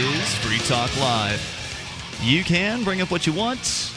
Is 0.00 0.34
Free 0.36 0.58
Talk 0.68 0.96
Live. 1.00 2.18
You 2.22 2.44
can 2.44 2.84
bring 2.84 3.00
up 3.00 3.10
what 3.10 3.26
you 3.26 3.32
want. 3.32 3.92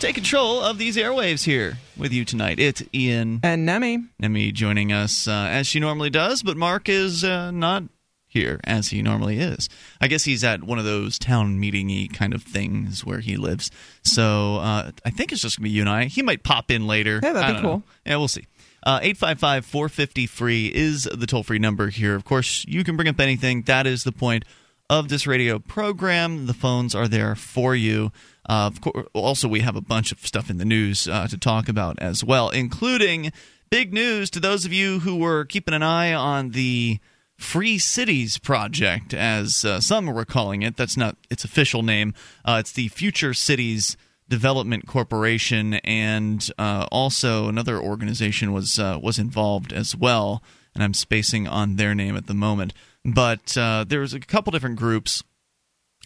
Take 0.00 0.14
control 0.14 0.62
of 0.62 0.78
these 0.78 0.96
airwaves 0.96 1.44
here 1.44 1.76
with 1.94 2.10
you 2.10 2.24
tonight. 2.24 2.58
It's 2.58 2.82
Ian 2.94 3.38
And 3.42 3.66
Nemi. 3.66 3.98
Nemi 4.18 4.50
joining 4.52 4.92
us 4.92 5.28
uh, 5.28 5.48
as 5.50 5.66
she 5.66 5.78
normally 5.78 6.08
does, 6.08 6.42
but 6.42 6.56
Mark 6.56 6.88
is 6.88 7.22
uh, 7.22 7.50
not 7.50 7.82
here 8.26 8.60
as 8.64 8.88
he 8.88 9.02
normally 9.02 9.40
is. 9.40 9.68
I 10.00 10.08
guess 10.08 10.24
he's 10.24 10.42
at 10.42 10.64
one 10.64 10.78
of 10.78 10.86
those 10.86 11.18
town 11.18 11.60
meetingy 11.60 12.10
kind 12.10 12.32
of 12.32 12.42
things 12.42 13.04
where 13.04 13.20
he 13.20 13.36
lives. 13.36 13.70
So 14.04 14.56
uh, 14.56 14.90
I 15.04 15.10
think 15.10 15.32
it's 15.32 15.42
just 15.42 15.58
gonna 15.58 15.64
be 15.64 15.70
you 15.70 15.82
and 15.82 15.90
I. 15.90 16.04
He 16.06 16.22
might 16.22 16.42
pop 16.44 16.70
in 16.70 16.86
later. 16.86 17.20
Yeah, 17.22 17.34
that'd 17.34 17.48
be 17.48 17.52
don't 17.52 17.62
know. 17.62 17.68
cool. 17.68 17.82
Yeah, 18.06 18.16
we'll 18.16 18.28
see. 18.28 18.46
Uh, 18.84 19.00
855 19.02 19.66
450 19.66 20.26
free 20.26 20.66
is 20.74 21.04
the 21.04 21.26
toll 21.26 21.42
free 21.42 21.58
number 21.58 21.88
here. 21.88 22.14
Of 22.14 22.24
course, 22.24 22.64
you 22.66 22.82
can 22.84 22.96
bring 22.96 23.08
up 23.08 23.20
anything. 23.20 23.62
That 23.62 23.86
is 23.86 24.02
the 24.02 24.12
point 24.12 24.44
of 24.92 25.08
this 25.08 25.26
radio 25.26 25.58
program. 25.58 26.44
The 26.44 26.52
phones 26.52 26.94
are 26.94 27.08
there 27.08 27.34
for 27.34 27.74
you. 27.74 28.12
Uh, 28.46 28.68
of 28.70 28.82
course, 28.82 29.06
also, 29.14 29.48
we 29.48 29.60
have 29.60 29.74
a 29.74 29.80
bunch 29.80 30.12
of 30.12 30.26
stuff 30.26 30.50
in 30.50 30.58
the 30.58 30.66
news 30.66 31.08
uh, 31.08 31.26
to 31.28 31.38
talk 31.38 31.66
about 31.66 31.98
as 31.98 32.22
well, 32.22 32.50
including 32.50 33.32
big 33.70 33.94
news 33.94 34.28
to 34.28 34.38
those 34.38 34.66
of 34.66 34.72
you 34.72 34.98
who 34.98 35.16
were 35.16 35.46
keeping 35.46 35.72
an 35.72 35.82
eye 35.82 36.12
on 36.12 36.50
the 36.50 37.00
Free 37.38 37.78
Cities 37.78 38.36
Project, 38.36 39.14
as 39.14 39.64
uh, 39.64 39.80
some 39.80 40.06
were 40.06 40.26
calling 40.26 40.60
it. 40.60 40.76
That's 40.76 40.98
not 40.98 41.16
its 41.30 41.42
official 41.42 41.82
name. 41.82 42.12
Uh, 42.44 42.58
it's 42.60 42.72
the 42.72 42.88
Future 42.88 43.32
Cities 43.32 43.96
Development 44.28 44.86
Corporation, 44.86 45.74
and 45.74 46.46
uh, 46.58 46.86
also 46.92 47.48
another 47.48 47.80
organization 47.80 48.52
was 48.52 48.78
uh, 48.78 48.98
was 49.02 49.18
involved 49.18 49.72
as 49.72 49.96
well. 49.96 50.42
And 50.74 50.84
I'm 50.84 50.94
spacing 50.94 51.48
on 51.48 51.76
their 51.76 51.94
name 51.94 52.16
at 52.16 52.26
the 52.26 52.34
moment, 52.34 52.72
but 53.04 53.56
uh, 53.56 53.84
there's 53.86 54.14
a 54.14 54.20
couple 54.20 54.50
different 54.50 54.76
groups 54.76 55.22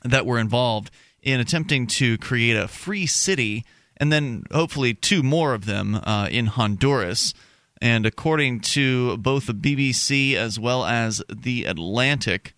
that 0.05 0.27
were 0.27 0.39
involved 0.39 0.91
in 1.23 1.41
attempting 1.41 1.87
to 1.87 2.17
create 2.19 2.57
a 2.57 2.69
free 2.69 3.07
city, 3.07 3.65
and 3.97 4.13
then 4.13 4.45
hopefully 4.53 4.95
two 4.95 5.23
more 5.23 5.55
of 5.55 5.67
them 5.67 5.97
uh, 6.05 6.29
in 6.31 6.47
Honduras. 6.47 7.35
And 7.83 8.07
according 8.07 8.61
to 8.61 9.17
both 9.19 9.47
the 9.47 9.55
BBC 9.55 10.35
as 10.35 10.59
well 10.59 10.85
as 10.85 11.23
the 11.29 11.65
Atlantic, 11.65 12.55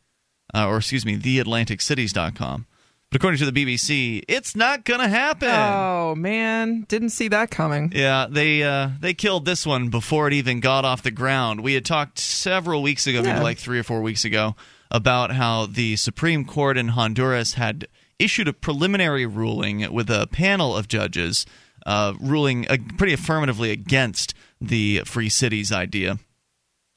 uh, 0.55 0.67
or 0.69 0.77
excuse 0.79 1.05
me, 1.05 1.17
theatlanticcities.com, 1.17 2.67
but 3.11 3.17
according 3.17 3.39
to 3.39 3.51
the 3.51 3.65
BBC, 3.65 4.23
it's 4.29 4.55
not 4.55 4.85
going 4.85 5.01
to 5.01 5.09
happen. 5.09 5.49
Oh 5.51 6.15
man, 6.15 6.85
didn't 6.89 7.11
see 7.11 7.29
that 7.29 7.51
coming. 7.51 7.93
Yeah, 7.95 8.27
they 8.29 8.63
uh, 8.63 8.91
they 9.01 9.15
killed 9.15 9.45
this 9.45 9.67
one 9.67 9.89
before 9.89 10.27
it 10.29 10.35
even 10.35 10.61
got 10.61 10.85
off 10.85 11.03
the 11.03 11.11
ground. 11.11 11.63
We 11.63 11.75
had 11.75 11.85
talked 11.85 12.19
several 12.19 12.83
weeks 12.83 13.07
ago, 13.07 13.23
maybe 13.23 13.41
like 13.41 13.59
three 13.59 13.79
or 13.79 13.83
four 13.83 14.03
weeks 14.03 14.25
ago, 14.25 14.57
about 14.91 15.33
how 15.33 15.67
the 15.67 15.97
Supreme 15.97 16.45
Court 16.45 16.77
in 16.77 16.89
Honduras 16.89 17.55
had 17.55 17.89
issued 18.19 18.49
a 18.49 18.53
preliminary 18.53 19.27
ruling 19.27 19.93
with 19.93 20.11
a 20.11 20.27
panel 20.27 20.77
of 20.77 20.89
judges 20.89 21.47
uh, 21.87 22.15
ruling 22.21 22.69
uh, 22.69 22.77
pretty 22.99 23.15
affirmatively 23.15 23.71
against 23.71 24.35
the 24.61 25.03
free 25.07 25.29
cities 25.29 25.73
idea. 25.73 26.19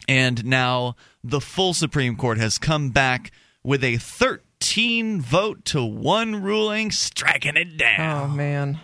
And 0.08 0.44
now 0.46 0.96
the 1.24 1.40
full 1.40 1.74
Supreme 1.74 2.16
Court 2.18 2.38
has 2.38 2.58
come 2.58 2.90
back 2.90 3.32
with 3.64 3.84
a 3.84 3.98
13 4.62 5.20
vote 5.20 5.66
to 5.66 5.84
1 5.84 6.44
ruling, 6.44 6.92
striking 6.92 7.58
it 7.58 7.78
down. 7.78 8.30
Oh 8.30 8.34
man. 8.34 8.80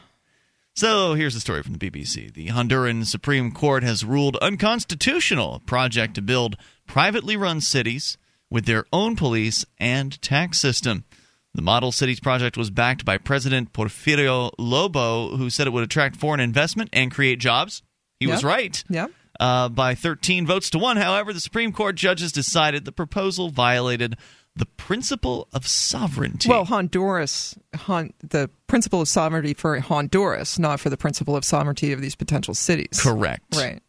So 0.75 1.13
here's 1.13 1.35
the 1.35 1.39
story 1.39 1.61
from 1.61 1.75
the 1.75 1.91
BBC. 1.91 2.33
The 2.33 2.47
Honduran 2.47 3.05
Supreme 3.05 3.51
Court 3.51 3.83
has 3.83 4.03
ruled 4.03 4.37
unconstitutional 4.37 5.53
a 5.53 5.59
project 5.59 6.15
to 6.15 6.23
build 6.23 6.57
privately 6.87 7.37
run 7.37 7.61
cities 7.61 8.17
with 8.49 8.65
their 8.65 8.85
own 8.91 9.15
police 9.15 9.65
and 9.77 10.19
tax 10.19 10.59
system. 10.59 11.05
The 11.53 11.61
Model 11.61 11.91
Cities 11.91 12.19
project 12.19 12.57
was 12.57 12.71
backed 12.71 13.05
by 13.05 13.19
President 13.19 13.71
Porfirio 13.71 14.51
Lobo, 14.57 15.37
who 15.37 15.51
said 15.51 15.67
it 15.67 15.73
would 15.73 15.83
attract 15.83 16.15
foreign 16.15 16.39
investment 16.39 16.89
and 16.91 17.11
create 17.11 17.39
jobs. 17.39 17.83
He 18.19 18.25
was 18.25 18.43
right. 18.43 18.83
Yep. 18.89 19.11
Uh, 19.39 19.69
by 19.69 19.93
13 19.93 20.47
votes 20.47 20.71
to 20.71 20.79
1, 20.79 20.97
however, 20.97 21.31
the 21.31 21.39
Supreme 21.39 21.71
Court 21.71 21.95
judges 21.95 22.31
decided 22.31 22.83
the 22.83 22.91
proposal 22.91 23.49
violated 23.49 24.17
the 24.57 24.65
principle 24.65 25.47
of 25.53 25.67
sovereignty. 25.67 26.49
Well, 26.49 26.65
Honduras, 26.65 27.55
Hon- 27.75 28.13
the 28.19 28.49
principle 28.67 29.01
of 29.01 29.07
sovereignty 29.07 29.53
for 29.53 29.79
Honduras, 29.79 30.59
not 30.59 30.79
for 30.79 30.89
the 30.89 30.97
principle 30.97 31.35
of 31.35 31.45
sovereignty 31.45 31.91
of 31.93 32.01
these 32.01 32.15
potential 32.15 32.53
cities. 32.53 32.99
correct. 33.01 33.55
Right. 33.55 33.81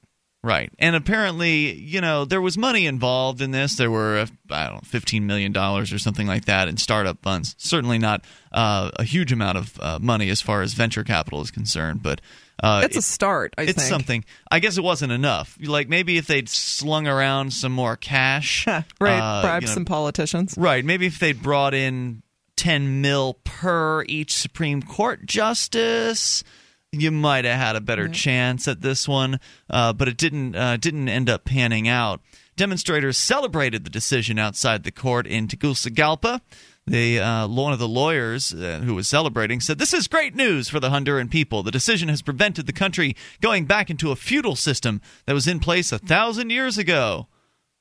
Right. 0.45 0.71
And 0.79 0.95
apparently, 0.95 1.73
you 1.75 2.01
know, 2.01 2.25
there 2.25 2.41
was 2.41 2.57
money 2.57 2.87
involved 2.87 3.41
in 3.41 3.51
this. 3.51 3.77
There 3.77 3.91
were, 3.91 4.27
I 4.51 4.69
don't 4.69 4.75
know, 4.75 4.99
$15 4.99 5.23
million 5.23 5.57
or 5.57 5.85
something 5.85 6.29
like 6.29 6.45
that 6.45 6.69
in 6.69 6.77
startup 6.77 7.21
funds. 7.23 7.57
Certainly 7.59 7.99
not 7.99 8.25
uh, 8.53 8.93
a 8.95 9.03
huge 9.03 9.33
amount 9.33 9.59
of 9.59 9.81
uh, 9.81 9.99
money 10.01 10.31
as 10.31 10.41
far 10.41 10.63
as 10.63 10.75
venture 10.75 11.05
capital 11.05 11.41
is 11.41 11.51
concerned, 11.51 12.03
but. 12.03 12.21
Uh, 12.63 12.83
It's 12.85 12.97
a 12.97 13.03
start, 13.03 13.55
I 13.57 13.63
it's 13.63 13.73
think. 13.75 13.89
something. 13.89 14.25
I 14.51 14.59
guess 14.59 14.77
it 14.79 14.83
wasn't 14.85 15.13
enough. 15.13 15.57
Like 15.61 15.89
maybe 15.89 16.19
if 16.19 16.27
they'd 16.27 16.49
slung 16.49 17.07
around 17.07 17.53
some 17.53 17.73
more 17.73 17.97
cash, 17.97 18.67
right. 19.01 19.19
uh, 19.19 19.43
Bribe 19.43 19.63
you 19.63 19.69
know, 19.69 19.75
some 19.75 19.85
politicians. 19.85 20.55
Right. 20.59 20.85
Maybe 20.85 21.07
if 21.07 21.19
they'd 21.19 21.41
brought 21.43 21.75
in 21.75 22.23
10 22.57 23.01
mil 23.01 23.35
per 23.45 24.05
each 24.09 24.35
Supreme 24.35 24.83
Court 24.83 25.25
justice, 25.27 26.43
you 26.91 27.11
might 27.13 27.45
have 27.45 27.59
had 27.61 27.77
a 27.77 27.81
better 27.81 28.09
chance 28.09 28.67
at 28.67 28.81
this 28.81 29.07
one. 29.07 29.39
Uh, 29.71 29.93
but 29.93 30.09
it 30.09 30.17
didn't 30.17 30.57
uh, 30.57 30.77
didn't 30.77 31.09
end 31.09 31.31
up 31.31 31.45
panning 31.45 31.87
out. 31.87 32.21
Demonstrators 32.57 33.17
celebrated 33.17 33.85
the 33.85 33.91
decision 33.91 34.37
outside 34.37 34.83
the 34.83 34.91
court 34.91 35.29
in 35.29 35.47
Tegucigalpa. 35.47 36.41
They, 36.89 37.19
uh, 37.19 37.49
one 37.49 37.73
of 37.73 37.79
the 37.79 37.89
lawyers 37.89 38.53
uh, 38.55 38.81
who 38.85 38.95
was 38.95 39.09
celebrating 39.09 39.61
said, 39.61 39.79
This 39.79 39.93
is 39.93 40.09
great 40.09 40.35
news 40.35 40.69
for 40.69 40.81
the 40.81 40.91
Honduran 40.91 41.31
people. 41.31 41.63
The 41.63 41.71
decision 41.71 42.09
has 42.09 42.23
prevented 42.23 42.67
the 42.67 42.73
country 42.73 43.17
going 43.41 43.67
back 43.67 43.91
into 43.91 44.11
a 44.11 44.17
feudal 44.17 44.57
system 44.57 45.01
that 45.27 45.35
was 45.35 45.47
in 45.47 45.61
place 45.61 45.93
a 45.93 45.99
thousand 45.99 46.51
years 46.51 46.79
ago. 46.79 47.29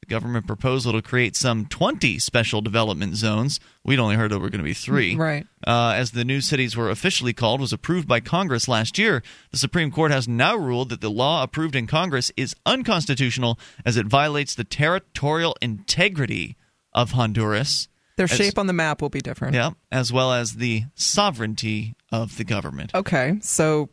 The 0.02 0.08
government 0.08 0.46
proposal 0.46 0.94
to 0.94 1.02
create 1.02 1.36
some 1.36 1.66
20 1.66 2.20
special 2.20 2.62
development 2.62 3.16
zones. 3.16 3.60
We'd 3.84 4.00
only 4.00 4.16
heard 4.16 4.32
there 4.32 4.40
were 4.40 4.50
going 4.50 4.60
to 4.60 4.64
be 4.64 4.74
three. 4.74 5.16
Right. 5.16 5.48
Uh, 5.66 5.94
as 5.96 6.12
the 6.12 6.24
new 6.24 6.40
cities 6.40 6.78
were 6.78 6.92
officially 6.92 7.34
called, 7.34 7.60
was 7.60 7.74
approved 7.74 8.08
by 8.08 8.20
Congress 8.20 8.68
last 8.68 8.98
year. 8.98 9.24
The 9.52 9.58
Supreme 9.58 9.90
Court 9.90 10.12
has 10.12 10.28
now 10.28 10.56
ruled 10.56 10.90
that 10.90 11.02
the 11.02 11.10
law 11.10 11.42
approved 11.42 11.76
in 11.76 11.88
Congress 11.88 12.32
is 12.38 12.56
unconstitutional 12.66 13.58
as 13.86 13.98
it 13.98 14.06
violates 14.06 14.54
the 14.54 14.64
territorial 14.64 15.56
integrity 15.62 16.58
of 16.94 17.12
Honduras. 17.12 17.88
Their 18.18 18.26
As- 18.26 18.32
shape 18.32 18.58
on 18.60 18.68
the 18.68 18.74
map 18.74 19.02
will 19.02 19.10
be 19.10 19.22
different. 19.22 19.54
Yeah, 19.56 19.72
as 19.92 20.12
well 20.12 20.34
as 20.34 20.56
the 20.56 20.84
sovereignty 20.96 21.96
of 22.12 22.38
the 22.38 22.44
government. 22.44 22.92
Okay, 22.94 23.38
so 23.42 23.90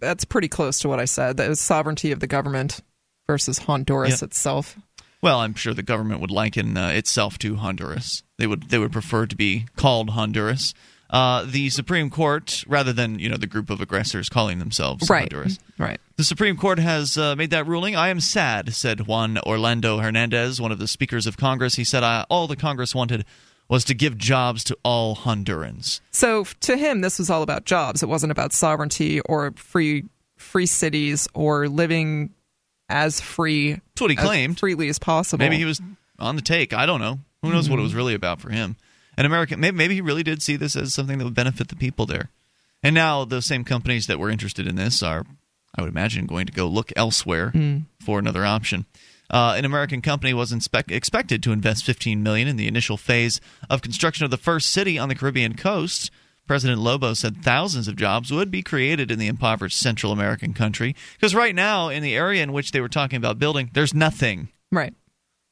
that's 0.00 0.24
pretty 0.24 0.48
close 0.48 0.78
to 0.80 0.88
what 0.88 0.98
I 1.00 1.04
said. 1.04 1.36
That 1.36 1.50
is 1.50 1.60
sovereignty 1.60 2.10
of 2.12 2.20
the 2.20 2.26
government 2.26 2.80
versus 3.26 3.58
Honduras 3.58 4.20
Yeah. 4.22 4.26
itself. 4.26 4.76
Well, 5.22 5.40
I'm 5.40 5.54
sure 5.54 5.72
the 5.74 5.82
government 5.82 6.20
would 6.20 6.30
liken 6.30 6.76
uh, 6.76 6.88
itself 6.88 7.38
to 7.38 7.56
Honduras. 7.56 8.22
They 8.38 8.46
would 8.46 8.68
they 8.70 8.78
would 8.78 8.92
prefer 8.92 9.26
to 9.26 9.36
be 9.36 9.66
called 9.76 10.10
Honduras. 10.10 10.74
Uh, 11.10 11.44
the 11.46 11.70
Supreme 11.70 12.10
Court, 12.10 12.64
rather 12.66 12.92
than 12.92 13.18
you 13.18 13.28
know 13.28 13.36
the 13.36 13.46
group 13.46 13.70
of 13.70 13.80
aggressors 13.80 14.28
calling 14.28 14.58
themselves 14.58 15.08
Right. 15.08 15.22
Honduras, 15.32 15.58
Right. 15.78 16.00
the 16.16 16.24
Supreme 16.24 16.56
Court 16.56 16.78
has 16.78 17.16
uh, 17.16 17.36
made 17.36 17.50
that 17.50 17.66
ruling. 17.66 17.94
I 17.96 18.08
am 18.08 18.20
sad," 18.20 18.74
said 18.74 19.06
Juan 19.06 19.38
Orlando 19.46 19.98
Hernandez, 19.98 20.60
one 20.60 20.72
of 20.72 20.78
the 20.78 20.88
speakers 20.88 21.26
of 21.26 21.36
Congress. 21.36 21.76
He 21.76 21.84
said, 21.84 22.02
uh, 22.02 22.24
"All 22.28 22.46
the 22.46 22.56
Congress 22.56 22.94
wanted 22.94 23.24
was 23.68 23.84
to 23.84 23.94
give 23.94 24.18
jobs 24.18 24.64
to 24.64 24.78
all 24.82 25.16
Hondurans." 25.16 26.00
So 26.10 26.44
to 26.60 26.76
him, 26.76 27.00
this 27.00 27.18
was 27.18 27.30
all 27.30 27.42
about 27.42 27.64
jobs. 27.64 28.02
It 28.02 28.08
wasn't 28.08 28.32
about 28.32 28.52
sovereignty 28.52 29.20
or 29.20 29.52
free 29.56 30.04
free 30.36 30.66
cities 30.66 31.28
or 31.34 31.68
living 31.68 32.30
as 32.88 33.20
free 33.20 33.72
That's 33.72 34.00
what 34.00 34.10
he 34.10 34.16
as 34.16 34.24
claimed. 34.24 34.58
freely 34.58 34.88
as 34.88 34.98
possible. 34.98 35.42
Maybe 35.42 35.56
he 35.56 35.64
was 35.64 35.80
on 36.18 36.36
the 36.36 36.42
take. 36.42 36.72
I 36.72 36.86
don't 36.86 37.00
know. 37.00 37.18
Who 37.42 37.50
knows 37.50 37.68
what 37.68 37.74
it 37.74 37.78
mm-hmm. 37.78 37.84
was 37.84 37.94
really 37.94 38.14
about 38.14 38.40
for 38.40 38.50
him? 38.50 38.76
An 39.16 39.26
American. 39.26 39.60
Maybe, 39.60 39.76
maybe 39.76 39.94
he 39.94 40.00
really 40.00 40.22
did 40.22 40.42
see 40.42 40.56
this 40.56 40.76
as 40.76 40.94
something 40.94 41.18
that 41.18 41.24
would 41.24 41.34
benefit 41.34 41.68
the 41.68 41.76
people 41.76 42.06
there. 42.06 42.30
And 42.82 42.94
now 42.94 43.24
those 43.24 43.46
same 43.46 43.64
companies 43.64 44.06
that 44.06 44.18
were 44.18 44.30
interested 44.30 44.66
in 44.66 44.76
this 44.76 45.02
are, 45.02 45.24
I 45.76 45.82
would 45.82 45.90
imagine, 45.90 46.26
going 46.26 46.46
to 46.46 46.52
go 46.52 46.66
look 46.66 46.92
elsewhere 46.96 47.50
hmm. 47.50 47.78
for 48.00 48.18
another 48.18 48.44
option. 48.44 48.86
Uh, 49.30 49.54
an 49.56 49.64
American 49.64 50.02
company 50.02 50.34
was 50.34 50.52
inspec- 50.52 50.90
expected 50.90 51.42
to 51.42 51.52
invest 51.52 51.84
15 51.84 52.22
million 52.22 52.46
in 52.46 52.56
the 52.56 52.68
initial 52.68 52.96
phase 52.96 53.40
of 53.70 53.82
construction 53.82 54.24
of 54.24 54.30
the 54.30 54.36
first 54.36 54.70
city 54.70 54.98
on 54.98 55.08
the 55.08 55.14
Caribbean 55.14 55.56
coast. 55.56 56.10
President 56.46 56.80
Lobo 56.80 57.14
said 57.14 57.42
thousands 57.42 57.88
of 57.88 57.96
jobs 57.96 58.30
would 58.30 58.50
be 58.50 58.62
created 58.62 59.10
in 59.10 59.18
the 59.18 59.28
impoverished 59.28 59.78
Central 59.78 60.12
American 60.12 60.52
country 60.52 60.94
because 61.14 61.34
right 61.34 61.54
now, 61.54 61.88
in 61.88 62.02
the 62.02 62.14
area 62.14 62.42
in 62.42 62.52
which 62.52 62.72
they 62.72 62.82
were 62.82 62.88
talking 62.88 63.16
about 63.16 63.38
building, 63.38 63.70
there's 63.72 63.94
nothing. 63.94 64.48
right. 64.70 64.92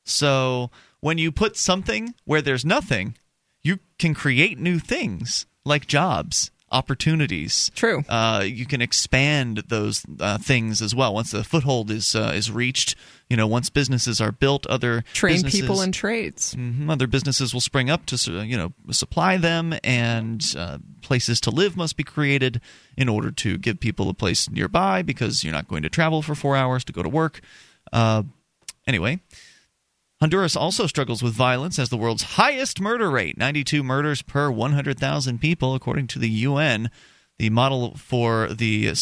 So 0.05 0.71
when 1.01 1.17
you 1.17 1.33
put 1.33 1.57
something 1.57 2.15
where 2.25 2.43
there's 2.43 2.65
nothing, 2.65 3.17
you 3.63 3.79
can 3.99 4.15
create 4.15 4.59
new 4.59 4.79
things 4.79 5.47
like 5.65 5.87
jobs. 5.87 6.51
Opportunities. 6.73 7.71
True. 7.75 8.05
Uh, 8.09 8.43
you 8.47 8.67
can 8.67 8.81
expand 8.81 9.65
those 9.69 10.05
uh, 10.19 10.39
things 10.39 10.83
as 10.83 10.95
well 10.95 11.15
once 11.15 11.31
the 11.31 11.45
foothold 11.45 11.91
is 11.91 12.15
uh, 12.15 12.33
is 12.35 12.51
reached. 12.51 12.97
You 13.31 13.37
know, 13.37 13.47
once 13.47 13.71
businesses 13.71 14.21
are 14.21 14.33
built, 14.33 14.67
other 14.67 15.05
train 15.15 15.37
businesses, 15.37 15.61
people 15.61 15.81
in 15.81 15.93
trades. 15.93 16.55
mhm, 16.55 16.91
other 16.91 17.07
businesses 17.07 17.55
will 17.55 17.63
spring 17.63 17.89
up 17.89 18.05
to 18.07 18.39
uh, 18.39 18.43
you 18.43 18.57
know 18.57 18.73
supply 18.91 19.37
them, 19.37 19.75
and 19.85 20.43
uh, 20.57 20.79
places 21.03 21.41
to 21.43 21.51
live 21.51 21.77
must 21.77 21.97
be 21.97 22.05
created 22.05 22.61
in 22.97 23.09
order 23.09 23.31
to 23.31 23.57
give 23.59 23.81
people 23.81 24.09
a 24.09 24.15
place 24.15 24.51
nearby 24.51 25.03
because 25.03 25.45
you're 25.45 25.53
not 25.55 25.69
going 25.69 25.83
to 25.83 25.89
travel 25.89 26.21
for 26.23 26.35
four 26.35 26.57
hours 26.57 26.85
to 26.85 26.93
go 26.93 27.03
to 27.03 27.09
work. 27.09 27.41
Uh, 27.93 28.25
anyway. 28.87 29.21
Honduras 30.23 30.55
also 30.55 30.87
struggles 30.87 31.21
with 31.21 31.35
violence 31.35 31.81
as 31.81 31.89
the 31.89 31.97
world's 31.97 32.23
highest 32.23 32.81
murder 32.81 33.11
rate 33.11 33.37
92 33.37 33.83
murders 33.83 34.23
per 34.23 34.53
100,000 34.53 35.41
people, 35.41 35.75
according 35.75 36.07
to 36.07 36.21
the 36.21 36.29
UN. 36.29 36.93
The 37.41 37.51
model 37.51 37.97
for 37.97 38.47
the 38.47 38.91
uh, 38.91 38.95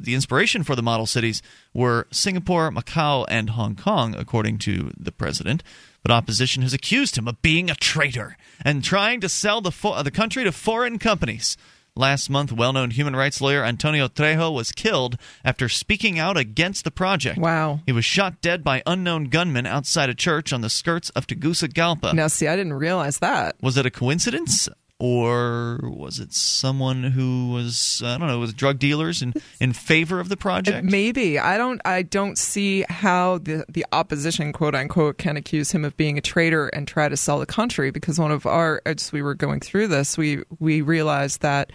the 0.00 0.14
inspiration 0.14 0.62
for 0.62 0.74
the 0.74 0.82
model 0.82 1.04
cities 1.04 1.42
were 1.74 2.06
Singapore, 2.10 2.70
Macau, 2.70 3.26
and 3.28 3.50
Hong 3.50 3.76
Kong, 3.76 4.14
according 4.14 4.56
to 4.60 4.92
the 4.98 5.12
president. 5.12 5.62
But 6.02 6.10
opposition 6.10 6.62
has 6.62 6.72
accused 6.72 7.18
him 7.18 7.28
of 7.28 7.42
being 7.42 7.68
a 7.68 7.74
traitor 7.74 8.38
and 8.64 8.82
trying 8.82 9.20
to 9.20 9.28
sell 9.28 9.60
the 9.60 9.70
fo- 9.70 10.02
the 10.02 10.10
country 10.10 10.42
to 10.44 10.52
foreign 10.52 10.98
companies. 10.98 11.58
Last 11.98 12.28
month, 12.28 12.52
well 12.52 12.74
known 12.74 12.90
human 12.90 13.16
rights 13.16 13.40
lawyer 13.40 13.64
Antonio 13.64 14.06
Trejo 14.06 14.54
was 14.54 14.70
killed 14.70 15.16
after 15.42 15.66
speaking 15.66 16.18
out 16.18 16.36
against 16.36 16.84
the 16.84 16.90
project. 16.90 17.38
Wow. 17.38 17.80
He 17.86 17.92
was 17.92 18.04
shot 18.04 18.42
dead 18.42 18.62
by 18.62 18.82
unknown 18.84 19.24
gunmen 19.24 19.64
outside 19.64 20.10
a 20.10 20.14
church 20.14 20.52
on 20.52 20.60
the 20.60 20.68
skirts 20.68 21.08
of 21.10 21.26
Tegucigalpa. 21.26 22.12
Now, 22.12 22.26
see, 22.28 22.48
I 22.48 22.54
didn't 22.54 22.74
realize 22.74 23.18
that. 23.20 23.56
Was 23.62 23.78
it 23.78 23.86
a 23.86 23.90
coincidence? 23.90 24.68
Or 24.98 25.78
was 25.82 26.20
it 26.20 26.32
someone 26.32 27.02
who 27.02 27.50
was 27.50 28.02
I 28.02 28.16
don't 28.16 28.28
know 28.28 28.38
was 28.38 28.54
drug 28.54 28.78
dealers 28.78 29.20
in, 29.20 29.34
in 29.60 29.74
favor 29.74 30.20
of 30.20 30.30
the 30.30 30.38
project? 30.38 30.78
Uh, 30.78 30.90
maybe 30.90 31.38
I 31.38 31.58
don't. 31.58 31.82
I 31.84 32.00
don't 32.00 32.38
see 32.38 32.86
how 32.88 33.36
the 33.38 33.66
the 33.68 33.84
opposition, 33.92 34.54
quote 34.54 34.74
unquote, 34.74 35.18
can 35.18 35.36
accuse 35.36 35.70
him 35.70 35.84
of 35.84 35.94
being 35.98 36.16
a 36.16 36.22
traitor 36.22 36.68
and 36.68 36.88
try 36.88 37.10
to 37.10 37.16
sell 37.16 37.38
the 37.38 37.46
country. 37.46 37.90
Because 37.90 38.18
one 38.18 38.32
of 38.32 38.46
our, 38.46 38.80
as 38.86 39.12
we 39.12 39.20
were 39.20 39.34
going 39.34 39.60
through 39.60 39.88
this, 39.88 40.16
we 40.16 40.42
we 40.60 40.80
realized 40.80 41.42
that 41.42 41.72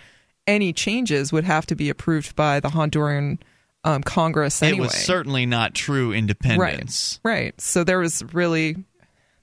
any 0.51 0.73
changes 0.73 1.31
would 1.31 1.45
have 1.45 1.65
to 1.67 1.75
be 1.75 1.89
approved 1.89 2.35
by 2.35 2.59
the 2.59 2.69
Honduran 2.69 3.39
um, 3.83 4.03
Congress 4.03 4.61
anyway. 4.61 4.77
It 4.77 4.81
was 4.81 4.93
certainly 4.93 5.45
not 5.45 5.73
true 5.73 6.13
independence. 6.13 7.19
Right. 7.23 7.33
Right. 7.33 7.61
So 7.61 7.83
there 7.83 7.99
was 7.99 8.23
really 8.33 8.75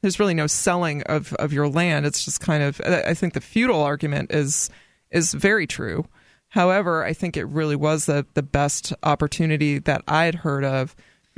there's 0.00 0.20
really 0.20 0.34
no 0.34 0.46
selling 0.46 1.02
of, 1.05 1.32
of 1.34 1.52
your 1.52 1.69
land. 1.69 2.06
It's 2.06 2.25
just 2.25 2.40
kind 2.40 2.62
of 2.62 2.81
I 2.87 3.14
think 3.14 3.34
the 3.34 3.40
feudal 3.40 3.82
argument 3.82 4.32
is 4.32 4.70
is 5.10 5.34
very 5.34 5.66
true. 5.66 6.06
However, 6.50 7.05
I 7.05 7.12
think 7.12 7.37
it 7.37 7.44
really 7.44 7.76
was 7.76 8.06
the 8.06 8.26
the 8.34 8.43
best 8.43 8.93
opportunity 9.02 9.78
that 9.81 10.02
I'd 10.06 10.37
heard 10.37 10.64
of. 10.64 10.94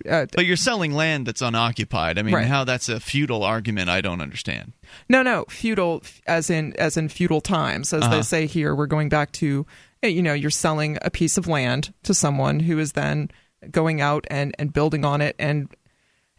Uh, 0.08 0.26
But 0.34 0.46
you're 0.46 0.56
selling 0.56 0.92
land 0.92 1.26
that's 1.26 1.42
unoccupied. 1.42 2.18
I 2.18 2.22
mean, 2.22 2.34
Right. 2.34 2.46
how 2.46 2.64
that's 2.64 2.88
a 2.88 3.00
feudal 3.00 3.42
argument, 3.44 3.88
I 3.90 4.00
don't 4.00 4.20
understand. 4.20 4.72
no, 5.08 5.22
no, 5.22 5.44
feudal 5.48 6.02
as 6.26 6.50
in 6.50 6.74
as 6.78 6.96
in 6.96 7.08
feudal 7.08 7.40
times, 7.40 7.92
as 7.92 8.02
Uh-huh. 8.02 8.16
they 8.16 8.22
say 8.22 8.46
here. 8.46 8.74
We're 8.74 8.86
going 8.86 9.08
back 9.08 9.32
to 9.32 9.66
eh, 10.02 10.08
you 10.08 10.22
know 10.22 10.32
you're 10.34 10.50
selling 10.50 10.98
a 11.02 11.10
piece 11.10 11.36
of 11.38 11.46
land 11.46 11.92
to 12.04 12.14
someone 12.14 12.60
who 12.60 12.78
is 12.78 12.92
then 12.92 13.30
going 13.70 14.00
out 14.00 14.26
and 14.30 14.54
and 14.58 14.72
building 14.72 15.04
on 15.04 15.20
it, 15.20 15.36
and 15.38 15.68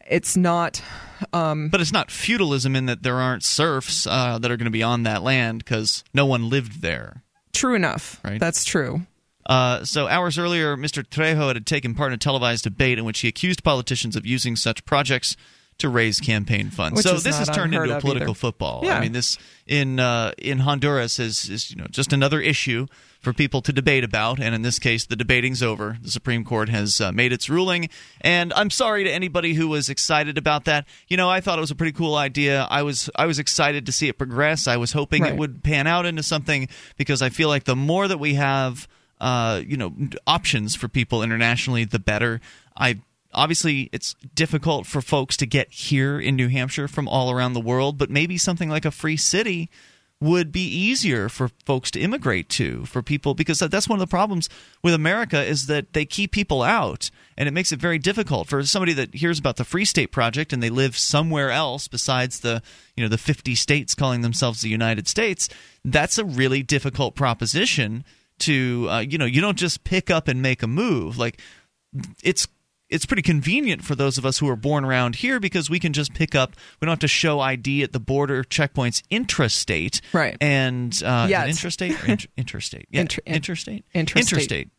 it's 0.10 0.36
not 0.36 0.82
Um, 1.34 1.70
But 1.70 1.82
it's 1.82 1.92
not 1.94 2.10
feudalism 2.10 2.76
in 2.76 2.88
that 2.88 3.04
there 3.04 3.18
aren't 3.20 3.44
serfs 3.44 4.08
uh, 4.08 4.40
that 4.40 4.50
are 4.50 4.58
going 4.58 4.66
to 4.66 4.72
be 4.72 4.82
on 4.82 5.04
that 5.04 5.22
land 5.22 5.60
because 5.60 6.04
no 6.16 6.26
one 6.26 6.50
lived 6.50 6.82
there. 6.82 7.22
true 7.54 7.76
enough. 7.76 8.20
Right. 8.26 8.40
That's 8.40 8.64
true. 8.66 9.06
Uh, 9.52 9.84
so 9.84 10.08
hours 10.08 10.38
earlier, 10.40 10.78
Mr. 10.78 11.04
Trejo 11.04 11.54
had 11.54 11.66
taken 11.66 11.94
part 11.94 12.12
in 12.12 12.14
a 12.14 12.18
televised 12.18 12.64
debate 12.64 12.98
in 12.98 13.04
which 13.04 13.20
he 13.20 13.28
accused 13.28 13.66
politicians 13.66 14.16
of 14.16 14.26
using 14.26 14.56
such 14.56 14.86
projects 14.86 15.36
to 15.78 15.90
raise 15.90 16.22
campaign 16.22 16.70
funds. 16.70 16.96
Which 16.96 17.06
so 17.06 17.16
is 17.16 17.24
this 17.24 17.38
has 17.38 17.50
turned 17.50 17.76
into 17.76 17.98
a 17.98 18.00
political 18.00 18.30
either. 18.30 18.40
football. 18.40 18.82
Yeah. 18.86 18.96
I 18.96 19.02
mean, 19.02 19.12
this 19.12 19.38
in 19.68 20.00
uh, 20.00 20.32
in 20.38 20.60
Honduras 20.60 21.20
is 21.20 21.50
is 21.50 21.70
you 21.70 21.76
know 21.76 21.88
just 21.90 22.14
another 22.14 22.40
issue 22.40 22.88
for 23.20 23.34
people 23.34 23.62
to 23.64 23.74
debate 23.74 24.06
about, 24.06 24.40
and 24.40 24.56
in 24.56 24.62
this 24.62 24.80
case, 24.80 25.06
the 25.06 25.18
debating's 25.18 25.62
over. 25.62 25.98
The 26.02 26.12
Supreme 26.12 26.46
Court 26.46 26.70
has 26.70 27.02
uh, 27.02 27.12
made 27.12 27.34
its 27.34 27.50
ruling, 27.50 27.90
and 28.22 28.54
I'm 28.54 28.70
sorry 28.70 29.04
to 29.04 29.12
anybody 29.12 29.54
who 29.54 29.68
was 29.68 29.90
excited 29.90 30.38
about 30.38 30.64
that. 30.64 30.88
You 31.10 31.18
know, 31.18 31.30
I 31.30 31.42
thought 31.42 31.58
it 31.58 31.62
was 31.62 31.72
a 31.72 31.76
pretty 31.76 31.92
cool 31.94 32.16
idea. 32.16 32.68
I 32.70 32.84
was 32.84 33.10
I 33.18 33.26
was 33.26 33.38
excited 33.38 33.86
to 33.88 33.92
see 33.92 34.08
it 34.08 34.18
progress. 34.18 34.66
I 34.66 34.78
was 34.78 34.94
hoping 34.94 35.26
it 35.26 35.36
would 35.36 35.62
pan 35.62 35.88
out 35.88 36.06
into 36.06 36.24
something 36.24 36.70
because 36.96 37.22
I 37.22 37.28
feel 37.28 37.50
like 37.50 37.66
the 37.66 37.76
more 37.76 38.08
that 38.08 38.18
we 38.20 38.36
have 38.36 38.88
uh, 39.22 39.62
you 39.66 39.78
know 39.78 39.94
options 40.28 40.76
for 40.76 40.90
people 40.90 41.24
internationally, 41.24 41.86
the 41.86 42.00
better. 42.00 42.42
I 42.76 43.00
obviously 43.34 43.90
it's 43.94 44.16
difficult 44.34 44.88
for 44.88 45.02
folks 45.02 45.38
to 45.38 45.46
get 45.46 45.72
here 45.72 46.20
in 46.20 46.36
New 46.36 46.50
Hampshire 46.50 46.88
from 46.88 47.08
all 47.08 47.32
around 47.32 47.54
the 47.54 47.62
world, 47.62 47.98
but 47.98 48.10
maybe 48.10 48.38
something 48.38 48.70
like 48.70 48.84
a 48.84 48.92
free 48.92 49.18
city 49.18 49.70
would 50.20 50.52
be 50.52 50.64
easier 50.64 51.30
for 51.30 51.50
folks 51.66 51.90
to 51.90 52.00
immigrate 52.00 52.48
to 52.48 52.86
for 52.86 53.02
people 53.02 53.34
because 53.34 53.58
that's 53.58 53.90
one 53.90 54.00
of 54.00 54.08
the 54.08 54.12
problems 54.12 54.50
with 54.84 54.94
America 54.94 55.44
is 55.44 55.66
that 55.66 55.94
they 55.94 56.06
keep 56.06 56.32
people 56.32 56.62
out 56.62 57.10
and 57.36 57.48
it 57.48 57.52
makes 57.52 57.72
it 57.72 57.80
very 57.80 57.98
difficult 57.98 58.48
for 58.48 58.64
somebody 58.64 58.94
that 58.94 59.16
hears 59.16 59.40
about 59.40 59.58
the 59.58 59.64
Free 59.64 59.86
State 59.86 60.12
project 60.12 60.54
and 60.54 60.62
they 60.62 60.70
live 60.70 60.96
somewhere 60.96 61.50
else 61.50 61.88
besides 61.88 62.42
the 62.42 62.62
you 62.96 63.04
know 63.04 63.10
the 63.10 63.18
50 63.18 63.56
states 63.56 63.96
calling 63.96 64.22
themselves 64.22 64.62
the 64.62 64.70
United 64.70 65.08
States 65.08 65.50
that's 65.84 66.20
a 66.20 66.26
really 66.26 66.62
difficult 66.62 67.16
proposition 67.16 68.06
to 68.42 68.88
uh, 68.90 69.00
you 69.00 69.18
know 69.18 69.26
you 69.26 69.42
don't 69.42 69.58
just 69.58 69.84
pick 69.84 70.10
up 70.12 70.28
and 70.28 70.42
make 70.42 70.62
a 70.64 70.68
move 70.68 71.18
like 71.18 71.40
it's 72.24 72.48
it's 72.90 73.06
pretty 73.06 73.22
convenient 73.22 73.84
for 73.86 73.96
those 73.96 74.18
of 74.18 74.26
us 74.26 74.40
who 74.40 74.50
are 74.50 74.56
born 74.58 74.84
around 74.84 75.16
here 75.16 75.40
because 75.40 75.70
we 75.70 75.80
can 75.80 75.94
just 75.94 76.14
pick 76.14 76.36
up. 76.36 76.58
We 76.82 76.86
don't 76.86 76.92
have 76.92 77.00
to 77.00 77.08
show 77.08 77.40
ID 77.40 77.84
at 77.84 77.94
the 77.94 78.02
border 78.02 78.44
checkpoints 78.44 79.02
intrastate. 79.10 80.02
Right. 80.12 80.36
And 80.42 80.92
uh, 81.02 81.28
Yeah, 81.30 81.46
is 81.46 81.64
it 81.64 81.66
it's- 81.66 81.80
interstate 81.80 82.04
or 82.04 82.06
inter- 82.12 82.28
interstate? 82.36 82.88
Yeah, 82.92 83.02
Inter- 83.02 83.22
in- 83.26 83.36
interstate. 83.36 83.86
Interstate. 83.94 84.70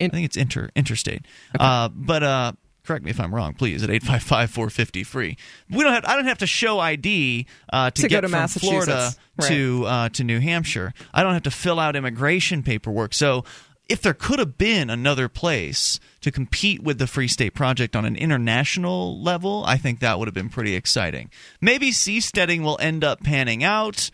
I 0.00 0.08
think 0.08 0.24
it's 0.26 0.36
inter 0.36 0.70
interstate. 0.76 1.26
Uh, 1.58 1.88
but 1.88 2.22
uh, 2.22 2.52
correct 2.84 3.04
me 3.04 3.10
if 3.10 3.20
I'm 3.20 3.34
wrong, 3.34 3.54
please. 3.54 3.82
At 3.82 3.90
eight 3.90 4.02
five 4.02 4.22
five 4.22 4.50
four 4.50 4.70
fifty 4.70 5.02
free. 5.04 5.36
We 5.70 5.82
don't 5.82 5.92
have. 5.92 6.04
I 6.04 6.16
don't 6.16 6.26
have 6.26 6.38
to 6.38 6.46
show 6.46 6.78
ID 6.78 7.46
uh, 7.72 7.90
to, 7.90 8.02
To 8.02 8.08
get 8.08 8.22
to 8.22 8.28
from 8.28 8.48
Florida 8.48 9.10
Right. 9.38 9.48
to 9.48 9.84
uh, 9.86 10.08
to 10.10 10.24
New 10.24 10.40
Hampshire. 10.40 10.92
I 11.14 11.22
don't 11.22 11.32
have 11.34 11.44
to 11.44 11.50
fill 11.50 11.78
out 11.80 11.96
immigration 11.96 12.62
paperwork. 12.62 13.14
So 13.14 13.44
if 13.88 14.02
there 14.02 14.14
could 14.14 14.38
have 14.38 14.56
been 14.56 14.88
another 14.88 15.28
place 15.28 15.98
to 16.20 16.30
compete 16.30 16.80
with 16.82 16.98
the 16.98 17.06
Free 17.08 17.26
State 17.26 17.54
Project 17.54 17.96
on 17.96 18.04
an 18.04 18.14
international 18.16 19.20
level, 19.20 19.64
I 19.66 19.76
think 19.78 19.98
that 20.00 20.18
would 20.18 20.28
have 20.28 20.34
been 20.34 20.48
pretty 20.48 20.76
exciting. 20.76 21.28
Maybe 21.60 21.90
seasteading 21.90 22.62
will 22.62 22.78
end 22.80 23.02
up 23.02 23.22
panning 23.24 23.64
out. 23.64 24.10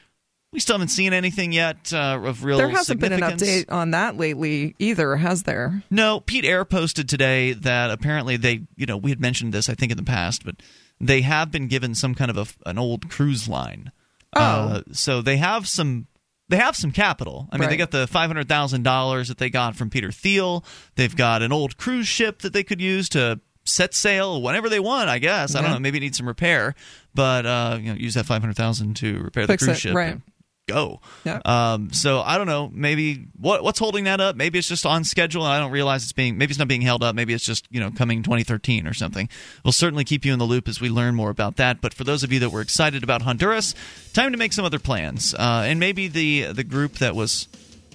We 0.57 0.61
still 0.61 0.77
haven't 0.77 0.89
seen 0.89 1.13
anything 1.13 1.53
yet 1.53 1.93
uh, 1.93 2.19
of 2.25 2.43
real 2.43 2.57
There 2.57 2.71
hasn't 2.71 2.99
been 2.99 3.13
an 3.13 3.21
update 3.21 3.71
on 3.71 3.91
that 3.91 4.17
lately 4.17 4.75
either, 4.79 5.17
has 5.17 5.43
there? 5.43 5.83
No, 5.91 6.21
Pete 6.21 6.47
Eyre 6.47 6.65
posted 6.65 7.11
today 7.11 7.53
that 7.53 7.91
apparently 7.91 8.39
they, 8.39 8.63
you 8.75 8.87
know, 8.87 8.97
we 8.97 9.11
had 9.11 9.21
mentioned 9.21 9.53
this 9.53 9.69
I 9.69 9.75
think 9.75 9.93
in 9.93 9.99
the 9.99 10.03
past, 10.03 10.47
but 10.47 10.57
they 10.99 11.21
have 11.21 11.51
been 11.51 11.69
given 11.69 11.95
some 11.95 12.15
kind 12.15 12.31
of 12.31 12.39
a, 12.39 12.71
an 12.71 12.79
old 12.79 13.11
cruise 13.11 13.47
line. 13.47 13.93
Oh. 14.35 14.41
Uh, 14.41 14.83
so 14.93 15.21
they 15.21 15.37
have 15.37 15.69
some 15.69 16.07
they 16.49 16.57
have 16.57 16.75
some 16.75 16.91
capital. 16.91 17.51
I 17.53 17.59
mean, 17.59 17.69
they 17.69 17.77
got 17.77 17.91
the 17.91 18.07
five 18.07 18.31
hundred 18.31 18.49
thousand 18.49 18.83
dollars 18.83 19.29
that 19.29 19.37
they 19.37 19.51
got 19.51 19.77
from 19.77 19.91
Peter 19.91 20.11
Thiel. 20.11 20.65
They've 20.95 21.15
got 21.15 21.43
an 21.43 21.53
old 21.53 21.77
cruise 21.77 22.09
ship 22.09 22.39
that 22.39 22.55
they 22.55 22.65
could 22.65 22.81
use 22.81 23.11
to 23.11 23.41
set 23.65 23.93
sail 23.93 24.41
whenever 24.41 24.71
they 24.71 24.81
want. 24.81 25.11
I 25.11 25.19
guess 25.19 25.55
I 25.55 25.61
don't 25.61 25.73
know. 25.73 25.79
Maybe 25.81 25.99
it 25.99 26.01
needs 26.01 26.17
some 26.17 26.27
repair, 26.27 26.75
but 27.15 27.45
uh, 27.45 27.77
you 27.79 27.93
know, 27.93 27.99
use 27.99 28.15
that 28.15 28.25
five 28.25 28.41
hundred 28.41 28.57
thousand 28.57 28.97
to 28.97 29.19
repair 29.21 29.47
the 29.47 29.59
cruise 29.59 29.77
it, 29.77 29.81
ship. 29.81 29.95
right. 29.95 30.13
and 30.15 30.23
Go. 30.69 31.01
Yeah. 31.25 31.41
Um, 31.45 31.93
so 31.93 32.21
I 32.21 32.39
don't 32.39 32.49
know. 32.49 32.69
Maybe 32.75 33.29
what 33.39 33.63
what's 33.63 33.79
holding 33.79 34.05
that 34.05 34.21
up? 34.21 34.35
Maybe 34.35 34.59
it's 34.59 34.67
just 34.67 34.85
on 34.85 35.05
schedule, 35.05 35.45
and 35.45 35.53
I 35.53 35.61
don't 35.61 35.71
realize 35.71 36.03
it's 36.03 36.13
being. 36.13 36.39
Maybe 36.39 36.51
it's 36.51 36.59
not 36.59 36.67
being 36.67 36.81
held 36.81 37.05
up. 37.05 37.15
Maybe 37.15 37.33
it's 37.33 37.45
just 37.45 37.69
you 37.71 37.79
know 37.79 37.93
coming 37.93 38.25
2013 38.25 38.85
or 38.89 38.93
something. 38.93 39.29
We'll 39.65 39.71
certainly 39.71 40.03
keep 40.03 40.25
you 40.25 40.33
in 40.33 40.41
the 40.41 40.45
loop 40.45 40.67
as 40.67 40.81
we 40.81 40.89
learn 40.89 41.15
more 41.15 41.31
about 41.31 41.55
that. 41.57 41.81
But 41.81 41.95
for 41.95 42.03
those 42.03 42.25
of 42.25 42.33
you 42.33 42.41
that 42.41 42.51
were 42.51 42.63
excited 42.63 43.05
about 43.05 43.23
Honduras, 43.23 43.77
time 44.13 44.33
to 44.33 44.39
make 44.39 44.53
some 44.53 44.65
other 44.65 44.81
plans. 44.81 45.35
Uh, 45.35 45.63
and 45.67 45.79
maybe 45.79 46.09
the 46.09 46.51
the 46.53 46.65
group 46.65 46.95
that 46.95 47.15
was 47.15 47.47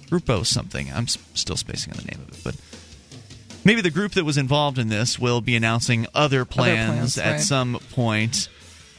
Grupo 0.06 0.46
something. 0.46 0.90
I'm 0.94 1.04
s- 1.04 1.18
still 1.34 1.56
spacing 1.56 1.92
on 1.92 1.98
the 1.98 2.10
name 2.10 2.26
of 2.26 2.34
it, 2.34 2.40
but. 2.42 2.56
Maybe 3.64 3.80
the 3.80 3.90
group 3.90 4.12
that 4.12 4.24
was 4.24 4.38
involved 4.38 4.76
in 4.76 4.88
this 4.88 5.20
will 5.20 5.40
be 5.40 5.54
announcing 5.54 6.08
other 6.16 6.44
plans, 6.44 7.14
plans, 7.14 7.18
at 7.18 7.30
right. 7.30 7.40
some 7.40 7.78
point. 7.92 8.48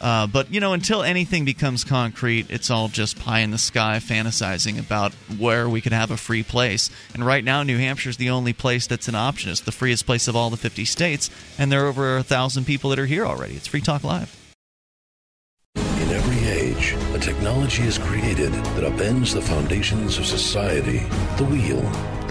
Uh, 0.04 0.28
but 0.28 0.54
you 0.54 0.60
know, 0.60 0.74
until 0.74 1.02
anything 1.02 1.46
becomes 1.46 1.86
concrete, 1.86 2.48
it's 2.50 2.70
all 2.70 2.90
just 2.90 3.18
pie 3.18 3.40
in 3.40 3.52
the 3.52 3.58
sky 3.58 4.00
fantasizing 4.04 4.78
about 4.78 5.14
where 5.38 5.70
we 5.70 5.80
could 5.80 5.94
have 5.94 6.12
a 6.12 6.18
free 6.18 6.44
place. 6.44 6.90
And 7.14 7.26
right 7.26 7.44
now, 7.44 7.64
New 7.64 7.78
Hampshire's 7.78 8.18
the 8.18 8.30
only 8.30 8.52
place 8.52 8.86
that's 8.86 9.08
an 9.08 9.16
option. 9.16 9.50
It's 9.50 9.62
the 9.62 9.72
freest 9.72 10.06
place 10.06 10.28
of 10.28 10.36
all 10.36 10.50
the 10.50 10.58
50 10.58 10.84
states, 10.84 11.30
and 11.58 11.72
there 11.72 11.86
are 11.86 11.88
over 11.88 12.18
a 12.18 12.24
thousand 12.24 12.66
people 12.66 12.90
that 12.90 13.00
are 13.00 13.06
here 13.06 13.26
already. 13.26 13.54
It's 13.54 13.68
Free 13.68 13.80
Talk 13.80 14.04
Live. 14.04 14.38
In 15.76 16.10
every 16.10 16.50
age, 16.50 16.96
a 17.14 17.20
technology 17.20 17.84
is 17.84 17.98
created 17.98 18.52
that 18.52 18.84
upends 18.84 19.34
the 19.34 19.42
foundations 19.42 20.18
of 20.18 20.26
society 20.26 21.00
the 21.38 21.46
wheel, 21.46 21.82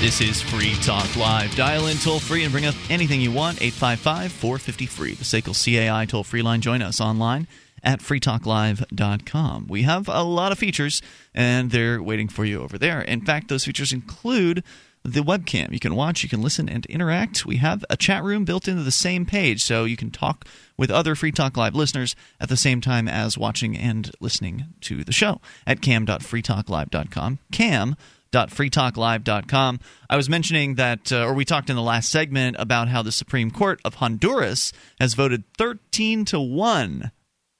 This 0.00 0.20
is 0.20 0.40
Free 0.40 0.76
Talk 0.76 1.16
Live. 1.16 1.56
Dial 1.56 1.88
in 1.88 1.96
toll 1.96 2.20
free 2.20 2.44
and 2.44 2.52
bring 2.52 2.66
up 2.66 2.76
anything 2.88 3.20
you 3.20 3.32
want. 3.32 3.60
855 3.60 4.30
450 4.30 4.86
free. 4.86 5.14
The 5.14 5.24
SACL 5.24 5.90
CAI 5.90 6.06
toll 6.06 6.22
free 6.22 6.40
line. 6.40 6.60
Join 6.60 6.82
us 6.82 7.00
online 7.00 7.48
at 7.82 7.98
freetalklive.com. 7.98 9.66
We 9.66 9.82
have 9.82 10.08
a 10.08 10.22
lot 10.22 10.52
of 10.52 10.58
features, 10.58 11.02
and 11.34 11.72
they're 11.72 12.00
waiting 12.00 12.28
for 12.28 12.44
you 12.44 12.62
over 12.62 12.78
there. 12.78 13.00
In 13.00 13.22
fact, 13.22 13.48
those 13.48 13.64
features 13.64 13.92
include 13.92 14.62
the 15.02 15.20
webcam. 15.20 15.72
You 15.72 15.80
can 15.80 15.96
watch, 15.96 16.22
you 16.22 16.28
can 16.28 16.42
listen, 16.42 16.68
and 16.68 16.86
interact. 16.86 17.44
We 17.44 17.56
have 17.56 17.84
a 17.90 17.96
chat 17.96 18.22
room 18.22 18.44
built 18.44 18.68
into 18.68 18.84
the 18.84 18.92
same 18.92 19.26
page, 19.26 19.64
so 19.64 19.84
you 19.84 19.96
can 19.96 20.12
talk 20.12 20.46
with 20.76 20.92
other 20.92 21.16
Free 21.16 21.32
Talk 21.32 21.56
Live 21.56 21.74
listeners 21.74 22.14
at 22.40 22.48
the 22.48 22.56
same 22.56 22.80
time 22.80 23.08
as 23.08 23.36
watching 23.36 23.76
and 23.76 24.12
listening 24.20 24.66
to 24.82 25.02
the 25.02 25.12
show 25.12 25.40
at 25.66 25.82
cam.freetalklive.com. 25.82 27.40
Cam 27.50 27.96
freetalklive.com. 28.32 29.80
I 30.10 30.16
was 30.16 30.28
mentioning 30.28 30.74
that, 30.76 31.12
uh, 31.12 31.24
or 31.24 31.34
we 31.34 31.44
talked 31.44 31.70
in 31.70 31.76
the 31.76 31.82
last 31.82 32.10
segment 32.10 32.56
about 32.58 32.88
how 32.88 33.02
the 33.02 33.12
Supreme 33.12 33.50
Court 33.50 33.80
of 33.84 33.94
Honduras 33.94 34.72
has 35.00 35.14
voted 35.14 35.44
13 35.56 36.24
to 36.26 36.40
1 36.40 37.10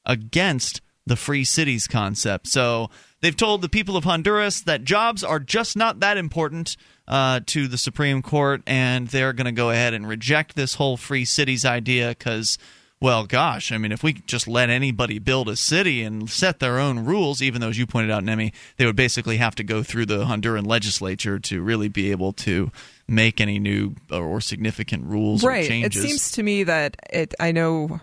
against 0.04 0.80
the 1.06 1.16
free 1.16 1.44
cities 1.44 1.86
concept. 1.86 2.46
So 2.48 2.90
they've 3.20 3.36
told 3.36 3.62
the 3.62 3.68
people 3.68 3.96
of 3.96 4.04
Honduras 4.04 4.60
that 4.62 4.84
jobs 4.84 5.24
are 5.24 5.40
just 5.40 5.76
not 5.76 6.00
that 6.00 6.16
important 6.16 6.76
uh, 7.06 7.40
to 7.46 7.66
the 7.66 7.78
Supreme 7.78 8.22
Court, 8.22 8.62
and 8.66 9.08
they're 9.08 9.32
going 9.32 9.46
to 9.46 9.52
go 9.52 9.70
ahead 9.70 9.94
and 9.94 10.06
reject 10.06 10.54
this 10.54 10.74
whole 10.74 10.96
free 10.96 11.24
cities 11.24 11.64
idea 11.64 12.10
because 12.10 12.58
well, 13.00 13.26
gosh, 13.26 13.70
I 13.70 13.78
mean, 13.78 13.92
if 13.92 14.02
we 14.02 14.14
just 14.14 14.48
let 14.48 14.70
anybody 14.70 15.18
build 15.18 15.48
a 15.48 15.56
city 15.56 16.02
and 16.02 16.28
set 16.28 16.58
their 16.58 16.78
own 16.78 17.04
rules, 17.04 17.40
even 17.40 17.60
though, 17.60 17.68
as 17.68 17.78
you 17.78 17.86
pointed 17.86 18.10
out, 18.10 18.24
Nemi, 18.24 18.52
they 18.76 18.86
would 18.86 18.96
basically 18.96 19.36
have 19.36 19.54
to 19.56 19.62
go 19.62 19.82
through 19.82 20.06
the 20.06 20.24
Honduran 20.24 20.66
legislature 20.66 21.38
to 21.38 21.62
really 21.62 21.88
be 21.88 22.10
able 22.10 22.32
to 22.32 22.72
make 23.06 23.40
any 23.40 23.58
new 23.58 23.94
or 24.10 24.40
significant 24.40 25.04
rules 25.04 25.44
right. 25.44 25.64
or 25.64 25.68
changes. 25.68 26.04
It 26.04 26.08
seems 26.08 26.32
to 26.32 26.42
me 26.42 26.64
that 26.64 26.96
it. 27.10 27.34
I 27.38 27.52
know. 27.52 28.00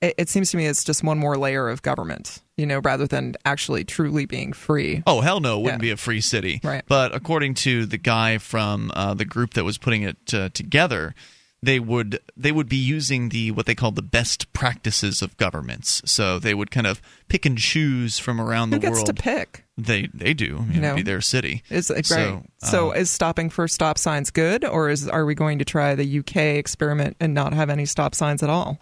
It, 0.00 0.14
it 0.16 0.28
seems 0.28 0.52
to 0.52 0.56
me 0.56 0.66
it's 0.66 0.84
just 0.84 1.02
one 1.02 1.18
more 1.18 1.36
layer 1.36 1.68
of 1.68 1.82
government, 1.82 2.40
you 2.56 2.66
know, 2.66 2.78
rather 2.78 3.08
than 3.08 3.34
actually 3.44 3.82
truly 3.84 4.26
being 4.26 4.52
free. 4.52 5.02
Oh 5.06 5.20
hell 5.20 5.40
no, 5.40 5.58
it 5.58 5.62
wouldn't 5.62 5.82
Yeah. 5.82 5.88
be 5.88 5.90
a 5.90 5.96
free 5.96 6.20
city. 6.20 6.60
Right. 6.62 6.84
But 6.86 7.12
according 7.12 7.54
to 7.54 7.84
the 7.86 7.98
guy 7.98 8.38
from 8.38 8.92
uh, 8.94 9.14
the 9.14 9.24
group 9.24 9.54
that 9.54 9.64
was 9.64 9.76
putting 9.78 10.02
it 10.02 10.32
uh, 10.32 10.50
together, 10.50 11.16
they 11.62 11.80
would 11.80 12.20
they 12.36 12.52
would 12.52 12.68
be 12.68 12.76
using 12.76 13.30
the 13.30 13.50
what 13.50 13.66
they 13.66 13.74
call 13.74 13.90
the 13.90 14.02
best 14.02 14.52
practices 14.52 15.22
of 15.22 15.36
governments. 15.36 16.02
So 16.04 16.38
they 16.38 16.54
would 16.54 16.70
kind 16.70 16.86
of 16.86 17.02
pick 17.28 17.44
and 17.44 17.58
choose 17.58 18.18
from 18.18 18.40
around 18.40 18.68
Who 18.68 18.76
the 18.76 18.80
gets 18.86 18.98
world. 18.98 19.06
to 19.06 19.14
pick? 19.14 19.64
They 19.76 20.08
they 20.14 20.34
do. 20.34 20.64
You 20.70 20.80
know? 20.80 20.94
be 20.94 21.02
their 21.02 21.20
city. 21.20 21.62
Is 21.70 21.92
So. 22.04 22.44
So, 22.58 22.90
uh, 22.90 22.94
is 22.94 23.10
stopping 23.10 23.50
for 23.50 23.68
stop 23.68 23.98
signs 23.98 24.30
good, 24.30 24.64
or 24.64 24.90
is 24.90 25.08
are 25.08 25.24
we 25.24 25.34
going 25.34 25.58
to 25.58 25.64
try 25.64 25.94
the 25.94 26.18
UK 26.18 26.36
experiment 26.36 27.16
and 27.20 27.34
not 27.34 27.52
have 27.52 27.70
any 27.70 27.86
stop 27.86 28.14
signs 28.14 28.42
at 28.42 28.50
all? 28.50 28.78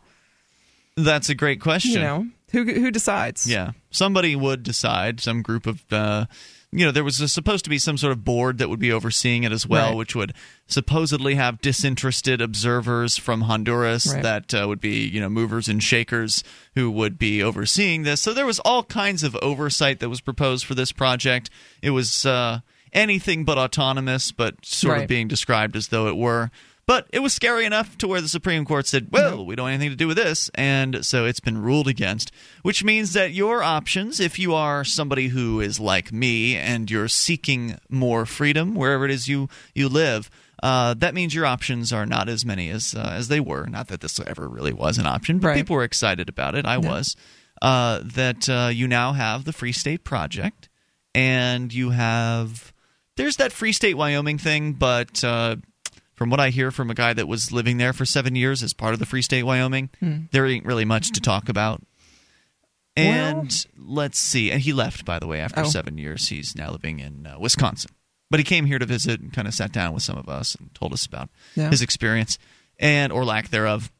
That's 0.96 1.28
a 1.28 1.34
great 1.34 1.60
question. 1.60 1.92
You 1.92 2.00
know, 2.00 2.26
who 2.52 2.64
who 2.64 2.90
decides? 2.90 3.50
Yeah, 3.50 3.72
somebody 3.90 4.34
would 4.34 4.62
decide. 4.62 5.20
Some 5.20 5.42
group 5.42 5.66
of, 5.66 5.84
uh, 5.92 6.24
you 6.72 6.84
know, 6.84 6.90
there 6.92 7.04
was 7.04 7.20
a, 7.20 7.28
supposed 7.28 7.64
to 7.64 7.70
be 7.70 7.78
some 7.78 7.96
sort 7.96 8.12
of 8.12 8.24
board 8.24 8.58
that 8.58 8.68
would 8.68 8.80
be 8.80 8.92
overseeing 8.92 9.44
it 9.44 9.52
as 9.52 9.66
well, 9.66 9.90
Right. 9.90 9.96
which 9.96 10.14
would 10.14 10.34
supposedly 10.66 11.36
have 11.36 11.60
disinterested 11.60 12.40
observers 12.40 13.16
from 13.16 13.42
Honduras 13.42 14.12
Right. 14.12 14.22
that 14.22 14.52
uh, 14.54 14.66
would 14.68 14.80
be, 14.80 15.06
you 15.06 15.20
know, 15.20 15.28
movers 15.28 15.68
and 15.68 15.82
shakers 15.82 16.42
who 16.74 16.90
would 16.90 17.18
be 17.18 17.42
overseeing 17.42 18.02
this. 18.02 18.20
So 18.20 18.34
there 18.34 18.46
was 18.46 18.58
all 18.60 18.82
kinds 18.82 19.22
of 19.22 19.36
oversight 19.42 20.00
that 20.00 20.08
was 20.08 20.20
proposed 20.20 20.64
for 20.66 20.74
this 20.74 20.92
project. 20.92 21.50
It 21.82 21.90
was 21.90 22.26
uh, 22.26 22.60
anything 22.92 23.44
but 23.44 23.58
autonomous, 23.58 24.32
but 24.32 24.64
sort 24.64 24.98
of 24.98 25.06
being 25.08 25.28
described 25.28 25.76
as 25.76 25.88
though 25.88 26.08
it 26.08 26.16
were. 26.16 26.50
But 26.86 27.08
it 27.12 27.18
was 27.18 27.34
scary 27.34 27.64
enough 27.64 27.98
to 27.98 28.06
where 28.06 28.20
the 28.20 28.28
Supreme 28.28 28.64
Court 28.64 28.86
said, 28.86 29.08
well, 29.10 29.44
we 29.44 29.56
don't 29.56 29.64
want 29.64 29.74
anything 29.74 29.90
to 29.90 29.96
do 29.96 30.06
with 30.06 30.16
this. 30.16 30.50
And 30.54 31.04
so 31.04 31.24
it's 31.24 31.40
been 31.40 31.58
ruled 31.60 31.88
against, 31.88 32.30
which 32.62 32.84
means 32.84 33.12
that 33.14 33.32
your 33.32 33.60
options, 33.60 34.20
if 34.20 34.38
you 34.38 34.54
are 34.54 34.84
somebody 34.84 35.28
who 35.28 35.60
is 35.60 35.80
like 35.80 36.12
me 36.12 36.54
and 36.56 36.88
you're 36.88 37.08
seeking 37.08 37.76
more 37.90 38.24
freedom 38.24 38.76
wherever 38.76 39.04
it 39.04 39.10
is 39.10 39.26
you, 39.26 39.48
you 39.74 39.88
live, 39.88 40.30
uh, 40.62 40.94
that 40.94 41.12
means 41.12 41.34
your 41.34 41.44
options 41.44 41.92
are 41.92 42.06
not 42.06 42.28
as 42.28 42.44
many 42.44 42.70
as 42.70 42.94
uh, 42.94 43.10
as 43.12 43.26
they 43.28 43.40
were. 43.40 43.66
Not 43.66 43.88
that 43.88 44.00
this 44.00 44.18
ever 44.20 44.48
really 44.48 44.72
was 44.72 44.96
an 44.96 45.06
option, 45.06 45.38
but 45.40 45.48
Right. 45.48 45.56
people 45.56 45.74
were 45.76 45.84
excited 45.84 46.28
about 46.28 46.54
it. 46.54 46.64
I 46.66 46.78
was. 46.78 47.16
Uh, 47.60 48.00
that 48.04 48.48
uh, 48.48 48.70
you 48.72 48.86
now 48.86 49.12
have 49.12 49.44
the 49.44 49.52
Free 49.52 49.72
State 49.72 50.04
Project, 50.04 50.68
and 51.14 51.72
you 51.74 51.90
have 51.90 52.72
there's 53.16 53.36
that 53.36 53.52
Free 53.52 53.72
State 53.72 53.96
Wyoming 53.96 54.38
thing, 54.38 54.74
but 54.74 55.22
uh, 55.24 55.56
from 56.16 56.30
what 56.30 56.40
I 56.40 56.50
hear 56.50 56.70
from 56.70 56.90
a 56.90 56.94
guy 56.94 57.12
that 57.12 57.28
was 57.28 57.52
living 57.52 57.76
there 57.78 57.92
for 57.92 58.04
seven 58.04 58.34
years 58.34 58.62
as 58.62 58.72
part 58.72 58.92
of 58.94 58.98
the 58.98 59.06
Free 59.06 59.22
State 59.22 59.42
Wyoming, 59.44 59.90
there 60.32 60.46
ain't 60.46 60.64
really 60.66 60.84
much 60.84 61.12
to 61.12 61.20
talk 61.20 61.48
about. 61.48 61.82
And 62.96 63.66
let's 63.76 64.18
see, 64.18 64.50
and 64.50 64.62
he 64.62 64.72
left 64.72 65.04
by 65.04 65.18
the 65.18 65.26
way 65.26 65.40
after 65.40 65.60
Oh. 65.60 65.64
seven 65.68 65.98
years. 65.98 66.28
He's 66.28 66.56
now 66.56 66.70
living 66.72 66.98
in 66.98 67.26
uh, 67.26 67.38
Wisconsin, 67.38 67.90
but 68.30 68.40
he 68.40 68.44
came 68.44 68.64
here 68.64 68.78
to 68.78 68.86
visit 68.86 69.20
and 69.20 69.32
kind 69.32 69.46
of 69.46 69.52
sat 69.54 69.70
down 69.72 69.92
with 69.92 70.02
some 70.02 70.16
of 70.16 70.28
us 70.28 70.54
and 70.54 70.74
told 70.74 70.94
us 70.94 71.04
about 71.04 71.28
Yeah. 71.54 71.68
his 71.68 71.82
experience 71.82 72.38
and 72.78 73.12
or 73.12 73.24
lack 73.24 73.48
thereof. 73.50 73.92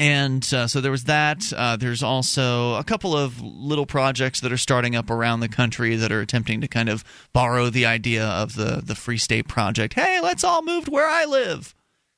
And 0.00 0.42
uh, 0.54 0.66
so 0.66 0.80
there 0.80 0.90
was 0.90 1.04
that. 1.04 1.52
Uh, 1.54 1.76
there's 1.76 2.02
also 2.02 2.76
a 2.76 2.84
couple 2.84 3.14
of 3.14 3.38
little 3.42 3.84
projects 3.84 4.40
that 4.40 4.50
are 4.50 4.56
starting 4.56 4.96
up 4.96 5.10
around 5.10 5.40
the 5.40 5.48
country 5.48 5.94
that 5.94 6.10
are 6.10 6.22
attempting 6.22 6.62
to 6.62 6.68
kind 6.68 6.88
of 6.88 7.04
borrow 7.34 7.68
the 7.68 7.84
idea 7.84 8.24
of 8.24 8.54
the 8.54 8.80
the 8.82 8.94
Free 8.94 9.18
State 9.18 9.46
Project. 9.46 9.92
Hey, 9.92 10.18
let's 10.22 10.42
all 10.42 10.62
move 10.62 10.86
to 10.86 10.90
where 10.90 11.06
I 11.06 11.26
live, 11.26 11.74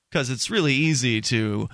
because 0.08 0.30
it's 0.30 0.48
really 0.48 0.74
easy 0.74 1.20
to 1.22 1.68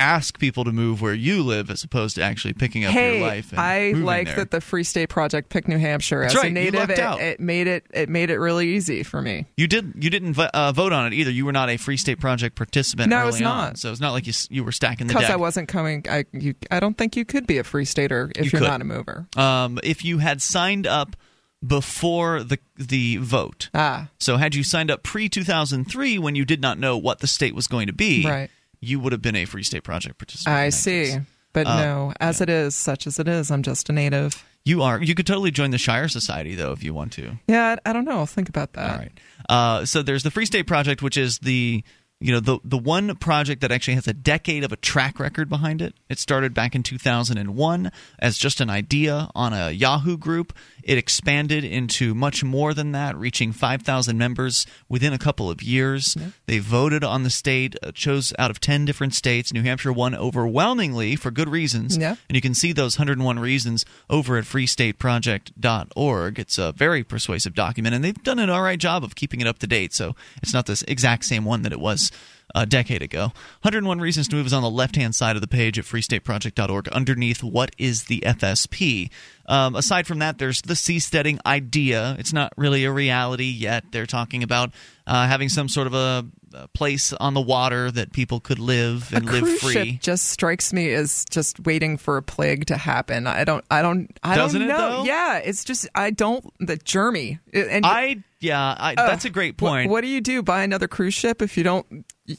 ask 0.00 0.38
people 0.40 0.64
to 0.64 0.72
move 0.72 1.00
where 1.00 1.14
you 1.14 1.42
live 1.42 1.70
as 1.70 1.84
opposed 1.84 2.16
to 2.16 2.22
actually 2.22 2.52
picking 2.52 2.84
up 2.84 2.90
Hey, 2.92 3.18
your 3.20 3.28
life. 3.28 3.52
And 3.52 3.60
I 3.60 3.92
like 3.92 4.26
there. 4.26 4.36
that 4.36 4.50
the 4.50 4.60
Free 4.60 4.82
State 4.84 5.08
Project 5.08 5.48
picked 5.50 5.68
New 5.68 5.78
Hampshire 5.78 6.20
That's 6.22 6.34
as 6.34 6.42
right, 6.42 6.50
a 6.50 6.54
native. 6.54 6.90
It, 6.90 6.98
it 6.98 7.40
made 7.40 7.66
it 7.68 7.86
it 7.94 8.08
made 8.08 8.28
it 8.30 8.38
really 8.38 8.68
easy 8.70 9.02
for 9.04 9.22
me. 9.22 9.46
You 9.56 9.66
did. 9.68 9.92
You 9.98 10.10
didn't 10.10 10.36
uh, 10.38 10.72
vote 10.72 10.92
on 10.92 11.06
it 11.06 11.14
either. 11.14 11.30
You 11.30 11.46
were 11.46 11.52
not 11.52 11.70
a 11.70 11.76
Free 11.76 11.96
State 11.96 12.18
Project 12.20 12.56
participant. 12.56 13.10
No, 13.10 13.18
I 13.18 13.24
was 13.24 13.40
not. 13.40 13.68
On, 13.68 13.76
so 13.76 13.90
it's 13.92 14.00
not 14.00 14.12
like 14.12 14.26
you 14.26 14.32
you 14.50 14.64
were 14.64 14.72
stacking 14.72 15.06
the 15.06 15.14
Because. 15.14 15.30
I 15.30 15.36
wasn't 15.36 15.68
coming. 15.68 16.04
I 16.10 16.24
you, 16.32 16.54
I 16.70 16.80
don't 16.80 16.98
think 16.98 17.16
you 17.16 17.24
could 17.24 17.46
be 17.46 17.58
a 17.58 17.64
free 17.64 17.84
stater 17.84 18.30
if 18.36 18.52
You 18.52 18.58
are 18.58 18.62
not 18.62 18.80
a 18.80 18.84
mover. 18.84 19.26
um, 19.36 19.78
if 19.84 20.04
you 20.04 20.18
had 20.18 20.42
signed 20.42 20.86
up 20.86 21.16
before 21.64 22.42
the 22.42 22.58
the 22.76 23.16
vote. 23.18 23.70
Ah, 23.74 24.08
So 24.18 24.36
had 24.36 24.54
you 24.54 24.64
signed 24.64 24.90
up 24.90 25.02
pre 25.02 25.28
two 25.28 25.44
thousand 25.44 25.86
three 25.86 26.18
when 26.18 26.34
you 26.34 26.44
did 26.44 26.60
not 26.60 26.78
know 26.78 26.98
what 26.98 27.20
the 27.20 27.26
state 27.26 27.54
was 27.54 27.66
going 27.66 27.86
to 27.86 27.92
be, 27.92 28.24
Right. 28.26 28.50
You 28.84 29.00
would 29.00 29.12
have 29.12 29.22
been 29.22 29.36
a 29.36 29.44
Free 29.44 29.62
State 29.62 29.82
Project 29.84 30.18
participant. 30.18 30.54
I 30.56 30.68
see. 30.70 31.04
case. 31.04 31.18
But 31.52 31.66
Uh, 31.68 31.76
no, 31.84 32.12
as 32.20 32.40
it 32.40 32.50
is, 32.50 32.74
such 32.74 33.06
as 33.06 33.18
it 33.18 33.28
is, 33.28 33.50
I'm 33.50 33.62
just 33.62 33.88
a 33.88 33.92
native. 33.92 34.44
You 34.64 34.82
are. 34.82 35.00
You 35.02 35.14
could 35.14 35.26
totally 35.26 35.50
join 35.50 35.70
the 35.70 35.78
Shire 35.78 36.08
Society 36.08 36.54
though 36.54 36.72
if 36.72 36.82
you 36.82 36.92
want 36.94 37.12
to. 37.12 37.38
Yeah, 37.46 37.76
I, 37.84 37.90
I 37.90 37.92
don't 37.92 38.04
know. 38.04 38.18
I'll 38.18 38.26
think 38.26 38.48
about 38.48 38.72
that. 38.72 38.90
All 38.90 38.96
right. 38.98 39.12
Uh, 39.48 39.84
so 39.84 40.02
there's 40.02 40.22
the 40.22 40.30
Free 40.30 40.46
State 40.46 40.66
Project, 40.66 41.02
which 41.02 41.16
is 41.16 41.38
the 41.40 41.84
you 42.20 42.32
know 42.32 42.40
the 42.40 42.58
the 42.64 42.78
one 42.78 43.14
project 43.16 43.60
that 43.60 43.70
actually 43.70 43.94
has 43.94 44.08
a 44.08 44.14
decade 44.14 44.64
of 44.64 44.72
a 44.72 44.76
track 44.76 45.20
record 45.20 45.48
behind 45.48 45.82
it. 45.82 45.94
It 46.08 46.18
started 46.18 46.54
back 46.54 46.74
in 46.74 46.82
2001 46.82 47.92
as 48.18 48.38
just 48.38 48.60
an 48.60 48.70
idea 48.70 49.28
on 49.34 49.52
a 49.52 49.70
Yahoo 49.70 50.16
group. 50.16 50.54
It 50.84 50.98
expanded 50.98 51.64
into 51.64 52.14
much 52.14 52.44
more 52.44 52.74
than 52.74 52.92
that, 52.92 53.16
reaching 53.16 53.52
5,000 53.52 54.18
members 54.18 54.66
within 54.88 55.12
a 55.12 55.18
couple 55.18 55.50
of 55.50 55.62
years. 55.62 56.16
Yeah. 56.18 56.28
They 56.46 56.58
voted 56.58 57.02
on 57.02 57.22
the 57.22 57.30
state, 57.30 57.76
uh, 57.82 57.90
chose 57.92 58.32
out 58.38 58.50
of 58.50 58.60
10 58.60 58.84
different 58.84 59.14
states. 59.14 59.52
New 59.52 59.62
Hampshire 59.62 59.92
won 59.92 60.14
overwhelmingly 60.14 61.16
for 61.16 61.30
good 61.30 61.48
reasons. 61.48 61.96
Yeah. 61.96 62.16
And 62.28 62.36
you 62.36 62.42
can 62.42 62.54
see 62.54 62.72
those 62.72 62.98
101 62.98 63.38
reasons 63.38 63.84
over 64.10 64.36
at 64.36 64.44
freestateproject.org. 64.44 66.38
It's 66.38 66.58
a 66.58 66.72
very 66.72 67.02
persuasive 67.02 67.54
document, 67.54 67.94
and 67.94 68.04
they've 68.04 68.22
done 68.22 68.38
an 68.38 68.50
all 68.50 68.62
right 68.62 68.78
job 68.78 69.02
of 69.04 69.14
keeping 69.14 69.40
it 69.40 69.46
up 69.46 69.58
to 69.60 69.66
date. 69.66 69.94
So 69.94 70.14
it's 70.42 70.52
not 70.52 70.66
this 70.66 70.82
exact 70.82 71.24
same 71.24 71.44
one 71.44 71.62
that 71.62 71.72
it 71.72 71.80
was 71.80 72.12
a 72.54 72.66
decade 72.66 73.02
ago. 73.02 73.32
101 73.62 74.00
Reasons 74.00 74.28
to 74.28 74.36
Move 74.36 74.46
is 74.46 74.52
on 74.52 74.62
the 74.62 74.70
left 74.70 74.96
hand 74.96 75.14
side 75.14 75.36
of 75.36 75.42
the 75.42 75.48
page 75.48 75.78
at 75.78 75.84
freestateproject.org 75.84 76.88
underneath 76.88 77.42
What 77.42 77.74
is 77.78 78.04
the 78.04 78.20
FSP? 78.20 79.10
Um, 79.46 79.74
aside 79.74 80.06
from 80.06 80.20
that, 80.20 80.38
there's 80.38 80.62
the 80.62 80.74
seasteading 80.74 81.38
idea. 81.44 82.16
It's 82.18 82.32
not 82.32 82.52
really 82.56 82.84
a 82.84 82.92
reality 82.92 83.44
yet. 83.44 83.84
They're 83.90 84.06
talking 84.06 84.42
about 84.42 84.72
uh, 85.06 85.26
having 85.26 85.48
some 85.48 85.68
sort 85.68 85.86
of 85.86 85.94
a, 85.94 86.26
place 86.72 87.12
on 87.14 87.34
the 87.34 87.40
water 87.40 87.90
that 87.90 88.12
people 88.12 88.38
could 88.38 88.60
live 88.60 89.12
and 89.12 89.28
a 89.28 89.32
live 89.32 89.42
cruise 89.42 89.60
free. 89.60 89.72
Ship 89.72 90.00
just 90.00 90.26
strikes 90.26 90.72
me 90.72 90.92
as 90.92 91.24
just 91.28 91.64
waiting 91.66 91.96
for 91.96 92.16
a 92.16 92.22
plague 92.22 92.66
to 92.66 92.76
happen. 92.76 93.26
I 93.26 93.42
don't. 93.44 93.64
I 93.70 93.82
don't. 93.82 94.16
I 94.22 94.36
Doesn't 94.36 94.60
don't 94.60 94.68
know. 94.68 94.98
though? 94.98 95.04
Yeah, 95.04 95.38
it's 95.38 95.64
just 95.64 95.88
I 95.94 96.10
don't. 96.10 96.44
The 96.60 96.76
Jeremy. 96.76 97.40
And 97.52 97.84
I 97.84 98.22
yeah, 98.40 98.76
I, 98.78 98.92
Oh, 98.92 99.06
that's 99.06 99.24
a 99.24 99.30
great 99.30 99.56
point. 99.56 99.88
What, 99.88 99.94
what 99.94 100.00
do 100.02 100.08
you 100.08 100.20
do? 100.20 100.42
Buy 100.42 100.62
another 100.62 100.86
cruise 100.86 101.14
ship 101.14 101.42
if 101.42 101.56
you 101.56 101.64
don't? 101.64 102.04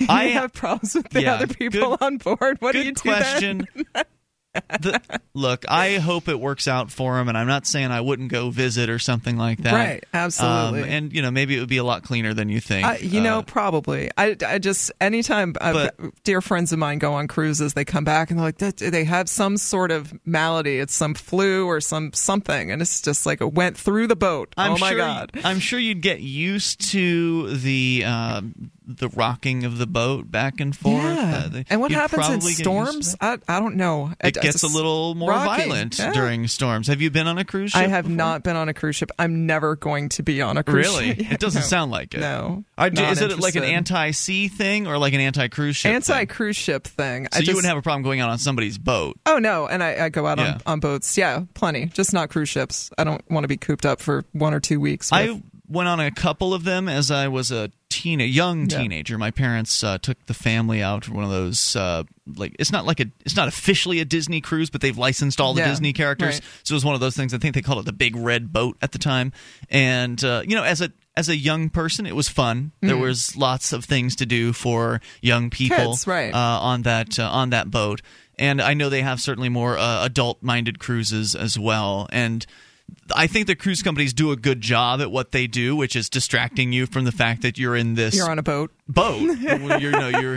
You 0.00 0.06
I- 0.08 0.24
have 0.28 0.52
problems 0.52 0.94
with 0.94 1.08
the 1.10 1.22
yeah, 1.22 1.34
other 1.34 1.46
people 1.46 1.96
good- 1.96 2.02
on 2.02 2.16
board. 2.18 2.56
What 2.60 2.72
do 2.72 2.82
you 2.82 2.92
do 2.92 3.00
question. 3.02 3.66
the, 4.54 5.00
look, 5.32 5.64
I 5.68 5.98
hope 5.98 6.28
it 6.28 6.40
works 6.40 6.66
out 6.66 6.90
for 6.90 7.20
him, 7.20 7.28
and 7.28 7.38
I'm 7.38 7.46
not 7.46 7.66
saying 7.66 7.92
I 7.92 8.00
wouldn't 8.00 8.32
go 8.32 8.50
visit 8.50 8.90
or 8.90 8.98
something 8.98 9.36
like 9.36 9.58
that. 9.58 9.72
Right, 9.74 10.04
absolutely. 10.12 10.82
Um, 10.82 10.88
and 10.88 11.12
you 11.12 11.22
know, 11.22 11.30
maybe 11.30 11.56
it 11.56 11.60
would 11.60 11.68
be 11.68 11.76
a 11.76 11.84
lot 11.84 12.02
cleaner 12.02 12.34
than 12.34 12.48
you 12.48 12.58
think. 12.60 12.84
Uh, 12.84 12.96
you 13.00 13.20
know, 13.20 13.38
Uh, 13.38 13.42
probably. 13.42 14.10
I, 14.18 14.36
I 14.44 14.58
just 14.58 14.90
anytime 15.00 15.54
I've, 15.60 15.90
dear 16.24 16.40
friends 16.40 16.72
of 16.72 16.80
mine 16.80 16.98
go 16.98 17.12
on 17.14 17.28
cruises, 17.28 17.74
they 17.74 17.84
come 17.84 18.02
back 18.02 18.30
and 18.30 18.38
they're 18.40 18.46
like, 18.46 18.58
"That- 18.58 18.78
they 18.78 19.04
have 19.04 19.28
some 19.28 19.56
sort 19.56 19.92
of 19.92 20.12
malady. 20.26 20.78
It's 20.78 20.94
some 20.94 21.14
flu 21.14 21.66
or 21.66 21.80
some 21.80 22.12
something, 22.12 22.72
and 22.72 22.82
it's 22.82 23.00
just 23.02 23.26
like 23.26 23.40
it 23.40 23.52
went 23.52 23.76
through 23.76 24.08
the 24.08 24.16
boat. 24.16 24.52
I'm 24.56 24.72
oh 24.72 24.78
my 24.78 24.88
sure, 24.88 24.98
god! 24.98 25.30
I'm 25.44 25.60
sure 25.60 25.78
you'd 25.78 26.00
get 26.02 26.20
used 26.20 26.90
to 26.90 27.54
the 27.56 28.02
um, 28.04 28.72
the 28.98 29.08
rocking 29.08 29.64
of 29.64 29.78
the 29.78 29.86
boat 29.86 30.30
back 30.30 30.60
and 30.60 30.76
forth. 30.76 31.02
Yeah. 31.02 31.48
Uh, 31.54 31.62
and 31.70 31.80
what 31.80 31.90
happens 31.90 32.26
in 32.26 32.30
probably 32.30 32.38
get 32.38 32.44
used 32.44 32.56
to 32.58 32.62
storms? 32.64 33.16
I, 33.20 33.38
I 33.48 33.60
don't 33.60 33.76
know. 33.76 34.12
It 34.22 34.36
I- 34.36 34.40
I 34.40 34.42
gets 34.42 34.62
a 34.62 34.66
little 34.68 35.14
more 35.14 35.30
rocky. 35.30 35.62
violent 35.64 35.98
Yeah. 35.98 36.12
during 36.12 36.46
storms. 36.48 36.86
Have 36.88 37.00
you 37.00 37.10
been 37.10 37.26
on 37.26 37.38
a 37.38 37.44
cruise 37.44 37.70
ship? 37.70 37.80
I 37.80 37.86
have 37.88 38.04
before? 38.04 38.16
not 38.16 38.42
been 38.42 38.56
on 38.56 38.68
a 38.68 38.74
cruise 38.74 38.96
ship. 38.96 39.10
I'm 39.18 39.46
never 39.46 39.76
going 39.76 40.08
to 40.10 40.22
be 40.22 40.40
on 40.42 40.56
a 40.56 40.62
cruise 40.62 40.86
Really? 40.86 41.14
ship. 41.14 41.32
It 41.32 41.40
doesn't 41.40 41.60
No. 41.62 41.66
sound 41.66 41.90
like 41.90 42.14
it. 42.14 42.20
No. 42.20 42.64
Are- 42.78 42.90
Not 42.90 43.12
is 43.12 43.20
it 43.20 43.38
like 43.38 43.54
an 43.56 43.64
anti-sea 43.64 44.48
thing 44.48 44.86
or 44.86 44.98
like 44.98 45.12
an 45.12 45.20
anti-cruise 45.20 45.76
ship? 45.76 45.92
Anti 45.92 46.24
cruise 46.26 46.56
ship 46.56 46.86
thing? 46.86 47.28
So 47.32 47.38
I 47.38 47.42
you 47.42 47.54
wouldn't 47.54 47.68
have 47.68 47.78
a 47.78 47.82
problem 47.82 48.02
going 48.02 48.20
out 48.20 48.30
on 48.30 48.38
somebody's 48.38 48.78
boat. 48.78 49.18
Oh 49.26 49.38
no, 49.38 49.66
and 49.66 49.82
I, 49.82 50.04
I 50.04 50.08
go 50.08 50.26
out 50.26 50.38
Yeah. 50.38 50.54
on, 50.54 50.60
on 50.66 50.80
boats. 50.80 51.16
Yeah, 51.16 51.44
plenty. 51.54 51.86
Just 51.86 52.12
not 52.12 52.30
cruise 52.30 52.48
ships. 52.48 52.90
I 52.98 53.04
don't 53.04 53.22
want 53.30 53.44
to 53.44 53.48
be 53.48 53.56
cooped 53.56 53.84
up 53.86 54.00
for 54.00 54.24
one 54.32 54.54
or 54.54 54.60
two 54.60 54.80
weeks. 54.80 55.10
With, 55.10 55.20
I 55.20 55.42
went 55.68 55.88
on 55.88 56.00
a 56.00 56.10
couple 56.10 56.52
of 56.54 56.64
them 56.64 56.88
as 56.88 57.10
I 57.10 57.28
was 57.28 57.50
a 57.52 57.70
teen, 58.00 58.20
a 58.20 58.24
young 58.24 58.68
Yeah. 58.68 58.78
teenager. 58.78 59.18
My 59.18 59.30
parents 59.30 59.84
uh, 59.84 59.98
took 59.98 60.24
the 60.26 60.34
family 60.34 60.82
out 60.82 61.04
for 61.04 61.12
one 61.14 61.24
of 61.24 61.30
those. 61.30 61.76
Uh, 61.76 62.04
like 62.36 62.54
it's 62.58 62.70
not 62.72 62.86
like 62.86 63.00
a, 63.00 63.06
it's 63.24 63.36
not 63.36 63.48
officially 63.48 64.00
a 64.00 64.04
Disney 64.04 64.40
cruise, 64.40 64.70
but 64.70 64.80
they've 64.80 64.96
licensed 64.96 65.40
all 65.40 65.52
the 65.54 65.60
Yeah, 65.62 65.68
Disney 65.68 65.92
characters. 65.92 66.34
right. 66.36 66.44
So 66.62 66.72
it 66.72 66.76
was 66.76 66.84
one 66.84 66.94
of 66.94 67.00
those 67.00 67.16
things. 67.16 67.34
I 67.34 67.38
think 67.38 67.54
they 67.54 67.62
called 67.62 67.80
it 67.80 67.84
the 67.86 67.92
Big 67.92 68.14
Red 68.16 68.52
Boat 68.52 68.76
at 68.82 68.92
the 68.92 68.98
time. 68.98 69.32
And 69.68 70.22
uh, 70.24 70.42
you 70.46 70.54
know, 70.56 70.62
as 70.64 70.80
a 70.80 70.92
as 71.16 71.28
a 71.28 71.36
young 71.36 71.68
person, 71.70 72.06
it 72.06 72.14
was 72.16 72.28
fun. 72.28 72.72
There 72.80 72.96
was 72.96 73.36
lots 73.36 73.72
of 73.72 73.84
things 73.84 74.16
to 74.16 74.26
do 74.26 74.52
for 74.52 75.00
young 75.20 75.50
people 75.50 75.76
Mm. 75.76 75.90
Kids, 75.90 76.06
right. 76.06 76.32
uh, 76.32 76.58
on 76.60 76.82
that 76.82 77.18
uh, 77.18 77.28
on 77.30 77.50
that 77.50 77.70
boat. 77.70 78.00
And 78.38 78.62
I 78.62 78.72
know 78.74 78.88
they 78.88 79.02
have 79.02 79.20
certainly 79.20 79.50
more 79.50 79.76
uh, 79.76 80.04
adult-minded 80.06 80.78
cruises 80.78 81.34
as 81.34 81.58
well. 81.58 82.08
And 82.10 82.46
I 83.14 83.26
think 83.26 83.46
the 83.46 83.54
cruise 83.56 83.82
companies 83.82 84.12
do 84.12 84.30
a 84.32 84.36
good 84.36 84.60
job 84.60 85.00
at 85.00 85.10
what 85.10 85.32
they 85.32 85.46
do, 85.46 85.76
which 85.76 85.96
is 85.96 86.08
distracting 86.08 86.72
you 86.72 86.86
from 86.86 87.04
the 87.04 87.12
fact 87.12 87.42
that 87.42 87.58
you're 87.58 87.76
in 87.76 87.94
this 87.94 88.14
you're 88.16 88.30
on 88.30 88.38
a 88.38 88.42
boat 88.42 88.70
boat. 88.88 89.20
you're, 89.38 89.78
you 89.78 89.90
know, 89.90 90.08
you're 90.08 90.36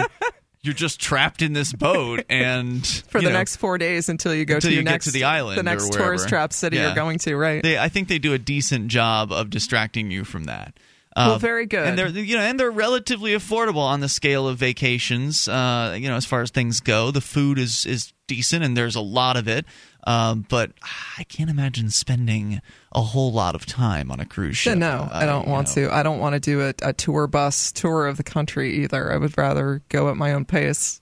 you're 0.62 0.74
just 0.74 1.00
trapped 1.00 1.42
in 1.42 1.54
this 1.54 1.74
boat, 1.74 2.24
and 2.30 2.86
for 3.10 3.20
the 3.22 3.28
know, 3.28 3.34
next 3.34 3.58
four 3.58 3.78
days 3.78 4.08
until 4.10 4.34
you 4.34 4.46
go 4.46 4.56
Until 4.56 4.70
to 4.70 4.74
your 4.74 4.82
you 4.82 4.86
get 4.86 4.92
next 4.92 5.06
to 5.06 5.12
the 5.12 5.26
island 5.26 5.58
the 5.58 5.64
next 5.64 5.92
tourist 5.92 6.30
trap 6.30 6.54
city 6.54 6.78
Yeah. 6.78 6.88
you're 6.88 6.96
going 6.96 7.20
to. 7.20 7.36
Right. 7.36 7.62
They, 7.62 7.78
I 7.78 7.90
think 7.90 8.08
they 8.08 8.20
do 8.20 8.34
a 8.34 8.40
decent 8.40 8.88
job 8.88 9.32
of 9.32 9.50
distracting 9.50 10.10
you 10.10 10.24
from 10.24 10.46
that. 10.46 10.74
Well, 11.16 11.34
Uh, 11.34 11.38
very 11.38 11.68
good. 11.68 11.86
and 11.88 11.98
they're 11.98 12.08
you 12.08 12.36
know 12.36 12.42
and 12.42 12.60
they're 12.60 12.72
relatively 12.72 13.34
affordable 13.34 13.84
on 13.84 14.00
the 14.00 14.10
scale 14.10 14.48
of 14.48 14.58
vacations. 14.58 15.48
Uh, 15.48 15.96
you 16.00 16.08
know, 16.08 16.16
as 16.16 16.26
far 16.26 16.42
as 16.42 16.50
things 16.50 16.80
go, 16.80 17.12
the 17.12 17.22
food 17.22 17.60
is 17.60 17.86
is 17.86 18.14
decent 18.28 18.64
and 18.64 18.76
there's 18.76 18.96
a 18.96 19.02
lot 19.02 19.38
of 19.38 19.48
it. 19.48 19.66
Um, 20.06 20.46
but 20.50 20.72
I 21.18 21.24
can't 21.24 21.50
imagine 21.50 21.90
spending 21.90 22.62
a 22.92 23.02
whole 23.02 23.32
lot 23.32 23.56
of 23.56 23.66
time 23.66 24.12
on 24.12 24.20
a 24.20 24.26
cruise 24.26 24.58
ship. 24.58 24.78
no, 24.78 25.08
I 25.12 25.26
don't 25.26 25.46
you 25.46 25.52
want 25.52 25.76
know. 25.76 25.88
to. 25.88 25.94
I 25.96 26.04
don't 26.04 26.20
want 26.20 26.34
to 26.34 26.40
do 26.40 26.62
a, 26.62 26.74
a 26.82 26.94
tour 26.94 27.28
bus 27.28 27.72
tour 27.72 28.08
of 28.08 28.18
the 28.18 28.24
country 28.24 28.84
either. 28.84 29.12
I 29.14 29.18
would 29.18 29.38
rather 29.38 29.82
go 29.90 30.10
at 30.10 30.18
my 30.18 30.34
own 30.34 30.44
pace 30.46 31.00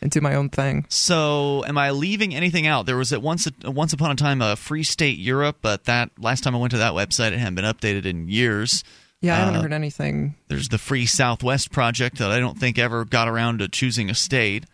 and 0.00 0.10
do 0.10 0.20
my 0.20 0.34
own 0.34 0.50
thing. 0.50 0.86
So, 0.88 1.64
am 1.66 1.76
I 1.78 1.90
leaving 1.90 2.34
anything 2.34 2.66
out? 2.66 2.86
There 2.86 2.96
was 2.96 3.12
at 3.12 3.22
once 3.22 3.48
once 3.64 3.92
upon 3.92 4.12
a 4.12 4.14
time 4.14 4.40
a 4.40 4.54
Free 4.54 4.84
State 4.84 5.18
Europe, 5.18 5.58
but 5.60 5.84
that 5.84 6.10
last 6.18 6.44
time 6.44 6.54
I 6.54 6.58
went 6.58 6.70
to 6.72 6.78
that 6.78 6.92
website, 6.92 7.32
it 7.32 7.38
hadn't 7.38 7.56
been 7.56 7.64
updated 7.64 8.06
in 8.06 8.28
years. 8.28 8.84
Yeah, 9.20 9.34
I 9.34 9.38
haven't 9.38 9.56
Uh, 9.56 9.62
heard 9.62 9.72
anything. 9.72 10.34
There's 10.48 10.68
the 10.68 10.76
Free 10.78 11.06
Southwest 11.06 11.72
project 11.72 12.18
that 12.18 12.30
I 12.30 12.38
don't 12.38 12.58
think 12.58 12.78
ever 12.78 13.04
got 13.06 13.26
around 13.26 13.60
to 13.60 13.68
choosing 13.68 14.10
a 14.10 14.14
state. 14.14 14.64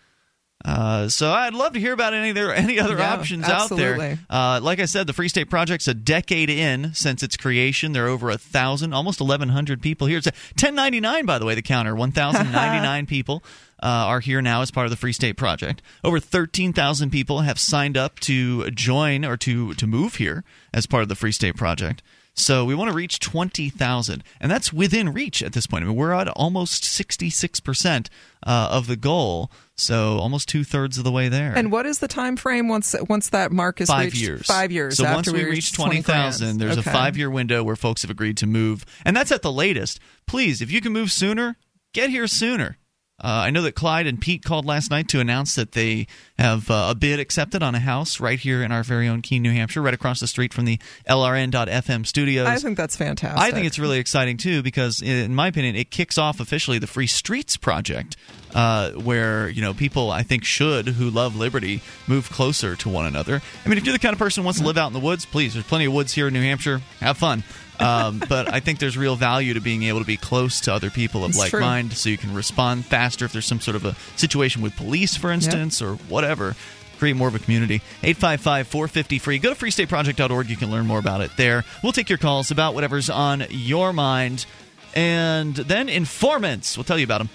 Uh, 0.63 1.09
so 1.09 1.31
I'd 1.33 1.55
love 1.55 1.73
to 1.73 1.81
hear 1.81 1.93
about 1.95 2.13
any 2.13 2.31
other 2.31 2.53
any 2.53 2.79
other 2.79 2.99
Yeah, 2.99 3.15
options 3.15 3.49
out 3.49 3.71
there. 3.71 4.19
Uh, 4.29 4.61
like 4.63 4.79
I 4.79 4.85
said, 4.85 5.07
the 5.07 5.13
Free 5.15 5.29
State 5.29 5.49
Project's 5.49 5.89
a 5.89 5.95
decade 5.95 6.51
in 6.51 6.93
since 6.93 7.23
its 7.23 7.37
creation. 7.37 7.93
There 7.93 8.05
are 8.07 8.09
over 8.09 8.29
a 8.31 8.37
thousand, 8.37 8.93
almost 8.93 9.21
eleven 9.21 9.49
hundred 9.49 9.81
people 9.81 10.07
here. 10.07 10.19
It's 10.19 10.27
a 10.27 10.33
ten 10.57 10.75
ninety 10.75 11.01
nine, 11.01 11.25
by 11.25 11.39
the 11.39 11.47
way. 11.47 11.55
The 11.55 11.63
counter 11.63 11.97
one 11.97 12.13
thousand 12.13 12.53
ninety 12.53 12.83
nine 12.85 13.07
people 13.17 13.43
uh, 13.83 13.87
are 13.87 14.21
here 14.21 14.43
now 14.43 14.61
as 14.61 14.71
part 14.71 14.85
of 14.85 14.91
the 14.91 14.97
Free 14.97 15.15
State 15.15 15.39
Project. 15.39 15.81
Over 16.05 16.21
thirteen 16.21 16.75
thousand 16.75 17.09
people 17.11 17.41
have 17.41 17.59
signed 17.59 17.97
up 17.97 18.21
to 18.21 18.71
join 18.71 19.25
or 19.25 19.39
to 19.39 19.73
to 19.75 19.87
move 19.87 20.17
here 20.17 20.45
as 20.75 20.85
part 20.87 21.03
of 21.03 21.09
the 21.09 21.17
Free 21.17 21.33
State 21.33 21.57
Project. 21.57 22.03
So 22.41 22.65
we 22.65 22.75
want 22.75 22.91
to 22.91 22.97
reach 22.97 23.21
20,000, 23.21 24.25
and 24.41 24.51
that's 24.51 24.73
within 24.73 25.13
reach 25.13 25.43
at 25.43 25.53
this 25.53 25.67
point. 25.67 25.85
I 25.85 25.87
mean, 25.87 25.97
we're 25.97 26.13
at 26.13 26.29
almost 26.29 26.85
66% 26.85 28.09
uh, 28.47 28.69
of 28.71 28.87
the 28.87 28.97
goal, 28.97 29.51
so 29.77 30.19
almost 30.19 30.49
two 30.49 30.65
thirds 30.65 30.99
of 30.99 31.05
the 31.05 31.13
way 31.13 31.29
there. 31.29 31.53
And 31.55 31.71
what 31.71 31.87
is 31.87 31.99
the 31.99 32.09
time 32.09 32.37
frame 32.37 32.69
once 32.69 32.95
once 33.09 33.31
that 33.31 33.53
mark 33.53 33.81
is 33.81 33.89
five 33.89 34.07
reached? 34.07 34.21
years. 34.21 34.47
Five 34.47 34.73
years. 34.73 34.97
So 34.97 35.05
after 35.05 35.17
once 35.17 35.33
we, 35.33 35.45
reach 35.45 35.51
reach 35.51 35.73
20,000, 35.73 36.05
20,000, 36.05 36.59
there's 36.59 36.79
okay. 36.79 36.91
a 36.91 36.93
five 36.93 37.17
year 37.17 37.31
window 37.31 37.63
where 37.63 37.77
folks 37.77 38.03
have 38.03 38.11
agreed 38.11 38.37
to 38.39 38.47
move. 38.47 38.85
And 39.05 39.17
that's 39.17 39.33
at 39.33 39.43
the 39.43 39.53
latest. 39.53 40.01
Please, 40.27 40.63
if 40.63 40.71
you 40.71 40.81
can 40.81 40.93
move 40.93 41.13
sooner, 41.13 41.57
get 41.93 42.11
here 42.11 42.27
sooner. 42.27 42.79
Uh, 43.23 43.45
I 43.45 43.51
know 43.51 43.63
that 43.63 43.75
Clyde 43.75 44.07
and 44.07 44.21
Pete 44.21 44.45
called 44.45 44.65
last 44.65 44.91
night 44.91 45.09
to 45.09 45.21
announce 45.21 45.55
that 45.55 45.73
they 45.73 46.07
have 46.39 46.71
uh, 46.71 46.89
a 46.91 46.95
bid 46.95 47.21
accepted 47.21 47.63
on 47.63 47.75
a 47.75 47.79
house 47.79 48.19
right 48.19 48.39
here 48.39 48.63
in 48.63 48.73
our 48.73 48.83
very 48.83 49.09
own 49.09 49.21
Keene, 49.21 49.43
New 49.43 49.53
Hampshire, 49.53 49.83
right 49.83 49.93
across 49.93 50.21
the 50.21 50.27
street 50.27 50.55
from 50.55 50.65
the 50.65 50.79
LRN.FM 51.09 52.07
studios. 52.07 52.47
I 52.47 52.57
think 52.57 52.79
that's 52.79 52.97
fantastic. 52.97 53.39
I 53.39 53.51
think 53.51 53.67
it's 53.67 53.79
really 53.79 53.99
exciting 53.99 54.39
too 54.39 54.63
because, 54.63 55.03
in 55.03 55.35
my 55.35 55.49
opinion, 55.49 55.77
it 55.77 55.91
kicks 55.91 56.17
off 56.17 56.41
officially 56.41 56.79
the 56.79 56.87
Free 56.87 57.07
Streets 57.07 57.59
Project, 57.59 58.17
uh, 58.55 58.93
where 58.93 59.49
you 59.49 59.61
know 59.61 59.75
people 59.75 60.11
I 60.11 60.23
think 60.23 60.45
should 60.45 60.89
who 60.89 61.11
love 61.11 61.37
liberty 61.37 61.83
move 62.07 62.31
closer 62.31 62.75
to 62.77 62.89
one 62.89 63.05
another. 63.05 63.43
I 63.65 63.69
mean, 63.69 63.77
if 63.77 63.85
you're 63.85 63.93
the 63.93 63.99
kind 63.99 64.15
of 64.15 64.19
person 64.19 64.43
who 64.43 64.47
wants 64.47 64.61
to 64.61 64.67
live 64.67 64.79
out 64.79 64.87
in 64.87 64.93
the 64.95 65.01
woods, 65.01 65.27
please. 65.27 65.55
There's 65.55 65.67
plenty 65.67 65.85
of 65.85 65.93
woods 65.93 66.15
here 66.15 66.29
in 66.29 66.33
New 66.33 66.43
Hampshire. 66.43 66.81
Have 67.01 67.19
fun. 67.19 67.45
Um, 67.81 68.23
but 68.29 68.53
I 68.53 68.61
think 68.61 68.79
there's 68.79 68.97
real 68.99 69.17
value 69.17 69.55
to 69.55 69.61
being 69.61 69.85
able 69.85 70.01
to 70.01 70.07
be 70.07 70.17
close 70.17 70.61
to 70.63 70.75
other 70.75 70.91
people 70.91 71.25
of 71.25 71.31
It's 71.31 71.39
like 71.39 71.51
true. 71.51 71.61
mind, 71.61 71.95
so 71.95 72.09
you 72.09 72.19
can 72.19 72.35
respond 72.35 72.85
faster 72.85 73.25
if 73.25 73.33
there's 73.33 73.47
some 73.47 73.61
sort 73.61 73.75
of 73.77 73.85
a 73.85 73.95
situation 74.17 74.63
with 74.63 74.77
police, 74.77 75.17
for 75.17 75.31
instance, 75.33 75.81
or 75.81 75.95
whatever 75.95 76.55
create 76.99 77.17
more 77.17 77.29
of 77.29 77.35
a 77.35 77.39
community. 77.39 77.77
855 78.03 78.69
450 78.69 79.19
free. 79.19 79.39
Go 79.39 79.55
to 79.55 79.59
freestateproject.org. 79.59 80.51
You 80.51 80.57
can 80.57 80.71
learn 80.71 80.87
more 80.87 80.99
about 80.99 81.23
it 81.23 81.31
there. 81.39 81.65
We'll 81.83 81.93
take 81.93 82.11
your 82.11 82.19
calls 82.19 82.51
about 82.51 82.75
whatever's 82.75 83.09
on 83.09 83.45
your 83.49 83.93
mind. 83.95 84.45
And 84.95 85.55
then 85.57 85.89
informants. 85.89 86.77
We'll 86.77 86.85
tell 86.85 86.99
you 86.99 87.05
about 87.05 87.19
them. 87.19 87.31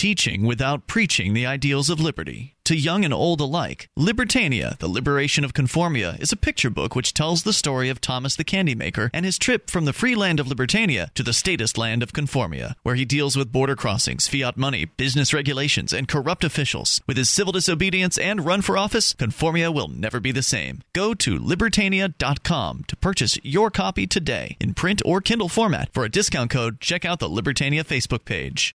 Teaching 0.00 0.46
without 0.46 0.86
preaching 0.86 1.34
the 1.34 1.44
ideals 1.44 1.90
of 1.90 2.00
liberty. 2.00 2.54
To 2.64 2.74
young 2.74 3.04
and 3.04 3.12
old 3.12 3.38
alike, 3.38 3.90
Libertania, 3.98 4.78
The 4.78 4.88
Liberation 4.88 5.44
of 5.44 5.52
Conformia, 5.52 6.18
is 6.18 6.32
a 6.32 6.38
picture 6.38 6.70
book 6.70 6.94
which 6.94 7.12
tells 7.12 7.42
the 7.42 7.52
story 7.52 7.90
of 7.90 8.00
Thomas 8.00 8.34
the 8.34 8.44
Candymaker 8.44 9.10
and 9.12 9.26
his 9.26 9.36
trip 9.36 9.68
from 9.68 9.84
the 9.84 9.92
free 9.92 10.14
land 10.14 10.40
of 10.40 10.46
Libertania 10.46 11.12
to 11.12 11.22
the 11.22 11.34
statist 11.34 11.76
land 11.76 12.02
of 12.02 12.14
Conformia, 12.14 12.76
where 12.82 12.94
he 12.94 13.04
deals 13.04 13.36
with 13.36 13.52
border 13.52 13.76
crossings, 13.76 14.26
fiat 14.26 14.56
money, 14.56 14.86
business 14.86 15.34
regulations, 15.34 15.92
and 15.92 16.08
corrupt 16.08 16.44
officials. 16.44 17.02
With 17.06 17.18
his 17.18 17.28
civil 17.28 17.52
disobedience 17.52 18.16
and 18.16 18.46
run 18.46 18.62
for 18.62 18.78
office, 18.78 19.12
Conformia 19.12 19.70
will 19.70 19.88
never 19.88 20.18
be 20.18 20.32
the 20.32 20.42
same. 20.42 20.80
Go 20.94 21.12
to 21.12 21.38
Libertania.com 21.38 22.84
to 22.88 22.96
purchase 22.96 23.38
your 23.42 23.70
copy 23.70 24.06
today 24.06 24.56
in 24.60 24.72
print 24.72 25.02
or 25.04 25.20
Kindle 25.20 25.50
format. 25.50 25.92
For 25.92 26.04
a 26.04 26.10
discount 26.10 26.50
code, 26.50 26.80
check 26.80 27.04
out 27.04 27.18
the 27.18 27.28
Libertania 27.28 27.84
Facebook 27.84 28.24
page. 28.24 28.74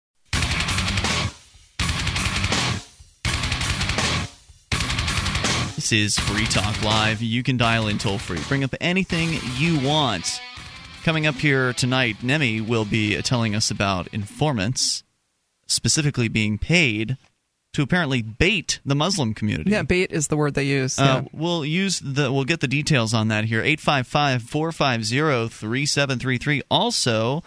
This 5.82 5.90
is 5.90 6.16
Free 6.16 6.44
Talk 6.44 6.80
Live. 6.84 7.20
You 7.22 7.42
can 7.42 7.56
dial 7.56 7.88
in 7.88 7.98
toll 7.98 8.18
free. 8.18 8.38
Bring 8.46 8.62
up 8.62 8.72
anything 8.80 9.40
you 9.56 9.80
want. 9.80 10.40
Coming 11.02 11.26
up 11.26 11.34
here 11.34 11.72
tonight, 11.72 12.22
Nemi 12.22 12.60
will 12.60 12.84
be 12.84 13.20
telling 13.22 13.56
us 13.56 13.68
about 13.68 14.06
informants 14.12 15.02
specifically 15.66 16.28
being 16.28 16.56
paid 16.56 17.16
to 17.72 17.82
apparently 17.82 18.22
bait 18.22 18.78
the 18.86 18.94
Muslim 18.94 19.34
community. 19.34 19.72
Yeah, 19.72 19.82
bait 19.82 20.12
is 20.12 20.28
the 20.28 20.36
word 20.36 20.54
they 20.54 20.66
use. 20.66 21.00
Uh, 21.00 21.22
yeah. 21.24 21.28
we'll 21.32 21.64
use 21.64 21.98
the 21.98 22.32
we'll 22.32 22.44
get 22.44 22.60
the 22.60 22.68
details 22.68 23.12
on 23.12 23.26
that 23.28 23.46
here. 23.46 23.64
855-450-3733. 23.64 26.62
Also, 26.70 27.42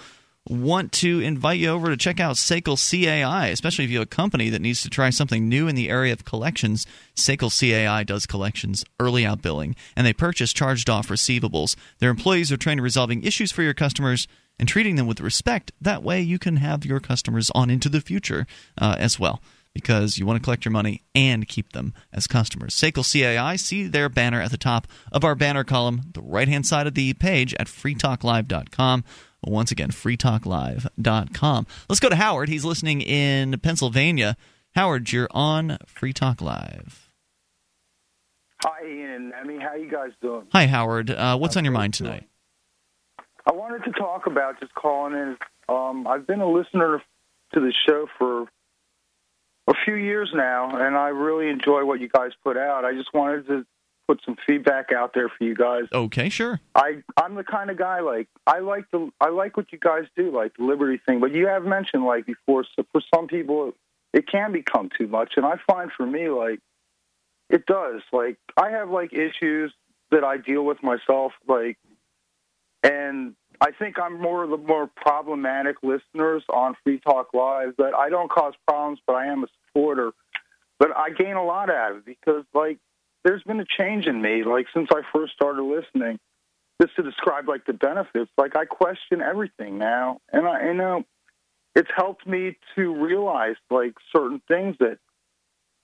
want 0.48 0.92
to 0.92 1.20
invite 1.22 1.60
you 1.60 1.70
over 1.70 1.90
to 1.90 1.98
check 1.98 2.20
out 2.20 2.36
Sekel 2.36 2.78
CAI, 2.78 3.48
especially 3.48 3.86
if 3.86 3.92
you 3.92 4.00
have 4.00 4.08
a 4.08 4.10
company 4.10 4.50
that 4.50 4.62
needs 4.62 4.82
to 4.84 4.90
try 4.90 5.10
something 5.10 5.50
new 5.50 5.68
in 5.68 5.76
the 5.76 5.90
area 5.90 6.14
of 6.14 6.26
collections. 6.26 6.86
Sekel 7.16 7.50
CAI 7.50 8.04
does 8.04 8.26
collections, 8.26 8.86
early 9.00 9.26
out 9.26 9.42
billing, 9.42 9.76
and 9.96 10.06
they 10.06 10.14
purchase 10.14 10.54
charged 10.54 10.90
off 10.90 11.08
receivables. 11.08 11.76
Their 12.00 12.12
employees 12.12 12.52
are 12.52 12.58
trained 12.58 12.80
in 12.80 12.84
resolving 12.84 13.24
issues 13.24 13.52
for 13.52 13.64
your 13.64 13.74
customers 13.74 14.28
and 14.60 14.70
treating 14.70 14.96
them 14.96 15.08
with 15.08 15.20
respect. 15.20 15.72
That 15.82 16.04
way, 16.04 16.22
you 16.22 16.40
can 16.40 16.58
have 16.58 16.86
your 16.86 17.00
customers 17.00 17.52
on 17.56 17.70
into 17.70 17.90
the 17.90 18.02
future 18.02 18.46
uh, 18.78 18.96
as 19.00 19.20
well. 19.20 19.42
Because 19.74 20.18
you 20.18 20.26
want 20.26 20.38
to 20.38 20.44
collect 20.44 20.64
your 20.64 20.72
money 20.72 21.04
and 21.14 21.50
keep 21.50 21.74
them 21.74 21.94
as 22.14 22.28
customers. 22.28 22.74
Sekel 22.74 23.04
CAI, 23.04 23.58
see 23.58 23.88
their 23.88 24.08
banner 24.08 24.40
at 24.40 24.52
the 24.52 24.58
top 24.58 24.88
of 25.12 25.26
our 25.26 25.36
banner 25.36 25.66
column, 25.66 26.04
the 26.14 26.22
right 26.22 26.48
hand 26.48 26.66
side 26.66 26.88
of 26.88 26.94
the 26.94 27.12
page 27.14 27.54
at 27.56 27.68
freetalklive.com. 27.68 29.04
Once 29.46 29.72
again, 29.72 29.90
freetalklive.com. 29.90 31.68
Let's 31.90 32.00
go 32.00 32.10
to 32.10 32.16
Howard. 32.16 32.50
He's 32.50 32.66
listening 32.66 33.02
in 33.02 33.60
Pennsylvania. 33.60 34.36
Howard, 34.76 35.12
you're 35.12 35.30
on 35.32 35.78
Free 35.86 36.14
Talk 36.14 36.42
Live. 36.42 37.10
Hi, 38.64 38.88
Ian 38.88 39.12
and 39.12 39.34
Emmy. 39.34 39.60
How 39.60 39.76
you 39.76 39.90
guys 39.90 40.12
doing? 40.22 40.48
Hi, 40.52 40.66
Howard. 40.66 41.12
Uh, 41.12 41.38
what's 41.38 41.56
on 41.56 41.64
your 41.64 41.74
mind 41.74 41.94
tonight? 41.94 42.28
I 43.46 43.54
wanted 43.54 43.84
to 43.84 43.92
talk 43.92 44.28
about 44.28 44.60
just 44.60 44.74
calling 44.74 45.14
in. 45.14 45.38
Um, 45.70 46.08
I've 46.08 46.26
been 46.26 46.42
a 46.42 46.50
listener 46.50 47.02
to 47.54 47.60
the 47.60 47.74
show 47.88 48.08
for 48.18 48.48
a 49.68 49.74
few 49.86 49.96
years 49.96 50.32
now, 50.34 50.76
and 50.76 50.96
I 50.96 51.10
really 51.10 51.50
enjoy 51.50 51.86
what 51.86 52.00
you 52.00 52.10
guys 52.10 52.32
put 52.44 52.58
out. 52.58 52.86
I 52.86 52.94
just 52.94 53.14
wanted 53.14 53.48
to 53.48 53.66
put 54.08 54.22
some 54.26 54.36
feedback 54.46 54.92
out 54.92 55.14
there 55.14 55.30
for 55.30 55.44
you 55.44 55.56
guys. 55.56 55.84
Okay, 55.92 56.30
sure. 56.30 56.60
I 56.76 57.04
I'm 57.18 57.36
the 57.36 57.44
kind 57.44 57.70
of 57.70 57.78
guy 57.78 58.02
like 58.02 58.28
I 58.46 58.60
like 58.60 58.86
the 58.92 59.10
I 59.20 59.30
like 59.30 59.58
what 59.58 59.72
you 59.72 59.80
guys 59.80 60.06
do, 60.16 60.32
like 60.32 60.56
the 60.58 60.64
liberty 60.64 61.00
thing. 61.06 61.20
But 61.20 61.34
you 61.34 61.48
have 61.48 61.64
mentioned 61.64 62.06
like 62.06 62.26
before, 62.26 62.66
so 62.76 62.86
for 62.92 63.02
some 63.14 63.28
people 63.28 63.74
it 64.14 64.28
can 64.28 64.52
become 64.52 64.90
too 64.98 65.08
much, 65.08 65.34
and 65.36 65.46
I 65.46 65.56
find 65.68 65.92
for 65.92 66.06
me 66.06 66.30
like 66.30 66.60
it 67.50 67.66
does. 67.66 68.02
Like 68.12 68.38
I 68.58 68.72
have 68.72 68.90
like 68.90 69.14
issues 69.14 69.74
that 70.12 70.24
I 70.24 70.38
deal 70.38 70.64
with 70.64 70.82
myself, 70.84 71.34
like, 71.48 71.78
and 72.84 73.36
I 73.60 73.72
think 73.72 74.00
I'm 74.00 74.22
more 74.22 74.44
of 74.44 74.50
the 74.52 74.58
more 74.58 74.90
problematic 74.96 75.78
listeners 75.84 76.44
on 76.50 76.76
Free 76.84 77.00
Talk 77.00 77.34
Live. 77.34 77.76
That 77.78 77.94
I 77.94 78.10
don't 78.10 78.32
cause 78.32 78.54
problems, 78.68 79.00
but 79.06 79.16
I 79.16 79.28
am 79.28 79.44
a 79.44 79.48
supporter. 79.68 80.12
But 80.78 80.96
I 80.96 81.10
gain 81.10 81.36
a 81.36 81.44
lot 81.44 81.70
out 81.70 81.92
of 81.92 81.98
it 82.00 82.06
because 82.06 82.44
like 82.54 82.80
there's 83.26 83.44
been 83.44 83.60
a 83.60 83.66
change 83.66 84.06
in 84.06 84.22
me, 84.22 84.44
like 84.44 84.68
since 84.74 84.88
I 84.92 85.02
first 85.12 85.34
started 85.34 85.64
listening. 85.64 86.20
Just 86.82 86.96
to 86.98 87.04
describe 87.04 87.48
like 87.48 87.66
the 87.66 87.74
benefits, 87.74 88.30
like 88.38 88.58
I 88.58 88.66
question 88.66 89.22
everything 89.22 89.78
now, 89.78 90.20
and 90.32 90.46
I 90.46 90.68
you 90.68 90.74
know 90.74 91.04
it's 91.74 91.90
helped 91.96 92.28
me 92.28 92.58
to 92.76 92.96
realize 92.96 93.56
like 93.70 93.94
certain 94.16 94.42
things 94.48 94.76
that 94.80 95.00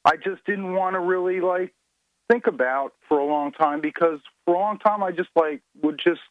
I 0.05 0.17
just 0.17 0.43
didn't 0.45 0.73
want 0.73 0.95
to 0.95 0.99
really 0.99 1.39
like 1.41 1.73
think 2.29 2.47
about 2.47 2.93
for 3.07 3.19
a 3.19 3.25
long 3.25 3.51
time 3.53 3.81
because 3.81 4.19
for 4.45 4.55
a 4.55 4.59
long 4.59 4.79
time 4.79 5.01
I 5.01 5.11
just 5.11 5.29
like 5.35 5.61
would 5.81 5.99
just 6.03 6.21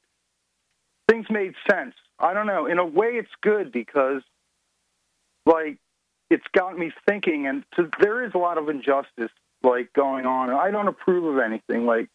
things 1.09 1.27
made 1.31 1.55
sense. 1.70 1.94
I 2.18 2.35
don't 2.35 2.46
know. 2.46 2.66
In 2.66 2.79
a 2.79 2.87
way, 2.87 3.12
it's 3.12 3.31
good 3.42 3.73
because 3.73 4.23
like 5.46 5.79
it's 6.29 6.46
got 6.55 6.79
me 6.79 6.92
thinking, 7.09 7.46
and 7.46 7.64
to, 7.77 7.90
there 7.99 8.25
is 8.25 8.33
a 8.35 8.38
lot 8.38 8.59
of 8.59 8.68
injustice 8.68 9.33
like 9.62 9.92
going 9.92 10.27
on, 10.27 10.51
and 10.51 10.59
I 10.59 10.70
don't 10.70 10.88
approve 10.88 11.25
of 11.37 11.42
anything. 11.42 11.87
Like 11.87 12.09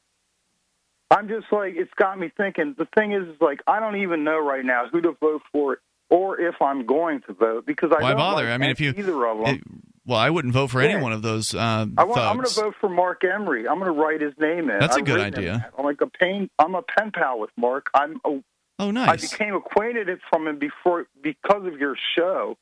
I'm 1.12 1.28
just 1.28 1.46
like 1.52 1.74
it's 1.76 1.94
got 1.96 2.18
me 2.20 2.32
thinking. 2.36 2.76
The 2.78 2.88
thing 2.96 3.12
is, 3.14 3.28
is 3.28 3.42
like 3.42 3.62
I 3.68 3.80
don't 3.80 3.98
even 3.98 4.24
know 4.24 4.40
right 4.40 4.66
now 4.66 4.88
who 4.92 5.02
to 5.02 5.12
vote 5.20 5.42
for 5.52 5.80
or 6.10 6.40
if 6.40 6.56
I'm 6.62 6.86
going 6.86 7.22
to 7.28 7.34
vote 7.34 7.66
because 7.66 7.92
I 7.92 8.02
Why 8.02 8.10
don't 8.10 8.18
bother? 8.18 8.44
like 8.46 8.54
I 8.54 8.58
mean, 8.58 8.70
if 8.70 8.80
you 8.80 8.94
either 8.98 9.26
of 9.28 9.40
them. 9.40 9.56
it- 9.56 9.64
well, 10.08 10.20
I 10.20 10.30
wouldn't 10.30 10.54
vote 10.54 10.68
for 10.70 10.82
any 10.82 10.94
Yeah. 10.94 11.02
one 11.02 11.14
of 11.14 11.24
those 11.24 11.56
uh, 11.56 11.58
I 11.98 12.04
I'm 12.04 12.08
going 12.38 12.44
to 12.46 12.54
vote 12.54 12.76
for 12.80 12.88
Marc 12.88 13.24
Emery. 13.24 13.68
I'm 13.68 13.80
going 13.80 13.92
to 13.92 14.00
write 14.00 14.22
his 14.22 14.34
name 14.38 14.70
in. 14.70 14.78
That's 14.78 14.96
a 14.98 15.00
I've 15.00 15.06
good 15.06 15.20
idea. 15.20 15.72
I'm 15.76 15.84
like 15.84 16.00
a 16.02 16.06
pain. 16.06 16.48
I'm 16.60 16.76
a 16.76 16.84
pen 16.84 17.12
pal 17.12 17.40
with 17.40 17.50
Mark. 17.58 17.90
I'm. 17.94 18.22
A, 18.24 18.44
Oh, 18.78 18.92
nice. 18.92 19.08
I 19.08 19.16
became 19.16 19.56
acquainted 19.56 20.10
from 20.30 20.48
him 20.48 20.60
before 20.60 21.08
because 21.24 21.66
of 21.66 21.80
your 21.80 21.96
show. 22.16 22.58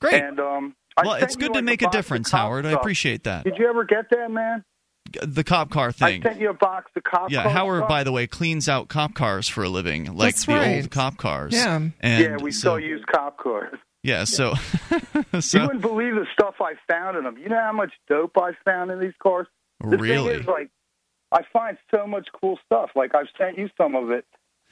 Great. 0.00 0.14
And 0.22 0.40
um, 0.40 0.74
well, 1.04 1.14
it's 1.14 1.34
you, 1.34 1.40
good 1.40 1.50
like, 1.50 1.58
to 1.58 1.62
make 1.62 1.82
a 1.82 1.86
box 1.86 1.96
difference, 1.96 2.30
cop 2.30 2.40
Howard. 2.40 2.66
I 2.66 2.72
appreciate 2.72 3.24
that. 3.24 3.44
Did 3.44 3.58
you 3.58 3.68
ever 3.68 3.84
get 3.84 4.08
that, 4.10 4.30
man? 4.30 4.64
The 5.22 5.44
cop 5.44 5.70
car 5.70 5.92
thing. 5.92 6.26
I 6.26 6.30
sent 6.30 6.40
you 6.40 6.50
a 6.50 6.54
box 6.54 6.90
of 6.96 7.04
cop 7.04 7.30
Yeah, 7.30 7.44
car 7.44 7.52
Howard, 7.52 7.80
stuff. 7.80 7.88
by 7.88 8.04
the 8.04 8.12
way, 8.12 8.26
cleans 8.26 8.68
out 8.68 8.88
cop 8.88 9.14
cars 9.14 9.48
for 9.48 9.62
a 9.64 9.68
living, 9.68 10.16
like 10.16 10.34
That's 10.34 10.46
the 10.46 10.54
right. 10.54 10.76
old 10.76 10.90
cop 10.90 11.16
cars. 11.16 11.54
Yeah. 11.54 11.76
and 12.00 12.24
yeah, 12.24 12.36
we 12.40 12.50
so, 12.50 12.58
still 12.58 12.80
use 12.80 13.04
cop 13.12 13.38
cars. 13.38 13.78
Yeah, 14.02 14.24
so, 14.24 14.54
You 15.20 15.60
wouldn't 15.62 15.80
believe 15.80 16.14
the 16.14 16.26
stuff 16.32 16.56
I 16.60 16.74
found 16.88 17.16
in 17.16 17.24
them. 17.24 17.38
You 17.38 17.48
know 17.48 17.60
how 17.60 17.72
much 17.72 17.92
dope 18.08 18.36
I 18.38 18.52
found 18.64 18.90
in 18.90 19.00
these 19.00 19.14
cars? 19.20 19.48
The 19.80 19.98
really, 19.98 20.32
thing 20.32 20.40
is, 20.42 20.46
like, 20.46 20.70
I 21.32 21.40
find 21.52 21.76
so 21.92 22.06
much 22.06 22.28
cool 22.40 22.58
stuff. 22.64 22.90
Like, 22.94 23.14
I've 23.14 23.26
sent 23.36 23.58
you 23.58 23.68
some 23.76 23.94
of 23.96 24.10
it. 24.10 24.24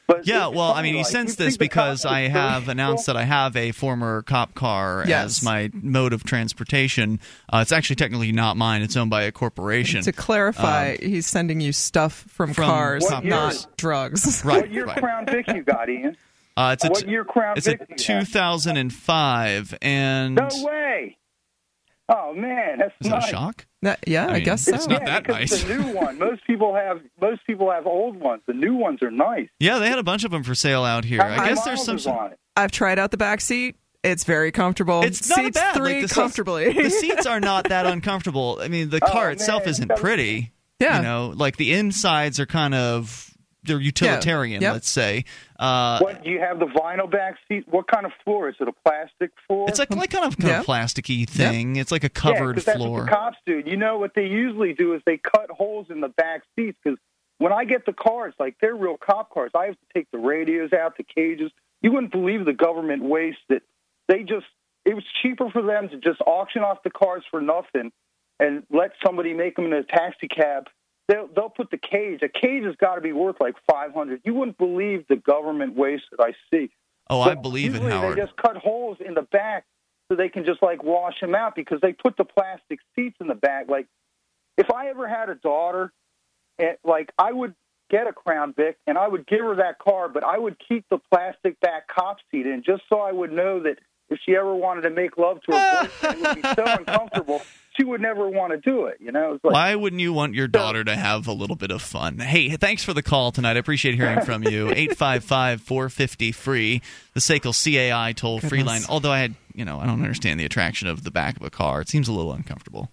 But 0.07 0.27
yeah. 0.27 0.49
Well, 0.49 0.73
I 0.73 0.83
mean, 0.83 0.93
you 0.95 1.03
like, 1.03 1.07
sense 1.07 1.37
this 1.37 1.57
because 1.57 2.05
I 2.05 2.27
so 2.27 2.33
have 2.33 2.69
announced 2.69 3.07
that 3.07 3.17
I 3.17 3.23
have 3.23 3.57
a 3.57 3.73
former 3.73 4.21
cop 4.23 4.55
car 4.55 5.05
Yes. 5.07 5.38
as 5.38 5.43
my 5.43 5.71
mode 5.73 6.12
of 6.12 6.25
transportation. 6.25 7.21
Uh, 7.51 7.59
it's 7.62 7.73
actually 7.73 7.97
technically 7.97 8.31
not 8.33 8.57
mine; 8.59 8.83
it's 8.83 8.97
owned 8.97 9.11
by 9.11 9.23
a 9.23 9.33
corporation. 9.33 10.03
To 10.03 10.12
clarify, 10.12 10.97
he's 10.99 11.27
sending 11.27 11.61
you 11.61 11.73
stuff 11.73 12.12
from, 12.29 12.51
Um, 12.51 12.55
From 12.55 12.64
cars, 12.67 13.03
What 13.05 13.25
not 13.25 13.53
year? 13.55 13.62
drugs. 13.79 14.45
right, 14.45 14.62
What 14.62 14.71
year 14.71 14.85
right. 14.85 14.99
Crown 14.99 15.25
Vic 15.27 15.49
you 15.49 15.62
got, 15.62 15.88
Ian? 15.88 16.17
Uh, 16.57 16.71
it's 16.75 16.85
a 16.85 16.88
what 16.88 17.09
year 17.09 17.25
Crown 17.25 17.57
it's 17.57 17.67
a 17.67 17.71
Vic 17.79 17.87
you 17.90 17.97
2005, 17.97 19.75
and 19.83 20.35
No 20.35 20.49
way. 20.64 21.17
Oh 22.09 22.35
man, 22.35 22.79
that's 22.79 22.93
is 23.01 23.09
that 23.11 23.25
a 23.25 23.27
shock? 23.29 23.67
That- 23.83 24.01
yeah, 24.07 24.27
I 24.27 24.29
I, 24.29 24.33
mean, 24.35 24.45
guess 24.45 24.62
so. 24.62 24.75
it's 24.75 24.87
not 24.87 25.01
yeah, 25.01 25.07
that 25.07 25.23
because 25.25 25.51
nice. 25.53 25.64
The 25.64 25.75
new 25.77 25.95
one. 25.95 26.19
Most 26.19 26.47
people 26.47 26.75
have. 26.75 27.01
Most 27.21 27.47
people 27.47 27.71
have 27.71 27.87
old 27.87 28.17
ones. 28.21 28.43
The 28.47 28.53
new 28.55 28.75
ones 28.75 29.03
are 29.03 29.11
nice. 29.11 29.49
Yeah, 29.59 29.79
they 29.79 29.88
had 29.88 29.99
a 29.99 30.03
bunch 30.03 30.25
of 30.25 30.31
them 30.31 30.43
for 30.43 30.55
sale 30.55 30.85
out 30.85 31.05
here. 31.05 31.23
How 31.23 31.43
I 31.43 31.49
guess 31.49 31.64
there's 31.64 31.79
miles 31.79 31.85
some. 31.87 31.97
is 31.97 32.07
on 32.07 32.33
it? 32.33 32.38
I've 32.57 32.73
tried 32.73 32.99
out 32.99 33.11
the 33.11 33.17
back 33.17 33.40
seat. 33.40 33.77
It's 34.03 34.25
very 34.25 34.53
comfortable. 34.53 35.03
It's 35.03 35.27
not 35.31 35.38
Seats 35.38 35.59
bad. 35.59 35.75
three 35.77 35.93
like 35.95 36.03
the 36.03 36.09
seats- 36.09 36.14
comfortably. 36.14 36.73
the 36.75 36.90
seats 37.01 37.25
are 37.25 37.40
not 37.40 37.71
that 37.71 37.87
uncomfortable. 37.87 38.59
I 38.61 38.69
mean, 38.69 38.90
the 38.90 39.01
Oh, 39.03 39.11
car 39.11 39.31
itself 39.31 39.62
man, 39.62 39.71
isn't 39.71 39.97
pretty. 39.97 40.53
Yeah. 40.79 40.99
You 40.99 41.03
know, 41.05 41.33
like 41.35 41.57
the 41.57 41.73
insides 41.73 42.38
are 42.38 42.45
kind 42.47 42.75
of 42.75 43.31
they're 43.64 43.81
utilitarian. 43.81 44.62
Yep. 44.62 44.72
Let's 44.72 44.90
say. 44.90 45.24
Uh, 45.59 45.98
What 46.00 46.22
do 46.24 46.31
you 46.31 46.40
have 46.40 46.59
the 46.59 46.66
vinyl 46.66 47.11
back 47.11 47.37
seat? 47.48 47.64
What 47.68 47.87
kind 47.88 48.07
of 48.07 48.12
floor 48.24 48.48
is 48.48 48.57
it? 48.61 48.68
A 48.68 48.72
plastic 48.87 49.31
floor? 49.46 49.66
it's 49.68 49.79
like 49.79 49.90
like 49.94 50.11
kind 50.11 50.24
of 50.24 50.37
kind 50.38 50.50
Yeah. 50.53 50.61
of 50.61 50.66
plasticky 50.66 51.29
thing. 51.29 51.77
It's 51.77 51.90
like 51.92 52.03
a 52.05 52.07
yeah, 52.07 52.20
covered 52.20 52.57
'cause 52.57 52.64
that's 52.64 52.79
floor. 52.79 52.98
what 53.00 53.05
the 53.07 53.11
cops 53.11 53.38
do. 53.46 53.62
You 53.64 53.77
know 53.77 53.98
what 53.98 54.14
they 54.14 54.27
usually 54.27 54.72
do 54.74 54.94
is 54.94 55.03
they 55.07 55.18
cut 55.18 55.50
holes 55.50 55.87
in 55.90 56.00
the 56.00 56.09
back 56.09 56.42
seats 56.57 56.79
because 56.85 56.98
when 57.38 57.53
I 57.53 57.64
get 57.64 57.85
the 57.87 57.92
cars, 57.92 58.35
like 58.38 58.57
they're 58.61 58.77
real 58.77 58.96
cop 58.96 59.31
cars, 59.33 59.50
I 59.55 59.66
have 59.66 59.74
to 59.74 59.87
take 59.94 60.09
the 60.12 60.18
radios 60.18 60.72
out, 60.72 60.96
the 60.96 61.05
cages. 61.05 61.50
You 61.83 61.92
wouldn't 61.92 62.12
believe 62.12 62.44
the 62.44 62.53
government 62.53 63.03
waste 63.03 63.38
that 63.48 63.62
they 64.09 64.22
just. 64.22 64.46
It 64.85 64.94
was 64.94 65.05
cheaper 65.22 65.48
for 65.50 65.62
them 65.62 65.88
to 65.88 65.96
just 65.96 66.20
auction 66.27 66.62
off 66.62 66.83
the 66.85 66.90
cars 66.90 67.22
for 67.31 67.40
nothing 67.40 67.90
and 68.38 68.64
let 68.70 68.90
somebody 69.05 69.33
make 69.33 69.57
them 69.57 69.64
in 69.64 69.72
a 69.72 69.83
taxi 69.83 70.29
cab. 70.29 70.68
They'll, 71.09 71.29
they'll 71.35 71.51
put 71.51 71.71
the 71.71 71.77
cage. 71.79 72.21
A 72.23 72.29
cage 72.29 72.64
has 72.64 72.77
got 72.77 72.95
to 72.95 73.01
be 73.01 73.12
worth 73.12 73.37
like 73.40 73.57
five 73.71 73.93
hundred. 73.93 74.23
You 74.25 74.35
wouldn't 74.35 74.57
believe 74.59 75.07
the 75.09 75.17
government 75.17 75.77
waste 75.77 76.05
that 76.11 76.21
I 76.23 76.33
see. 76.51 76.71
oh, 77.11 77.21
I 77.21 77.35
But 77.35 77.43
believe 77.43 77.75
it, 77.75 77.83
Howard. 77.83 78.17
They 78.17 78.23
just 78.23 78.37
cut 78.37 78.57
holes 78.57 78.99
in 79.05 79.14
the 79.14 79.23
back 79.23 79.64
so 80.09 80.17
they 80.17 80.29
can 80.29 80.45
just 80.45 80.62
like 80.62 80.83
wash 80.83 81.21
him 81.21 81.35
out 81.35 81.55
because 81.55 81.81
they 81.81 81.93
put 81.93 82.17
the 82.17 82.25
plastic 82.25 82.79
seats 82.95 83.17
in 83.21 83.27
the 83.27 83.35
back. 83.35 83.69
Like, 83.69 83.87
if 84.57 84.71
I 84.71 84.88
ever 84.88 85.07
had 85.07 85.29
a 85.29 85.35
daughter, 85.35 85.93
and 86.59 86.77
like 86.85 87.12
I 87.19 87.33
would 87.33 87.55
get 87.90 88.07
a 88.07 88.12
Crown 88.12 88.55
Vic 88.57 88.79
and 88.87 88.97
I 88.97 89.07
would 89.07 89.27
give 89.27 89.40
her 89.40 89.57
that 89.57 89.79
car, 89.79 90.09
but 90.09 90.25
I 90.25 90.38
would 90.38 90.57
keep 90.67 90.87
the 90.88 90.99
plastic 91.12 91.61
back 91.61 91.87
cop 91.88 92.17
seat 92.31 92.47
in 92.47 92.62
just 92.64 92.83
so 92.88 93.01
I 93.01 93.12
would 93.12 93.31
know 93.31 93.61
that 93.62 93.79
if 94.09 94.19
she 94.25 94.37
ever 94.37 94.55
wanted 94.55 94.83
to 94.83 94.90
make 94.90 95.19
love 95.19 95.40
to 95.43 95.53
her 95.53 95.83
boyfriend, 95.83 96.19
it 96.19 96.23
would 96.23 96.43
be 96.43 96.49
so 96.55 96.64
uncomfortable. 96.79 97.43
She 97.76 97.84
would 97.84 98.00
never 98.00 98.28
want 98.28 98.52
to 98.52 98.58
do 98.58 98.87
it. 98.87 98.98
You 99.00 99.10
know. 99.12 99.34
It's 99.34 99.44
like, 99.44 99.52
Why 99.52 99.74
wouldn't 99.74 100.00
you 100.00 100.12
want 100.12 100.34
your 100.34 100.46
daughter 100.48 100.84
to 100.84 100.94
have 100.94 101.26
a 101.26 101.32
little 101.32 101.56
bit 101.56 101.70
of 101.70 101.82
fun? 101.82 102.18
Hey, 102.18 102.50
thanks 102.50 102.84
for 102.84 102.92
the 102.94 103.02
call 103.02 103.32
tonight. 103.32 103.56
I 103.56 103.58
appreciate 103.60 103.94
hearing 103.96 104.20
from 104.22 104.44
you. 104.44 104.68
855 104.70 105.60
450 105.62 106.32
free, 106.32 106.82
the 107.14 107.20
SACL 107.20 107.52
CAI 107.52 108.12
toll 108.12 108.40
free 108.40 108.62
line. 108.62 108.82
Although 108.88 109.10
I 109.12 109.18
had, 109.20 109.34
you 109.54 109.64
know, 109.64 109.80
I 109.80 109.87
don't 109.87 110.02
understand 110.02 110.38
the 110.38 110.44
attraction 110.44 110.88
of 110.88 111.02
the 111.04 111.10
back 111.10 111.37
of 111.37 111.42
a 111.42 111.50
car. 111.50 111.80
It 111.80 111.88
seems 111.88 112.08
a 112.08 112.12
little 112.12 112.32
uncomfortable. 112.32 112.90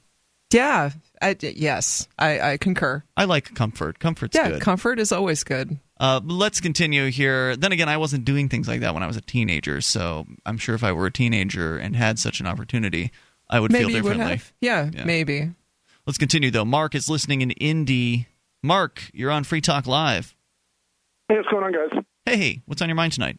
Yeah. 0.51 0.91
I, 1.21 1.35
yes, 1.39 2.07
I, 2.17 2.39
I 2.53 2.57
concur. 2.57 3.03
I 3.15 3.25
like 3.25 3.53
comfort. 3.53 3.99
Comfort's 3.99 4.35
Yeah, 4.35 4.49
good. 4.49 4.61
comfort 4.61 4.99
is 4.99 5.11
always 5.11 5.43
good. 5.43 5.77
Uh, 5.99 6.19
but 6.19 6.33
let's 6.33 6.59
continue 6.59 7.11
here. 7.11 7.55
Then 7.55 7.71
again, 7.71 7.87
I 7.87 7.97
wasn't 7.97 8.25
doing 8.25 8.49
things 8.49 8.67
like 8.67 8.79
that 8.81 8.95
when 8.95 9.03
I 9.03 9.07
was 9.07 9.17
a 9.17 9.21
teenager, 9.21 9.81
so 9.81 10.25
I'm 10.47 10.57
sure 10.57 10.73
if 10.73 10.83
I 10.83 10.91
were 10.93 11.05
a 11.05 11.11
teenager 11.11 11.77
and 11.77 11.95
had 11.95 12.17
such 12.17 12.39
an 12.39 12.47
opportunity, 12.47 13.11
I 13.51 13.59
would 13.59 13.71
Maybe 13.71 13.83
feel 13.85 13.89
you 13.97 14.03
would 14.03 14.09
differently. 14.13 14.37
have. 14.37 14.53
Yeah, 14.61 14.89
Yeah. 14.93 15.03
maybe. 15.05 15.51
Let's 16.07 16.17
continue 16.17 16.49
though. 16.51 16.65
Mark 16.65 16.95
is 16.95 17.09
listening 17.09 17.41
in 17.41 17.51
Indy. 17.51 18.27
Mark, 18.63 19.03
you're 19.13 19.29
on 19.31 19.43
Free 19.43 19.61
Talk 19.61 19.85
Live. 19.87 20.35
Hey, 21.27 21.35
what's 21.37 21.49
going 21.49 21.63
on, 21.63 21.71
guys? 21.73 22.03
Hey, 22.25 22.61
what's 22.65 22.81
on 22.81 22.89
your 22.89 22.95
mind 22.95 23.13
tonight? 23.13 23.37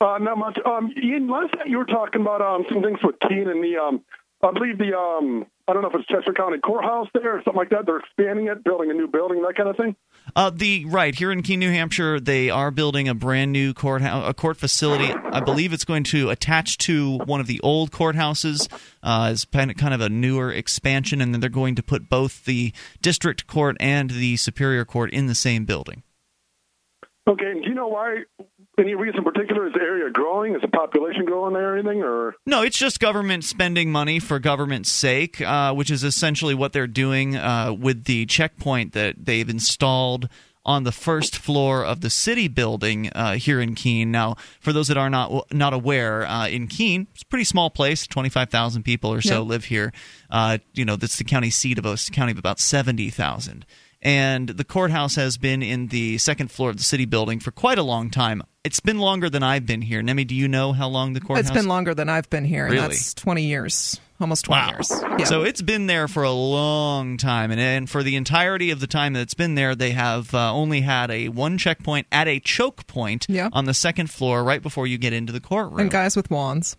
Uh, 0.00 0.18
not 0.18 0.36
much. 0.38 0.58
Um, 0.66 0.92
Ian, 1.02 1.28
last 1.28 1.54
night 1.56 1.68
you 1.68 1.78
were 1.78 1.84
talking 1.86 2.20
about 2.20 2.42
um, 2.42 2.64
some 2.70 2.82
things 2.82 2.98
with 3.02 3.16
Keene 3.26 3.48
and 3.48 3.64
the, 3.64 3.78
um, 3.78 4.02
I 4.42 4.52
believe 4.52 4.78
the, 4.78 4.96
um, 4.96 5.46
I 5.68 5.72
don't 5.72 5.82
know 5.82 5.88
if 5.88 5.96
it's 5.96 6.06
Chester 6.06 6.32
County 6.32 6.58
Courthouse 6.58 7.08
there 7.12 7.36
or 7.36 7.42
something 7.42 7.56
like 7.58 7.70
that. 7.70 7.86
They're 7.86 7.98
expanding 7.98 8.46
it, 8.46 8.62
building 8.62 8.88
a 8.90 8.94
new 8.94 9.08
building, 9.08 9.42
that 9.42 9.56
kind 9.56 9.68
of 9.68 9.76
thing. 9.76 9.96
Uh, 10.36 10.50
the 10.50 10.84
right 10.84 11.12
here 11.12 11.32
in 11.32 11.42
Keene, 11.42 11.58
New 11.58 11.70
Hampshire, 11.72 12.20
they 12.20 12.50
are 12.50 12.70
building 12.70 13.08
a 13.08 13.14
brand 13.14 13.50
new 13.52 13.74
courthouse, 13.74 14.28
a 14.28 14.32
court 14.32 14.56
facility. 14.56 15.12
I 15.12 15.40
believe 15.40 15.72
it's 15.72 15.84
going 15.84 16.04
to 16.04 16.30
attach 16.30 16.78
to 16.78 17.18
one 17.18 17.40
of 17.40 17.48
the 17.48 17.60
old 17.62 17.90
courthouses 17.90 18.72
uh, 19.02 19.30
as 19.30 19.44
kind 19.44 19.72
of- 19.72 19.76
kind 19.76 19.92
of 19.92 20.00
a 20.00 20.08
newer 20.08 20.52
expansion, 20.52 21.20
and 21.20 21.34
then 21.34 21.40
they're 21.40 21.50
going 21.50 21.74
to 21.74 21.82
put 21.82 22.08
both 22.08 22.44
the 22.44 22.72
district 23.02 23.48
court 23.48 23.76
and 23.80 24.10
the 24.10 24.36
superior 24.36 24.84
court 24.84 25.10
in 25.12 25.26
the 25.26 25.34
same 25.34 25.64
building. 25.64 26.04
Okay, 27.28 27.50
and 27.50 27.62
do 27.64 27.68
you 27.68 27.74
know 27.74 27.88
why? 27.88 28.22
Any 28.78 28.94
reason 28.94 29.18
in 29.18 29.24
particular? 29.24 29.66
Is 29.66 29.72
the 29.72 29.80
area 29.80 30.10
growing? 30.10 30.54
Is 30.54 30.60
the 30.60 30.68
population 30.68 31.24
growing 31.24 31.54
there 31.54 31.74
or 31.74 31.78
anything? 31.78 32.02
Or 32.02 32.34
No, 32.44 32.62
it's 32.62 32.76
just 32.78 33.00
government 33.00 33.44
spending 33.44 33.90
money 33.90 34.18
for 34.18 34.38
government's 34.38 34.90
sake, 34.92 35.40
uh, 35.40 35.72
which 35.72 35.90
is 35.90 36.04
essentially 36.04 36.54
what 36.54 36.72
they're 36.74 36.86
doing 36.86 37.36
uh, 37.36 37.72
with 37.72 38.04
the 38.04 38.26
checkpoint 38.26 38.92
that 38.92 39.24
they've 39.24 39.48
installed 39.48 40.28
on 40.66 40.82
the 40.82 40.92
first 40.92 41.36
floor 41.38 41.84
of 41.84 42.00
the 42.02 42.10
city 42.10 42.48
building 42.48 43.08
uh, 43.14 43.34
here 43.34 43.60
in 43.60 43.74
Keene. 43.76 44.10
Now, 44.10 44.34
for 44.60 44.72
those 44.74 44.88
that 44.88 44.96
are 44.98 45.08
not 45.08 45.50
not 45.52 45.72
aware, 45.72 46.26
uh, 46.26 46.48
in 46.48 46.66
Keene, 46.66 47.06
it's 47.14 47.22
a 47.22 47.26
pretty 47.26 47.44
small 47.44 47.70
place. 47.70 48.06
Twenty 48.06 48.28
five 48.28 48.50
thousand 48.50 48.82
people 48.82 49.10
or 49.12 49.22
so 49.22 49.34
Yeah. 49.34 49.38
live 49.38 49.64
here. 49.66 49.92
Uh, 50.28 50.58
you 50.74 50.84
know, 50.84 50.96
that's 50.96 51.16
the 51.18 51.24
county 51.24 51.50
seat 51.50 51.78
of 51.78 51.86
a 51.86 51.96
county 52.12 52.32
of 52.32 52.38
about 52.38 52.58
seventy 52.58 53.08
thousand. 53.10 53.64
And 54.02 54.48
the 54.50 54.64
courthouse 54.64 55.16
has 55.16 55.36
been 55.38 55.62
in 55.62 55.88
the 55.88 56.18
second 56.18 56.50
floor 56.50 56.70
of 56.70 56.76
the 56.76 56.82
city 56.84 57.06
building 57.06 57.40
for 57.40 57.50
quite 57.50 57.78
a 57.78 57.82
long 57.82 58.10
time. 58.10 58.42
It's 58.62 58.80
been 58.80 58.98
longer 58.98 59.30
than 59.30 59.42
I've 59.42 59.64
been 59.66 59.82
here. 59.82 60.02
Nemi, 60.02 60.24
do 60.24 60.34
you 60.34 60.48
know 60.48 60.72
how 60.72 60.88
long 60.88 61.12
the 61.12 61.20
courthouse? 61.20 61.46
It's 61.46 61.54
been 61.56 61.68
longer 61.68 61.94
than 61.94 62.08
I've 62.08 62.28
been 62.30 62.44
here, 62.44 62.64
and 62.66 62.74
Really? 62.74 62.88
that's 62.88 63.14
20 63.14 63.44
years. 63.44 64.00
Almost 64.20 64.46
20 64.46 64.70
years. 64.72 64.90
Yeah. 65.18 65.24
So 65.24 65.42
it's 65.42 65.60
been 65.62 65.86
there 65.86 66.08
for 66.08 66.22
a 66.22 66.30
long 66.32 67.16
time, 67.16 67.50
and, 67.50 67.60
and 67.60 67.88
for 67.90 68.02
the 68.02 68.16
entirety 68.16 68.70
of 68.70 68.80
the 68.80 68.86
time 68.86 69.12
that 69.12 69.20
it's 69.20 69.34
been 69.34 69.54
there, 69.56 69.74
they 69.74 69.90
have 69.90 70.34
uh, 70.34 70.52
only 70.52 70.80
had 70.80 71.10
a 71.10 71.28
one 71.28 71.58
checkpoint 71.58 72.06
at 72.10 72.26
a 72.28 72.40
choke 72.40 72.86
point 72.86 73.26
Yeah. 73.28 73.50
on 73.52 73.66
the 73.66 73.74
second 73.74 74.10
floor, 74.10 74.42
right 74.42 74.62
before 74.62 74.86
you 74.86 74.98
get 74.98 75.12
into 75.12 75.32
the 75.32 75.40
courtroom. 75.40 75.80
and 75.80 75.90
guys 75.90 76.16
with 76.16 76.30
wands. 76.30 76.76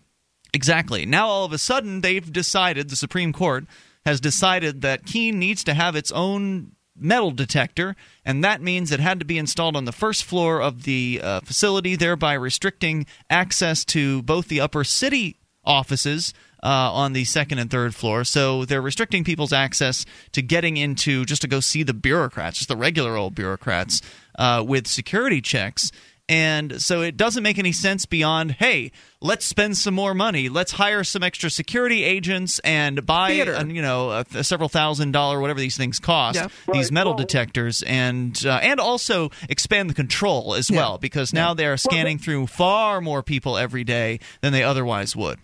Exactly. 0.52 1.04
Now 1.06 1.28
all 1.28 1.44
of 1.44 1.52
a 1.52 1.58
sudden, 1.58 2.00
they've 2.00 2.32
decided 2.32 2.88
the 2.90 2.96
Supreme 2.96 3.32
Court 3.32 3.66
has 4.04 4.20
decided 4.20 4.80
that 4.82 5.04
Keene 5.06 5.38
needs 5.38 5.62
to 5.64 5.74
have 5.74 5.94
its 5.94 6.10
own 6.12 6.72
metal 7.00 7.30
detector, 7.30 7.96
and 8.24 8.42
that 8.44 8.60
means 8.60 8.92
it 8.92 9.00
had 9.00 9.18
to 9.18 9.24
be 9.24 9.38
installed 9.38 9.76
on 9.76 9.84
the 9.84 9.92
first 9.92 10.24
floor 10.24 10.60
of 10.60 10.84
the 10.84 11.20
uh, 11.22 11.40
facility, 11.40 11.96
thereby 11.96 12.34
restricting 12.34 13.06
access 13.30 13.84
to 13.86 14.22
both 14.22 14.48
the 14.48 14.60
upper 14.60 14.84
city 14.84 15.36
offices. 15.64 16.34
Uh, 16.60 16.90
on 16.92 17.12
the 17.12 17.22
second 17.22 17.60
and 17.60 17.70
third 17.70 17.94
floor, 17.94 18.24
so 18.24 18.64
they're 18.64 18.82
restricting 18.82 19.22
people's 19.22 19.52
access 19.52 20.04
to 20.32 20.42
getting 20.42 20.76
into 20.76 21.24
just 21.24 21.40
to 21.40 21.46
go 21.46 21.60
see 21.60 21.84
the 21.84 21.94
bureaucrats, 21.94 22.58
just 22.58 22.68
the 22.68 22.76
regular 22.76 23.14
old 23.14 23.32
bureaucrats, 23.32 24.02
uh, 24.40 24.64
with 24.66 24.88
security 24.88 25.40
checks. 25.40 25.92
And 26.28 26.82
so 26.82 27.00
it 27.00 27.16
doesn't 27.16 27.42
make 27.42 27.58
any 27.58 27.72
sense 27.72 28.04
beyond, 28.04 28.52
hey, 28.52 28.92
let's 29.22 29.46
spend 29.46 29.78
some 29.78 29.94
more 29.94 30.12
money. 30.12 30.50
Let's 30.50 30.72
hire 30.72 31.02
some 31.02 31.22
extra 31.22 31.48
security 31.48 32.04
agents 32.04 32.58
and 32.60 33.06
buy, 33.06 33.38
uh, 33.40 33.64
you 33.64 33.80
know, 33.80 34.10
a, 34.10 34.24
a 34.34 34.44
several 34.44 34.68
thousand 34.68 35.12
dollar, 35.12 35.40
whatever 35.40 35.58
these 35.60 35.76
things 35.78 35.98
cost, 35.98 36.36
Yeah. 36.36 36.48
these 36.72 36.86
Right. 36.86 36.92
metal 36.92 37.12
Well- 37.12 37.18
detectors, 37.24 37.82
and 37.82 38.38
uh, 38.44 38.60
and 38.62 38.78
also 38.78 39.30
expand 39.48 39.88
the 39.88 39.94
control 39.94 40.54
as 40.54 40.68
Yeah. 40.68 40.76
well, 40.80 40.98
because 40.98 41.32
now 41.32 41.54
they 41.54 41.64
are 41.66 41.78
scanning 41.78 42.18
through 42.18 42.48
far 42.48 43.00
more 43.00 43.22
people 43.22 43.56
every 43.56 43.84
day 43.84 44.20
than 44.42 44.52
they 44.52 44.62
otherwise 44.62 45.16
would. 45.16 45.38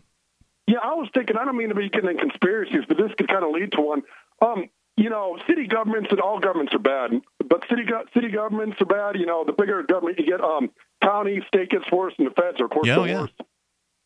Yeah, 0.67 0.79
I 0.83 0.95
was 0.95 1.09
thinking. 1.15 1.37
I 1.39 1.45
don't 1.45 1.57
mean 1.57 1.69
to 1.71 1.75
be 1.75 1.89
getting 1.89 2.11
in 2.11 2.19
conspiracies, 2.19 2.85
but 2.89 2.97
this 2.99 3.11
could 3.17 3.29
kind 3.29 3.45
of 3.45 3.51
lead 3.53 3.73
to 3.73 3.81
one. 3.81 4.03
Um, 4.43 4.69
you 4.97 5.11
know, 5.11 5.39
city 5.49 5.67
governments 5.67 6.09
and 6.11 6.21
all 6.21 6.39
governments 6.39 6.73
are 6.75 6.79
bad, 6.79 7.21
but 7.55 7.69
city 7.69 7.85
go- 7.85 8.03
city 8.13 8.31
governments 8.31 8.77
are 8.81 8.87
bad. 8.87 9.15
You 9.17 9.27
know, 9.27 9.45
the 9.45 9.53
bigger 9.53 9.83
government 9.85 10.19
you 10.19 10.27
get, 10.27 10.41
um, 10.41 10.71
county, 11.01 11.41
state 11.47 11.71
gets 11.71 11.85
worse, 11.93 12.13
and 12.19 12.27
the 12.27 12.33
feds 12.33 12.61
are 12.61 12.65
of 12.65 12.71
course 12.73 12.89
Yeah, 12.89 12.97
the 12.97 13.03
yeah. 13.05 13.21
worst. 13.21 13.35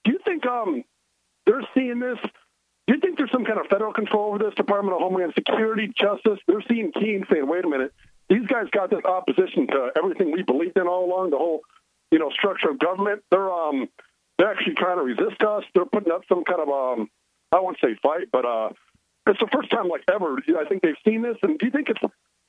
Do 0.05 0.13
you 0.13 0.19
think 0.25 0.45
um 0.47 0.85
they're 1.47 1.67
seeing 1.75 1.99
this? 1.99 2.19
Do 2.87 2.95
you 2.95 3.01
think 3.01 3.17
there's 3.17 3.31
some 3.31 3.47
kind 3.47 3.59
of 3.59 3.67
federal 3.69 3.93
control 3.95 4.29
over 4.35 4.39
this 4.39 4.55
Department 4.55 4.95
of 4.95 5.01
Homeland 5.01 5.33
Security, 5.35 5.91
Justice? 5.99 6.39
They're 6.47 6.63
seeing 6.69 6.93
Keene 6.93 7.25
saying, 7.33 7.47
"Wait 7.47 7.65
a 7.65 7.69
minute, 7.69 7.93
these 8.29 8.47
guys 8.47 8.69
got 8.71 8.91
this 8.91 9.05
opposition 9.05 9.67
to 9.69 9.93
everything 9.97 10.31
we 10.31 10.43
believed 10.43 10.77
in 10.77 10.87
all 10.87 11.07
along, 11.07 11.31
the 11.31 11.39
whole, 11.39 11.63
you 12.11 12.19
know, 12.19 12.29
structure 12.31 12.69
of 12.69 12.79
government. 12.79 13.23
They're 13.31 13.51
um 13.51 13.89
they're 14.37 14.51
actually 14.53 14.75
trying 14.75 14.99
to 14.99 15.05
resist 15.05 15.43
us. 15.43 15.65
They're 15.75 15.87
putting 15.87 16.13
up 16.13 16.23
some 16.29 16.45
kind 16.45 16.61
of 16.61 16.69
um 16.69 17.11
I 17.51 17.61
won't 17.61 17.79
say 17.83 17.95
fight, 18.03 18.29
but 18.31 18.45
uh 18.45 18.71
it's 19.27 19.41
the 19.41 19.49
first 19.53 19.71
time 19.71 19.89
like 19.89 20.05
ever 20.13 20.37
I 20.61 20.65
think 20.69 20.83
they've 20.83 21.03
seen 21.07 21.23
this. 21.23 21.37
And 21.43 21.59
do 21.59 21.65
you 21.67 21.73
think 21.73 21.89
it's 21.89 22.01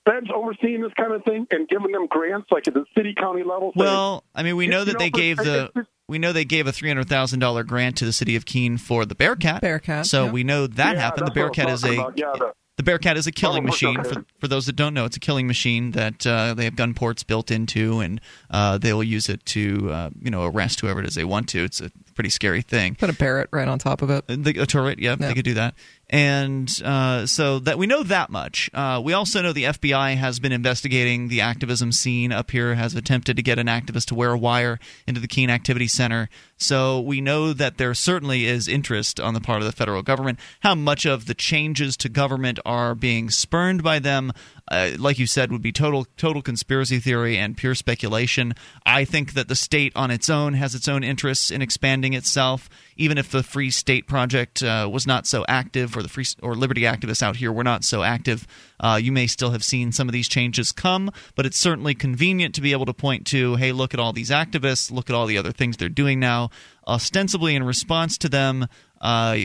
feds 0.06 0.28
overseeing 0.34 0.82
this 0.82 0.94
kind 0.98 1.14
of 1.14 1.24
thing 1.24 1.46
and 1.52 1.68
giving 1.68 1.92
them 1.92 2.08
grants 2.08 2.48
like 2.52 2.68
at 2.68 2.74
the 2.74 2.86
city 2.98 3.14
county 3.14 3.44
level? 3.44 3.72
saying, 3.78 3.86
Well, 3.88 4.24
I 4.36 4.44
mean, 4.44 4.56
we 4.56 4.68
know 4.68 4.84
that 4.84 4.94
know, 4.94 5.00
they 5.00 5.10
gave 5.10 5.38
the 5.38 5.72
we 6.08 6.18
know 6.20 6.34
they 6.34 6.46
gave 6.46 6.68
a 6.68 6.72
three 6.72 6.90
hundred 6.90 7.08
thousand 7.10 7.40
dollar 7.40 7.64
grant 7.64 7.98
to 7.98 8.06
the 8.06 8.14
city 8.14 8.36
of 8.36 8.46
Keene 8.46 8.78
for 8.78 9.06
the 9.06 9.16
Bearcat. 9.16 9.62
Bearcat, 9.62 10.06
So 10.08 10.26
yeah. 10.26 10.32
we 10.32 10.44
know 10.44 10.68
that 10.68 10.96
Yeah, 10.96 11.02
happened. 11.02 11.28
The 11.28 11.32
that's 11.32 11.38
what 11.38 11.56
Bearcat 11.56 11.70
is 11.74 11.84
a. 11.84 11.96
Yeah, 12.16 12.34
the- 12.38 12.54
the 12.78 12.84
Bearcat 12.84 13.18
is 13.18 13.28
a 13.28 13.34
killing 13.34 13.66
machine. 13.66 14.02
For, 14.06 14.24
for 14.40 14.48
those 14.48 14.66
that 14.68 14.78
don't 14.78 14.94
know, 14.94 15.04
it's 15.04 15.18
a 15.18 15.20
killing 15.20 15.48
machine 15.48 15.92
that 15.92 16.26
uh, 16.26 16.54
they 16.54 16.64
have 16.64 16.78
gun 16.78 16.94
ports 16.94 17.24
built 17.24 17.52
into, 17.52 18.00
and 18.00 18.22
uh, 18.50 18.78
they 18.78 18.94
will 18.94 19.04
use 19.04 19.28
it 19.28 19.46
to 19.48 19.92
uh, 19.92 20.10
you 20.22 20.32
know 20.32 20.46
arrest 20.46 20.80
whoever 20.80 21.02
it 21.02 21.06
is 21.06 21.16
they 21.16 21.26
want 21.26 21.50
to. 21.50 21.62
It's 21.66 21.82
a 21.82 21.92
pretty 22.20 22.30
scary 22.30 22.62
thing. 22.62 22.96
Put 22.96 23.10
a 23.10 23.14
parrot 23.14 23.48
right 23.54 23.66
on 23.70 23.80
top 23.80 24.02
of 24.02 24.10
it. 24.10 24.26
The, 24.28 24.60
a 24.60 24.66
turret, 24.66 25.00
yeah, 25.00 25.12
Yeah. 25.18 25.28
they 25.30 25.34
could 25.34 25.46
do 25.46 25.54
that. 25.54 25.74
And 26.10 26.70
uh, 26.84 27.28
so 27.28 27.60
that 27.60 27.78
we 27.78 27.88
know 27.88 28.04
that 28.04 28.30
much. 28.30 28.70
Uh, 28.74 29.00
we 29.02 29.14
also 29.14 29.42
know 29.42 29.54
the 29.54 29.66
FBI 29.66 30.18
has 30.18 30.40
been 30.40 30.52
investigating 30.52 31.30
the 31.30 31.40
activism 31.40 31.92
scene 31.94 32.34
up 32.34 32.52
here, 32.52 32.76
has 32.76 32.94
attempted 32.96 33.38
to 33.38 33.44
get 33.44 33.58
an 33.58 33.68
activist 33.68 34.08
to 34.08 34.16
wear 34.16 34.32
a 34.32 34.38
wire 34.38 34.80
into 35.08 35.22
the 35.22 35.28
Keene 35.28 35.50
Activity 35.50 35.88
Center. 35.88 36.28
So 36.58 37.00
we 37.00 37.22
know 37.22 37.54
that 37.54 37.78
there 37.78 37.94
certainly 37.94 38.46
is 38.48 38.68
interest 38.68 39.20
on 39.22 39.34
the 39.34 39.40
part 39.40 39.62
of 39.62 39.66
the 39.66 39.72
federal 39.72 40.02
government. 40.02 40.40
How 40.62 40.76
much 40.76 41.06
of 41.06 41.26
the 41.26 41.34
changes 41.36 41.96
to 41.98 42.10
government 42.10 42.60
are 42.66 42.96
being 42.96 43.30
spurned 43.30 43.82
by 43.82 44.00
them, 44.00 44.34
uh, 44.70 44.92
like 45.00 45.18
you 45.18 45.26
said, 45.26 45.52
would 45.52 45.62
be 45.62 45.72
total 45.72 46.06
total 46.18 46.42
conspiracy 46.42 47.00
theory 47.00 47.38
and 47.38 47.58
pure 47.58 47.76
speculation. 47.76 48.54
I 48.86 49.04
think 49.04 49.34
that 49.34 49.48
the 49.48 49.56
state 49.56 49.92
on 49.96 50.12
its 50.12 50.30
own 50.30 50.54
has 50.54 50.76
its 50.76 50.88
own 50.88 51.04
interests 51.04 51.50
in 51.50 51.62
expanding 51.62 52.14
itself. 52.14 52.70
Even 52.96 53.18
if 53.18 53.32
the 53.32 53.44
Free 53.44 53.72
State 53.72 54.08
Project 54.08 54.62
uh, 54.62 54.88
was 54.92 55.08
not 55.08 55.26
so 55.26 55.44
active, 55.48 55.98
or 55.98 56.04
the 56.04 56.10
free 56.10 56.26
or 56.42 56.54
liberty 56.54 56.82
activists 56.82 57.24
out 57.24 57.38
here 57.38 57.52
were 57.52 57.64
not 57.64 57.84
so 57.84 58.04
active, 58.04 58.46
uh, 58.80 59.00
you 59.02 59.12
may 59.12 59.26
still 59.26 59.52
have 59.52 59.64
seen 59.64 59.92
some 59.92 60.08
of 60.08 60.14
these 60.14 60.28
changes 60.28 60.72
come. 60.72 61.12
But 61.36 61.46
it's 61.46 61.58
certainly 61.58 61.96
convenient 61.96 62.54
to 62.56 62.62
be 62.62 62.72
able 62.72 62.86
to 62.86 62.94
point 62.94 63.26
to, 63.28 63.56
hey, 63.56 63.72
look 63.72 63.94
at 63.94 64.00
all 64.00 64.14
these 64.14 64.30
activists, 64.30 64.92
look 64.92 65.10
at 65.10 65.16
all 65.16 65.26
the 65.26 65.38
other 65.38 65.52
things 65.52 65.78
they're 65.78 65.90
doing 65.90 66.20
now. 66.20 66.50
Ostensibly 66.88 67.56
in 67.56 67.64
response 67.64 68.18
to 68.20 68.30
them, 68.30 68.68
uh, 69.02 69.38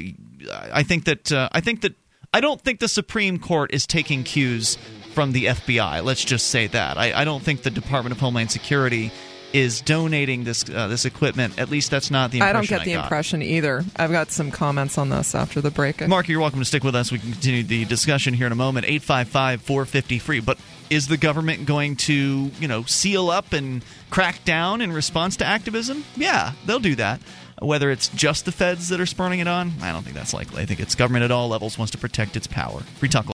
I 0.51 0.83
think 0.83 1.05
that 1.05 1.33
uh, 1.33 1.49
I 1.53 1.61
think 1.61 1.83
that 1.83 1.95
I 2.35 2.41
don't 2.41 2.61
think 2.61 2.81
the 2.81 2.89
Supreme 2.89 3.39
Court 3.39 3.73
is 3.73 3.87
taking 3.87 4.25
cues 4.25 4.77
from 5.15 5.33
the 5.33 5.47
FBI. 5.47 6.05
Let's 6.05 6.25
just 6.25 6.49
say 6.49 6.67
that. 6.67 6.99
I, 6.99 7.21
I 7.21 7.25
don't 7.25 7.43
think 7.43 7.63
the 7.63 7.71
Department 7.71 8.13
of 8.13 8.21
Homeland 8.21 8.51
Security 8.51 9.11
is 9.55 9.81
donating 9.81 10.43
this 10.43 10.69
uh, 10.69 10.89
this 10.89 11.05
equipment. 11.05 11.59
At 11.61 11.71
least 11.71 11.89
that's 11.91 12.11
not 12.11 12.33
the 12.33 12.39
impression 12.39 12.57
I 12.57 12.61
don't 12.61 12.69
get 12.69 12.85
the 12.85 12.95
got. 12.95 13.05
impression 13.05 13.41
either. 13.41 13.85
I've 13.95 14.11
got 14.11 14.33
some 14.33 14.51
comments 14.51 14.99
on 14.99 15.11
this 15.11 15.33
after 15.35 15.61
the 15.61 15.71
break. 15.71 16.07
Mark, 16.07 16.29
you're 16.29 16.41
welcome 16.41 16.59
to 16.59 16.65
stick 16.65 16.83
with 16.83 16.97
us. 16.97 17.13
We 17.13 17.21
can 17.21 17.31
continue 17.31 17.63
the 17.63 17.85
discussion 17.85 18.35
here 18.35 18.47
in 18.47 18.53
a 18.53 18.57
moment. 18.57 18.87
855 18.87 19.63
450 19.63 20.19
free. 20.19 20.41
But 20.41 20.59
is 20.91 21.07
the 21.07 21.17
government 21.17 21.67
going 21.67 21.95
to, 21.97 22.51
you 22.59 22.69
know, 22.69 22.83
seal 22.83 23.31
up 23.31 23.53
and 23.53 23.85
crack 24.11 24.45
down 24.45 24.81
in 24.81 24.93
response 24.93 25.37
to 25.37 25.45
activism? 25.45 26.05
Yeah, 26.17 26.53
they'll 26.67 26.81
do 26.81 26.97
that. 26.97 27.21
Whether 27.63 27.93
it's 27.93 28.09
just 28.09 28.47
the 28.47 28.53
feds 28.53 28.89
that 28.89 29.01
are 29.01 29.07
spurning 29.07 29.39
it 29.39 29.47
on, 29.47 29.73
I 29.81 29.93
don't 29.93 30.03
think 30.03 30.17
that's 30.17 30.35
likely. 30.35 30.63
I 30.63 30.67
think 30.67 30.81
it's 30.81 30.97
government 30.97 31.23
at 31.23 31.31
all 31.31 31.49
levels 31.49 31.79
wants 31.79 31.93
to 31.93 31.99
protect 31.99 32.37
its 32.37 32.49
power. 32.49 32.81
Free 32.81 33.09
talk. 33.09 33.34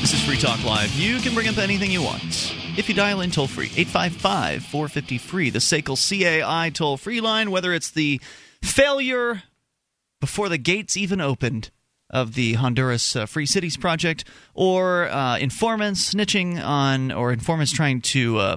This 0.00 0.12
is 0.12 0.22
Free 0.24 0.36
Talk 0.36 0.62
Live. 0.64 0.92
You 0.94 1.18
can 1.20 1.32
bring 1.32 1.48
up 1.48 1.56
anything 1.56 1.90
you 1.90 2.02
want. 2.02 2.22
If 2.76 2.88
you 2.88 2.94
dial 2.94 3.22
in 3.22 3.30
toll 3.30 3.46
free, 3.46 3.70
855 3.76 4.64
450 4.64 5.18
free, 5.18 5.48
the 5.48 5.58
SACL 5.58 5.96
CAI 5.96 6.70
toll 6.70 6.98
free 6.98 7.22
line, 7.22 7.50
whether 7.50 7.72
it's 7.72 7.90
the 7.90 8.20
failure 8.62 9.42
before 10.20 10.50
the 10.50 10.58
gates 10.58 10.98
even 10.98 11.20
opened 11.20 11.70
of 12.10 12.34
the 12.34 12.54
Honduras 12.54 13.16
uh, 13.16 13.26
Free 13.26 13.46
Cities 13.46 13.76
Project, 13.76 14.24
or 14.54 15.08
uh, 15.08 15.38
informants 15.38 16.12
snitching 16.12 16.62
on, 16.62 17.12
or 17.12 17.32
informants 17.32 17.72
trying 17.72 18.00
to, 18.02 18.38
uh, 18.38 18.56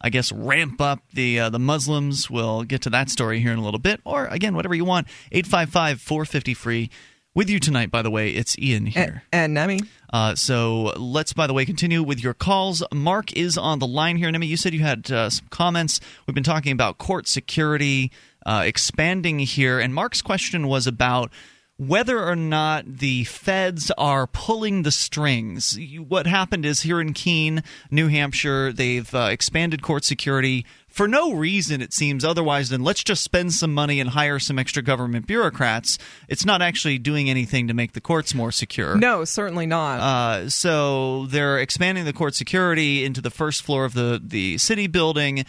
I 0.00 0.10
guess, 0.10 0.32
ramp 0.32 0.80
up 0.80 1.00
the 1.12 1.38
uh, 1.40 1.50
the 1.50 1.58
Muslims. 1.58 2.30
We'll 2.30 2.64
get 2.64 2.82
to 2.82 2.90
that 2.90 3.10
story 3.10 3.40
here 3.40 3.52
in 3.52 3.58
a 3.58 3.62
little 3.62 3.80
bit. 3.80 4.00
Or 4.04 4.26
again, 4.26 4.54
whatever 4.54 4.74
you 4.74 4.84
want. 4.84 5.06
855 5.30 6.00
450 6.00 6.54
free. 6.54 6.90
With 7.36 7.50
you 7.50 7.60
tonight, 7.60 7.90
by 7.90 8.00
the 8.00 8.10
way, 8.10 8.30
it's 8.30 8.58
Ian 8.58 8.86
here. 8.86 9.22
And, 9.30 9.54
and 9.54 9.54
Nemi. 9.54 9.80
Uh, 10.10 10.34
so 10.34 10.94
let's, 10.96 11.34
by 11.34 11.46
the 11.46 11.52
way, 11.52 11.66
continue 11.66 12.02
with 12.02 12.24
your 12.24 12.32
calls. 12.32 12.82
Mark 12.94 13.30
is 13.34 13.58
on 13.58 13.78
the 13.78 13.86
line 13.86 14.16
here. 14.16 14.30
Nemi, 14.30 14.46
you 14.46 14.56
said 14.56 14.72
you 14.72 14.80
had 14.80 15.12
uh, 15.12 15.28
some 15.28 15.46
comments. 15.50 16.00
We've 16.26 16.34
been 16.34 16.42
talking 16.42 16.72
about 16.72 16.96
court 16.96 17.28
security 17.28 18.10
uh, 18.46 18.62
expanding 18.64 19.40
here, 19.40 19.78
and 19.78 19.94
Mark's 19.94 20.22
question 20.22 20.66
was 20.66 20.86
about 20.86 21.30
whether 21.78 22.24
or 22.24 22.36
not 22.36 22.84
the 22.86 23.24
feds 23.24 23.90
are 23.98 24.26
pulling 24.26 24.82
the 24.82 24.90
strings. 24.90 25.78
What 26.08 26.26
happened 26.26 26.64
is 26.64 26.82
here 26.82 27.00
in 27.00 27.12
Keene, 27.12 27.62
New 27.90 28.08
Hampshire, 28.08 28.72
they've 28.72 29.14
uh, 29.14 29.28
expanded 29.30 29.82
court 29.82 30.04
security 30.04 30.64
for 30.96 31.06
no 31.06 31.34
reason, 31.34 31.82
it 31.82 31.92
seems, 31.92 32.24
otherwise 32.24 32.70
than 32.70 32.82
let's 32.82 33.04
just 33.04 33.22
spend 33.22 33.52
some 33.52 33.74
money 33.74 34.00
and 34.00 34.08
hire 34.08 34.38
some 34.38 34.58
extra 34.58 34.82
government 34.82 35.26
bureaucrats. 35.26 35.98
It's 36.26 36.46
not 36.46 36.62
actually 36.62 36.96
doing 36.96 37.28
anything 37.28 37.68
to 37.68 37.74
make 37.74 37.92
the 37.92 38.00
courts 38.00 38.34
more 38.34 38.50
secure. 38.50 38.96
No, 38.96 39.26
certainly 39.26 39.66
not. 39.66 40.00
Uh, 40.00 40.48
so 40.48 41.26
they're 41.26 41.58
expanding 41.58 42.06
the 42.06 42.14
court 42.14 42.34
security 42.34 43.04
into 43.04 43.20
the 43.20 43.28
first 43.28 43.62
floor 43.62 43.84
of 43.84 43.92
the, 43.92 44.18
the 44.24 44.56
city 44.56 44.86
building. 44.86 45.44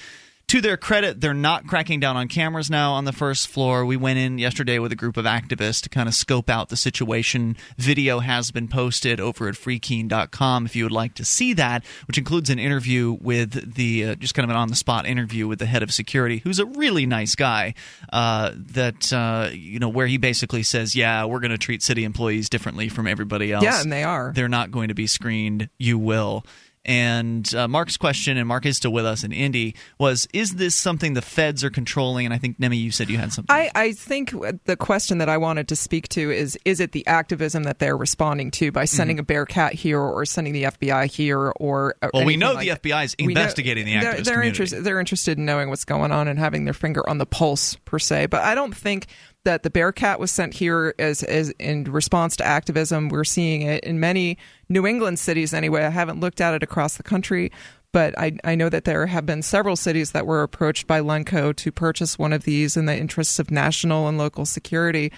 To 0.51 0.61
their 0.61 0.77
credit, 0.77 1.19
they're 1.19 1.33
not 1.33 1.67
cracking 1.67 1.99
down 1.99 2.15
on 2.15 2.29
cameras 2.29 2.69
now 2.69 2.93
on 2.93 3.03
the 3.03 3.11
first 3.11 3.49
floor. 3.49 3.85
We 3.85 3.97
went 3.97 4.17
in 4.17 4.37
yesterday 4.37 4.79
with 4.79 4.93
a 4.93 4.95
group 4.95 5.17
of 5.17 5.25
activists 5.25 5.81
to 5.81 5.89
kind 5.89 6.07
of 6.07 6.15
scope 6.15 6.49
out 6.49 6.69
the 6.69 6.77
situation. 6.77 7.57
Video 7.77 8.19
has 8.19 8.49
been 8.51 8.69
posted 8.69 9.19
over 9.19 9.49
at 9.49 9.55
freekeene.com 9.55 10.65
if 10.65 10.73
you 10.73 10.85
would 10.85 10.93
like 10.93 11.15
to 11.15 11.25
see 11.25 11.51
that, 11.55 11.83
which 12.07 12.17
includes 12.17 12.49
an 12.49 12.59
interview 12.59 13.17
with 13.19 13.75
the, 13.75 14.05
uh, 14.05 14.15
just 14.15 14.35
kind 14.35 14.45
of 14.45 14.49
an 14.49 14.55
on 14.55 14.69
the 14.69 14.77
spot 14.77 15.05
interview 15.05 15.49
with 15.49 15.59
the 15.59 15.65
head 15.65 15.83
of 15.83 15.91
security, 15.91 16.37
who's 16.37 16.59
a 16.59 16.65
really 16.65 17.05
nice 17.05 17.35
guy, 17.35 17.73
uh, 18.13 18.51
that, 18.55 19.11
uh, 19.11 19.49
you 19.51 19.79
know, 19.79 19.89
where 19.89 20.07
he 20.07 20.17
basically 20.17 20.63
says, 20.63 20.95
yeah, 20.95 21.25
we're 21.25 21.41
going 21.41 21.51
to 21.51 21.57
treat 21.57 21.83
city 21.83 22.05
employees 22.05 22.47
differently 22.47 22.87
from 22.87 23.05
everybody 23.05 23.51
else. 23.51 23.65
yeah, 23.65 23.81
and 23.81 23.91
they 23.91 24.05
are. 24.05 24.31
They're 24.33 24.47
not 24.47 24.71
going 24.71 24.87
to 24.87 24.95
be 24.95 25.07
screened. 25.07 25.67
You 25.77 25.97
will. 25.97 26.45
And 26.87 27.53
uh, 27.53 27.67
Mark's 27.67 27.97
question, 27.97 28.37
and 28.37 28.47
Mark 28.47 28.65
is 28.65 28.77
still 28.77 28.93
with 28.93 29.05
us 29.05 29.23
in 29.25 29.33
Indy, 29.33 29.75
was 29.99 30.27
Is 30.33 30.55
this 30.55 30.73
something 30.73 31.13
the 31.13 31.21
feds 31.21 31.63
are 31.63 31.69
controlling? 31.69 32.25
And 32.25 32.33
I 32.33 32.37
think, 32.37 32.59
Nemi, 32.59 32.77
you 32.77 32.91
said 32.91 33.09
you 33.09 33.17
had 33.17 33.33
something. 33.33 33.53
I, 33.53 33.69
I 33.75 33.91
think 33.91 34.33
the 34.65 34.77
question 34.77 35.17
that 35.17 35.27
I 35.27 35.37
wanted 35.37 35.67
to 35.67 35.75
speak 35.75 36.07
to 36.09 36.31
is 36.31 36.57
is 36.63 36.79
it 36.79 36.93
the 36.93 37.05
activism 37.05 37.63
that 37.63 37.79
they're 37.79 37.97
responding 37.97 38.51
to 38.51 38.71
by 38.71 38.85
sending 38.85 39.19
a 39.19 39.23
bear 39.23 39.45
cat 39.45 39.73
here 39.73 39.99
or 39.99 40.25
sending 40.25 40.53
the 40.53 40.63
FBI 40.63 41.05
here 41.11 41.37
or 41.39 41.53
or 41.59 41.95
Mm-hmm. 42.01 42.17
well, 42.17 42.25
we 42.25 42.37
know 42.37 42.53
like 42.53 42.81
the 42.81 42.89
FBI 42.89 43.03
is 43.05 43.15
We 43.19 43.25
know- 43.33 43.41
investigating 43.41 43.85
the 43.85 43.93
activist 43.95 44.01
they're, 44.01 44.11
they're 44.13 44.23
community. 44.23 44.47
interested 44.47 44.83
they're 44.83 44.99
interested 44.99 45.37
in 45.37 45.45
knowing 45.45 45.69
what's 45.69 45.83
going 45.85 46.11
on 46.13 46.27
and 46.27 46.39
having 46.39 46.63
their 46.65 46.73
finger 46.73 47.07
on 47.09 47.17
the 47.17 47.25
pulse 47.25 47.75
per 47.85 47.99
se 47.99 48.27
but 48.27 48.41
i 48.43 48.55
don't 48.55 48.75
think 48.75 49.07
that 49.47 49.63
the 49.63 49.69
bearcat 49.69 50.19
was 50.19 50.29
sent 50.29 50.53
here 50.53 50.93
as, 50.99 51.23
as 51.23 51.51
in 51.51 51.85
response 51.85 52.35
to 52.35 52.45
activism 52.45 53.07
we're 53.07 53.23
seeing 53.23 53.61
it 53.61 53.81
in 53.85 53.97
many 53.97 54.37
new 54.67 54.85
england 54.85 55.17
cities 55.17 55.53
anyway 55.53 55.85
i 55.85 55.89
haven't 55.89 56.19
looked 56.19 56.41
at 56.41 56.53
it 56.53 56.61
across 56.61 56.97
the 56.97 57.03
country 57.03 57.49
but 57.93 58.13
I, 58.19 58.37
I 58.43 58.55
know 58.55 58.69
that 58.69 58.83
there 58.83 59.05
have 59.07 59.25
been 59.25 59.41
several 59.41 59.75
cities 59.75 60.11
that 60.11 60.27
were 60.27 60.43
approached 60.43 60.87
by 60.87 60.99
Lenco 60.99 61.55
to 61.55 61.71
purchase 61.71 62.19
one 62.19 62.33
of 62.33 62.43
these 62.43 62.77
in 62.77 62.85
the 62.85 62.95
interests 62.95 63.39
of 63.39 63.49
national 63.49 64.07
and 64.07 64.17
local 64.17 64.45
security. 64.45 65.11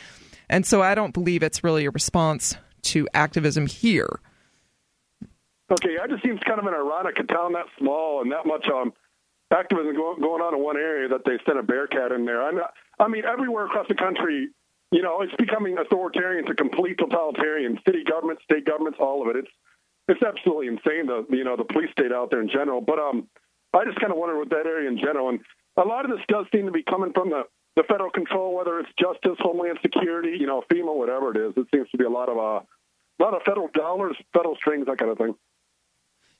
And 0.50 0.66
so 0.66 0.82
I 0.82 0.96
don't 0.96 1.14
believe 1.14 1.44
it's 1.44 1.64
really 1.64 1.86
a 1.86 1.92
response 1.92 2.56
to 2.84 3.08
activism 3.14 3.68
here. 3.68 4.22
Okay, 5.72 5.98
that 5.98 6.10
just 6.10 6.24
seems 6.24 6.40
kind 6.48 6.60
of 6.60 6.68
an 6.68 6.74
ironic 6.74 7.20
a 7.20 7.24
town 7.24 7.54
that 7.54 7.66
small 7.78 8.22
and 8.22 8.32
that 8.32 8.46
much 8.46 8.66
um, 8.74 8.94
activism 9.52 9.96
going 9.96 10.42
on 10.42 10.54
in 10.54 10.64
one 10.64 10.78
area 10.78 11.08
that 11.10 11.26
they 11.26 11.38
sent 11.46 11.58
a 11.58 11.64
Bearcat 11.64 12.12
in 12.12 12.26
there. 12.26 12.44
I'm 12.44 12.56
not, 12.58 12.74
I 13.00 13.08
mean, 13.08 13.24
everywhere 13.26 13.66
across 13.66 13.88
the 13.88 13.96
country, 13.96 14.50
you 14.92 15.02
know, 15.02 15.22
it's 15.22 15.34
becoming 15.38 15.78
authoritarian 15.78 16.46
to 16.46 16.54
complete 16.54 16.98
totalitarian. 16.98 17.80
City 17.86 18.04
governments, 18.04 18.44
state 18.44 18.66
governments, 18.66 18.98
all 19.00 19.22
of 19.22 19.36
it. 19.36 19.40
It's 19.40 19.52
it's 20.08 20.24
absolutely 20.24 20.68
insane. 20.68 21.06
The 21.06 21.26
you 21.30 21.44
know 21.44 21.56
the 21.56 21.64
police 21.64 21.92
state 21.92 22.12
out 22.12 22.32
there 22.32 22.42
in 22.42 22.50
general. 22.50 22.82
But 22.82 22.98
um, 22.98 23.28
I 23.74 23.86
just 23.86 24.00
kind 24.00 24.12
of 24.12 24.18
wonder 24.18 24.38
with 24.40 24.50
that 24.50 24.66
area 24.66 24.90
in 24.90 24.98
general, 24.98 25.30
and 25.30 25.40
a 25.78 25.84
lot 25.84 26.06
of 26.06 26.12
this 26.12 26.26
does 26.28 26.46
seem 26.52 26.66
to 26.66 26.72
be 26.72 26.82
coming 26.82 27.14
from 27.14 27.30
the 27.30 27.44
the 27.76 27.84
federal 27.84 28.10
control, 28.10 28.56
whether 28.56 28.80
it's 28.80 28.90
justice, 29.00 29.38
homeland 29.40 29.78
security, 29.82 30.36
you 30.40 30.48
know, 30.48 30.64
FEMA, 30.72 30.94
whatever 30.94 31.32
it 31.32 31.38
is. 31.38 31.54
It 31.56 31.68
seems 31.74 31.90
to 31.92 31.98
be 31.98 32.06
a 32.06 32.10
lot 32.10 32.28
of 32.28 32.38
uh, 32.38 32.62
a 32.62 33.24
lot 33.24 33.36
of 33.36 33.44
federal 33.44 33.70
dollars, 33.74 34.18
federal 34.34 34.56
strings, 34.56 34.88
that 34.88 34.98
kind 34.98 35.12
of 35.12 35.18
thing. 35.18 35.36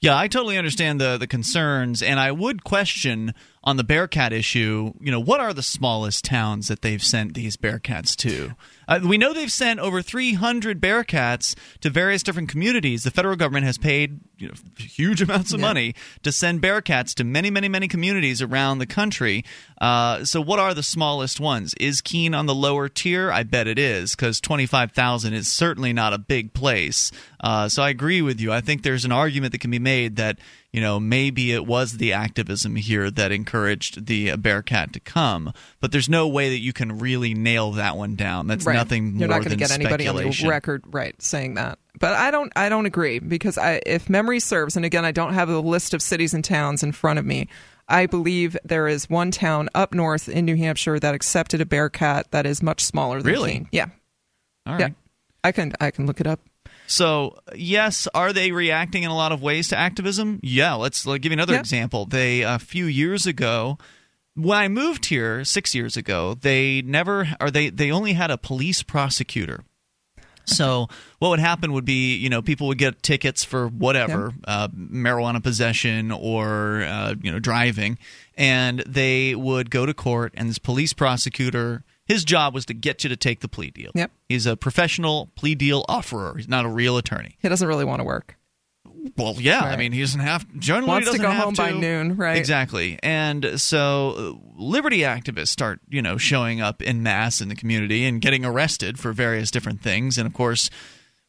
Yeah, 0.02 0.18
I 0.18 0.28
totally 0.28 0.58
understand 0.58 1.02
the 1.02 1.18
the 1.18 1.28
concerns, 1.28 2.02
and 2.02 2.20
I 2.20 2.32
would 2.32 2.64
question 2.64 3.34
on 3.64 3.78
the 3.78 3.84
Bearcat 3.84 4.32
issue. 4.34 4.94
You 5.00 5.12
know, 5.12 5.20
what 5.20 5.40
are 5.40 5.54
the 5.54 5.64
smallest 5.64 6.24
towns 6.26 6.68
that 6.70 6.82
they've 6.82 7.04
sent 7.04 7.34
these 7.34 7.58
Bearcats 7.58 8.16
to? 8.18 8.56
Uh, 8.88 9.00
we 9.04 9.18
know 9.18 9.34
they've 9.34 9.52
sent 9.52 9.80
over 9.80 10.02
300 10.02 10.82
Bearcats 10.82 11.56
to 11.82 11.90
various 11.90 12.24
different 12.24 12.50
communities. 12.50 13.04
The 13.04 13.12
federal 13.12 13.36
government 13.36 13.66
has 13.66 13.78
paid 13.78 14.20
you 14.38 14.48
know, 14.48 14.54
huge 14.78 15.22
amounts 15.24 15.54
of 15.54 15.60
Yeah. 15.60 15.68
money 15.68 15.96
to 16.24 16.32
send 16.32 16.62
Bearcats 16.62 17.14
to 17.16 17.24
many, 17.24 17.50
many, 17.52 17.68
many 17.68 17.88
communities 17.88 18.42
around 18.42 18.80
the 18.80 18.86
country. 18.88 19.44
Uh, 19.80 20.24
so, 20.26 20.40
what 20.42 20.60
are 20.60 20.74
the 20.74 20.82
smallest 20.82 21.40
ones? 21.40 21.74
Is 21.80 22.02
Keene 22.02 22.34
on 22.34 22.46
the 22.46 22.56
lower 22.56 22.88
tier? 22.90 23.32
I 23.32 23.44
bet 23.44 23.68
it 23.68 23.78
is, 23.78 24.16
because 24.16 24.40
25,000 24.42 25.34
is 25.34 25.48
certainly 25.52 25.94
not 25.94 26.14
a 26.14 26.18
big 26.18 26.54
place. 26.54 27.12
Uh, 27.42 27.68
so, 27.70 27.84
I 27.84 27.90
agree 27.90 28.22
with 28.22 28.40
you. 28.40 28.52
I 28.52 28.62
think 28.62 28.82
there's 28.84 29.06
an 29.06 29.12
argument 29.12 29.52
that 29.52 29.60
can 29.62 29.72
be 29.72 29.80
made 29.80 30.16
that 30.16 30.40
you 30.74 30.82
know 30.82 31.00
maybe 31.00 31.52
it 31.52 31.66
was 31.66 31.98
the 31.98 32.14
activism 32.14 32.76
here 32.76 33.10
that 33.12 33.32
encouraged 33.32 34.06
the 34.06 34.36
Bearcat 34.36 34.94
to 34.94 35.00
come, 35.00 35.54
but 35.80 35.92
there's 35.92 36.10
no 36.10 36.28
way 36.28 36.50
that 36.50 36.60
you 36.60 36.74
can 36.74 37.00
really 37.00 37.34
nail 37.34 37.72
that 37.74 37.98
one 37.98 38.16
down. 38.16 38.48
That's 38.48 38.66
Right. 38.66 38.76
nothing 38.76 39.18
You're 39.18 39.28
more 39.30 39.38
not 39.40 39.46
going 39.46 39.52
to 39.52 39.56
get 39.56 39.72
anybody 39.72 40.08
on 40.08 40.16
the 40.16 40.48
record, 40.48 40.84
right, 40.88 41.20
saying 41.22 41.56
that. 41.56 41.80
But 42.00 42.14
I 42.14 42.32
don't. 42.32 42.54
I 42.56 42.70
don't 42.70 42.86
agree 42.86 43.20
because 43.20 43.58
I, 43.58 43.82
if 43.86 44.10
memory 44.10 44.40
serves, 44.40 44.76
and 44.78 44.86
again, 44.86 45.04
I 45.06 45.12
don't 45.12 45.34
have 45.34 45.50
a 45.50 45.60
list 45.60 45.94
of 45.94 46.02
cities 46.02 46.34
and 46.34 46.44
towns 46.46 46.84
in 46.84 46.92
front 46.92 47.20
of 47.20 47.26
me. 47.26 47.48
I 47.92 48.06
believe 48.06 48.56
there 48.64 48.88
is 48.88 49.10
one 49.10 49.32
town 49.32 49.68
up 49.74 49.94
north 49.96 50.30
in 50.30 50.46
New 50.46 50.56
Hampshire 50.56 51.00
that 51.00 51.16
accepted 51.16 51.60
a 51.60 51.66
Bearcat 51.66 52.30
that 52.32 52.46
is 52.46 52.62
much 52.62 52.86
smaller 52.86 53.20
than 53.22 53.32
Really? 53.34 53.52
Keene. 53.54 53.68
Yeah, 53.72 53.88
All 54.68 54.80
yeah. 54.80 54.90
I 55.44 55.52
can 55.52 55.74
I 55.82 55.90
can 55.92 56.06
look 56.06 56.22
it 56.22 56.28
up. 56.28 56.40
So, 56.90 57.38
yes, 57.56 58.08
are 58.16 58.34
they 58.34 58.52
reacting 58.52 59.04
in 59.04 59.12
a 59.12 59.16
lot 59.16 59.32
of 59.32 59.44
ways 59.44 59.68
to 59.70 59.78
activism? 59.78 60.40
Yeah, 60.42 60.74
let's, 60.74 61.06
let 61.06 61.22
give 61.22 61.32
you 61.32 61.36
another 61.36 61.54
Yep. 61.54 61.60
example. 61.60 62.06
They, 62.08 62.42
a 62.42 62.58
few 62.58 62.86
years 62.86 63.28
ago, 63.28 63.78
when 64.36 64.58
I 64.58 64.68
moved 64.70 65.06
here 65.06 65.44
six 65.46 65.76
years 65.76 65.96
ago, 65.96 66.34
they 66.34 66.82
never, 66.82 67.30
or 67.40 67.52
they, 67.52 67.70
they 67.70 67.92
only 67.92 68.14
had 68.14 68.32
a 68.32 68.40
police 68.40 68.82
prosecutor. 68.82 69.64
So 70.46 70.88
what 71.20 71.30
would 71.30 71.40
happen 71.40 71.74
would 71.74 71.86
be, 71.86 72.16
you 72.16 72.28
know, 72.28 72.42
people 72.42 72.66
would 72.70 72.80
get 72.80 73.04
tickets 73.04 73.44
for 73.44 73.68
whatever, 73.68 74.34
uh, 74.48 74.70
marijuana 74.70 75.44
possession 75.44 76.12
or 76.12 76.82
uh, 76.82 77.14
you 77.22 77.32
know 77.32 77.38
driving, 77.38 78.00
and 78.36 78.80
they 78.80 79.36
would 79.36 79.70
go 79.70 79.86
to 79.86 79.94
court, 79.94 80.34
and 80.36 80.50
this 80.50 80.58
police 80.58 80.92
prosecutor, 80.92 81.84
his 82.10 82.26
job 82.26 82.54
was 82.54 82.66
to 82.66 82.74
get 82.74 83.04
you 83.04 83.10
to 83.10 83.16
take 83.16 83.40
the 83.40 83.48
plea 83.48 83.70
deal. 83.70 83.92
Yep. 83.94 84.12
He's 84.28 84.46
a 84.46 84.58
professional 84.58 85.30
plea 85.36 85.56
deal 85.56 85.86
offerer. 85.88 86.36
He's 86.36 86.50
not 86.50 86.66
a 86.66 86.68
real 86.68 86.98
attorney. 86.98 87.38
He 87.40 87.48
doesn't 87.48 87.68
really 87.68 87.86
want 87.86 88.00
to 88.00 88.04
work. 88.04 88.36
Well, 89.16 89.36
yeah, 89.38 89.62
I 89.62 89.78
mean, 89.78 89.92
he 89.92 90.02
doesn't 90.02 90.20
have 90.20 90.46
generally 90.58 90.88
Wants 90.88 91.08
to 91.08 91.12
doesn't 91.12 91.26
go 91.26 91.32
have 91.32 91.44
home 91.46 91.54
by 91.54 91.72
noon, 91.72 92.18
right? 92.18 92.36
Exactly, 92.36 93.00
and 93.02 93.62
so 93.62 94.40
uh, 94.42 94.62
liberty 94.62 95.00
activists 95.00 95.50
start, 95.50 95.80
you 95.88 96.02
know, 96.02 96.18
showing 96.18 96.60
up 96.60 96.82
in 96.82 97.02
mass 97.04 97.40
in 97.40 97.48
the 97.48 97.56
community 97.56 98.06
and 98.06 98.20
getting 98.20 98.44
arrested 98.44 99.00
for 99.00 99.14
various 99.14 99.52
different 99.52 99.82
things, 99.82 100.18
and 100.18 100.28
of 100.28 100.34
course. 100.34 100.70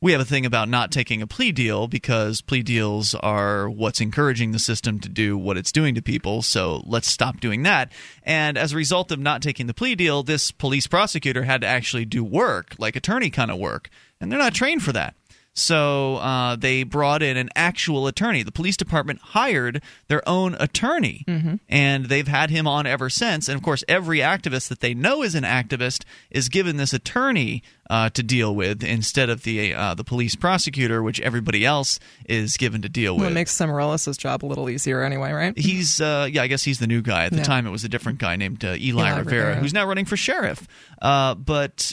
We 0.03 0.13
have 0.13 0.21
a 0.23 0.25
thing 0.25 0.47
about 0.47 0.71
not 0.71 0.91
taking 0.91 1.21
a 1.21 1.27
plea 1.27 1.53
deal 1.53 1.87
because 1.87 2.41
plea 2.41 2.63
deals 2.63 3.15
are 3.15 3.69
what's 3.69 4.01
encouraging 4.01 4.53
the 4.53 4.59
system 4.59 4.99
to 5.01 5.11
do 5.11 5.37
what 5.37 5.59
it's 5.59 5.71
doing 5.71 5.95
to 5.95 6.01
people. 6.01 6.41
So 6.41 6.83
let's 6.87 7.07
stop 7.07 7.39
doing 7.39 7.65
that. 7.65 7.93
And 8.23 8.57
as 8.57 8.73
a 8.73 8.77
result 8.77 9.13
of 9.13 9.19
not 9.19 9.43
taking 9.43 9.67
the 9.67 9.75
plea 9.75 9.95
deal, 9.95 10.23
this 10.23 10.53
police 10.53 10.87
prosecutor 10.87 11.43
had 11.43 11.61
to 11.61 11.67
actually 11.67 12.07
do 12.07 12.25
work, 12.25 12.77
like 12.79 12.97
attorney 12.97 13.29
kind 13.29 13.51
of 13.51 13.59
work. 13.59 13.91
And 14.23 14.33
they're 14.33 14.39
not 14.39 14.55
trained 14.55 14.83
for 14.83 14.93
that. 14.93 15.17
So 15.53 16.17
uh, 16.17 16.57
they 16.57 16.85
brought 16.85 17.23
in 17.23 17.37
an 17.37 17.51
actual 17.57 18.07
attorney. 18.07 18.43
The 18.45 18.53
police 18.53 18.77
department 18.77 19.21
hired 19.21 19.83
their 20.09 20.27
own 20.29 20.55
attorney, 20.61 21.25
and 21.69 22.07
they've 22.07 22.29
had 22.29 22.51
him 22.51 22.67
on 22.69 22.87
ever 22.87 23.11
since. 23.11 23.49
And 23.49 23.57
of 23.57 23.63
course, 23.63 23.83
every 23.89 24.19
activist 24.21 24.69
that 24.69 24.81
they 24.81 24.95
know 24.95 25.23
is 25.23 25.35
an 25.35 25.43
activist 25.45 26.05
is 26.31 26.49
given 26.49 26.77
this 26.77 26.93
attorney 26.93 27.63
uh, 27.91 28.09
to 28.11 28.23
deal 28.23 28.55
with 28.55 28.85
instead 28.85 29.29
of 29.29 29.43
the 29.43 29.75
uh, 29.75 29.95
the 29.95 30.05
police 30.05 30.37
prosecutor, 30.37 31.03
which 31.03 31.21
everybody 31.21 31.65
else 31.67 31.99
is 32.27 32.57
given 32.57 32.81
to 32.83 32.89
deal 32.89 33.15
Well, 33.17 33.25
with. 33.25 33.33
it 33.33 33.35
makes 33.35 33.53
Summerellis' 33.57 34.17
job 34.17 34.45
a 34.45 34.47
little 34.47 34.71
easier 34.71 35.03
anyway, 35.03 35.33
right? 35.33 35.59
He's, 35.59 36.01
uh, 36.01 36.29
yeah, 36.31 36.43
I 36.43 36.47
guess 36.47 36.63
he's 36.63 36.79
the 36.79 36.87
new 36.87 37.03
guy. 37.03 37.25
At 37.25 37.33
the 37.33 37.39
Yeah. 37.39 37.43
time, 37.45 37.67
it 37.67 37.71
was 37.71 37.83
a 37.83 37.89
different 37.89 38.19
guy 38.21 38.37
named 38.37 38.65
uh, 38.65 38.69
Eli, 38.69 38.79
Eli 38.79 39.09
Rivera, 39.19 39.23
Rivera. 39.49 39.57
who's 39.57 39.75
now 39.75 39.85
running 39.87 40.05
for 40.05 40.17
sheriff. 40.17 40.69
Uh, 41.03 41.35
but 41.35 41.93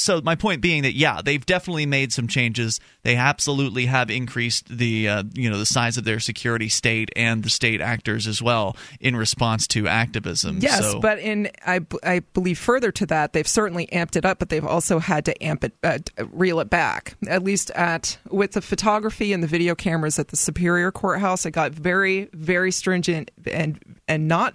so 0.00 0.20
my 0.22 0.34
point 0.34 0.60
being 0.60 0.82
that 0.82 0.94
yeah, 0.94 1.20
they've 1.22 1.44
definitely 1.44 1.86
made 1.86 2.12
some 2.12 2.26
changes. 2.28 2.80
They 3.02 3.16
absolutely 3.16 3.86
have 3.86 4.10
increased 4.10 4.66
the 4.68 5.08
uh, 5.08 5.22
you 5.34 5.48
know 5.50 5.58
the 5.58 5.66
size 5.66 5.96
of 5.96 6.04
their 6.04 6.20
security 6.20 6.68
state 6.68 7.10
and 7.16 7.42
the 7.42 7.50
state 7.50 7.80
actors 7.80 8.26
as 8.26 8.40
well 8.42 8.76
in 9.00 9.16
response 9.16 9.66
to 9.68 9.86
activism. 9.88 10.58
Yes, 10.60 10.80
So- 10.80 11.00
but 11.00 11.18
in 11.18 11.50
I, 11.66 11.80
I 12.02 12.20
believe 12.34 12.58
further 12.58 12.90
to 12.92 13.06
that, 13.06 13.32
they've 13.32 13.46
certainly 13.48 13.86
amped 13.88 14.16
it 14.16 14.24
up, 14.24 14.38
but 14.38 14.48
they've 14.48 14.64
also 14.66 14.98
had 14.98 15.24
to 15.26 15.44
amp 15.44 15.64
it, 15.64 15.72
uh, 15.82 15.98
reel 16.32 16.60
it 16.60 16.70
back. 16.70 17.16
At 17.28 17.42
least 17.44 17.70
at 17.72 18.18
with 18.30 18.52
the 18.52 18.60
photography 18.62 19.32
and 19.32 19.42
the 19.42 19.46
video 19.48 19.74
cameras 19.74 20.18
at 20.18 20.28
the 20.28 20.36
Superior 20.36 20.90
Courthouse, 20.90 21.46
it 21.46 21.52
got 21.52 21.72
very, 21.72 22.28
very 22.32 22.72
stringent 22.72 23.30
and 23.46 23.78
and 24.08 24.28
not. 24.28 24.54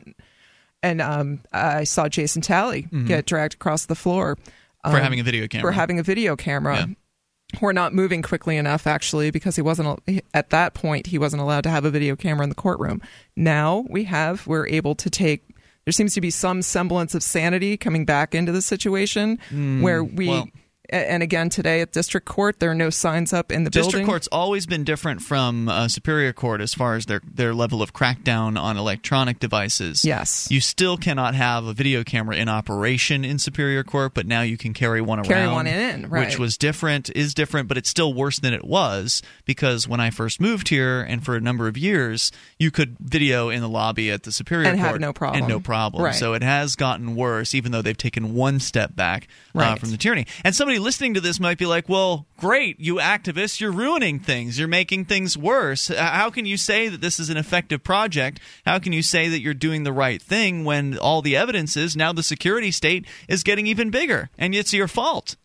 And 0.83 1.01
um, 1.01 1.39
I 1.51 1.83
saw 1.83 2.07
Jason 2.07 2.41
Talley 2.43 2.87
get 3.07 3.25
dragged 3.25 3.55
across 3.55 3.85
the 3.85 3.95
floor 3.95 4.37
Mm-hmm. 4.85 4.91
for 4.91 4.97
um, 4.97 5.03
having 5.03 5.19
a 5.19 5.23
video 5.23 5.47
camera. 5.47 5.67
for 5.67 5.71
having 5.71 5.99
a 5.99 6.03
video 6.03 6.35
camera. 6.35 6.87
We're 7.61 7.73
not 7.73 7.93
moving 7.93 8.21
quickly 8.21 8.57
enough, 8.57 8.87
actually, 8.87 9.31
because 9.31 9.55
he 9.55 9.61
wasn't 9.61 9.99
at 10.33 10.49
that 10.49 10.73
point. 10.73 11.07
He 11.07 11.17
wasn't 11.17 11.41
allowed 11.41 11.61
to 11.65 11.69
have 11.69 11.85
a 11.85 11.91
video 11.91 12.15
camera 12.15 12.43
in 12.43 12.49
the 12.49 12.55
courtroom. 12.55 13.01
Now 13.35 13.85
we 13.89 14.05
have. 14.05 14.45
We're 14.47 14.67
able 14.67 14.95
to 14.95 15.09
take. 15.09 15.43
There 15.85 15.91
seems 15.91 16.15
to 16.15 16.21
be 16.21 16.31
some 16.31 16.61
semblance 16.63 17.13
of 17.13 17.21
sanity 17.21 17.77
coming 17.77 18.03
back 18.03 18.33
into 18.33 18.51
the 18.51 18.61
situation 18.61 19.39
where 19.81 20.03
we. 20.03 20.27
Well- 20.29 20.47
and 20.89 21.23
again, 21.23 21.49
today 21.49 21.81
at 21.81 21.91
district 21.91 22.25
court, 22.25 22.59
there 22.59 22.71
are 22.71 22.75
no 22.75 22.89
signs 22.89 23.33
up 23.33 23.51
in 23.51 23.63
the 23.63 23.69
District 23.69 23.91
building. 23.93 24.05
court's 24.07 24.27
always 24.31 24.65
been 24.65 24.83
different 24.83 25.21
from 25.21 25.67
uh, 25.69 25.87
superior 25.87 26.33
court 26.33 26.61
as 26.61 26.73
far 26.73 26.95
as 26.95 27.05
their 27.05 27.21
their 27.31 27.53
level 27.53 27.81
of 27.81 27.93
crackdown 27.93 28.59
on 28.59 28.77
electronic 28.77 29.39
devices. 29.39 30.05
Yes. 30.05 30.47
you 30.51 30.61
still 30.61 30.97
cannot 30.97 31.35
have 31.35 31.65
a 31.65 31.73
video 31.73 32.03
camera 32.03 32.35
in 32.35 32.49
operation 32.49 33.25
in 33.25 33.39
superior 33.39 33.83
court, 33.83 34.13
but 34.13 34.25
now 34.25 34.41
you 34.41 34.57
can 34.57 34.73
carry 34.73 35.01
one 35.01 35.19
around. 35.19 35.27
Carry 35.27 35.47
one 35.47 35.67
in, 35.67 36.09
right. 36.09 36.25
Which 36.27 36.39
was 36.39 36.57
different, 36.57 37.09
is 37.15 37.33
different, 37.33 37.67
but 37.67 37.77
it's 37.77 37.89
still 37.89 38.13
worse 38.13 38.39
than 38.39 38.53
it 38.53 38.63
was 38.65 39.21
because 39.45 39.87
when 39.87 39.99
I 39.99 40.09
first 40.09 40.39
moved 40.41 40.69
here 40.69 41.01
and 41.01 41.23
for 41.23 41.35
a 41.35 41.41
number 41.41 41.67
of 41.67 41.77
years, 41.77 42.31
you 42.59 42.71
could 42.71 42.97
video 42.99 43.49
in 43.49 43.61
the 43.61 43.69
lobby 43.69 44.11
at 44.11 44.23
the 44.23 44.31
superior 44.31 44.65
court 44.65 44.73
And 44.75 44.81
court 44.81 44.91
have 44.93 45.01
no 45.01 45.13
problem. 45.13 45.39
and 45.43 45.49
no 45.49 45.59
problem. 45.59 46.03
Right. 46.03 46.15
So 46.15 46.33
it 46.33 46.43
has 46.43 46.75
gotten 46.75 47.15
worse, 47.15 47.53
even 47.55 47.71
though 47.71 47.81
they've 47.81 47.97
taken 47.97 48.33
one 48.33 48.59
step 48.59 48.95
back 48.95 49.27
uh, 49.55 49.59
Right. 49.59 49.79
from 49.79 49.91
the 49.91 49.97
tyranny. 49.97 50.25
And 50.43 50.55
somebody 50.55 50.74
listening 50.79 51.13
to 51.13 51.21
this 51.21 51.39
might 51.39 51.57
be 51.57 51.65
like, 51.65 51.89
well, 51.89 52.27
great, 52.37 52.79
you 52.79 52.95
activists, 52.95 53.59
you're 53.59 53.71
ruining 53.71 54.19
things. 54.19 54.57
You're 54.57 54.67
making 54.67 55.05
things 55.05 55.37
worse. 55.37 55.87
How 55.87 56.29
can 56.29 56.45
you 56.45 56.57
say 56.57 56.89
that 56.89 57.01
this 57.01 57.19
is 57.19 57.29
an 57.29 57.37
effective 57.37 57.83
project? 57.83 58.39
How 58.65 58.79
can 58.79 58.93
you 58.93 59.01
say 59.01 59.29
that 59.29 59.41
you're 59.41 59.53
doing 59.53 59.83
the 59.83 59.93
right 59.93 60.21
thing 60.21 60.65
when 60.65 60.97
all 60.97 61.21
the 61.21 61.35
evidence 61.35 61.77
is 61.77 61.95
now 61.95 62.13
the 62.13 62.23
security 62.23 62.71
state 62.71 63.05
is 63.27 63.43
getting 63.43 63.67
even 63.67 63.89
bigger 63.89 64.29
and 64.37 64.53
it's 64.55 64.73
your 64.73 64.87
fault? 64.87 65.35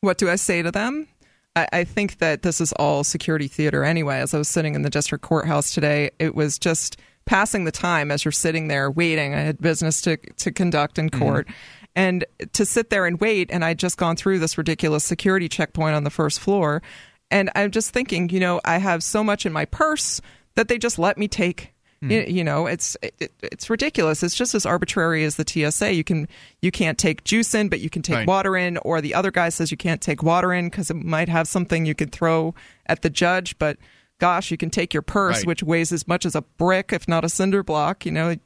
What 0.00 0.18
do 0.18 0.30
I 0.30 0.36
say 0.36 0.62
to 0.62 0.70
them? 0.70 1.08
I, 1.54 1.68
I 1.72 1.84
think 1.84 2.18
that 2.18 2.42
this 2.42 2.60
is 2.60 2.72
all 2.72 3.02
security 3.02 3.48
theater 3.48 3.82
anyway. 3.82 4.18
As 4.18 4.34
I 4.34 4.38
was 4.38 4.48
sitting 4.48 4.74
in 4.74 4.82
the 4.82 4.90
district 4.90 5.24
courthouse 5.24 5.72
today, 5.72 6.10
it 6.18 6.34
was 6.34 6.58
just 6.58 6.98
passing 7.24 7.64
the 7.64 7.72
time 7.72 8.10
as 8.10 8.24
you're 8.24 8.32
sitting 8.32 8.68
there 8.68 8.90
waiting. 8.90 9.34
I 9.34 9.40
had 9.40 9.58
business 9.58 10.00
to 10.02 10.16
to 10.16 10.52
conduct 10.52 10.98
in 10.98 11.10
mm-hmm. 11.10 11.20
court. 11.20 11.48
And 11.96 12.26
to 12.52 12.66
sit 12.66 12.90
there 12.90 13.06
and 13.06 13.18
wait, 13.18 13.50
and 13.50 13.64
I'd 13.64 13.78
just 13.78 13.96
gone 13.96 14.16
through 14.16 14.38
this 14.38 14.58
ridiculous 14.58 15.02
security 15.02 15.48
checkpoint 15.48 15.96
on 15.96 16.04
the 16.04 16.10
first 16.10 16.38
floor. 16.38 16.82
And 17.30 17.50
I'm 17.56 17.70
just 17.70 17.90
thinking, 17.90 18.28
you 18.28 18.38
know, 18.38 18.60
I 18.66 18.76
have 18.76 19.02
so 19.02 19.24
much 19.24 19.46
in 19.46 19.52
my 19.52 19.64
purse 19.64 20.20
that 20.56 20.68
they 20.68 20.78
just 20.78 20.98
let 20.98 21.16
me 21.16 21.26
take 21.26 21.72
hmm. 22.00 22.10
you, 22.10 22.20
you 22.28 22.44
know, 22.44 22.66
it's 22.66 22.98
it, 23.02 23.32
it's 23.42 23.70
ridiculous. 23.70 24.22
It's 24.22 24.34
just 24.34 24.54
as 24.54 24.66
arbitrary 24.66 25.24
as 25.24 25.36
the 25.36 25.44
TSA. 25.48 25.94
You 25.94 26.04
can 26.04 26.28
you 26.60 26.70
can't 26.70 26.98
take 26.98 27.24
juice 27.24 27.54
in, 27.54 27.70
but 27.70 27.80
you 27.80 27.88
can 27.88 28.02
take 28.02 28.16
Right. 28.16 28.28
water 28.28 28.56
in. 28.56 28.76
Or 28.78 29.00
the 29.00 29.14
other 29.14 29.30
guy 29.30 29.48
says 29.48 29.70
you 29.70 29.78
can't 29.78 30.02
take 30.02 30.22
water 30.22 30.52
in 30.52 30.66
because 30.66 30.90
it 30.90 30.96
might 30.96 31.30
have 31.30 31.48
something 31.48 31.86
you 31.86 31.94
could 31.94 32.12
throw 32.12 32.54
at 32.84 33.00
the 33.00 33.10
judge. 33.10 33.58
But 33.58 33.78
gosh, 34.18 34.50
you 34.50 34.58
can 34.58 34.70
take 34.70 34.92
your 34.92 35.02
purse, 35.02 35.38
Right. 35.38 35.46
which 35.46 35.62
weighs 35.62 35.92
as 35.92 36.06
much 36.06 36.26
as 36.26 36.34
a 36.34 36.42
brick, 36.42 36.92
if 36.92 37.08
not 37.08 37.24
a 37.24 37.28
cinder 37.30 37.62
block. 37.62 38.04
You 38.04 38.12
know, 38.12 38.36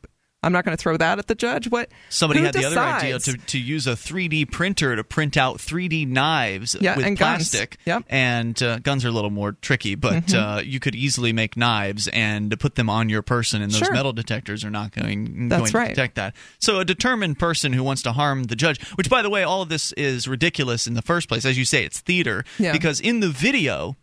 I'm 0.42 0.52
not 0.52 0.64
going 0.64 0.76
to 0.76 0.80
throw 0.82 0.96
that 0.96 1.18
at 1.18 1.26
the 1.26 1.34
judge. 1.34 1.68
What 1.68 1.90
Somebody 2.08 2.40
had 2.40 2.54
the 2.54 2.64
other 2.64 2.78
idea 2.80 3.18
to, 3.18 3.32
to 3.34 3.58
use 3.58 3.86
a 3.86 3.92
3D 3.92 4.50
printer 4.50 4.96
to 4.96 5.04
print 5.04 5.36
out 5.36 5.58
3D 5.58 6.08
knives 6.08 6.74
Yeah, 6.80 6.96
with 6.96 7.04
and 7.04 7.16
guns. 7.16 7.50
plastic. 7.50 7.76
Yep. 7.84 8.00
Mm-hmm. 8.04 8.14
And 8.14 8.62
uh, 8.62 8.78
guns 8.78 9.04
are 9.04 9.08
a 9.08 9.12
little 9.12 9.30
more 9.30 9.52
tricky, 9.52 9.96
but 9.96 10.32
uh, 10.34 10.62
you 10.64 10.80
could 10.80 10.94
easily 10.94 11.32
make 11.34 11.56
knives 11.56 12.08
and 12.08 12.58
put 12.58 12.74
them 12.76 12.88
on 12.88 13.08
your 13.10 13.22
person, 13.22 13.60
and 13.62 13.70
those 13.70 13.80
Sure. 13.80 13.92
metal 13.92 14.12
detectors 14.12 14.64
are 14.64 14.70
not 14.70 14.92
going, 14.92 15.48
That's 15.48 15.60
going 15.60 15.70
to 15.72 15.76
right. 15.78 15.88
detect 15.88 16.14
that. 16.14 16.34
So 16.58 16.78
a 16.80 16.84
determined 16.84 17.38
person 17.38 17.72
who 17.72 17.82
wants 17.84 18.02
to 18.02 18.12
harm 18.12 18.44
the 18.44 18.56
judge, 18.56 18.80
which, 18.96 19.10
by 19.10 19.20
the 19.22 19.30
way, 19.30 19.42
all 19.42 19.62
of 19.62 19.68
this 19.68 19.92
is 19.92 20.26
ridiculous 20.26 20.86
in 20.86 20.94
the 20.94 21.02
first 21.02 21.28
place. 21.28 21.44
As 21.44 21.58
you 21.58 21.64
say, 21.66 21.84
it's 21.84 22.00
theater. 22.00 22.44
Yeah. 22.58 22.72
Because 22.72 23.00
in 23.00 23.20
the 23.20 23.28
video, 23.28 23.96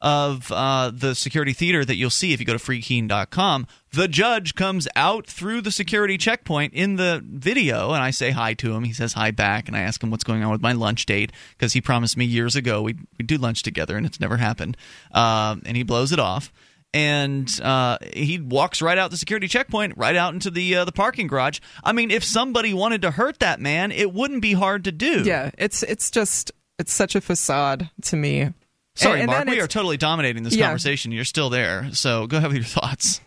of 0.00 0.52
uh, 0.52 0.92
the 0.94 1.14
security 1.14 1.52
theater 1.52 1.84
that 1.84 1.96
you'll 1.96 2.10
see 2.10 2.32
if 2.32 2.40
you 2.40 2.46
go 2.46 2.52
to 2.52 2.58
freekeene.com. 2.58 3.66
The 3.92 4.06
judge 4.06 4.54
comes 4.54 4.86
out 4.94 5.26
through 5.26 5.62
the 5.62 5.72
security 5.72 6.16
checkpoint 6.18 6.74
in 6.74 6.96
the 6.96 7.22
video, 7.24 7.92
and 7.92 8.02
I 8.02 8.10
say 8.10 8.30
hi 8.30 8.54
to 8.54 8.74
him. 8.74 8.84
He 8.84 8.92
says 8.92 9.14
hi 9.14 9.30
back, 9.30 9.66
and 9.66 9.76
I 9.76 9.80
ask 9.80 10.02
him 10.02 10.10
what's 10.10 10.24
going 10.24 10.44
on 10.44 10.52
with 10.52 10.60
my 10.60 10.72
lunch 10.72 11.06
date 11.06 11.32
because 11.56 11.72
he 11.72 11.80
promised 11.80 12.16
me 12.16 12.24
years 12.24 12.54
ago 12.54 12.82
we'd, 12.82 13.00
we'd 13.18 13.26
do 13.26 13.38
lunch 13.38 13.62
together, 13.62 13.96
and 13.96 14.06
it's 14.06 14.20
never 14.20 14.36
happened. 14.36 14.76
Um, 15.12 15.62
and 15.66 15.76
he 15.76 15.82
blows 15.82 16.12
it 16.12 16.20
off. 16.20 16.52
And 16.94 17.48
uh, 17.60 17.98
he 18.14 18.38
walks 18.38 18.80
right 18.80 18.96
out 18.96 19.10
the 19.10 19.18
security 19.18 19.46
checkpoint, 19.46 19.98
right 19.98 20.16
out 20.16 20.32
into 20.32 20.50
the 20.50 20.76
uh, 20.76 20.84
the 20.86 20.92
parking 20.92 21.26
garage. 21.26 21.60
I 21.84 21.92
mean, 21.92 22.10
if 22.10 22.24
somebody 22.24 22.72
wanted 22.72 23.02
to 23.02 23.10
hurt 23.10 23.40
that 23.40 23.60
man, 23.60 23.92
it 23.92 24.14
wouldn't 24.14 24.40
be 24.40 24.54
hard 24.54 24.84
to 24.84 24.92
do. 24.92 25.22
Yeah, 25.22 25.50
it's 25.58 25.82
it's 25.82 26.10
just 26.10 26.50
it's 26.78 26.92
such 26.92 27.14
a 27.14 27.20
facade 27.20 27.90
to 28.04 28.16
me. 28.16 28.54
Sorry, 28.98 29.20
And- 29.20 29.30
and 29.30 29.46
Mark. 29.46 29.48
We 29.48 29.60
are 29.60 29.66
totally 29.68 29.96
dominating 29.96 30.42
this 30.42 30.56
Yeah. 30.56 30.66
conversation. 30.66 31.12
You're 31.12 31.24
still 31.24 31.50
there, 31.50 31.88
so 31.92 32.26
go 32.26 32.38
ahead 32.38 32.48
with 32.48 32.56
your 32.58 32.64
thoughts. 32.66 33.20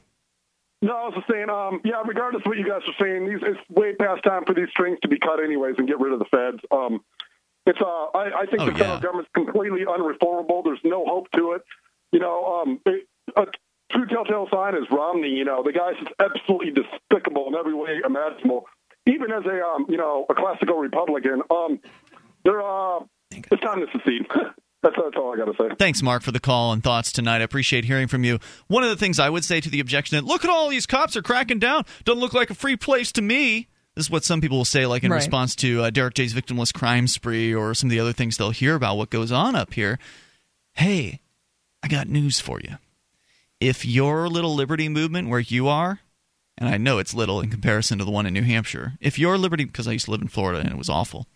No, 0.81 0.95
I 0.97 1.05
was 1.05 1.13
just 1.15 1.27
saying, 1.27 1.49
um, 1.49 1.79
yeah, 1.85 2.01
regardless 2.05 2.41
of 2.41 2.47
what 2.47 2.57
you 2.57 2.67
guys 2.67 2.81
are 2.87 2.95
saying, 2.99 3.29
these, 3.29 3.39
it's 3.43 3.59
way 3.69 3.93
past 3.95 4.23
time 4.23 4.45
for 4.45 4.53
these 4.55 4.67
strings 4.71 4.97
to 5.03 5.07
be 5.07 5.19
cut 5.19 5.39
anyways 5.41 5.75
and 5.77 5.87
get 5.87 5.99
rid 5.99 6.11
of 6.11 6.19
the 6.19 6.25
feds. 6.25 6.59
Um, 6.71 7.03
it's, 7.67 7.79
uh, 7.79 7.85
I, 8.17 8.41
I 8.41 8.45
think 8.47 8.61
Oh, 8.61 8.65
the 8.65 8.71
federal 8.71 8.95
yeah. 8.95 8.99
government's 9.01 9.29
completely 9.35 9.85
unreformable. 9.85 10.63
There's 10.63 10.79
no 10.83 11.05
hope 11.05 11.29
to 11.33 11.51
it. 11.51 11.61
You 12.11 12.19
know, 12.19 12.61
um, 12.63 12.79
it, 12.87 13.07
a 13.35 13.45
true 13.91 14.07
telltale 14.07 14.47
sign 14.51 14.73
is 14.75 14.89
Romney. 14.89 15.29
You 15.29 15.45
know, 15.45 15.61
the 15.61 15.71
guy's 15.71 15.95
just 16.01 16.11
absolutely 16.19 16.71
despicable 16.71 17.47
in 17.47 17.53
every 17.55 17.75
way 17.75 18.01
imaginable. 18.03 18.65
Even 19.05 19.31
as 19.31 19.45
a, 19.45 19.63
um, 19.63 19.85
you 19.87 19.97
know, 19.97 20.25
a 20.29 20.33
classical 20.33 20.77
Republican, 20.77 21.43
um, 21.51 21.79
they're, 22.43 22.61
uh, 22.61 22.99
it's 23.29 23.61
time 23.61 23.85
to 23.85 23.87
secede. 23.95 24.25
That's, 24.83 24.95
that's 24.95 25.15
all 25.15 25.33
I 25.33 25.37
got 25.37 25.45
to 25.45 25.53
say. 25.69 25.75
Thanks, 25.77 26.01
Mark, 26.01 26.23
for 26.23 26.31
the 26.31 26.39
call 26.39 26.73
and 26.73 26.83
thoughts 26.83 27.11
tonight. 27.11 27.37
I 27.41 27.43
appreciate 27.43 27.85
hearing 27.85 28.07
from 28.07 28.23
you. 28.23 28.39
One 28.67 28.83
of 28.83 28.89
the 28.89 28.95
things 28.95 29.19
I 29.19 29.29
would 29.29 29.45
say 29.45 29.61
to 29.61 29.69
the 29.69 29.79
objection 29.79 30.15
that 30.17 30.25
look 30.25 30.43
at 30.43 30.49
all 30.49 30.69
these 30.69 30.87
cops 30.87 31.15
are 31.15 31.21
cracking 31.21 31.59
down. 31.59 31.85
Doesn't 32.03 32.19
look 32.19 32.33
like 32.33 32.49
a 32.49 32.55
free 32.55 32.75
place 32.75 33.11
to 33.13 33.21
me. 33.21 33.67
This 33.95 34.05
is 34.05 34.11
what 34.11 34.23
some 34.23 34.41
people 34.41 34.57
will 34.57 34.65
say, 34.65 34.85
like 34.85 35.03
in 35.03 35.11
Right. 35.11 35.17
response 35.17 35.55
to 35.57 35.83
uh, 35.83 35.89
Derrick 35.89 36.13
J's 36.15 36.33
victimless 36.33 36.73
crime 36.73 37.07
spree 37.07 37.53
or 37.53 37.73
some 37.73 37.89
of 37.89 37.91
the 37.91 37.99
other 37.99 38.13
things 38.13 38.37
they'll 38.37 38.51
hear 38.51 38.73
about 38.75 38.97
what 38.97 39.09
goes 39.09 39.31
on 39.31 39.55
up 39.55 39.73
here. 39.73 39.99
Hey, 40.73 41.19
I 41.83 41.87
got 41.87 42.07
news 42.07 42.39
for 42.39 42.59
you. 42.61 42.77
If 43.59 43.85
your 43.85 44.29
little 44.29 44.55
liberty 44.55 44.89
movement 44.89 45.29
where 45.29 45.39
you 45.41 45.67
are, 45.67 45.99
and 46.57 46.69
I 46.69 46.77
know 46.77 46.97
it's 46.99 47.13
little 47.13 47.41
in 47.41 47.49
comparison 47.49 47.99
to 47.99 48.05
the 48.05 48.11
one 48.11 48.25
in 48.25 48.33
New 48.33 48.43
Hampshire, 48.43 48.93
if 49.01 49.19
your 49.19 49.37
liberty, 49.37 49.65
because 49.65 49.87
I 49.87 49.91
used 49.91 50.05
to 50.05 50.11
live 50.11 50.21
in 50.21 50.27
Florida 50.29 50.59
and 50.61 50.69
it 50.71 50.77
was 50.77 50.89
awful, 50.89 51.27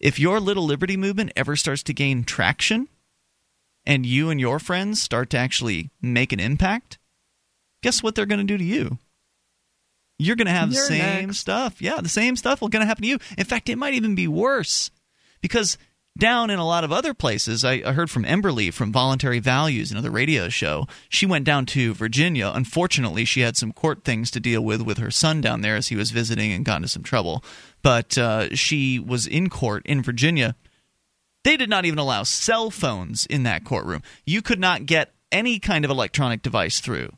if 0.00 0.18
your 0.18 0.40
little 0.40 0.64
liberty 0.64 0.96
movement 0.96 1.32
ever 1.36 1.56
starts 1.56 1.82
to 1.84 1.92
gain 1.94 2.24
traction 2.24 2.88
and 3.84 4.04
you 4.06 4.30
and 4.30 4.40
your 4.40 4.58
friends 4.58 5.02
start 5.02 5.30
to 5.30 5.38
actually 5.38 5.90
make 6.00 6.32
an 6.32 6.40
impact, 6.40 6.98
guess 7.82 8.02
what 8.02 8.14
they're 8.14 8.26
going 8.26 8.40
to 8.40 8.44
do 8.44 8.58
to 8.58 8.64
you? 8.64 8.98
You're 10.18 10.36
going 10.36 10.46
to 10.46 10.52
have 10.52 10.70
the 10.70 10.76
You're 10.76 10.84
same 10.84 11.26
next. 11.28 11.38
stuff. 11.38 11.80
Yeah, 11.80 12.00
the 12.00 12.08
same 12.08 12.36
stuff 12.36 12.60
will 12.60 12.68
going 12.68 12.82
to 12.82 12.86
happen 12.86 13.02
to 13.02 13.08
you. 13.08 13.18
In 13.36 13.44
fact, 13.44 13.68
it 13.68 13.76
might 13.78 13.94
even 13.94 14.14
be 14.14 14.26
worse 14.26 14.90
because 15.40 15.78
down 16.18 16.50
in 16.50 16.58
a 16.58 16.66
lot 16.66 16.84
of 16.84 16.92
other 16.92 17.14
places, 17.14 17.64
I, 17.64 17.82
I 17.84 17.92
heard 17.92 18.10
from 18.10 18.24
Emberly 18.24 18.72
from 18.72 18.92
Voluntary 18.92 19.38
Values, 19.38 19.92
another 19.92 20.10
radio 20.10 20.48
show. 20.48 20.86
She 21.08 21.26
went 21.26 21.44
down 21.44 21.64
to 21.66 21.94
Virginia. 21.94 22.50
Unfortunately, 22.54 23.24
she 23.24 23.40
had 23.40 23.56
some 23.56 23.72
court 23.72 24.04
things 24.04 24.30
to 24.32 24.40
deal 24.40 24.60
with 24.60 24.82
with 24.82 24.98
her 24.98 25.10
son 25.10 25.40
down 25.40 25.60
there 25.60 25.76
as 25.76 25.88
he 25.88 25.96
was 25.96 26.10
visiting 26.10 26.52
and 26.52 26.64
got 26.64 26.76
into 26.76 26.88
some 26.88 27.02
trouble. 27.02 27.44
But 27.82 28.18
uh, 28.18 28.54
she 28.54 28.98
was 28.98 29.26
in 29.26 29.48
court 29.48 29.86
in 29.86 30.02
Virginia. 30.02 30.56
They 31.44 31.56
did 31.56 31.70
not 31.70 31.84
even 31.84 31.98
allow 31.98 32.24
cell 32.24 32.70
phones 32.70 33.24
in 33.26 33.44
that 33.44 33.64
courtroom. 33.64 34.02
You 34.26 34.42
could 34.42 34.58
not 34.58 34.86
get 34.86 35.12
any 35.30 35.58
kind 35.58 35.84
of 35.84 35.90
electronic 35.90 36.42
device 36.42 36.80
through 36.80 37.10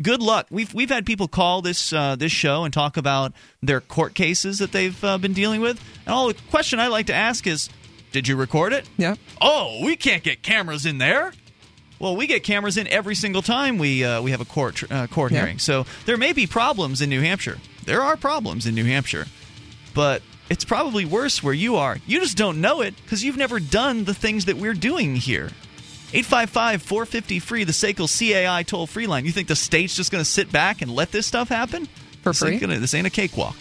good 0.00 0.20
luck. 0.20 0.46
We've 0.50 0.72
we've 0.74 0.90
had 0.90 1.06
people 1.06 1.28
call 1.28 1.62
this 1.62 1.92
uh, 1.92 2.16
this 2.16 2.32
show 2.32 2.64
and 2.64 2.72
talk 2.72 2.96
about 2.96 3.32
their 3.62 3.80
court 3.80 4.14
cases 4.14 4.58
that 4.58 4.72
they've 4.72 5.04
uh, 5.04 5.18
been 5.18 5.32
dealing 5.32 5.60
with. 5.60 5.80
And 6.04 6.14
all 6.14 6.28
the 6.28 6.34
question 6.50 6.80
I 6.80 6.88
like 6.88 7.06
to 7.06 7.14
ask 7.14 7.46
is, 7.46 7.70
did 8.16 8.26
you 8.28 8.34
record 8.36 8.72
it? 8.72 8.88
Yeah. 8.96 9.14
Oh, 9.42 9.80
we 9.84 9.94
can't 9.94 10.22
get 10.22 10.42
cameras 10.42 10.86
in 10.86 10.96
there. 10.98 11.32
Well, 11.98 12.16
we 12.16 12.26
get 12.26 12.42
cameras 12.44 12.76
in 12.78 12.86
every 12.88 13.14
single 13.14 13.42
time 13.42 13.76
we 13.78 14.02
uh, 14.04 14.22
we 14.22 14.30
have 14.30 14.40
a 14.40 14.44
court 14.46 14.82
uh, 14.90 15.06
court 15.06 15.32
Yeah. 15.32 15.40
hearing. 15.42 15.58
So 15.58 15.84
there 16.06 16.16
may 16.16 16.32
be 16.32 16.46
problems 16.46 17.02
in 17.02 17.10
New 17.10 17.20
Hampshire. 17.20 17.58
There 17.84 18.00
are 18.02 18.16
problems 18.16 18.66
in 18.66 18.74
New 18.74 18.84
Hampshire, 18.86 19.26
but 19.94 20.22
it's 20.48 20.64
probably 20.64 21.04
worse 21.04 21.42
where 21.42 21.54
you 21.54 21.76
are. 21.76 21.98
You 22.06 22.20
just 22.20 22.36
don't 22.38 22.60
know 22.62 22.80
it 22.80 22.96
because 23.02 23.22
you've 23.22 23.36
never 23.36 23.60
done 23.60 24.04
the 24.04 24.14
things 24.14 24.46
that 24.46 24.56
we're 24.56 24.74
doing 24.74 25.16
here. 25.16 25.50
855 26.12 26.82
450 26.82 27.38
free, 27.40 27.64
the 27.64 27.72
SACL 27.72 28.08
CAI 28.08 28.62
toll 28.62 28.86
free 28.86 29.06
line. 29.06 29.24
You 29.26 29.32
think 29.32 29.48
the 29.48 29.56
state's 29.56 29.94
just 29.96 30.10
going 30.12 30.22
to 30.24 30.30
sit 30.30 30.50
back 30.52 30.80
and 30.80 30.90
let 30.90 31.12
this 31.12 31.26
stuff 31.26 31.48
happen? 31.48 31.86
For 32.22 32.30
This 32.30 32.42
ain't 32.42 32.50
free? 32.52 32.58
gonna- 32.60 32.78
this 32.78 32.94
ain't 32.94 33.06
a 33.06 33.10
cakewalk. 33.10 33.56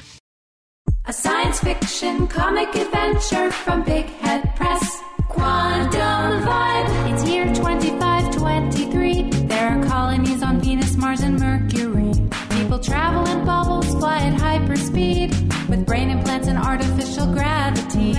A 1.08 1.14
science 1.14 1.60
fiction 1.60 2.28
comic 2.28 2.74
adventure 2.76 3.52
from 3.52 3.84
Big 3.84 4.06
Head 4.06 4.56
Press. 4.56 5.02
Quantum 5.30 6.46
Vibe. 6.48 7.12
It's 7.12 7.24
year 7.28 7.46
2523. 7.54 9.30
There 9.48 9.70
are 9.70 9.84
colonies 9.86 10.42
on 10.44 10.60
Venus, 10.60 10.96
Mars, 10.96 11.22
and 11.22 11.40
Mercury. 11.40 12.12
People 12.52 12.80
travel 12.80 13.26
in 13.28 13.46
bubbles, 13.46 13.88
fly 13.96 14.18
at 14.18 14.40
hyperspeed, 14.40 15.30
with 15.70 15.86
brain 15.86 16.10
implants 16.10 16.48
and 16.48 16.58
artificial 16.58 17.28
gravity. 17.34 18.12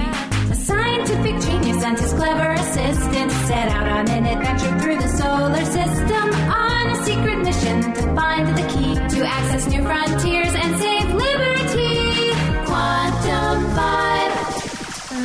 A 0.51 0.55
scientific 0.55 1.41
genius 1.41 1.83
and 1.85 1.99
his 1.99 2.13
clever 2.13 2.53
assistant 2.53 3.31
set 3.49 3.69
out 3.69 3.89
on 3.89 4.09
an 4.11 4.27
adventure 4.27 4.79
through 4.81 4.99
the 4.99 5.09
solar 5.09 5.65
system 5.65 6.27
on 6.51 6.87
a 6.91 7.05
secret 7.05 7.39
mission 7.39 7.93
to 7.95 8.03
find 8.15 8.47
the 8.57 8.67
key 8.73 8.95
to 9.17 9.27
access 9.27 9.67
new 9.69 9.83
frontiers 9.83 10.46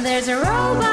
There's 0.04 0.28
a 0.30 0.36
robot 0.36 0.91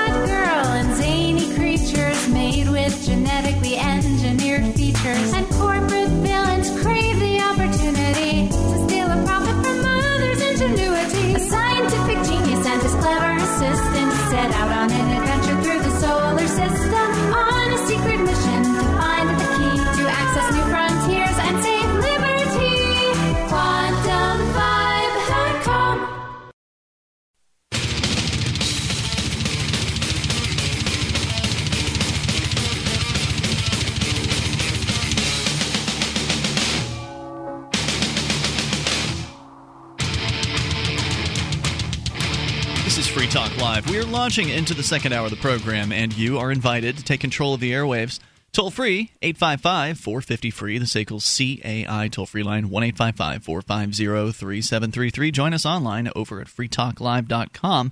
Free 43.19 43.27
Talk 43.27 43.57
Live. 43.57 43.91
We 43.91 43.99
are 43.99 44.05
launching 44.05 44.49
into 44.49 44.75
the 44.75 44.83
second 44.85 45.13
hour 45.13 45.25
of 45.25 45.33
the 45.33 45.39
program, 45.39 45.91
and 45.91 46.17
you 46.17 46.39
are 46.39 46.53
invited 46.53 46.97
to 46.99 47.03
take 47.03 47.19
control 47.19 47.53
of 47.53 47.59
the 47.59 47.73
airwaves. 47.73 48.21
Toll 48.53 48.71
free, 48.71 49.11
855 49.23 49.99
450 49.99 50.51
free, 50.53 50.79
the 50.79 50.85
SACL 50.85 51.19
CAI 51.19 52.07
toll 52.07 52.27
free 52.27 52.45
line, 52.45 52.71
1 52.71 52.83
855 52.85 53.43
450 53.43 54.05
3733. 54.31 55.33
Join 55.33 55.53
us 55.53 55.67
online 55.67 56.09
over 56.15 56.41
at 56.41 56.47
freetalklive.com. 56.47 57.91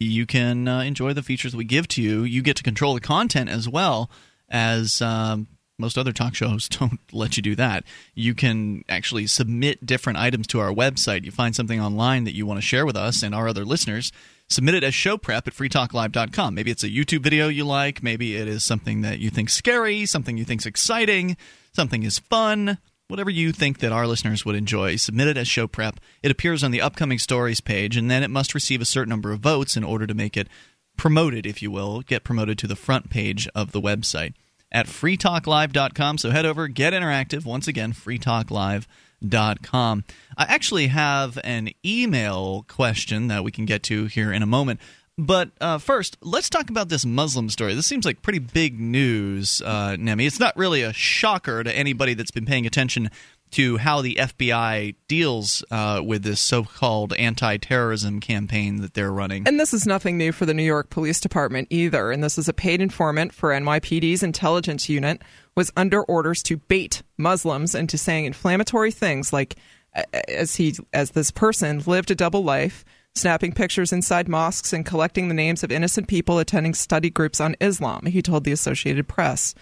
You 0.00 0.26
can 0.26 0.68
uh, 0.68 0.80
enjoy 0.80 1.14
the 1.14 1.22
features 1.22 1.56
we 1.56 1.64
give 1.64 1.88
to 1.88 2.02
you. 2.02 2.24
You 2.24 2.42
get 2.42 2.58
to 2.58 2.62
control 2.62 2.92
the 2.92 3.00
content 3.00 3.48
as 3.48 3.70
well 3.70 4.10
as. 4.50 5.00
Um, 5.00 5.46
most 5.80 5.96
other 5.96 6.12
talk 6.12 6.34
shows 6.34 6.68
don't 6.68 6.98
let 7.12 7.36
you 7.36 7.42
do 7.42 7.54
that. 7.54 7.84
You 8.12 8.34
can 8.34 8.84
actually 8.88 9.28
submit 9.28 9.86
different 9.86 10.18
items 10.18 10.48
to 10.48 10.58
our 10.58 10.72
website. 10.72 11.24
You 11.24 11.30
find 11.30 11.54
something 11.54 11.80
online 11.80 12.24
that 12.24 12.34
you 12.34 12.46
want 12.46 12.58
to 12.58 12.66
share 12.66 12.84
with 12.84 12.96
us 12.96 13.22
and 13.22 13.32
our 13.32 13.46
other 13.46 13.64
listeners, 13.64 14.10
submit 14.48 14.74
it 14.74 14.84
as 14.84 14.94
show 14.94 15.16
prep 15.16 15.46
at 15.46 15.54
freetalklive.com. 15.54 16.54
Maybe 16.54 16.70
it's 16.70 16.84
a 16.84 16.88
YouTube 16.88 17.22
video 17.22 17.48
you 17.48 17.64
like, 17.64 18.02
maybe 18.02 18.36
it 18.36 18.48
is 18.48 18.64
something 18.64 19.02
that 19.02 19.18
you 19.18 19.30
think 19.30 19.50
scary, 19.50 20.06
something 20.06 20.36
you 20.36 20.44
think's 20.44 20.66
exciting, 20.66 21.36
something 21.72 22.02
is 22.02 22.18
fun. 22.18 22.78
Whatever 23.08 23.30
you 23.30 23.52
think 23.52 23.78
that 23.78 23.92
our 23.92 24.06
listeners 24.06 24.44
would 24.44 24.54
enjoy, 24.54 24.96
submit 24.96 25.28
it 25.28 25.38
as 25.38 25.48
show 25.48 25.66
prep. 25.66 25.98
It 26.22 26.30
appears 26.30 26.62
on 26.62 26.72
the 26.72 26.82
upcoming 26.82 27.18
stories 27.18 27.60
page, 27.60 27.96
and 27.96 28.10
then 28.10 28.22
it 28.22 28.28
must 28.28 28.54
receive 28.54 28.82
a 28.82 28.86
certain 28.86 29.08
number 29.08 29.32
of 29.32 29.40
votes 29.40 29.78
in 29.78 29.84
order 29.84 30.06
to 30.06 30.12
make 30.12 30.36
it 30.36 30.48
promoted, 30.98 31.46
if 31.46 31.62
you 31.62 31.70
will, 31.70 32.02
get 32.02 32.22
promoted 32.22 32.58
to 32.58 32.66
the 32.66 32.76
front 32.76 33.08
page 33.08 33.48
of 33.54 33.72
the 33.72 33.80
website 33.80 34.34
at 34.70 34.86
freetalklive.com. 34.86 36.18
So 36.18 36.30
head 36.30 36.44
over, 36.44 36.68
get 36.68 36.92
interactive. 36.92 37.46
Once 37.46 37.66
again, 37.66 37.94
freetalklive.com. 37.94 38.84
I 40.36 40.44
actually 40.44 40.88
have 40.88 41.38
an 41.42 41.70
email 41.84 42.64
question 42.68 43.28
that 43.28 43.44
we 43.44 43.50
can 43.50 43.64
get 43.64 43.82
to 43.84 44.06
here 44.06 44.32
in 44.32 44.42
a 44.42 44.46
moment. 44.46 44.80
But 45.18 45.50
uh, 45.60 45.78
first, 45.78 46.16
let's 46.22 46.48
talk 46.48 46.70
about 46.70 46.88
this 46.88 47.04
Muslim 47.04 47.50
story. 47.50 47.74
This 47.74 47.86
seems 47.86 48.04
like 48.06 48.22
pretty 48.22 48.38
big 48.38 48.78
news, 48.78 49.60
uh, 49.62 49.96
Nemi. 49.98 50.26
It's 50.26 50.38
not 50.38 50.56
really 50.56 50.82
a 50.82 50.92
shocker 50.92 51.64
to 51.64 51.76
anybody 51.76 52.14
that's 52.14 52.30
been 52.30 52.46
paying 52.46 52.66
attention 52.66 53.10
to 53.52 53.76
how 53.78 54.02
the 54.02 54.16
FBI 54.16 54.94
deals 55.08 55.64
uh, 55.70 56.00
with 56.04 56.22
this 56.22 56.40
so-called 56.40 57.12
anti-terrorism 57.14 58.20
campaign 58.20 58.80
that 58.80 58.94
they're 58.94 59.12
running. 59.12 59.46
And 59.46 59.58
this 59.58 59.74
is 59.74 59.86
nothing 59.86 60.18
new 60.18 60.32
for 60.32 60.46
the 60.46 60.54
New 60.54 60.62
York 60.62 60.90
Police 60.90 61.20
Department 61.20 61.68
either. 61.70 62.10
And 62.10 62.22
this 62.22 62.38
is 62.38 62.48
a 62.48 62.52
paid 62.52 62.80
informant 62.80 63.32
for 63.32 63.50
NYPD's 63.50 64.22
intelligence 64.22 64.88
unit 64.88 65.22
was 65.54 65.72
under 65.76 66.02
orders 66.02 66.42
to 66.44 66.56
bait 66.56 67.02
Muslims 67.16 67.74
into 67.74 67.98
saying 67.98 68.26
inflammatory 68.26 68.92
things 68.92 69.32
like 69.32 69.56
as 70.28 70.56
he 70.56 70.76
as 70.92 71.10
this 71.12 71.30
person 71.30 71.82
lived 71.86 72.10
a 72.10 72.14
double 72.14 72.44
life, 72.44 72.84
snapping 73.14 73.52
pictures 73.52 73.92
inside 73.92 74.28
mosques 74.28 74.72
and 74.72 74.86
collecting 74.86 75.28
the 75.28 75.34
names 75.34 75.64
of 75.64 75.72
innocent 75.72 76.08
people 76.08 76.38
attending 76.38 76.74
study 76.74 77.10
groups 77.10 77.40
on 77.40 77.56
Islam, 77.60 78.06
he 78.06 78.22
told 78.22 78.44
the 78.44 78.52
Associated 78.52 79.08
Press. 79.08 79.54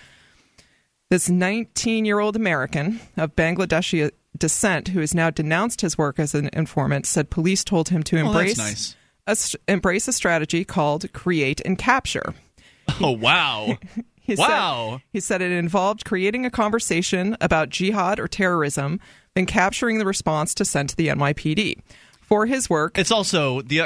This 1.08 1.28
19 1.30 2.04
year 2.04 2.18
old 2.18 2.34
American 2.36 3.00
of 3.16 3.36
Bangladeshi 3.36 4.10
descent, 4.36 4.88
who 4.88 5.00
has 5.00 5.14
now 5.14 5.30
denounced 5.30 5.80
his 5.80 5.96
work 5.96 6.18
as 6.18 6.34
an 6.34 6.50
informant, 6.52 7.06
said 7.06 7.30
police 7.30 7.62
told 7.62 7.90
him 7.90 8.02
to 8.04 8.16
Oh, 8.18 8.26
embrace 8.26 8.58
nice. 8.58 8.96
a, 9.26 9.36
embrace 9.70 10.08
a 10.08 10.12
strategy 10.12 10.64
called 10.64 11.12
create 11.12 11.60
and 11.64 11.78
capture. 11.78 12.34
Oh, 13.00 13.10
wow. 13.12 13.78
He 14.20 14.34
Wow. 14.34 14.94
Said, 14.98 15.02
he 15.12 15.20
said 15.20 15.42
it 15.42 15.52
involved 15.52 16.04
creating 16.04 16.44
a 16.44 16.50
conversation 16.50 17.36
about 17.40 17.68
jihad 17.70 18.18
or 18.18 18.26
terrorism, 18.26 18.98
then 19.34 19.46
capturing 19.46 19.98
the 20.00 20.04
response 20.04 20.52
to 20.54 20.64
send 20.64 20.88
to 20.88 20.96
the 20.96 21.06
NYPD. 21.06 21.80
For 22.22 22.46
his 22.46 22.68
work, 22.68 22.98
It's 22.98 23.12
also 23.12 23.62
the. 23.62 23.82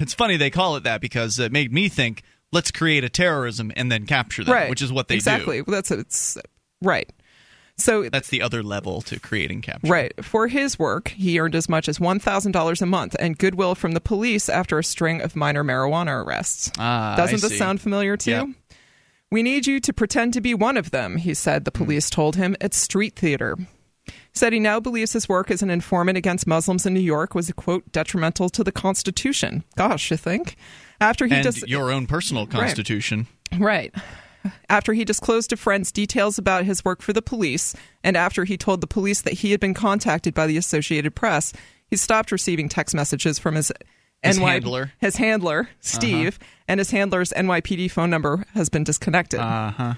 It's 0.00 0.14
funny 0.14 0.36
they 0.36 0.50
call 0.50 0.74
it 0.74 0.82
that 0.82 1.00
because 1.00 1.38
it 1.38 1.52
made 1.52 1.72
me 1.72 1.88
think. 1.88 2.22
Let's 2.52 2.70
create 2.70 3.02
a 3.04 3.08
terrorism 3.08 3.72
and 3.76 3.90
then 3.90 4.06
capture 4.06 4.44
them, 4.44 4.54
right. 4.54 4.70
which 4.70 4.82
is 4.82 4.92
what 4.92 5.08
they 5.08 5.16
exactly. 5.16 5.58
do. 5.58 5.64
Well, 5.66 5.74
That's 5.74 5.90
it's 5.90 6.38
right. 6.80 7.10
So 7.78 8.08
That's 8.10 8.28
the 8.28 8.42
other 8.42 8.62
level 8.62 9.00
to 9.02 9.18
creating 9.18 9.62
capture. 9.62 9.90
Right. 9.90 10.12
For 10.24 10.46
his 10.46 10.78
work, 10.78 11.08
he 11.08 11.40
earned 11.40 11.54
as 11.54 11.68
much 11.70 11.88
as 11.88 11.98
$1,000 11.98 12.82
a 12.82 12.86
month 12.86 13.16
and 13.18 13.36
goodwill 13.38 13.74
from 13.74 13.92
the 13.92 14.00
police 14.00 14.48
after 14.50 14.78
a 14.78 14.84
string 14.84 15.22
of 15.22 15.34
minor 15.34 15.64
marijuana 15.64 16.22
arrests. 16.24 16.70
Ah, 16.78 17.14
Doesn't 17.16 17.40
this 17.40 17.56
sound 17.58 17.80
familiar 17.80 18.16
to 18.18 18.30
Yep. 18.30 18.46
you? 18.46 18.54
We 19.30 19.42
need 19.42 19.66
you 19.66 19.80
to 19.80 19.92
pretend 19.94 20.34
to 20.34 20.42
be 20.42 20.52
one 20.52 20.76
of 20.76 20.90
them, 20.90 21.16
he 21.16 21.32
said, 21.32 21.64
the 21.64 21.70
Hmm. 21.74 21.84
police 21.84 22.10
told 22.10 22.36
him 22.36 22.54
at 22.60 22.74
Street 22.74 23.16
Theater. 23.16 23.56
He 24.04 24.12
said 24.34 24.52
he 24.52 24.60
now 24.60 24.78
believes 24.78 25.14
his 25.14 25.26
work 25.28 25.50
as 25.50 25.62
an 25.62 25.70
informant 25.70 26.18
against 26.18 26.46
Muslims 26.46 26.84
in 26.84 26.92
New 26.92 27.00
York 27.00 27.34
was, 27.34 27.50
quote, 27.56 27.90
detrimental 27.90 28.50
to 28.50 28.62
the 28.62 28.72
Constitution. 28.72 29.64
Gosh, 29.76 30.10
you 30.10 30.18
think? 30.18 30.56
After 31.02 31.26
he 31.26 31.34
And 31.34 31.42
just. 31.42 31.68
your 31.68 31.90
own 31.90 32.06
personal 32.06 32.46
constitution. 32.46 33.26
Right. 33.58 33.94
After 34.68 34.92
he 34.92 35.04
disclosed 35.04 35.50
to 35.50 35.56
friends 35.56 35.92
details 35.92 36.38
about 36.38 36.64
his 36.64 36.84
work 36.84 37.02
for 37.02 37.12
the 37.12 37.22
police, 37.22 37.74
and 38.02 38.16
after 38.16 38.44
he 38.44 38.56
told 38.56 38.80
the 38.80 38.86
police 38.86 39.20
that 39.22 39.34
he 39.34 39.50
had 39.52 39.60
been 39.60 39.74
contacted 39.74 40.34
by 40.34 40.46
the 40.46 40.56
Associated 40.56 41.14
Press, 41.14 41.52
he 41.86 41.96
stopped 41.96 42.32
receiving 42.32 42.68
text 42.68 42.94
messages 42.94 43.38
from 43.38 43.54
his 43.54 43.70
His 44.22 44.38
handler. 44.38 44.82
Uh-huh. 44.82 44.92
his 45.00 45.16
handler, 45.16 45.68
Steve, 45.80 46.38
and 46.66 46.80
his 46.80 46.90
handler's 46.90 47.32
NYPD 47.36 47.90
phone 47.90 48.10
number 48.10 48.44
has 48.54 48.68
been 48.68 48.84
disconnected. 48.84 49.40
Uh 49.40 49.70
huh. 49.70 49.94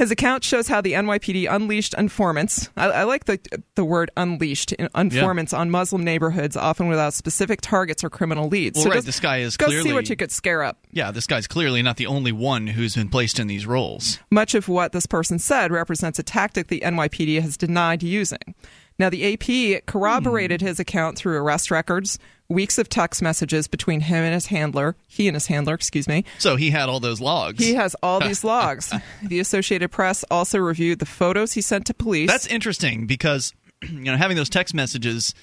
His 0.00 0.10
account 0.10 0.44
shows 0.44 0.66
how 0.66 0.80
the 0.80 0.94
NYPD 0.94 1.46
unleashed 1.54 1.92
informants. 1.92 2.70
I, 2.74 2.86
I 2.86 3.02
like 3.02 3.26
the 3.26 3.38
the 3.74 3.84
word 3.84 4.10
unleashed 4.16 4.72
informants 4.72 5.52
on 5.52 5.70
Muslim 5.70 6.02
neighborhoods, 6.02 6.56
often 6.56 6.88
without 6.88 7.12
specific 7.12 7.60
targets 7.60 8.02
or 8.02 8.08
criminal 8.08 8.48
leads. 8.48 8.76
Well, 8.76 8.84
so 8.84 8.88
right, 8.88 8.96
just 8.96 9.04
this 9.04 9.20
guy 9.20 9.40
is 9.40 9.58
go 9.58 9.66
clearly 9.66 9.90
see 9.90 9.92
what 9.92 10.08
you 10.08 10.16
could 10.16 10.32
scare 10.32 10.62
up. 10.62 10.78
Yeah, 10.90 11.10
this 11.10 11.26
guy's 11.26 11.46
clearly 11.46 11.82
not 11.82 11.98
the 11.98 12.06
only 12.06 12.32
one 12.32 12.66
who's 12.66 12.94
been 12.94 13.10
placed 13.10 13.38
in 13.38 13.46
these 13.46 13.66
roles. 13.66 14.18
Much 14.30 14.54
of 14.54 14.70
what 14.70 14.92
this 14.92 15.04
person 15.04 15.38
said 15.38 15.70
represents 15.70 16.18
a 16.18 16.22
tactic 16.22 16.68
the 16.68 16.80
NYPD 16.80 17.38
has 17.42 17.58
denied 17.58 18.02
using. 18.02 18.54
Now, 18.98 19.10
the 19.10 19.34
AP 19.34 19.84
corroborated 19.84 20.62
hmm. 20.62 20.66
his 20.66 20.80
account 20.80 21.18
through 21.18 21.36
arrest 21.36 21.70
records, 21.70 22.18
weeks 22.50 22.76
of 22.76 22.88
text 22.88 23.22
messages 23.22 23.68
between 23.68 24.00
him 24.00 24.24
and 24.24 24.34
his 24.34 24.46
handler, 24.46 24.96
he 25.06 25.28
and 25.28 25.34
his 25.34 25.46
handler, 25.46 25.72
excuse 25.74 26.06
me. 26.06 26.24
So 26.38 26.56
he 26.56 26.70
had 26.70 26.88
all 26.88 27.00
those 27.00 27.20
logs. 27.20 27.64
He 27.64 27.74
has 27.74 27.96
all 28.02 28.20
these 28.20 28.44
logs. 28.44 28.92
The 29.22 29.40
Associated 29.40 29.90
Press 29.90 30.24
also 30.30 30.58
reviewed 30.58 30.98
the 30.98 31.06
photos 31.06 31.52
he 31.52 31.62
sent 31.62 31.86
to 31.86 31.94
police. 31.94 32.28
That's 32.28 32.46
interesting 32.46 33.06
because 33.06 33.54
you 33.82 34.00
know 34.00 34.16
having 34.16 34.36
those 34.36 34.50
text 34.50 34.74
messages 34.74 35.34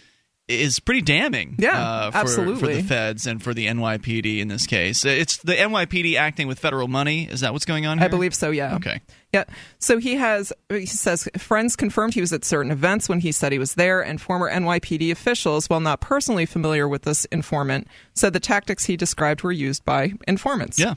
is 0.48 0.80
pretty 0.80 1.02
damning. 1.02 1.56
Yeah, 1.58 1.82
uh, 1.82 2.12
for, 2.26 2.56
for 2.56 2.68
the 2.68 2.82
feds 2.82 3.28
and 3.28 3.42
for 3.44 3.54
the 3.54 3.68
NYPD 3.68 4.40
in 4.40 4.48
this 4.48 4.66
case. 4.66 5.04
It's 5.04 5.38
the 5.38 5.54
NYPD 5.54 6.16
acting 6.16 6.48
with 6.48 6.60
federal 6.60 6.88
money. 6.88 7.26
Is 7.26 7.42
that 7.42 7.54
what's 7.54 7.66
going 7.66 7.86
on? 7.86 7.98
Here? 7.98 8.06
I 8.06 8.08
believe 8.08 8.34
so, 8.34 8.52
yeah. 8.52 8.76
Okay. 8.76 9.02
Yeah. 9.34 9.44
So 9.80 9.98
he 9.98 10.16
has, 10.16 10.54
he 10.70 10.86
says, 10.86 11.28
friends 11.38 11.76
confirmed 11.76 12.14
he 12.14 12.22
was 12.22 12.32
at 12.32 12.46
certain 12.46 12.72
events 12.72 13.10
when 13.10 13.20
he 13.20 13.32
said 13.32 13.52
he 13.52 13.60
was 13.60 13.76
there, 13.76 14.02
and 14.02 14.22
former 14.22 14.50
NYPD 14.50 15.12
officials, 15.12 15.70
while 15.70 15.82
not 15.82 16.00
personally 16.00 16.46
familiar 16.46 16.88
with 16.88 17.02
this 17.02 17.26
informant, 17.26 17.88
said 18.14 18.32
the 18.34 18.40
tactics 18.40 18.86
he 18.86 18.96
described 18.96 19.44
were 19.44 19.52
used 19.52 19.84
by 19.84 20.14
informants. 20.28 20.80
Yeah. 20.80 20.96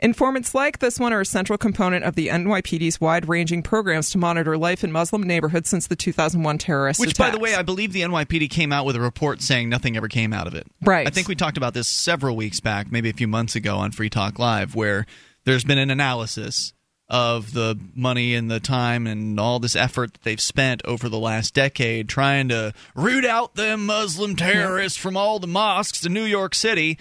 Informants 0.00 0.54
like 0.54 0.78
this 0.78 1.00
one 1.00 1.12
are 1.12 1.22
a 1.22 1.26
central 1.26 1.58
component 1.58 2.04
of 2.04 2.14
the 2.14 2.28
NYPD's 2.28 3.00
wide 3.00 3.28
ranging 3.28 3.64
programs 3.64 4.10
to 4.10 4.18
monitor 4.18 4.56
life 4.56 4.84
in 4.84 4.92
Muslim 4.92 5.24
neighborhoods 5.24 5.68
since 5.68 5.88
the 5.88 5.96
2001 5.96 6.58
terrorist 6.58 7.00
attacks. 7.00 7.08
Which, 7.08 7.18
by 7.18 7.30
the 7.30 7.38
way, 7.40 7.56
I 7.56 7.62
believe 7.62 7.92
the 7.92 8.02
NYPD 8.02 8.48
came 8.48 8.72
out 8.72 8.86
with 8.86 8.94
a 8.94 9.00
report 9.00 9.42
saying 9.42 9.68
nothing 9.68 9.96
ever 9.96 10.06
came 10.06 10.32
out 10.32 10.46
of 10.46 10.54
it. 10.54 10.68
Right. 10.84 11.04
I 11.04 11.10
think 11.10 11.26
we 11.26 11.34
talked 11.34 11.56
about 11.56 11.74
this 11.74 11.88
several 11.88 12.36
weeks 12.36 12.60
back, 12.60 12.92
maybe 12.92 13.10
a 13.10 13.12
few 13.12 13.26
months 13.26 13.56
ago 13.56 13.76
on 13.78 13.90
Free 13.90 14.08
Talk 14.08 14.38
Live, 14.38 14.76
where 14.76 15.04
there's 15.44 15.64
been 15.64 15.78
an 15.78 15.90
analysis 15.90 16.72
of 17.08 17.52
the 17.52 17.76
money 17.94 18.34
and 18.36 18.50
the 18.50 18.60
time 18.60 19.06
and 19.06 19.40
all 19.40 19.58
this 19.58 19.74
effort 19.74 20.12
that 20.12 20.22
they've 20.22 20.40
spent 20.40 20.80
over 20.84 21.08
the 21.08 21.18
last 21.18 21.54
decade 21.54 22.08
trying 22.08 22.50
to 22.50 22.72
root 22.94 23.24
out 23.24 23.54
them 23.56 23.86
Muslim 23.86 24.36
terrorists 24.36 24.98
from 24.98 25.16
all 25.16 25.38
the 25.38 25.46
mosques 25.46 26.04
in 26.04 26.12
New 26.12 26.24
York 26.24 26.54
City. 26.54 26.98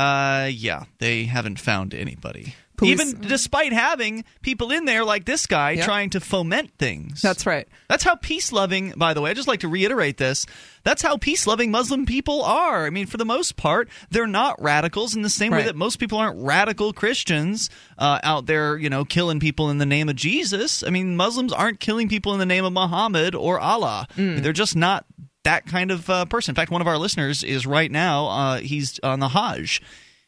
Uh, 0.00 0.46
yeah, 0.46 0.84
they 0.98 1.24
haven't 1.24 1.60
found 1.60 1.92
anybody. 1.94 2.54
Police- 2.76 2.92
Even 2.98 3.20
despite 3.28 3.74
having 3.74 4.24
people 4.40 4.70
in 4.70 4.86
there 4.86 5.04
like 5.04 5.26
this 5.26 5.44
guy 5.46 5.72
Yep. 5.72 5.84
trying 5.84 6.08
to 6.10 6.20
foment 6.20 6.70
things. 6.78 7.20
That's 7.20 7.44
right. 7.44 7.68
That's 7.90 8.02
how 8.04 8.14
peace 8.14 8.52
loving, 8.52 8.94
by 8.96 9.12
the 9.12 9.20
way, 9.20 9.30
I 9.30 9.34
just 9.34 9.46
like 9.48 9.60
to 9.60 9.68
reiterate 9.68 10.16
this. 10.16 10.46
That's 10.82 11.02
how 11.02 11.18
peace 11.18 11.46
loving 11.46 11.70
Muslim 11.70 12.06
people 12.06 12.42
are. 12.42 12.86
I 12.86 12.90
mean, 12.90 13.06
for 13.06 13.18
the 13.18 13.26
most 13.26 13.56
part, 13.56 13.90
they're 14.10 14.26
not 14.26 14.62
radicals 14.62 15.14
in 15.14 15.20
the 15.20 15.28
same 15.28 15.52
way 15.52 15.64
that 15.64 15.76
most 15.76 15.98
people 15.98 16.16
aren't 16.16 16.42
radical 16.42 16.94
Christians 16.94 17.68
uh, 17.98 18.18
out 18.22 18.46
there, 18.46 18.78
you 18.78 18.88
know, 18.88 19.04
killing 19.04 19.40
people 19.40 19.68
in 19.68 19.76
the 19.76 19.84
name 19.84 20.08
of 20.08 20.16
Jesus. 20.16 20.82
I 20.82 20.88
mean, 20.88 21.16
Muslims 21.18 21.52
aren't 21.52 21.80
killing 21.80 22.08
people 22.08 22.32
in 22.32 22.38
the 22.38 22.46
name 22.46 22.64
of 22.64 22.72
Muhammad 22.72 23.34
or 23.34 23.60
Allah. 23.60 24.08
Mm. 24.16 24.42
They're 24.42 24.54
just 24.54 24.74
not 24.74 25.04
that 25.50 25.66
kind 25.66 25.90
of 25.90 26.08
uh, 26.08 26.24
person. 26.26 26.52
In 26.52 26.56
fact, 26.56 26.70
one 26.70 26.80
of 26.80 26.86
our 26.86 26.96
listeners 26.96 27.42
is 27.42 27.66
right 27.66 27.90
now, 27.90 28.26
uh, 28.28 28.58
he's 28.58 29.00
on 29.02 29.18
the 29.18 29.28
Hajj. 29.28 29.82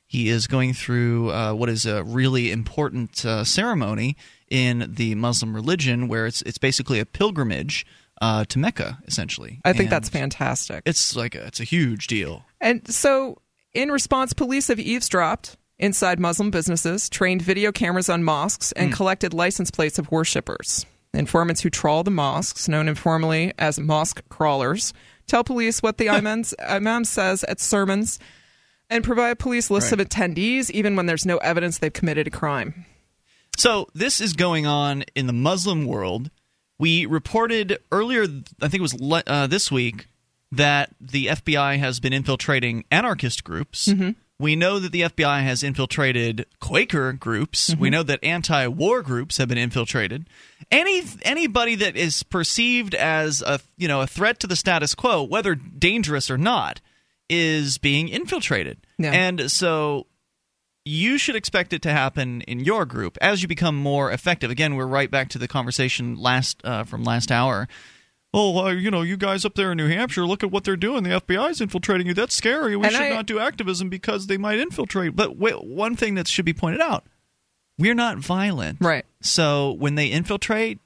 He 0.07 0.29
is 0.29 0.47
going 0.47 0.75
through 0.75 1.31
uh, 1.31 1.53
what 1.55 1.69
is 1.69 1.87
a 1.87 2.03
really 2.03 2.51
important 2.51 3.25
uh, 3.25 3.45
ceremony 3.45 4.17
in 4.51 4.93
the 4.95 5.15
Muslim 5.15 5.55
religion, 5.55 6.09
where 6.09 6.27
it's 6.27 6.43
it's 6.43 6.59
basically 6.59 6.99
a 6.99 7.07
pilgrimage 7.07 7.87
uh, 8.21 8.45
to 8.47 8.59
Mecca, 8.59 8.99
essentially. 9.07 9.61
I 9.65 9.73
think 9.73 9.85
And 9.85 9.91
that's 9.91 10.09
fantastic. 10.09 10.83
It's 10.85 11.17
like 11.17 11.35
a, 11.35 11.47
it's 11.47 11.61
a 11.61 11.65
huge 11.65 12.09
deal. 12.09 12.45
And 12.61 12.87
so, 12.93 13.39
in 13.73 13.91
response, 13.91 14.33
police 14.33 14.69
have 14.69 14.81
eavesdropped 14.81 15.57
inside 15.79 16.21
Muslim 16.21 16.51
businesses, 16.51 17.09
trained 17.09 17.43
video 17.43 17.73
cameras 17.73 18.11
on 18.11 18.23
mosques, 18.23 18.73
and 18.73 18.93
collected 18.93 19.33
license 19.33 19.71
plates 19.71 19.99
of 19.99 20.11
worshippers. 20.11 20.85
Informants 21.15 21.61
who 21.61 21.69
trawl 21.69 22.03
the 22.03 22.11
mosques, 22.11 22.69
known 22.69 22.89
informally 22.89 23.53
as 23.59 23.79
mosque 23.79 24.23
crawlers, 24.31 24.95
tell 25.27 25.45
police 25.45 25.83
what 25.83 25.99
the 25.99 26.09
imam, 26.11 26.45
imam 26.69 27.05
says 27.05 27.45
at 27.45 27.61
sermons 27.61 28.19
and 28.91 29.03
provide 29.05 29.39
police 29.39 29.71
lists 29.71 29.91
Right. 29.93 30.01
of 30.01 30.09
attendees 30.09 30.71
even 30.71 30.97
when 30.97 31.07
there's 31.07 31.25
no 31.27 31.39
evidence 31.39 31.79
they've 31.79 31.93
committed 31.93 32.27
a 32.27 32.31
crime. 32.31 32.85
So 33.57 33.87
this 33.95 34.21
is 34.21 34.33
going 34.33 34.67
on 34.67 35.05
in 35.15 35.27
the 35.27 35.33
Muslim 35.33 35.87
world. 35.87 36.31
We 36.79 37.07
reported 37.07 37.79
earlier, 37.93 38.23
I 38.61 38.69
think 38.69 38.75
it 38.75 38.81
was 38.81 38.99
le- 39.01 39.23
uh, 39.27 39.47
this 39.47 39.71
week, 39.71 40.09
that 40.51 40.91
the 41.01 41.27
FBI 41.27 41.79
has 41.79 42.01
been 42.01 42.13
infiltrating 42.13 42.85
anarchist 42.91 43.45
groups. 43.45 43.91
We 44.43 44.57
know 44.57 44.81
that 44.81 44.91
the 44.91 45.03
FBI 45.03 45.45
has 45.45 45.63
infiltrated 45.63 46.47
Quaker 46.59 47.13
groups. 47.13 47.77
We 47.77 47.91
know 47.91 48.03
that 48.03 48.19
anti-war 48.25 49.03
groups 49.03 49.37
have 49.37 49.49
been 49.49 49.57
infiltrated. 49.57 50.29
Any 50.69 51.05
anybody 51.23 51.77
that 51.77 51.95
is 51.95 52.25
perceived 52.25 52.97
as 52.97 53.41
a 53.41 53.61
you 53.79 53.87
know 53.87 54.01
a 54.01 54.07
threat 54.09 54.41
to 54.41 54.49
the 54.49 54.57
status 54.57 54.97
quo, 54.97 55.23
whether 55.23 55.55
dangerous 55.55 56.29
or 56.29 56.37
not, 56.37 56.81
is 57.31 57.79
being 57.79 58.09
infiltrated. 58.09 58.79
Yeah. 58.99 59.13
And 59.13 59.49
so 59.49 60.09
you 60.85 61.19
should 61.19 61.37
expect 61.37 61.73
it 61.73 61.83
to 61.83 61.93
happen 61.93 62.41
in 62.43 62.59
your 62.59 62.85
group 62.85 63.17
as 63.21 63.43
you 63.43 63.49
become 63.49 63.77
more 63.77 64.11
effective. 64.11 64.51
Again, 64.51 64.75
we're 64.75 64.87
right 64.87 65.09
back 65.11 65.29
to 65.29 65.39
the 65.39 65.47
conversation 65.47 66.17
last 66.17 66.61
uh, 66.65 66.83
from 66.83 67.05
last 67.05 67.31
hour. 67.31 67.69
Oh, 68.35 68.67
uh, 68.67 68.71
you 68.71 68.91
know, 68.91 69.03
you 69.03 69.17
guys 69.19 69.45
up 69.45 69.55
there 69.57 69.73
in 69.73 69.77
New 69.77 69.89
Hampshire, 69.89 70.25
look 70.27 70.43
at 70.43 70.51
what 70.51 70.65
they're 70.65 70.77
doing. 70.77 71.03
The 71.05 71.11
FBI's 71.21 71.61
infiltrating 71.61 72.07
you. 72.07 72.15
That's 72.15 72.35
scary. 72.35 72.77
We 72.77 72.87
And 72.87 72.95
should 72.95 73.03
I- 73.03 73.11
not 73.11 73.27
do 73.27 73.39
activism 73.39 73.89
because 73.91 74.27
they 74.27 74.39
might 74.39 74.59
infiltrate. 74.59 75.15
But 75.15 75.37
wait, 75.37 75.63
one 75.65 75.97
thing 75.97 76.15
that 76.15 76.27
should 76.29 76.47
be 76.47 76.55
pointed 76.55 76.81
out: 76.81 77.05
we're 77.79 77.95
not 77.95 78.19
violent, 78.19 78.79
Right. 78.81 79.05
So 79.21 79.73
when 79.73 79.97
they 79.97 80.07
infiltrate, 80.07 80.79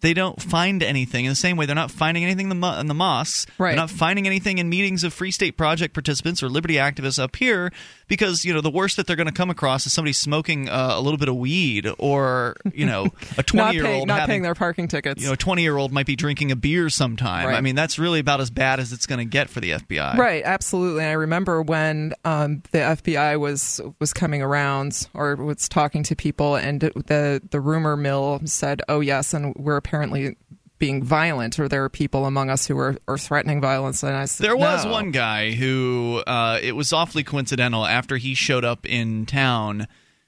they 0.00 0.12
don't 0.14 0.40
find 0.42 0.82
anything 0.82 1.24
in 1.24 1.30
the 1.30 1.34
same 1.36 1.56
way 1.56 1.64
they're 1.66 1.74
not 1.74 1.90
finding 1.90 2.22
anything 2.24 2.50
in 2.50 2.60
the, 2.60 2.80
in 2.80 2.86
the 2.86 2.94
mosques. 2.94 3.46
Right. 3.58 3.70
They're 3.70 3.76
not 3.76 3.90
finding 3.90 4.26
anything 4.26 4.58
in 4.58 4.68
meetings 4.68 5.04
of 5.04 5.12
Free 5.14 5.30
State 5.30 5.56
Project 5.56 5.94
participants 5.94 6.42
or 6.42 6.48
liberty 6.48 6.74
activists 6.74 7.18
up 7.18 7.36
here 7.36 7.72
because 8.08 8.44
you 8.44 8.52
know 8.52 8.60
the 8.60 8.70
worst 8.70 8.96
that 8.96 9.06
they're 9.06 9.16
going 9.16 9.26
to 9.26 9.32
come 9.32 9.50
across 9.50 9.86
is 9.86 9.92
somebody 9.92 10.12
smoking 10.12 10.68
uh, 10.68 10.92
a 10.94 11.00
little 11.00 11.18
bit 11.18 11.28
of 11.28 11.36
weed 11.36 11.88
or 11.98 12.56
you 12.72 12.86
know 12.86 13.08
a 13.38 13.42
twenty 13.42 13.74
year 13.74 13.84
paying, 13.84 13.98
old 14.00 14.08
not 14.08 14.26
paying 14.26 14.42
their 14.42 14.54
parking 14.54 14.88
tickets. 14.88 15.20
you 15.20 15.28
know 15.28 15.34
a 15.34 15.36
twenty 15.36 15.62
year 15.62 15.76
old 15.76 15.92
might 15.92 16.06
be 16.06 16.16
drinking 16.16 16.52
a 16.52 16.56
beer 16.56 16.88
sometime. 16.88 17.46
Right. 17.46 17.56
I 17.56 17.60
mean 17.60 17.74
that's 17.74 17.98
really 17.98 18.20
about 18.20 18.40
as 18.40 18.50
bad 18.50 18.80
as 18.80 18.92
it's 18.92 19.06
going 19.06 19.18
to 19.18 19.24
get 19.24 19.48
for 19.50 19.60
the 19.60 19.70
FBI. 19.70 20.16
Right, 20.16 20.42
absolutely. 20.44 21.02
And 21.02 21.10
I 21.10 21.14
remember 21.14 21.62
when 21.62 22.14
um, 22.24 22.62
the 22.70 22.78
FBI 22.78 23.38
was 23.38 23.80
was 23.98 24.12
coming 24.12 24.42
around 24.42 25.08
or 25.14 25.36
was 25.36 25.68
talking 25.68 26.02
to 26.04 26.16
people, 26.16 26.56
and 26.56 26.80
the 26.80 27.42
the 27.50 27.60
rumor 27.60 27.96
mill 27.96 28.40
said, 28.44 28.82
"Oh 28.88 29.00
yes, 29.00 29.34
and 29.34 29.54
we're 29.56 29.76
apparently 29.76 30.36
being 30.78 31.02
violent, 31.02 31.58
or 31.58 31.68
there 31.68 31.82
are 31.84 31.88
people 31.88 32.26
among 32.26 32.50
us 32.50 32.66
who 32.66 32.78
are, 32.78 32.96
are 33.08 33.18
threatening 33.18 33.60
violence." 33.60 34.02
And 34.02 34.14
I 34.16 34.24
said, 34.26 34.44
There 34.44 34.56
was 34.56 34.84
"No." 34.84 34.90
one 34.92 35.10
guy 35.10 35.52
who 35.52 36.22
uh, 36.26 36.58
it 36.62 36.72
was 36.76 36.92
awfully 36.92 37.24
coincidental 37.24 37.84
after 37.86 38.16
he 38.16 38.34
showed 38.34 38.64
up 38.64 38.84
in 38.86 39.26
town, 39.26 39.86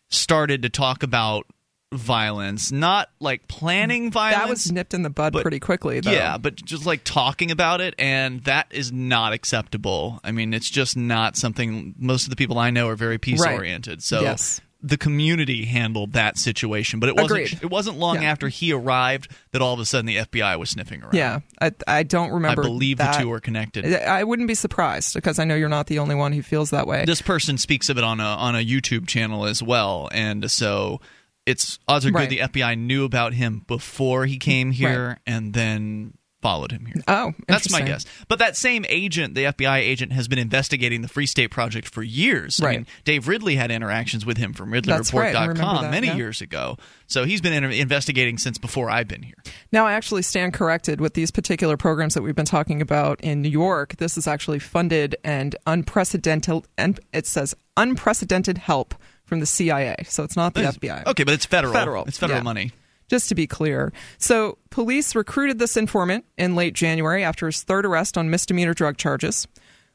started 0.08 0.62
to 0.62 0.68
talk 0.68 1.02
about 1.02 1.46
violence, 1.92 2.70
not 2.70 3.08
like 3.18 3.48
planning 3.48 4.10
violence. 4.10 4.42
that 4.42 4.48
was 4.50 4.72
nipped 4.72 4.92
in 4.94 5.02
the 5.02 5.10
bud 5.10 5.32
but- 5.32 5.42
pretty 5.42 5.58
quickly. 5.60 6.00
Though. 6.00 6.10
Yeah, 6.10 6.36
but 6.38 6.56
just 6.56 6.84
like 6.84 7.02
talking 7.04 7.50
about 7.50 7.80
it, 7.80 7.94
and 7.98 8.44
that 8.44 8.66
is 8.70 8.92
not 8.92 9.32
acceptable. 9.32 10.20
I 10.22 10.32
mean, 10.32 10.52
it's 10.52 10.68
just 10.68 10.96
not 10.96 11.36
something 11.36 11.94
most 11.98 12.24
of 12.24 12.30
the 12.30 12.36
people 12.36 12.58
I 12.58 12.70
know 12.70 12.88
are 12.88 12.96
very 12.96 13.18
peace 13.18 13.42
oriented. 13.44 14.02
So 14.02 14.20
Yes. 14.20 14.60
The 14.80 14.96
community 14.96 15.64
handled 15.64 16.12
that 16.12 16.38
situation, 16.38 17.00
but 17.00 17.08
it 17.08 17.16
wasn't. 17.16 17.30
Agreed. 17.46 17.58
It 17.62 17.70
wasn't 17.70 17.98
long 17.98 18.22
Yeah. 18.22 18.30
after 18.30 18.48
he 18.48 18.72
arrived 18.72 19.28
that 19.52 19.60
all 19.60 19.74
of 19.74 19.80
a 19.80 19.84
sudden 19.84 20.06
the 20.06 20.16
FBI 20.18 20.56
was 20.56 20.70
sniffing 20.70 21.02
around. 21.02 21.14
Yeah, 21.14 21.40
I, 21.60 21.72
I 21.86 22.02
don't 22.04 22.30
remember. 22.30 22.62
I 22.62 22.64
believe 22.66 22.98
that. 22.98 23.16
the 23.16 23.22
two 23.22 23.32
are 23.32 23.40
connected. 23.40 23.84
I 23.92 24.22
wouldn't 24.22 24.46
be 24.46 24.54
surprised 24.54 25.14
because 25.14 25.38
I 25.40 25.44
know 25.44 25.56
you're 25.56 25.68
not 25.68 25.88
the 25.88 25.98
only 25.98 26.14
one 26.14 26.32
who 26.32 26.42
feels 26.42 26.70
that 26.70 26.86
way. 26.86 27.04
this 27.04 27.20
person 27.22 27.58
speaks 27.58 27.88
of 27.88 27.98
it 27.98 28.04
on 28.04 28.20
a 28.20 28.24
on 28.24 28.54
a 28.54 28.64
YouTube 28.64 29.08
channel 29.08 29.46
as 29.46 29.62
well, 29.62 30.08
and 30.12 30.48
so 30.50 31.00
it's 31.44 31.78
odds 31.88 32.04
are 32.06 32.10
Right. 32.12 32.28
good 32.28 32.38
the 32.38 32.42
FBI 32.60 32.74
knew 32.78 33.04
about 33.04 33.32
him 33.32 33.64
before 33.66 34.26
he 34.26 34.36
came 34.36 34.70
here 34.70 35.18
and 35.26 35.54
then 35.54 36.12
followed 36.40 36.70
him 36.70 36.86
here. 36.86 37.02
oh, 37.08 37.32
That's 37.48 37.70
my 37.72 37.80
guess. 37.82 38.04
But 38.28 38.38
that 38.38 38.56
same 38.56 38.84
agent, 38.88 39.34
the 39.34 39.44
FBI 39.44 39.78
agent, 39.78 40.12
has 40.12 40.28
been 40.28 40.38
investigating 40.38 41.02
the 41.02 41.08
Free 41.08 41.26
State 41.26 41.48
Project 41.50 41.88
for 41.88 42.02
years. 42.02 42.60
I 42.60 42.64
Right. 42.64 42.76
mean, 42.78 42.86
Dave 43.04 43.26
Ridley 43.26 43.56
had 43.56 43.70
interactions 43.72 44.24
with 44.24 44.36
him 44.36 44.52
from 44.52 44.70
That's 44.70 45.12
right. 45.12 45.34
I 45.34 45.48
RidleyReport.com 45.48 45.82
that, 45.82 45.90
many 45.90 46.06
yeah. 46.06 46.14
years 46.16 46.40
ago. 46.40 46.76
So 47.08 47.24
he's 47.24 47.40
been 47.40 47.52
in- 47.52 47.72
investigating 47.72 48.38
since 48.38 48.56
before 48.58 48.88
I've 48.88 49.08
been 49.08 49.22
here. 49.22 49.34
Now, 49.72 49.86
I 49.86 49.94
actually 49.94 50.22
stand 50.22 50.52
corrected 50.54 51.00
with 51.00 51.14
these 51.14 51.30
particular 51.30 51.76
programs 51.76 52.14
that 52.14 52.22
we've 52.22 52.36
been 52.36 52.44
talking 52.44 52.80
about 52.80 53.20
in 53.20 53.42
New 53.42 53.48
York. 53.48 53.96
This 53.96 54.16
is 54.16 54.28
actually 54.28 54.60
funded 54.60 55.16
and 55.24 55.56
unprecedented, 55.66 56.64
and 56.76 57.00
it 57.12 57.26
says 57.26 57.54
unprecedented 57.76 58.58
help 58.58 58.94
from 59.24 59.40
the 59.40 59.46
CIA. 59.46 59.96
So 60.04 60.22
it's 60.22 60.36
not 60.36 60.54
the 60.54 60.62
FBI. 60.62 61.04
Okay, 61.06 61.24
but 61.24 61.34
it's 61.34 61.46
federal. 61.46 61.72
Federal, 61.72 62.04
It's 62.04 62.18
federal 62.18 62.38
yeah. 62.38 62.42
money. 62.44 62.72
Just 63.08 63.28
to 63.30 63.34
be 63.34 63.46
clear. 63.46 63.92
So, 64.18 64.58
police 64.70 65.14
recruited 65.14 65.58
this 65.58 65.76
informant 65.76 66.26
in 66.36 66.54
late 66.54 66.74
January 66.74 67.24
after 67.24 67.46
his 67.46 67.62
third 67.62 67.86
arrest 67.86 68.18
on 68.18 68.30
misdemeanor 68.30 68.74
drug 68.74 68.98
charges, 68.98 69.48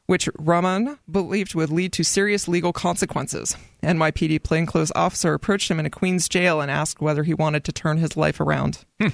which 0.06 0.28
Rahman 0.38 0.98
believed 1.10 1.54
would 1.54 1.70
lead 1.70 1.92
to 1.92 2.02
serious 2.02 2.48
legal 2.48 2.72
consequences. 2.72 3.56
NYPD 3.82 4.42
plainclothes 4.42 4.92
officer 4.94 5.32
approached 5.32 5.70
him 5.70 5.78
in 5.78 5.86
a 5.86 5.90
Queens 5.90 6.28
jail 6.28 6.60
and 6.60 6.70
asked 6.70 7.00
whether 7.00 7.22
he 7.22 7.34
wanted 7.34 7.64
to 7.64 7.72
turn 7.72 7.98
his 7.98 8.16
life 8.16 8.40
around. 8.40 8.84
Hmm. 9.00 9.08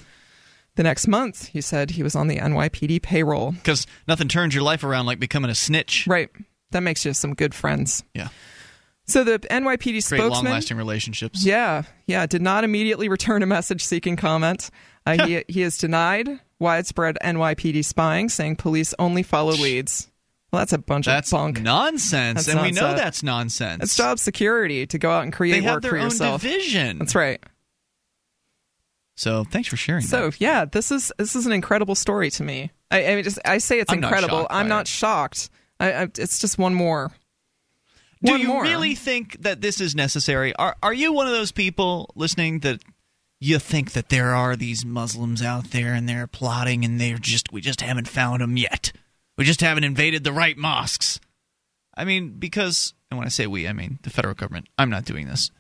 The 0.77 0.85
next 0.85 1.07
month, 1.09 1.49
he 1.49 1.61
said 1.61 1.91
he 1.91 2.03
was 2.03 2.15
on 2.15 2.29
the 2.29 2.39
NYPD 2.39 3.03
payroll. 3.03 3.53
Because 3.53 3.87
nothing 4.09 4.29
turns 4.29 4.55
your 4.55 4.63
life 4.63 4.83
around 4.83 5.07
like 5.07 5.19
becoming 5.19 5.51
a 5.51 5.55
snitch. 5.55 6.07
Right. 6.07 6.31
That 6.71 6.83
makes 6.83 7.05
you 7.05 7.13
some 7.13 7.35
good 7.35 7.55
friends. 7.55 8.05
Yeah. 8.15 8.29
So 9.11 9.25
the 9.25 9.39
NYPD 9.39 10.09
Great 10.09 10.21
long 10.21 10.31
spokesman 10.31 10.53
lasting 10.53 10.77
relationships. 10.77 11.45
Yeah, 11.45 11.83
yeah. 12.07 12.27
Did 12.27 12.43
not 12.43 12.65
immediately 12.65 13.09
return 13.09 13.43
a 13.43 13.47
message 13.47 13.85
seeking 13.85 14.17
comment. 14.17 14.71
Uh, 15.07 15.27
he 15.27 15.45
he 15.49 15.61
has 15.63 15.79
denied 15.79 16.29
widespread 16.59 17.19
NYPD 17.23 17.85
spying, 17.85 18.29
saying 18.29 18.57
police 18.57 18.95
only 18.99 19.23
follow 19.23 19.53
leads. 19.53 20.07
Well, 20.53 20.61
that's 20.61 20.73
a 20.73 20.79
bunch 20.79 21.07
That's 21.07 21.33
of 21.33 21.39
bunk. 21.39 21.61
nonsense. 21.63 22.47
That's 22.47 22.49
and 22.49 22.61
we 22.61 22.73
know 22.73 22.95
that's 22.95 23.23
nonsense. 23.23 23.85
It's 23.85 23.97
job 23.97 24.19
security 24.19 24.85
to 24.89 24.99
go 24.99 25.11
out 25.11 25.23
and 25.23 25.33
create 25.33 25.61
they 25.61 25.71
work 25.71 25.83
their 25.83 25.93
for 25.93 25.99
own 25.99 26.05
yourself. 26.07 26.43
division. 26.43 26.99
That's 26.99 27.15
right. 27.15 27.41
So 29.17 29.45
thanks 29.45 29.69
for 29.69 29.77
sharing 29.77 30.03
So 30.03 30.31
that. 30.31 30.41
yeah, 30.41 30.65
this 30.65 30.91
is 30.91 31.13
this 31.19 31.37
is 31.37 31.47
an 31.47 31.53
incredible 31.53 31.95
story 31.95 32.31
to 32.33 32.43
me. 32.43 32.71
I, 32.91 33.07
I 33.07 33.15
mean, 33.15 33.25
just 33.25 33.39
I 33.45 33.59
say 33.59 33.79
it's 33.81 33.93
I'm 33.93 34.03
incredible. 34.03 34.47
by 34.49 34.59
I'm 34.59 34.69
not 34.69 34.83
it. 34.83 34.89
shocked. 34.89 35.51
I, 35.79 35.93
I, 35.93 36.03
it's 36.05 36.39
just 36.39 36.59
one 36.59 36.75
more. 36.75 37.13
Do 38.23 38.37
you 38.37 38.49
more. 38.49 38.63
really 38.63 38.95
think 38.95 39.43
that 39.43 39.61
this 39.61 39.81
is 39.81 39.95
necessary? 39.95 40.55
Are 40.57 40.77
are 40.83 40.93
you 40.93 41.13
one 41.13 41.27
of 41.27 41.33
those 41.33 41.53
people 41.53 42.11
listening 42.15 42.61
that 42.61 42.83
you 43.41 43.59
think 43.59 43.93
that 43.93 44.11
there 44.11 44.35
are 44.35 44.57
these 44.57 44.85
Muslims 44.85 45.41
out 45.43 45.71
there 45.71 45.95
and 45.95 46.09
they're 46.09 46.27
plotting 46.27 46.85
and 46.85 47.01
they're 47.01 47.19
just 47.19 47.53
we 47.53 47.61
just 47.61 47.81
haven't 47.81 48.09
found 48.09 48.43
them 48.43 48.57
yet. 48.57 48.93
We 49.39 49.45
just 49.45 49.63
haven't 49.63 49.85
invaded 49.85 50.23
the 50.23 50.33
right 50.33 50.57
mosques. 50.57 51.19
I 51.97 52.05
mean, 52.05 52.35
because 52.39 52.93
and 53.11 53.19
when 53.19 53.27
I 53.27 53.31
say 53.31 53.47
we, 53.47 53.67
I 53.67 53.73
mean 53.73 53.99
the 54.03 54.11
federal 54.11 54.35
government. 54.35 54.69
I'm 54.77 54.91
not 54.91 55.07
doing 55.07 55.27
this. 55.27 55.51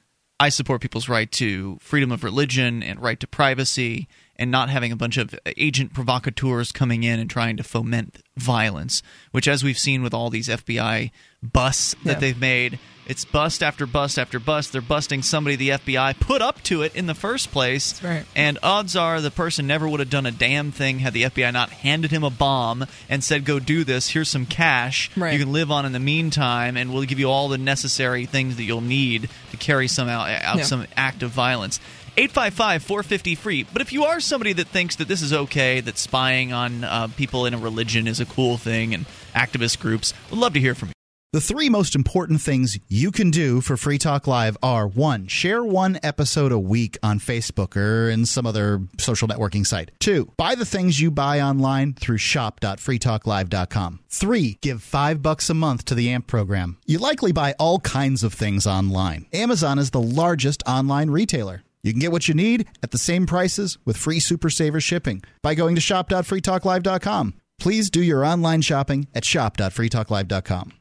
I 0.41 0.49
support 0.49 0.80
people's 0.80 1.07
right 1.09 1.30
to 1.32 1.76
freedom 1.82 2.11
of 2.11 2.24
religion 2.24 2.82
and 2.82 2.99
right 3.01 3.20
to 3.20 3.26
privacy 3.26 4.09
and 4.36 4.51
not 4.51 4.70
having 4.70 4.91
a 4.91 4.97
bunch 4.97 5.18
of 5.18 5.38
agent 5.59 5.93
provocateurs 5.93 6.72
coming 6.72 7.03
in 7.03 7.20
and 7.20 7.28
trying 7.28 7.59
to 7.59 7.62
foment 7.62 8.22
violence, 8.38 9.03
which, 9.32 9.47
as 9.47 9.62
we've 9.62 9.78
seen 9.78 10.03
with 10.03 10.14
all 10.14 10.30
these 10.30 10.49
FBI 10.49 11.11
busts 11.43 11.95
that 12.05 12.12
Yeah. 12.14 12.18
they've 12.20 12.41
made, 12.41 12.78
it's 13.11 13.25
bust 13.25 13.61
after 13.61 13.87
bust 13.87 14.19
after 14.21 14.39
bust. 14.39 14.71
They're 14.73 14.81
busting 14.81 15.23
somebody 15.23 15.57
the 15.57 15.71
FBI 15.71 16.21
put 16.21 16.41
up 16.43 16.63
to 16.63 16.83
it 16.83 16.95
in 16.95 17.07
the 17.07 17.15
first 17.15 17.51
place. 17.51 18.01
Right. 18.05 18.25
And 18.37 18.57
odds 18.63 18.95
are 18.95 19.21
the 19.21 19.33
person 19.33 19.67
never 19.67 19.89
would 19.89 19.99
have 19.99 20.09
done 20.11 20.27
a 20.27 20.31
damn 20.31 20.71
thing 20.71 21.01
had 21.01 21.13
the 21.13 21.25
FBI 21.25 21.53
not 21.53 21.71
handed 21.71 22.13
him 22.13 22.23
a 22.23 22.31
bomb 22.31 22.87
and 23.09 23.25
said, 23.25 23.45
go 23.45 23.59
do 23.59 23.83
this. 23.83 24.09
Here's 24.11 24.29
some 24.29 24.47
cash. 24.47 25.11
Right. 25.17 25.33
You 25.33 25.41
can 25.41 25.53
live 25.53 25.73
on 25.73 25.85
in 25.87 25.93
the 25.93 25.99
meantime, 25.99 26.77
and 26.77 26.95
we'll 26.95 27.03
give 27.03 27.19
you 27.19 27.29
all 27.29 27.49
the 27.49 27.59
necessary 27.59 28.27
things 28.27 28.55
that 28.57 28.63
you'll 28.63 28.81
need 28.81 29.29
to 29.51 29.57
carry 29.57 29.89
some 29.89 30.09
out, 30.09 30.29
out 30.31 30.59
Yeah. 30.59 30.63
some 30.63 30.87
act 30.97 31.25
of 31.25 31.31
violence. 31.33 31.81
855 32.17 32.83
450 32.85 33.35
free. 33.35 33.63
But 33.73 33.83
if 33.83 33.93
you 33.93 34.05
are 34.05 34.21
somebody 34.21 34.53
that 34.53 34.69
thinks 34.69 34.97
that 34.97 35.09
this 35.09 35.21
is 35.23 35.33
okay, 35.33 35.81
that 35.81 35.99
spying 35.99 36.53
on 36.53 36.85
uh, 36.85 37.09
people 37.17 37.47
in 37.47 37.55
a 37.55 37.59
religion 37.59 38.07
is 38.07 38.21
a 38.21 38.25
cool 38.27 38.57
thing, 38.57 38.95
and 38.95 39.07
activist 39.35 39.81
groups, 39.81 40.15
we'd 40.31 40.39
love 40.39 40.53
to 40.55 40.61
hear 40.61 40.75
from 40.77 40.91
you. 40.91 40.95
The 41.33 41.41
three 41.41 41.68
most 41.68 41.95
important 41.95 42.41
things 42.41 42.76
you 42.89 43.12
can 43.12 43.31
do 43.31 43.61
for 43.61 43.76
Free 43.76 43.99
Talk 43.99 44.26
Live 44.26 44.57
are 44.64 44.89
one, 44.89 45.28
share 45.28 45.62
one 45.62 45.97
episode 46.03 46.51
a 46.51 46.59
week 46.59 46.99
on 47.05 47.20
Facebook 47.20 47.76
or 47.76 48.11
in 48.11 48.26
some 48.26 48.47
other 48.47 48.81
social 48.99 49.28
networking 49.28 49.64
site. 49.64 49.93
Two, 50.01 50.33
buy 50.37 50.57
the 50.57 50.64
things 50.64 51.01
you 51.01 51.09
buy 51.12 51.41
online 51.41 51.93
through 51.93 52.18
shop.freetalklive.com. 52.18 54.01
Three, 54.09 54.59
give 54.61 54.83
five 54.83 55.22
bucks 55.22 55.49
a 55.49 55.55
month 55.55 55.85
to 55.85 55.95
the 55.95 56.11
AMP 56.11 56.26
program. 56.26 56.78
You 56.85 56.99
likely 56.99 57.31
buy 57.31 57.55
all 57.61 57.78
kinds 57.78 58.24
of 58.24 58.35
things 58.35 58.66
online. 58.66 59.26
Amazon 59.33 59.78
is 59.78 59.93
the 59.93 60.03
largest 60.03 60.64
online 60.66 61.11
retailer. 61.11 61.62
You 61.85 61.93
can 61.93 62.01
get 62.01 62.11
what 62.11 62.26
you 62.26 62.35
need 62.35 62.66
at 62.83 62.91
the 62.91 62.99
same 62.99 63.26
prices 63.26 63.78
with 63.85 63.97
free 63.97 64.18
Super 64.18 64.51
Saver 64.51 64.81
shipping 64.81 65.22
by 65.43 65.55
going 65.55 65.76
to 65.76 65.81
shop.freetalklive.com. 65.81 67.35
Please 67.61 67.89
do 67.89 68.03
your 68.03 68.24
online 68.24 68.62
shopping 68.62 69.07
at 69.14 69.24
shop.freetalklive.com. 69.24 70.72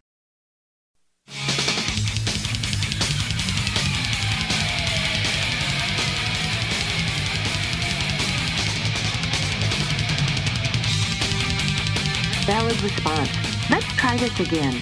Valid 12.46 12.82
response. 12.82 13.30
Let's 13.70 13.86
try 13.96 14.18
this 14.18 14.40
again. 14.40 14.74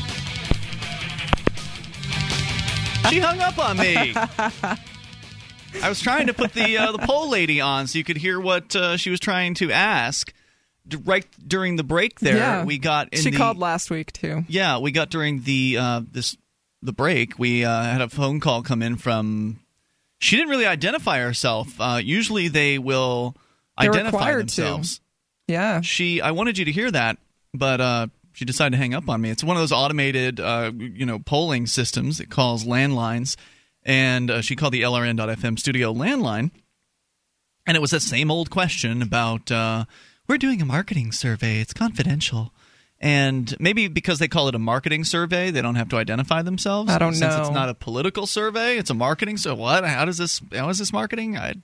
She 3.09 3.19
hung 3.19 3.39
up 3.39 3.57
on 3.57 3.77
me. 3.77 4.13
I 5.83 5.89
was 5.89 5.99
trying 5.99 6.27
to 6.27 6.33
put 6.33 6.53
the 6.53 6.77
uh, 6.77 6.91
the 6.91 6.99
poll 6.99 7.29
lady 7.29 7.61
on 7.61 7.87
so 7.87 7.97
you 7.97 8.03
could 8.03 8.17
hear 8.17 8.39
what 8.39 8.75
uh, 8.75 8.97
she 8.97 9.09
was 9.09 9.19
trying 9.19 9.53
to 9.55 9.71
ask. 9.71 10.33
Right 11.03 11.25
during 11.45 11.75
the 11.75 11.83
break, 11.83 12.19
there 12.19 12.37
yeah, 12.37 12.63
we 12.63 12.77
got 12.77 13.09
in 13.13 13.19
she 13.21 13.31
the, 13.31 13.37
called 13.37 13.57
last 13.57 13.89
week 13.89 14.11
too. 14.13 14.45
Yeah, 14.47 14.77
we 14.79 14.91
got 14.91 15.09
during 15.09 15.41
the 15.41 15.77
uh, 15.79 16.01
this 16.11 16.37
the 16.81 16.93
break. 16.93 17.37
We 17.37 17.65
uh, 17.65 17.83
had 17.83 18.01
a 18.01 18.09
phone 18.09 18.39
call 18.39 18.61
come 18.63 18.81
in 18.81 18.95
from. 18.97 19.59
She 20.19 20.35
didn't 20.35 20.49
really 20.49 20.65
identify 20.65 21.19
herself. 21.19 21.79
Uh, 21.79 21.99
usually, 22.03 22.47
they 22.47 22.79
will 22.79 23.35
They're 23.79 23.91
identify 23.91 24.17
required 24.17 24.49
to. 24.49 24.61
themselves. 24.61 25.01
Yeah, 25.47 25.79
She, 25.81 26.19
I 26.19 26.31
wanted 26.31 26.57
you 26.57 26.65
to 26.65 26.71
hear 26.73 26.91
that, 26.91 27.17
but 27.53 27.79
uh, 27.79 28.07
she 28.33 28.43
decided 28.43 28.71
to 28.71 28.77
hang 28.77 28.93
up 28.93 29.07
on 29.07 29.21
me. 29.21 29.29
It's 29.29 29.43
one 29.43 29.55
of 29.55 29.61
those 29.61 29.71
automated, 29.71 30.39
uh, 30.41 30.71
you 30.75 31.05
know, 31.05 31.19
polling 31.19 31.67
systems 31.67 32.17
that 32.17 32.29
calls 32.29 32.65
landlines, 32.65 33.37
and 33.83 34.29
uh, 34.29 34.41
she 34.41 34.55
called 34.57 34.73
the 34.73 34.81
LRN.FM 34.81 35.57
studio 35.57 35.93
landline, 35.93 36.51
and 37.65 37.77
it 37.77 37.79
was 37.79 37.91
that 37.91 38.01
same 38.01 38.29
old 38.29 38.49
question 38.49 39.01
about 39.01 39.51
uh, 39.51 39.85
we're 40.27 40.37
doing 40.37 40.61
a 40.61 40.65
marketing 40.65 41.11
survey. 41.11 41.59
It's 41.59 41.73
confidential. 41.73 42.53
And 42.99 43.55
maybe 43.59 43.87
because 43.87 44.17
they 44.19 44.27
call 44.27 44.47
it 44.47 44.55
a 44.55 44.59
marketing 44.59 45.03
survey, 45.03 45.51
they 45.51 45.61
don't 45.61 45.75
have 45.75 45.89
to 45.89 45.97
identify 45.97 46.41
themselves. 46.41 46.91
I 46.91 46.97
don't 46.97 47.13
Since 47.13 47.35
it's 47.35 47.49
not 47.51 47.69
a 47.69 47.75
political 47.75 48.25
survey, 48.25 48.77
it's 48.77 48.89
a 48.89 48.95
marketing. 48.95 49.37
So 49.37 49.53
what? 49.53 49.85
How 49.85 50.05
does 50.05 50.17
this? 50.17 50.41
How 50.51 50.69
is 50.69 50.79
this 50.79 50.91
marketing? 50.91 51.37
I 51.37 51.55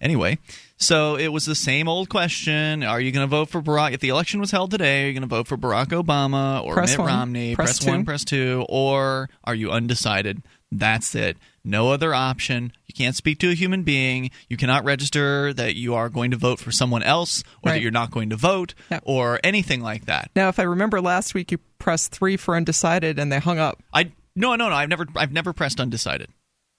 Anyway, 0.00 0.36
so 0.76 1.14
it 1.14 1.28
was 1.28 1.46
the 1.46 1.54
same 1.54 1.86
old 1.86 2.08
question: 2.08 2.82
Are 2.82 3.00
you 3.00 3.12
going 3.12 3.22
to 3.22 3.30
vote 3.30 3.50
for 3.50 3.62
Barack? 3.62 3.92
If 3.92 4.00
the 4.00 4.08
election 4.08 4.40
was 4.40 4.50
held 4.50 4.72
today, 4.72 5.04
are 5.04 5.06
you 5.06 5.12
going 5.12 5.22
to 5.22 5.28
vote 5.28 5.46
for 5.46 5.56
Barack 5.56 5.88
Obama 5.88 6.64
or 6.64 6.74
Press 6.74 6.90
Mitt 6.90 6.98
one, 6.98 7.06
Romney? 7.06 7.54
press 7.54 7.78
press 7.78 7.88
one, 7.88 8.04
press 8.04 8.24
two, 8.24 8.66
or 8.68 9.30
are 9.44 9.54
you 9.54 9.70
undecided? 9.70 10.42
That's 10.74 11.14
it. 11.14 11.36
No 11.64 11.90
other 11.90 12.14
option. 12.14 12.72
You 12.86 12.94
can't 12.94 13.14
speak 13.14 13.38
to 13.40 13.50
a 13.50 13.54
human 13.54 13.82
being. 13.82 14.30
You 14.48 14.56
cannot 14.56 14.84
register 14.84 15.52
that 15.52 15.76
you 15.76 15.94
are 15.94 16.08
going 16.08 16.30
to 16.30 16.36
vote 16.38 16.58
for 16.60 16.72
someone 16.72 17.02
else, 17.02 17.44
or 17.62 17.70
that 17.72 17.82
you're 17.82 17.90
not 17.90 18.10
going 18.10 18.30
to 18.30 18.36
vote, 18.36 18.72
Yep. 18.90 19.02
or 19.04 19.38
anything 19.44 19.82
like 19.82 20.06
that. 20.06 20.30
Now, 20.34 20.48
if 20.48 20.58
I 20.58 20.62
remember 20.62 21.00
last 21.00 21.34
week, 21.34 21.52
you 21.52 21.58
pressed 21.78 22.10
three 22.10 22.36
for 22.38 22.56
undecided, 22.56 23.18
and 23.18 23.30
they 23.30 23.38
hung 23.38 23.58
up. 23.58 23.82
I 23.92 24.12
no, 24.34 24.56
no, 24.56 24.70
no. 24.70 24.74
I've 24.74 24.88
never, 24.88 25.06
I've 25.14 25.30
never 25.32 25.52
pressed 25.52 25.78
undecided. 25.78 26.30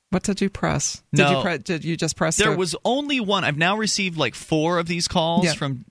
What 0.10 0.24
did 0.24 0.42
you 0.42 0.50
press? 0.50 1.04
Did 1.14 1.24
No. 1.24 1.38
you 1.38 1.44
pre- 1.44 1.58
did 1.60 1.86
you 1.86 1.96
just 1.96 2.16
press? 2.16 2.38
There 2.38 2.52
the- 2.52 2.58
was 2.58 2.76
only 2.84 3.20
one. 3.20 3.44
I've 3.44 3.58
now 3.58 3.78
received 3.78 4.18
like 4.18 4.34
four 4.34 4.80
of 4.80 4.88
these 4.88 5.08
calls 5.08 5.46
Yeah. 5.46 5.54
from. 5.54 5.86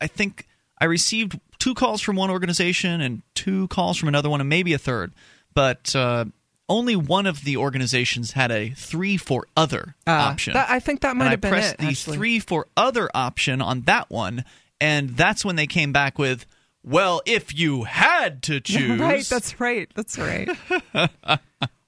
I 0.00 0.08
think 0.08 0.46
I 0.80 0.86
received 0.86 1.38
two 1.60 1.74
calls 1.74 2.00
from 2.00 2.16
one 2.16 2.30
organization 2.30 3.00
and 3.00 3.22
two 3.34 3.68
calls 3.68 3.96
from 3.98 4.08
another 4.08 4.28
one, 4.28 4.40
and 4.40 4.48
maybe 4.48 4.72
a 4.72 4.78
third. 4.78 5.12
But 5.54 5.94
uh, 5.94 6.24
only 6.70 6.96
one 6.96 7.26
of 7.26 7.44
the 7.44 7.58
organizations 7.58 8.32
had 8.32 8.50
a 8.50 8.70
three 8.70 9.18
for 9.18 9.46
other 9.56 9.94
Uh, 10.06 10.12
option. 10.12 10.54
that- 10.54 10.70
I 10.70 10.80
think 10.80 11.00
that 11.02 11.14
might 11.16 11.24
and 11.26 11.30
have 11.32 11.38
I 11.38 11.40
been 11.40 11.50
pressed 11.50 11.74
it, 11.74 11.78
the 11.78 11.86
actually. 11.88 12.16
three 12.16 12.38
for 12.38 12.66
other 12.78 13.10
option 13.14 13.60
on 13.60 13.82
that 13.82 14.08
one, 14.10 14.44
and 14.80 15.10
that's 15.16 15.44
when 15.44 15.56
they 15.56 15.66
came 15.66 15.92
back 15.92 16.18
with, 16.18 16.46
"Well, 16.82 17.20
if 17.26 17.54
you 17.58 17.84
had 17.84 18.42
to 18.44 18.60
choose, 18.62 18.98
right. 18.98 19.24
That's 19.28 19.60
right. 19.60 19.90
That's 19.94 20.16
right. 20.16 20.48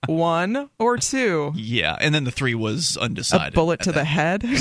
One 0.06 0.68
or 0.80 0.96
two. 0.96 1.52
yeah." 1.54 1.96
And 2.00 2.12
then 2.14 2.24
the 2.24 2.32
three 2.32 2.56
was 2.56 2.96
A 2.96 3.02
undecided. 3.04 3.54
bullet 3.54 3.80
to 3.82 3.92
the 3.92 4.04
head. 4.04 4.42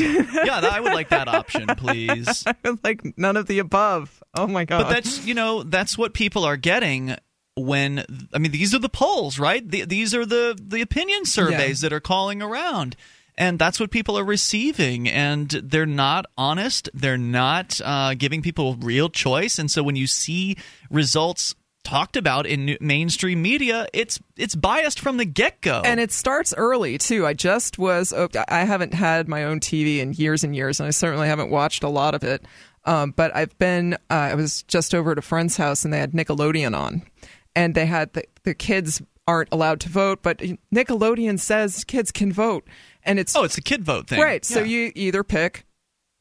Yeah, 0.43 0.59
I 0.63 0.79
would 0.79 0.93
like 0.93 1.09
that 1.09 1.27
option, 1.27 1.67
please. 1.77 2.45
like 2.83 3.01
none 3.17 3.35
of 3.37 3.47
the 3.47 3.59
above. 3.59 4.23
Oh 4.35 4.47
my 4.47 4.65
god. 4.65 4.83
But 4.83 4.89
that's 4.89 5.25
you 5.25 5.33
know 5.33 5.63
that's 5.63 5.97
what 5.97 6.13
people 6.13 6.43
are 6.45 6.57
getting 6.57 7.15
when 7.55 8.05
I 8.33 8.37
mean 8.37 8.51
these 8.51 8.73
are 8.73 8.79
the 8.79 8.89
polls, 8.89 9.39
right? 9.39 9.67
The, 9.67 9.85
these 9.85 10.13
are 10.13 10.25
the 10.25 10.57
the 10.61 10.81
opinion 10.81 11.25
surveys 11.25 11.81
that 11.81 11.93
are 11.93 11.99
calling 11.99 12.41
around. 12.41 12.95
And 13.37 13.57
that's 13.57 13.79
what 13.79 13.91
people 13.91 14.19
are 14.19 14.25
receiving, 14.25 15.07
and 15.07 15.49
they're 15.49 15.85
not 15.85 16.25
honest. 16.37 16.89
They're 16.93 17.17
not 17.17 17.79
uh, 17.83 18.13
giving 18.13 18.41
people 18.41 18.75
real 18.75 19.09
choice. 19.09 19.57
And 19.57 19.71
so, 19.71 19.81
when 19.83 19.95
you 19.95 20.05
see 20.05 20.57
results 20.89 21.55
talked 21.83 22.17
about 22.17 22.45
in 22.45 22.77
mainstream 22.81 23.41
media, 23.41 23.87
it's 23.93 24.19
it's 24.37 24.53
biased 24.53 24.99
from 24.99 25.17
the 25.17 25.25
get 25.25 25.61
go. 25.61 25.81
And 25.83 25.99
it 25.99 26.11
starts 26.11 26.53
early 26.55 26.97
too. 26.97 27.25
I 27.25 27.33
just 27.33 27.79
was. 27.79 28.13
oh, 28.13 28.27
I 28.47 28.65
haven't 28.65 28.93
had 28.93 29.27
my 29.27 29.45
own 29.45 29.59
TV 29.59 29.99
in 29.99 30.13
years 30.13 30.43
and 30.43 30.55
years, 30.55 30.79
and 30.79 30.87
I 30.87 30.91
certainly 30.91 31.27
haven't 31.27 31.49
watched 31.49 31.83
a 31.83 31.89
lot 31.89 32.13
of 32.13 32.23
it. 32.23 32.45
Um, 32.85 33.11
but 33.11 33.35
I've 33.35 33.57
been. 33.57 33.93
Uh, 34.09 34.13
I 34.31 34.35
was 34.35 34.63
just 34.63 34.93
over 34.93 35.11
at 35.11 35.17
a 35.17 35.21
friend's 35.21 35.57
house, 35.57 35.83
and 35.85 35.93
they 35.93 35.99
had 35.99 36.13
Nickelodeon 36.13 36.77
on, 36.77 37.03
and 37.55 37.75
they 37.75 37.85
had 37.85 38.13
the, 38.13 38.23
the 38.43 38.53
kids 38.53 39.01
aren't 39.27 39.49
allowed 39.51 39.79
to 39.81 39.89
vote, 39.89 40.19
but 40.23 40.41
Nickelodeon 40.73 41.39
says 41.39 41.83
kids 41.83 42.11
can 42.11 42.33
vote, 42.33 42.67
and 43.03 43.19
it's 43.19 43.35
oh, 43.35 43.43
it's 43.43 43.57
a 43.57 43.61
kid 43.61 43.83
vote 43.83 44.07
thing, 44.07 44.19
right. 44.19 44.43
So 44.43 44.61
you 44.63 44.91
either 44.95 45.23
pick 45.23 45.65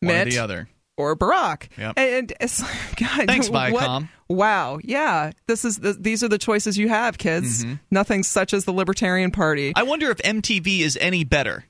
One 0.00 0.14
or 0.14 0.24
the 0.26 0.38
other. 0.38 0.68
or 0.96 1.16
Barack. 1.16 1.68
Yep. 1.78 1.94
And, 1.98 2.32
it's 2.40 2.60
like, 2.62 2.96
God, 2.96 3.26
Thanks, 3.26 3.48
what- 3.48 3.72
Viacom. 3.72 4.08
Wow, 4.28 4.78
yeah, 4.84 5.32
this 5.48 5.64
is 5.64 5.78
the, 5.78 5.92
these 5.94 6.22
are 6.22 6.28
the 6.28 6.38
choices 6.38 6.78
you 6.78 6.88
have, 6.88 7.18
kids. 7.18 7.64
Nothing 7.90 8.22
such 8.22 8.54
as 8.54 8.64
the 8.64 8.72
Libertarian 8.72 9.32
Party. 9.32 9.70
Mm-hmm. 9.70 9.78
I 9.78 9.82
wonder 9.82 10.08
if 10.12 10.18
MTV 10.18 10.80
is 10.82 10.96
any 11.00 11.24
better. 11.24 11.64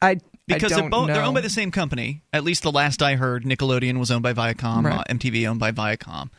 I 0.00 0.18
because 0.48 0.72
I 0.72 0.80
they're 0.80 0.90
both 0.90 1.06
they're 1.06 1.22
owned 1.22 1.34
by 1.36 1.42
the 1.42 1.48
same 1.48 1.70
company. 1.70 2.22
At 2.32 2.42
least 2.42 2.64
the 2.64 2.72
last 2.72 3.02
I 3.02 3.14
heard, 3.14 3.44
Nickelodeon 3.44 4.00
was 4.00 4.10
owned 4.10 4.24
by 4.24 4.32
Viacom, 4.34 4.84
Right. 4.84 4.98
uh, 4.98 5.04
MTV 5.14 5.46
owned 5.48 5.60
by 5.60 5.70
Viacom, 5.70 6.30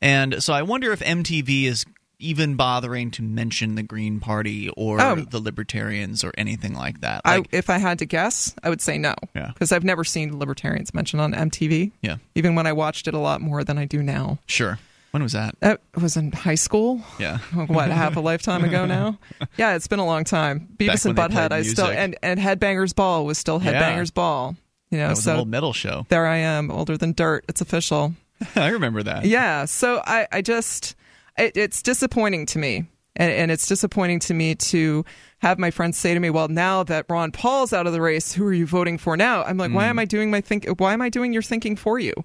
and 0.00 0.42
so 0.42 0.52
I 0.52 0.62
wonder 0.62 0.90
if 0.90 0.98
MTV 0.98 1.66
is 1.66 1.84
even 2.22 2.54
bothering 2.56 3.10
to 3.12 3.22
mention 3.22 3.74
the 3.74 3.82
Green 3.82 4.20
Party 4.20 4.68
or 4.70 5.00
Oh. 5.00 5.16
the 5.16 5.40
Libertarians 5.40 6.22
or 6.24 6.32
anything 6.38 6.74
like 6.74 7.00
that. 7.00 7.22
I, 7.24 7.42
if 7.50 7.68
I 7.70 7.78
had 7.78 7.98
to 8.00 8.04
guess, 8.06 8.54
I 8.62 8.68
would 8.70 8.80
say 8.80 8.98
no. 8.98 9.14
Yeah. 9.34 9.48
Because 9.52 9.72
I've 9.72 9.84
never 9.84 10.04
seen 10.04 10.38
libertarians 10.38 10.94
mentioned 10.94 11.20
on 11.20 11.32
MTV. 11.34 11.92
yeah, 12.02 12.16
Even 12.34 12.54
when 12.54 12.66
I 12.66 12.72
watched 12.72 13.08
it 13.08 13.14
a 13.14 13.18
lot 13.18 13.40
more 13.40 13.64
than 13.64 13.78
I 13.78 13.84
do 13.84 14.02
now. 14.02 14.38
sure. 14.46 14.78
When 15.10 15.22
was 15.22 15.32
that? 15.32 15.54
That 15.60 15.82
was 16.00 16.16
in 16.16 16.32
high 16.32 16.54
school. 16.54 17.02
Yeah. 17.20 17.36
What 17.66 17.90
half 17.90 18.16
a 18.16 18.20
lifetime 18.30 18.64
ago 18.64 18.86
now? 18.86 19.18
Yeah, 19.58 19.74
it's 19.74 19.86
been 19.86 19.98
a 19.98 20.06
long 20.06 20.24
time. 20.24 20.68
Beavis 20.78 21.04
and 21.04 21.14
Butthead. 21.14 21.52
I 21.52 21.62
still 21.64 21.84
and 21.88 22.16
and 22.22 22.40
Headbangers 22.40 22.94
Ball 22.94 23.26
was 23.26 23.36
still 23.36 23.60
Yeah. 23.62 23.72
Headbangers 23.74 24.14
Ball. 24.14 24.56
You 24.90 24.96
know, 24.98 25.04
That 25.08 25.10
was 25.10 25.24
so 25.24 25.32
an 25.34 25.38
old 25.40 25.48
metal 25.48 25.74
show. 25.74 26.06
there 26.08 26.26
I 26.26 26.38
am, 26.38 26.70
older 26.70 26.96
than 26.96 27.12
dirt. 27.12 27.44
It's 27.46 27.60
official. 27.60 28.14
I 28.56 28.68
remember 28.68 29.02
that. 29.02 29.26
Yeah. 29.26 29.66
So 29.66 30.00
I, 30.02 30.26
I 30.32 30.40
just, 30.40 30.94
it, 31.38 31.56
it's 31.56 31.82
disappointing 31.82 32.46
to 32.46 32.58
me. 32.58 32.86
And, 33.14 33.30
and 33.30 33.50
it's 33.50 33.66
disappointing 33.66 34.20
to 34.20 34.32
me 34.34 34.54
to 34.54 35.04
have 35.40 35.58
my 35.58 35.70
friends 35.70 35.98
say 35.98 36.14
to 36.14 36.20
me, 36.20 36.30
"Well, 36.30 36.48
now 36.48 36.82
that 36.84 37.04
Ron 37.10 37.30
Paul's 37.30 37.74
out 37.74 37.86
of 37.86 37.92
the 37.92 38.00
race, 38.00 38.32
who 38.32 38.46
are 38.46 38.54
you 38.54 38.64
voting 38.66 38.96
for 38.96 39.18
now?" 39.18 39.44
I'm 39.44 39.58
like, 39.58 39.70
"Why 39.70 39.84
Mm. 39.84 39.90
am 39.90 39.98
I 39.98 40.04
doing 40.06 40.30
my 40.30 40.40
think? 40.40 40.66
Why 40.78 40.94
am 40.94 41.02
I 41.02 41.10
doing 41.10 41.32
your 41.34 41.42
thinking 41.42 41.76
for 41.76 41.98
you? 41.98 42.14
You 42.16 42.24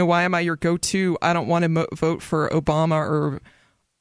know, 0.00 0.06
why 0.06 0.24
am 0.24 0.34
I 0.34 0.40
your 0.40 0.56
go-to? 0.56 1.16
I 1.22 1.32
don't 1.32 1.46
want 1.46 1.62
to 1.62 1.68
mo- 1.68 1.86
vote 1.94 2.22
for 2.22 2.48
Obama 2.50 2.96
or 2.96 3.40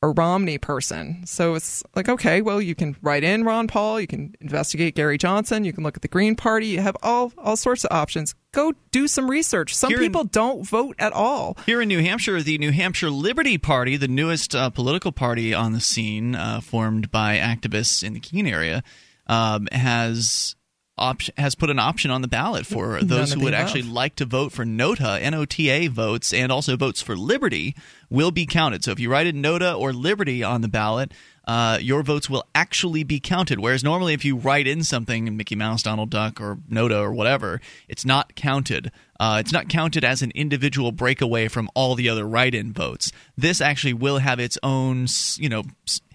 a 0.01 0.09
Romney 0.09 0.57
person. 0.57 1.25
So 1.25 1.55
it's 1.55 1.83
like, 1.95 2.07
okay, 2.07 2.41
well, 2.41 2.61
you 2.61 2.73
can 2.73 2.95
write 3.01 3.23
in 3.23 3.43
Ron 3.43 3.67
Paul, 3.67 3.99
you 3.99 4.07
can 4.07 4.33
investigate 4.39 4.95
Gary 4.95 5.17
Johnson, 5.17 5.65
you 5.65 5.73
can 5.73 5.83
look 5.83 5.97
at 5.97 6.01
the 6.01 6.07
Green 6.07 6.35
Party, 6.35 6.67
you 6.67 6.79
have 6.79 6.95
all 7.03 7.33
all 7.37 7.57
sorts 7.57 7.83
of 7.83 7.91
options. 7.91 8.33
Go 8.51 8.73
do 8.91 9.07
some 9.07 9.29
research. 9.29 9.75
Some 9.75 9.89
Here 9.89 9.99
in- 9.99 10.05
people 10.05 10.23
don't 10.23 10.65
vote 10.67 10.95
at 10.99 11.11
all. 11.13 11.57
Here 11.65 11.81
in 11.81 11.87
New 11.87 12.01
Hampshire, 12.01 12.41
the 12.41 12.57
New 12.57 12.71
Hampshire 12.71 13.09
Liberty 13.09 13.57
Party, 13.57 13.97
the 13.97 14.07
newest 14.07 14.55
uh, 14.55 14.69
political 14.69 15.11
party 15.11 15.53
on 15.53 15.73
the 15.73 15.81
scene, 15.81 16.33
uh, 16.33 16.61
formed 16.61 17.11
by 17.11 17.37
activists 17.37 18.01
in 18.03 18.13
the 18.13 18.19
Keene 18.19 18.47
area, 18.47 18.83
um, 19.27 19.67
has 19.71 20.55
op- 20.99 21.21
has 21.37 21.55
put 21.55 21.69
an 21.69 21.79
option 21.79 22.11
on 22.11 22.21
the 22.21 22.27
ballot 22.27 22.65
for 22.65 23.01
those 23.01 23.33
who 23.33 23.39
would 23.39 23.53
above. 23.53 23.65
actually 23.65 23.83
like 23.83 24.15
to 24.15 24.25
vote 24.25 24.51
for 24.51 24.65
NOTA. 24.65 25.19
NOTA 25.31 25.89
votes 25.89 26.33
and 26.33 26.51
also 26.51 26.77
votes 26.77 27.01
for 27.01 27.15
Liberty 27.15 27.75
will 28.09 28.31
be 28.31 28.45
counted. 28.45 28.83
So 28.83 28.91
if 28.91 28.99
you 28.99 29.09
write 29.09 29.27
in 29.27 29.41
NOTA 29.41 29.73
or 29.73 29.93
Liberty 29.93 30.43
on 30.43 30.61
the 30.61 30.67
ballot, 30.67 31.11
uh, 31.47 31.79
your 31.81 32.03
votes 32.03 32.29
will 32.29 32.45
actually 32.53 33.03
be 33.03 33.19
counted. 33.19 33.59
Whereas 33.59 33.83
normally, 33.83 34.13
if 34.13 34.23
you 34.23 34.35
write 34.35 34.67
in 34.67 34.83
something, 34.83 35.35
Mickey 35.35 35.55
Mouse, 35.55 35.81
Donald 35.81 36.11
Duck, 36.11 36.39
or 36.39 36.59
NOTA 36.69 36.99
or 36.99 37.11
whatever, 37.11 37.59
it's 37.87 38.05
not 38.05 38.35
counted. 38.35 38.91
Uh, 39.19 39.37
it's 39.39 39.51
not 39.51 39.67
counted 39.67 40.05
as 40.05 40.21
an 40.21 40.31
individual 40.35 40.91
breakaway 40.91 41.47
from 41.47 41.67
all 41.73 41.95
the 41.95 42.07
other 42.07 42.27
write-in 42.27 42.71
votes. 42.71 43.11
This 43.35 43.61
actually 43.61 43.93
will 43.93 44.19
have 44.19 44.39
its 44.39 44.59
own, 44.61 45.07
you 45.37 45.49
know, 45.49 45.63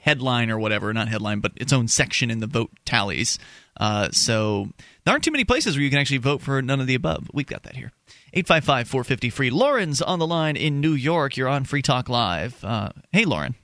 headline 0.01 0.51
or 0.51 0.59
whatever, 0.59 0.93
not 0.93 1.09
headline, 1.09 1.41
but 1.41 1.53
its 1.57 1.73
own 1.73 1.89
section 1.89 2.31
in 2.31 2.39
the 2.39 2.47
vote 2.47 2.71
tallies. 2.85 3.39
Uh, 3.79 4.11
so 4.11 4.69
there 5.05 5.13
aren't 5.13 5.25
too 5.25 5.31
many 5.33 5.45
places 5.45 5.77
where 5.77 5.83
you 5.83 5.91
can 5.91 5.99
actually 5.99 6.19
vote 6.19 6.41
for 6.43 6.61
none 6.63 6.81
of 6.81 6.87
the 6.87 6.95
above. 6.95 7.29
We've 7.33 7.47
got 7.47 7.65
that 7.65 7.77
here. 7.77 7.91
855 8.33 8.89
450 8.89 9.31
free. 9.31 9.51
Lauren's 9.51 10.01
on 10.03 10.19
the 10.19 10.27
line 10.27 10.57
in 10.57 10.81
New 10.81 10.93
York. 10.95 11.37
You're 11.37 11.49
on 11.49 11.65
Free 11.65 11.83
Talk 11.83 12.09
Live. 12.09 12.65
Uh, 12.65 12.91
hey, 13.13 13.25
Lauren. 13.25 13.55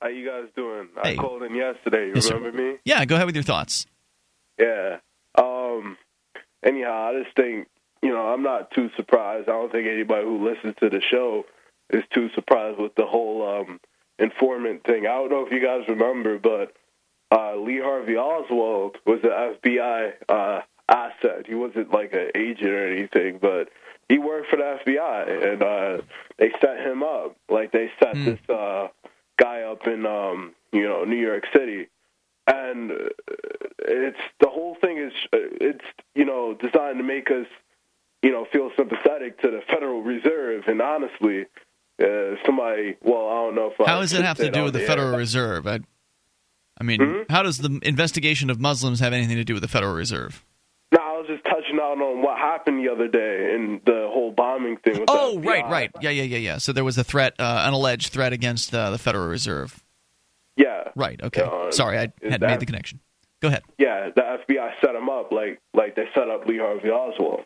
How 0.00 0.08
you 0.08 0.26
guys 0.28 0.44
doing? 0.54 0.88
Hey. 1.02 1.12
I 1.12 1.16
called 1.16 1.42
in 1.42 1.54
yesterday. 1.54 2.06
You 2.08 2.12
Yes, 2.16 2.26
sir. 2.26 2.34
remember 2.36 2.56
me? 2.62 2.76
Yeah, 2.84 3.04
go 3.04 3.14
ahead 3.16 3.26
with 3.26 3.34
your 3.34 3.44
thoughts. 3.44 3.86
Yeah. 4.58 4.98
Um. 5.36 5.96
Anyhow, 6.64 7.10
I 7.14 7.22
just 7.22 7.34
think 7.36 7.68
you 8.02 8.10
know 8.10 8.20
I'm 8.32 8.42
not 8.42 8.70
too 8.72 8.90
surprised. 8.96 9.48
I 9.48 9.52
don't 9.52 9.70
think 9.72 9.86
anybody 9.88 10.24
who 10.24 10.48
listens 10.48 10.74
to 10.80 10.88
the 10.90 11.00
show 11.00 11.44
is 11.90 12.02
too 12.12 12.28
surprised 12.34 12.78
with 12.78 12.94
the 12.96 13.06
whole 13.06 13.46
um, 13.60 13.80
informant 14.18 14.84
thing. 14.84 15.06
I 15.06 15.14
don't 15.14 15.30
know 15.30 15.46
if 15.46 15.52
you 15.52 15.60
guys 15.60 15.82
remember, 15.88 16.38
but 16.38 16.72
uh, 17.30 17.56
Lee 17.56 17.80
Harvey 17.80 18.16
Oswald 18.16 18.96
was 19.04 19.20
an 19.24 19.30
FBI 19.30 20.12
uh, 20.28 20.60
asset. 20.88 21.46
He 21.46 21.54
wasn't 21.54 21.92
like 21.92 22.12
an 22.12 22.30
agent 22.34 22.70
or 22.70 22.88
anything, 22.92 23.38
but 23.40 23.68
he 24.08 24.18
worked 24.18 24.48
for 24.48 24.56
the 24.56 24.78
FBI, 24.84 25.52
and 25.52 25.62
uh, 25.62 26.02
they 26.38 26.50
set 26.60 26.78
him 26.78 27.02
up. 27.02 27.36
Like 27.48 27.72
they 27.72 27.90
set 27.98 28.14
this 28.14 28.38
uh, 28.48 28.88
guy 29.38 29.62
up 29.62 29.86
in 29.86 30.06
um, 30.06 30.54
you 30.72 30.84
know 30.84 31.04
New 31.04 31.16
York 31.16 31.44
City, 31.52 31.88
and 32.46 32.92
uh, 32.92 32.94
it's 33.80 34.20
the 34.40 34.48
whole 34.48 34.76
thing 34.80 34.98
is 34.98 35.12
uh, 35.32 35.38
it's 35.60 35.84
you 36.14 36.24
know 36.24 36.54
designed 36.54 36.98
to 36.98 37.04
make 37.04 37.30
us 37.30 37.46
you 38.22 38.30
know 38.30 38.46
feel 38.52 38.70
sympathetic 38.76 39.40
to 39.40 39.50
the 39.50 39.62
Federal 39.68 40.02
Reserve, 40.02 40.64
and 40.66 40.80
honestly. 40.80 41.46
Uh, 41.98 42.36
somebody, 42.44 42.94
well, 43.00 43.26
I 43.26 43.34
don't 43.36 43.54
know 43.54 43.70
if 43.72 43.80
I 43.80 43.90
How 43.90 44.00
does 44.02 44.12
it 44.12 44.22
have 44.22 44.36
to 44.36 44.50
do 44.50 44.64
with 44.64 44.74
the. 44.74 44.80
Federal 44.80 45.16
Reserve? 45.16 45.66
I, 45.66 45.80
I 46.78 46.84
mean, 46.84 47.00
Hmm? 47.00 47.22
how 47.30 47.42
does 47.42 47.58
the 47.58 47.78
investigation 47.82 48.50
of 48.50 48.60
Muslims 48.60 49.00
have 49.00 49.12
anything 49.12 49.36
to 49.36 49.44
do 49.44 49.54
with 49.54 49.62
the 49.62 49.68
Federal 49.68 49.94
Reserve? 49.94 50.44
No, 50.92 50.98
I 51.00 51.18
was 51.18 51.26
just 51.26 51.42
touching 51.44 51.78
out 51.80 52.00
on 52.00 52.22
what 52.22 52.38
happened 52.38 52.84
the 52.84 52.92
other 52.92 53.08
day 53.08 53.52
and 53.54 53.80
the 53.86 54.08
whole 54.12 54.30
bombing 54.30 54.76
thing. 54.78 55.00
With 55.00 55.08
Oh, 55.08 55.38
right, 55.40 55.64
right. 55.68 55.90
Yeah, 56.00 56.10
yeah, 56.10 56.22
yeah, 56.22 56.38
yeah. 56.38 56.58
So 56.58 56.72
there 56.72 56.84
was 56.84 56.96
a 56.98 57.04
threat, 57.04 57.34
uh, 57.38 57.64
an 57.66 57.72
alleged 57.74 58.12
threat 58.12 58.32
against 58.32 58.74
uh, 58.74 58.90
the 58.90 58.98
Federal 58.98 59.26
Reserve. 59.26 59.82
Yeah. 60.56 60.84
Right, 60.94 61.20
okay. 61.22 61.42
Uh, 61.42 61.70
Sorry, 61.72 61.96
I 61.98 62.12
hadn't 62.22 62.40
that- 62.40 62.40
made 62.42 62.60
the 62.60 62.66
connection. 62.66 63.00
Go 63.42 63.48
ahead. 63.48 63.62
Yeah, 63.78 64.08
the 64.16 64.22
FBI 64.22 64.70
set 64.80 64.94
them 64.94 65.10
up 65.10 65.30
like 65.30 65.60
like 65.74 65.94
they 65.94 66.06
set 66.14 66.30
up 66.30 66.46
Lee 66.46 66.56
Harvey 66.58 66.88
Oswald. 66.88 67.40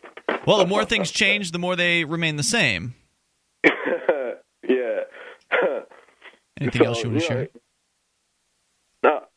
Well, 0.47 0.57
the 0.59 0.65
more 0.65 0.85
things 0.85 1.11
change, 1.11 1.51
the 1.51 1.59
more 1.59 1.75
they 1.75 2.05
remain 2.05 2.37
the 2.37 2.43
same. 2.43 2.93
yeah. 3.65 5.01
Anything 6.61 6.81
So, 6.81 6.85
else 6.87 7.03
you 7.03 7.09
want 7.09 7.21
to 7.21 7.27
know, 7.29 7.35
share? 7.35 7.47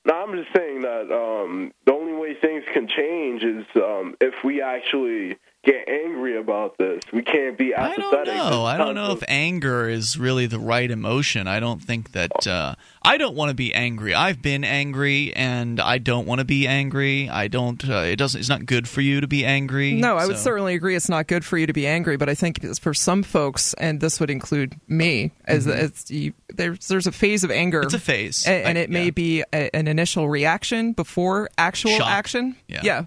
No, 0.06 0.14
I'm 0.14 0.36
just 0.36 0.54
saying 0.54 0.82
that 0.82 1.10
um, 1.10 1.72
the 1.86 1.92
only 1.92 2.12
way 2.12 2.34
things 2.40 2.62
can 2.74 2.88
change 2.88 3.42
is 3.42 3.64
um, 3.76 4.16
if 4.20 4.34
we 4.44 4.60
actually, 4.60 5.38
get 5.64 5.88
angry 5.88 6.38
about 6.38 6.76
this. 6.78 7.02
We 7.12 7.22
can't 7.22 7.56
be 7.58 7.72
apathetic. 7.74 8.04
I 8.04 8.06
apathetic. 8.08 8.34
don't 8.34 8.50
know. 8.50 8.64
I 8.64 8.76
don't 8.76 8.94
know 8.94 9.12
if 9.12 9.22
anger 9.28 9.88
is 9.88 10.18
really 10.18 10.46
the 10.46 10.58
right 10.58 10.90
emotion. 10.90 11.46
I 11.48 11.60
don't 11.60 11.82
think 11.82 12.12
that. 12.12 12.46
Uh, 12.46 12.74
I 13.02 13.18
don't 13.18 13.34
want 13.36 13.50
to 13.50 13.54
be 13.54 13.74
angry. 13.74 14.14
I've 14.14 14.40
been 14.40 14.64
angry, 14.64 15.34
and 15.36 15.78
I 15.80 15.98
don't 15.98 16.26
want 16.26 16.38
to 16.38 16.44
be 16.44 16.66
angry. 16.66 17.28
I 17.28 17.48
don't. 17.48 17.86
Uh, 17.88 17.98
it 18.06 18.16
doesn't. 18.16 18.38
It's 18.40 18.48
not 18.48 18.64
good 18.66 18.88
for 18.88 19.00
you 19.00 19.20
to 19.20 19.26
be 19.26 19.44
angry. 19.44 19.94
No, 19.94 20.16
I 20.16 20.26
would 20.26 20.36
so- 20.36 20.42
certainly 20.44 20.74
agree 20.74 20.96
it's 20.96 21.08
not 21.08 21.26
good 21.26 21.44
for 21.44 21.58
you 21.58 21.66
to 21.66 21.72
be 21.72 21.86
angry, 21.86 22.16
but 22.16 22.28
I 22.28 22.34
think 22.34 22.62
it's 22.64 22.78
for 22.78 22.94
some 22.94 23.22
folks, 23.22 23.74
and 23.74 24.00
this 24.00 24.20
would 24.20 24.30
include 24.30 24.74
me, 24.88 25.32
as, 25.46 25.66
as 25.66 26.10
you, 26.10 26.32
there's 26.54 26.88
there's 26.88 27.06
a 27.06 27.12
phase 27.12 27.44
of 27.44 27.50
anger. 27.50 27.80
Mm-hmm. 27.80 27.86
It's 27.86 27.94
a 27.94 27.98
phase. 27.98 28.46
a- 28.46 28.50
and, 28.66 28.78
I- 28.78 28.82
it 28.82 28.90
may 28.90 29.10
be 29.10 29.42
a, 29.52 29.74
an 29.74 29.88
initial 29.88 30.28
reaction 30.28 30.92
before 30.92 31.48
actual 31.58 31.92
Shock. 31.98 32.08
action. 32.08 32.56
Yeah. 32.68 33.04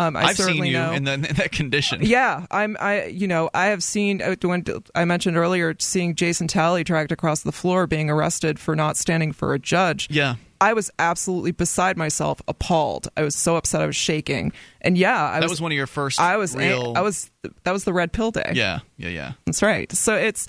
Um, 0.00 0.16
I 0.16 0.22
I've 0.22 0.36
seen 0.36 0.64
you 0.64 0.72
know. 0.72 0.92
in, 0.92 1.04
the, 1.04 1.12
in 1.12 1.22
that 1.22 1.52
condition. 1.52 2.00
Yeah, 2.02 2.46
I'm. 2.50 2.76
I 2.80 3.06
you 3.06 3.26
know 3.26 3.50
I 3.52 3.66
have 3.66 3.82
seen 3.82 4.22
uh, 4.22 4.34
when 4.42 4.64
I 4.94 5.04
mentioned 5.04 5.36
earlier 5.36 5.74
seeing 5.78 6.14
Jason 6.14 6.48
Talley 6.48 6.84
dragged 6.84 7.12
across 7.12 7.42
the 7.42 7.52
floor 7.52 7.86
being 7.86 8.08
arrested 8.08 8.58
for 8.58 8.74
not 8.74 8.96
standing 8.96 9.32
for 9.32 9.52
a 9.52 9.58
judge. 9.58 10.08
Yeah. 10.10 10.36
I 10.62 10.74
was 10.74 10.90
absolutely 10.98 11.52
beside 11.52 11.96
myself, 11.96 12.42
appalled. 12.46 13.08
I 13.16 13.22
was 13.22 13.34
so 13.34 13.56
upset, 13.56 13.80
I 13.80 13.86
was 13.86 13.96
shaking. 13.96 14.52
And 14.82 14.98
yeah, 14.98 15.24
I 15.24 15.40
that 15.40 15.44
was, 15.44 15.52
was 15.52 15.60
one 15.62 15.72
of 15.72 15.76
your 15.76 15.86
first. 15.86 16.20
I 16.20 16.36
was. 16.36 16.54
Real, 16.54 16.92
I 16.96 17.00
was. 17.00 17.30
That 17.64 17.72
was 17.72 17.84
the 17.84 17.94
red 17.94 18.12
pill 18.12 18.30
day. 18.30 18.52
Yeah. 18.54 18.80
Yeah. 18.96 19.08
Yeah. 19.08 19.32
That's 19.46 19.62
right. 19.62 19.90
So 19.92 20.14
it's. 20.14 20.48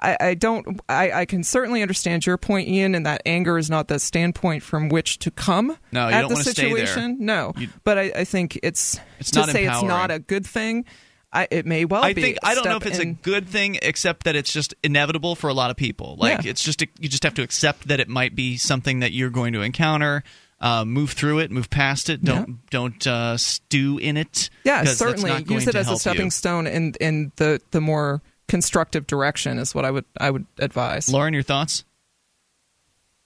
I, 0.00 0.16
I 0.20 0.34
don't. 0.34 0.80
I, 0.88 1.10
I 1.12 1.24
can 1.26 1.42
certainly 1.42 1.82
understand 1.82 2.24
your 2.24 2.36
point, 2.38 2.68
Ian, 2.68 2.94
and 2.94 3.04
that 3.06 3.22
anger 3.26 3.58
is 3.58 3.68
not 3.68 3.88
the 3.88 3.98
standpoint 3.98 4.62
from 4.62 4.88
which 4.88 5.18
to 5.20 5.30
come 5.30 5.76
No, 5.92 6.08
at 6.08 6.22
the 6.28 6.34
wanna 6.34 6.44
stay 6.44 6.52
there. 6.70 6.86
situation. 6.86 7.16
No, 7.20 7.52
You- 7.56 7.68
but 7.84 7.98
I, 7.98 8.02
I 8.16 8.24
think 8.24 8.58
it's, 8.62 8.98
It's 9.18 9.32
to 9.32 9.40
not 9.40 9.48
say 9.50 9.64
it's 9.66 9.82
not 9.82 10.10
a 10.10 10.18
good 10.18 10.46
thing. 10.46 10.84
I, 11.32 11.46
it 11.50 11.66
may 11.66 11.84
well 11.84 12.02
I 12.04 12.14
be. 12.14 12.22
think 12.22 12.38
I 12.42 12.54
don't 12.54 12.64
know 12.64 12.76
if 12.76 12.86
it's 12.86 12.98
a 13.00 13.04
good 13.06 13.48
thing, 13.48 13.76
except 13.82 14.24
that 14.24 14.34
it's 14.34 14.50
just 14.52 14.74
inevitable 14.82 15.34
for 15.34 15.48
a 15.48 15.52
lot 15.54 15.70
of 15.70 15.76
people. 15.76 16.16
Like 16.18 16.44
Yeah. 16.44 16.50
it's 16.52 16.62
just 16.62 16.80
you 16.80 17.08
just 17.08 17.22
have 17.24 17.34
to 17.34 17.42
accept 17.42 17.88
that 17.88 18.00
it 18.00 18.08
might 18.08 18.34
be 18.34 18.56
something 18.56 19.00
that 19.00 19.12
you're 19.12 19.28
going 19.30 19.52
to 19.52 19.60
encounter. 19.62 20.22
Uh, 20.60 20.84
move 20.84 21.10
through 21.12 21.38
it, 21.40 21.50
move 21.52 21.68
past 21.70 22.08
it. 22.08 22.24
Don't 22.24 22.58
don't 22.70 23.06
uh, 23.06 23.36
stew 23.36 23.98
in 23.98 24.16
it. 24.16 24.48
Yeah, 24.64 24.84
certainly 24.84 25.44
use 25.48 25.68
it 25.68 25.74
as 25.74 25.90
a 25.90 25.96
stepping 25.96 26.24
you. 26.26 26.30
stone 26.30 26.66
in 26.66 26.94
in 27.00 27.30
the 27.36 27.60
the 27.72 27.80
more 27.82 28.22
constructive 28.48 29.06
direction 29.06 29.58
is 29.58 29.74
what 29.74 29.84
I 29.84 29.90
would 29.90 30.04
I 30.18 30.30
would 30.30 30.46
advise. 30.58 31.08
Lauren, 31.08 31.34
your 31.34 31.42
thoughts? 31.42 31.84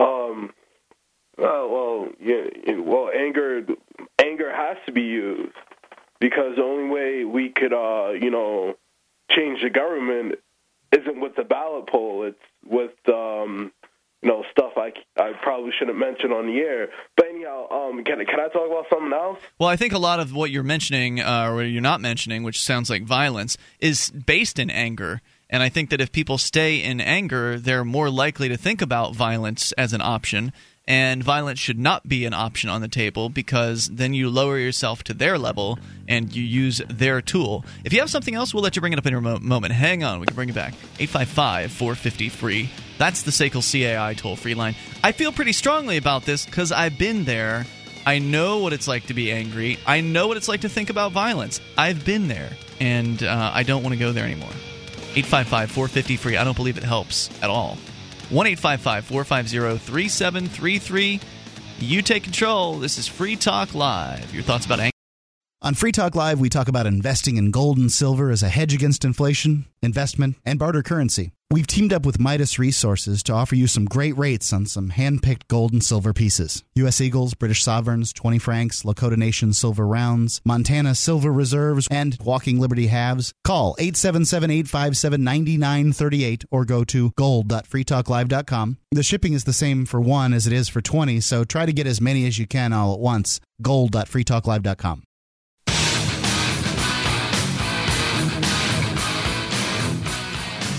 Um. 0.01 0.53
Uh, 1.39 1.67
well, 1.69 2.09
yeah. 2.21 2.45
yeah, 2.67 2.79
Well, 2.79 3.11
anger, 3.17 3.65
anger 4.21 4.53
has 4.55 4.77
to 4.87 4.93
be 4.93 5.01
used 5.01 5.55
because 6.21 6.57
the 6.57 6.63
only 6.63 6.91
way 6.91 7.25
we 7.25 7.49
could, 7.49 7.73
uh, 7.73 8.11
you 8.11 8.31
know, 8.31 8.75
change 9.31 9.63
the 9.63 9.71
government 9.71 10.35
isn't 10.93 11.21
with 11.21 11.35
the 11.35 11.43
ballot 11.43 11.89
poll. 11.89 12.25
It's 12.25 12.39
with, 12.65 12.93
um, 13.09 13.73
you 14.23 14.29
know, 14.29 14.45
stuff 14.53 14.73
I, 14.77 14.93
I 15.21 15.33
probably 15.43 15.73
shouldn't 15.79 15.99
mention 15.99 16.31
on 16.31 16.47
the 16.47 16.59
air. 16.61 16.89
But 17.17 17.27
anyhow, 17.29 17.69
um, 17.71 18.05
can 18.05 18.25
can 18.25 18.41
I 18.41 18.49
talk 18.49 18.67
about 18.71 18.87
something 18.89 19.13
else? 19.13 19.39
Well, 19.59 19.69
I 19.69 19.77
think 19.77 19.93
a 19.93 19.99
lot 19.99 20.21
of 20.21 20.33
what 20.33 20.51
you're 20.51 20.63
mentioning, 20.63 21.21
uh, 21.21 21.51
or 21.51 21.63
you're 21.63 21.83
not 21.83 22.01
mentioning, 22.01 22.43
which 22.43 22.61
sounds 22.63 22.89
like 22.89 23.03
violence, 23.05 23.59
is 23.81 24.11
based 24.11 24.59
in 24.59 24.71
anger. 24.71 25.21
And 25.51 25.63
I 25.63 25.69
think 25.69 25.91
that 25.91 26.01
if 26.01 26.13
people 26.13 26.39
stay 26.39 26.83
in 26.83 27.01
anger, 27.01 27.59
they're 27.59 27.85
more 27.85 28.09
likely 28.09 28.49
to 28.49 28.57
think 28.57 28.81
about 28.81 29.15
violence 29.15 29.73
as 29.73 29.93
an 29.93 30.01
option. 30.01 30.53
And 30.89 31.23
violence 31.23 31.61
should 31.61 31.79
not 31.79 32.09
be 32.09 32.25
an 32.25 32.35
option 32.35 32.69
on 32.69 32.81
the 32.81 32.89
table 32.89 33.29
because 33.29 33.89
then 33.89 34.15
you 34.15 34.29
lower 34.31 34.59
yourself 34.59 35.05
to 35.05 35.15
their 35.15 35.39
level 35.39 35.79
and 36.09 36.35
you 36.35 36.43
use 36.43 36.81
their 36.89 37.21
tool. 37.21 37.65
If 37.85 37.93
you 37.93 38.01
have 38.01 38.11
something 38.11 38.35
else, 38.35 38.53
we'll 38.53 38.65
let 38.65 38.75
you 38.75 38.81
bring 38.81 38.93
it 38.93 38.99
up 38.99 39.07
in 39.07 39.15
a 39.15 39.21
moment. 39.21 39.75
Hang 39.75 40.03
on, 40.03 40.19
we 40.19 40.27
can 40.27 40.35
bring 40.35 40.49
it 40.49 40.55
back. 40.55 40.75
855 40.99 41.71
450 41.71 42.29
free. 42.31 42.71
That's 43.03 43.23
the 43.23 43.33
SACL 43.33 43.63
CAI 43.65 44.15
toll 44.15 44.37
free 44.37 44.55
line. 44.55 44.77
I 45.03 45.11
feel 45.11 45.33
pretty 45.33 45.55
strongly 45.55 45.97
about 45.97 46.23
this 46.23 46.47
because 46.47 46.71
I've 46.71 46.99
been 46.99 47.25
there. 47.25 47.67
I 48.07 48.21
know 48.21 48.61
what 48.61 48.73
it's 48.73 48.87
like 48.87 49.07
to 49.07 49.13
be 49.13 49.33
angry. 49.33 49.81
I 49.85 50.03
know 50.03 50.29
what 50.29 50.37
it's 50.37 50.47
like 50.47 50.61
to 50.61 50.69
think 50.69 50.89
about 50.89 51.11
violence. 51.11 51.61
I've 51.77 52.05
been 52.05 52.29
there, 52.29 52.51
and 52.79 53.21
uh, 53.21 53.51
I 53.53 53.65
don't 53.65 53.83
want 53.83 53.95
to 53.95 53.99
go 53.99 54.13
there 54.13 54.25
anymore. 54.25 54.53
855 55.17 55.73
450 55.73 56.17
free. 56.17 56.37
I 56.37 56.45
don't 56.45 56.55
believe 56.55 56.79
it 56.79 56.85
helps 56.85 57.29
at 57.43 57.51
all. 57.51 57.77
1 58.31 58.47
855 58.47 59.05
450 59.05 59.79
3733. 59.85 61.21
You 61.81 62.03
take 62.03 62.23
control. 62.23 62.79
This 62.79 62.99
is 62.99 63.09
Free 63.09 63.35
Talk 63.35 63.75
Live. 63.75 64.33
Your 64.33 64.45
thoughts 64.45 64.65
about 64.65 64.79
anger? 64.79 64.93
On 65.61 65.75
Free 65.75 65.91
Talk 65.91 66.15
Live, 66.15 66.39
we 66.39 66.49
talk 66.49 66.69
about 66.69 66.87
investing 66.87 67.37
in 67.37 67.51
gold 67.51 67.79
and 67.79 67.91
silver 67.91 68.31
as 68.31 68.45
a 68.45 68.49
hedge 68.49 68.75
against 68.75 69.05
inflation, 69.05 69.67
investment, 69.83 70.37
and 70.45 70.57
barter 70.57 70.85
currency. 70.85 71.33
We've 71.53 71.67
teamed 71.67 71.93
up 71.93 72.07
with 72.07 72.19
Midas 72.19 72.59
Resources 72.59 73.23
to 73.25 73.35
offer 73.35 73.55
you 73.55 73.67
some 73.67 73.85
great 73.85 74.17
rates 74.17 74.55
on 74.55 74.65
some 74.65 74.89
hand-picked 74.89 75.49
gold 75.49 75.75
and 75.75 75.85
silver 75.85 76.15
pieces. 76.15 76.65
U.S. 76.77 76.99
Eagles, 76.99 77.35
British 77.35 77.63
Sovereigns, 77.63 78.11
20 78.15 78.39
francs, 78.39 78.85
Lakota 78.85 79.19
Nation 79.19 79.53
silver 79.53 79.87
rounds, 79.87 80.41
Montana 80.47 80.95
silver 80.95 81.31
reserves, 81.31 81.87
and 81.91 82.17
Walking 82.25 82.59
Liberty 82.59 82.87
halves. 82.87 83.35
Call 83.45 83.77
877-857-9938 83.77 86.47
or 86.51 86.65
go 86.65 86.85
to 86.85 87.13
gold.freetalklive.com. 87.17 88.79
The 88.91 89.03
shipping 89.03 89.35
is 89.35 89.45
the 89.45 89.53
same 89.53 89.85
for 89.85 90.01
one 90.01 90.33
as 90.33 90.47
it 90.47 90.55
is 90.55 90.71
for 90.71 90.81
20, 90.81 91.21
so 91.21 91.45
try 91.45 91.67
to 91.67 91.73
get 91.75 91.87
as 91.87 92.01
many 92.01 92.27
as 92.27 92.39
you 92.39 92.47
can 92.47 92.73
all 92.73 92.95
at 92.95 92.99
once. 92.99 93.41
gold.freetalklive.com. 93.61 95.03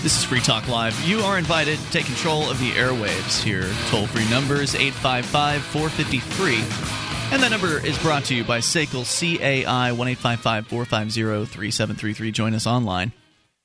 This 0.04 0.18
is 0.18 0.24
Free 0.24 0.40
Talk 0.40 0.68
Live. 0.68 1.02
You 1.08 1.20
are 1.20 1.38
invited 1.38 1.78
to 1.78 1.90
take 1.90 2.04
control 2.04 2.50
of 2.50 2.58
the 2.58 2.72
airwaves 2.72 3.42
here. 3.42 3.66
Toll 3.88 4.06
free 4.06 4.28
numbers 4.28 4.74
855 4.74 5.62
450 5.62 6.18
free. 6.18 7.32
And 7.32 7.42
that 7.42 7.50
number 7.50 7.78
is 7.82 7.96
brought 8.00 8.24
to 8.26 8.34
you 8.34 8.44
by 8.44 8.58
SACL 8.58 9.06
CAI 9.06 9.92
1 9.92 10.14
450 10.16 11.46
3733. 11.46 12.32
Join 12.32 12.54
us 12.54 12.66
online. 12.66 13.14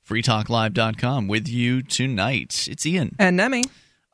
freetalklive.com 0.08 1.28
with 1.28 1.46
you 1.46 1.82
tonight. 1.82 2.68
It's 2.70 2.86
Ian. 2.86 3.14
And 3.18 3.36
Nemi. 3.36 3.64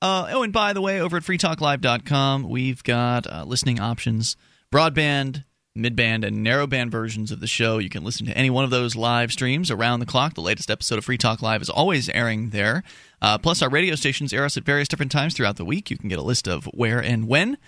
Uh, 0.02 0.26
oh, 0.32 0.42
and 0.42 0.52
by 0.52 0.72
the 0.72 0.80
way, 0.80 1.00
over 1.00 1.18
at 1.18 1.22
freetalklive.com, 1.22 2.48
we've 2.48 2.82
got 2.82 3.28
uh, 3.28 3.44
listening 3.46 3.78
options, 3.78 4.36
broadband, 4.72 5.44
midband, 5.76 6.26
and 6.26 6.44
narrowband 6.44 6.90
versions 6.90 7.30
of 7.30 7.40
the 7.40 7.46
show. 7.46 7.78
You 7.78 7.88
can 7.88 8.04
listen 8.04 8.26
to 8.26 8.36
any 8.36 8.50
one 8.50 8.64
of 8.64 8.70
those 8.70 8.96
live 8.96 9.32
streams 9.32 9.70
around 9.70 10.00
the 10.00 10.06
clock. 10.06 10.34
The 10.34 10.40
latest 10.40 10.70
episode 10.70 10.98
of 10.98 11.04
Free 11.04 11.18
Talk 11.18 11.42
Live 11.42 11.62
is 11.62 11.70
always 11.70 12.08
airing 12.08 12.50
there. 12.50 12.82
Uh, 13.20 13.38
plus, 13.38 13.62
our 13.62 13.68
radio 13.68 13.94
stations 13.94 14.32
air 14.32 14.44
us 14.44 14.56
at 14.56 14.64
various 14.64 14.88
different 14.88 15.12
times 15.12 15.34
throughout 15.34 15.56
the 15.56 15.64
week. 15.64 15.90
You 15.90 15.98
can 15.98 16.08
get 16.08 16.18
a 16.18 16.22
list 16.22 16.48
of 16.48 16.64
where 16.66 17.00
and 17.00 17.28
when. 17.28 17.58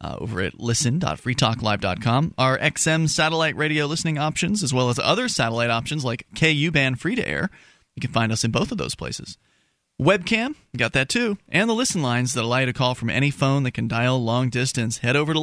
Uh, 0.00 0.16
over 0.20 0.40
at 0.40 0.60
listen.freetalklive.com. 0.60 2.34
Our 2.38 2.56
XM 2.58 3.08
satellite 3.08 3.56
radio 3.56 3.84
listening 3.86 4.16
options, 4.16 4.62
as 4.62 4.72
well 4.72 4.90
as 4.90 5.00
other 5.00 5.26
satellite 5.26 5.70
options 5.70 6.04
like 6.04 6.24
KU 6.38 6.70
band 6.70 7.00
free 7.00 7.16
to 7.16 7.28
air. 7.28 7.50
You 7.96 8.00
can 8.00 8.12
find 8.12 8.30
us 8.30 8.44
in 8.44 8.52
both 8.52 8.70
of 8.70 8.78
those 8.78 8.94
places. 8.94 9.38
Webcam, 10.00 10.54
got 10.76 10.92
that 10.92 11.08
too. 11.08 11.36
And 11.48 11.68
the 11.68 11.74
listen 11.74 12.00
lines 12.00 12.34
that 12.34 12.44
allow 12.44 12.58
you 12.58 12.66
to 12.66 12.72
call 12.72 12.94
from 12.94 13.10
any 13.10 13.32
phone 13.32 13.64
that 13.64 13.72
can 13.72 13.88
dial 13.88 14.22
long 14.22 14.50
distance. 14.50 14.98
Head 14.98 15.16
over 15.16 15.32
to 15.32 15.40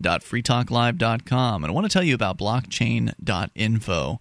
listen.freetalklive.com. 0.00 1.64
And 1.64 1.70
I 1.70 1.74
want 1.74 1.86
to 1.86 1.92
tell 1.92 2.02
you 2.02 2.14
about 2.14 2.38
blockchain.info, 2.38 4.20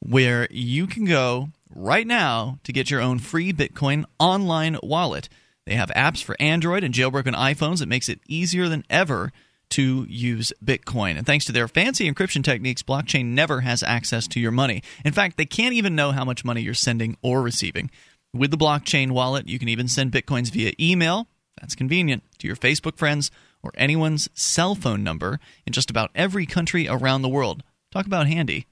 where 0.00 0.48
you 0.50 0.86
can 0.86 1.04
go 1.04 1.48
right 1.74 2.06
now 2.06 2.58
to 2.64 2.72
get 2.72 2.90
your 2.90 3.00
own 3.00 3.18
free 3.18 3.52
Bitcoin 3.52 4.04
online 4.18 4.78
wallet. 4.82 5.28
They 5.66 5.74
have 5.74 5.90
apps 5.90 6.22
for 6.22 6.36
Android 6.38 6.84
and 6.84 6.94
jailbroken 6.94 7.34
iPhones 7.34 7.80
that 7.80 7.88
makes 7.88 8.08
it 8.08 8.20
easier 8.28 8.68
than 8.68 8.84
ever 8.88 9.32
to 9.70 10.06
use 10.08 10.52
Bitcoin. 10.64 11.16
And 11.16 11.26
thanks 11.26 11.44
to 11.46 11.52
their 11.52 11.66
fancy 11.66 12.10
encryption 12.10 12.44
techniques, 12.44 12.84
blockchain 12.84 13.26
never 13.26 13.62
has 13.62 13.82
access 13.82 14.28
to 14.28 14.40
your 14.40 14.52
money. 14.52 14.82
In 15.04 15.12
fact, 15.12 15.36
they 15.36 15.44
can't 15.44 15.74
even 15.74 15.96
know 15.96 16.12
how 16.12 16.24
much 16.24 16.44
money 16.44 16.60
you're 16.60 16.74
sending 16.74 17.16
or 17.20 17.42
receiving. 17.42 17.90
With 18.32 18.52
the 18.52 18.56
blockchain 18.56 19.10
wallet, 19.10 19.48
you 19.48 19.58
can 19.58 19.68
even 19.68 19.88
send 19.88 20.12
bitcoins 20.12 20.52
via 20.52 20.72
email. 20.78 21.26
That's 21.60 21.74
convenient 21.74 22.22
to 22.38 22.46
your 22.46 22.54
Facebook 22.54 22.96
friends 22.96 23.32
or 23.66 23.72
anyone's 23.76 24.28
cell 24.34 24.74
phone 24.74 25.02
number 25.02 25.40
in 25.66 25.72
just 25.72 25.90
about 25.90 26.10
every 26.14 26.46
country 26.46 26.88
around 26.88 27.22
the 27.22 27.28
world. 27.28 27.62
Talk 27.90 28.06
about 28.06 28.26
handy. 28.26 28.66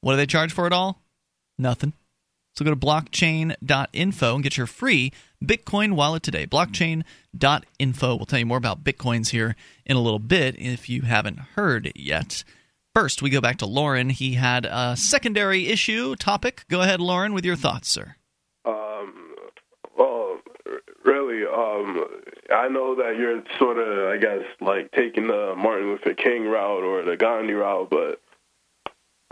What 0.00 0.12
do 0.12 0.16
they 0.18 0.26
charge 0.26 0.52
for 0.52 0.66
it 0.66 0.72
all? 0.72 1.02
Nothing. 1.58 1.94
So 2.54 2.64
go 2.64 2.70
to 2.70 2.76
blockchain.info 2.76 4.34
and 4.34 4.42
get 4.42 4.56
your 4.56 4.66
free 4.66 5.12
Bitcoin 5.44 5.92
wallet 5.94 6.22
today. 6.22 6.46
Blockchain.info. 6.46 8.16
We'll 8.16 8.26
tell 8.26 8.38
you 8.38 8.46
more 8.46 8.58
about 8.58 8.84
Bitcoins 8.84 9.30
here 9.30 9.56
in 9.84 9.96
a 9.96 10.00
little 10.00 10.18
bit 10.18 10.56
if 10.58 10.88
you 10.88 11.02
haven't 11.02 11.38
heard 11.54 11.92
yet. 11.94 12.44
First, 12.94 13.20
we 13.20 13.28
go 13.28 13.42
back 13.42 13.58
to 13.58 13.66
Lauren. 13.66 14.08
He 14.08 14.34
had 14.34 14.64
a 14.64 14.96
secondary 14.96 15.66
issue 15.68 16.16
topic. 16.16 16.64
Go 16.70 16.80
ahead, 16.80 17.00
Lauren, 17.00 17.34
with 17.34 17.44
your 17.44 17.56
thoughts, 17.56 17.88
sir. 17.90 18.16
Really, 21.06 21.44
um, 21.46 22.04
I 22.52 22.66
know 22.68 22.96
that 22.96 23.16
you're 23.16 23.40
sort 23.58 23.78
of, 23.78 24.08
I 24.12 24.16
guess, 24.16 24.42
like 24.60 24.90
taking 24.90 25.28
the 25.28 25.54
Martin 25.56 25.86
Luther 25.88 26.14
King 26.14 26.44
route 26.46 26.82
or 26.82 27.04
the 27.04 27.16
Gandhi 27.16 27.52
route, 27.52 27.88
but 27.88 28.20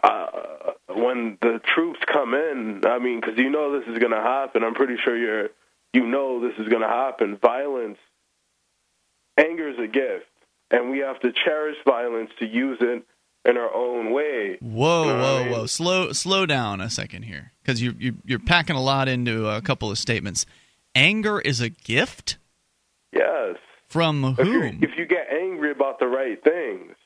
uh, 0.02 0.72
when 0.94 1.36
the 1.40 1.60
troops 1.74 1.98
come 2.06 2.32
in, 2.34 2.82
I 2.86 2.98
mean, 3.00 3.20
because 3.20 3.36
you 3.38 3.50
know 3.50 3.76
this 3.78 3.88
is 3.88 3.98
going 3.98 4.12
to 4.12 4.22
happen. 4.22 4.62
I'm 4.62 4.74
pretty 4.74 4.96
sure 5.04 5.16
you're, 5.16 5.48
you 5.92 6.06
know, 6.06 6.40
this 6.40 6.56
is 6.58 6.68
going 6.68 6.82
to 6.82 6.88
happen. 6.88 7.38
Violence, 7.38 7.98
anger 9.36 9.68
is 9.68 9.78
a 9.78 9.88
gift, 9.88 10.26
and 10.70 10.90
we 10.90 10.98
have 11.00 11.18
to 11.20 11.32
cherish 11.32 11.76
violence 11.84 12.30
to 12.38 12.46
use 12.46 12.78
it 12.80 13.04
in 13.46 13.56
our 13.56 13.74
own 13.74 14.12
way. 14.12 14.58
Whoa, 14.60 15.02
You 15.04 15.08
know 15.12 15.18
whoa, 15.18 15.36
I 15.40 15.42
mean? 15.44 15.52
whoa! 15.52 15.66
Slow, 15.66 16.12
slow 16.12 16.46
down 16.46 16.80
a 16.80 16.88
second 16.88 17.24
here, 17.24 17.52
because 17.62 17.82
you, 17.82 17.94
you 17.98 18.14
you're 18.24 18.38
packing 18.38 18.76
a 18.76 18.82
lot 18.82 19.08
into 19.08 19.48
a 19.48 19.60
couple 19.60 19.90
of 19.90 19.98
statements. 19.98 20.46
Anger 20.94 21.40
is 21.40 21.60
a 21.60 21.68
gift 21.68 22.38
Yes. 23.12 23.56
from 23.88 24.34
whom? 24.34 24.80
if 24.82 24.90
you 24.96 25.06
get 25.06 25.26
angry 25.32 25.70
about 25.70 25.98
the 25.98 26.06
right 26.06 26.42
things, 26.42 26.96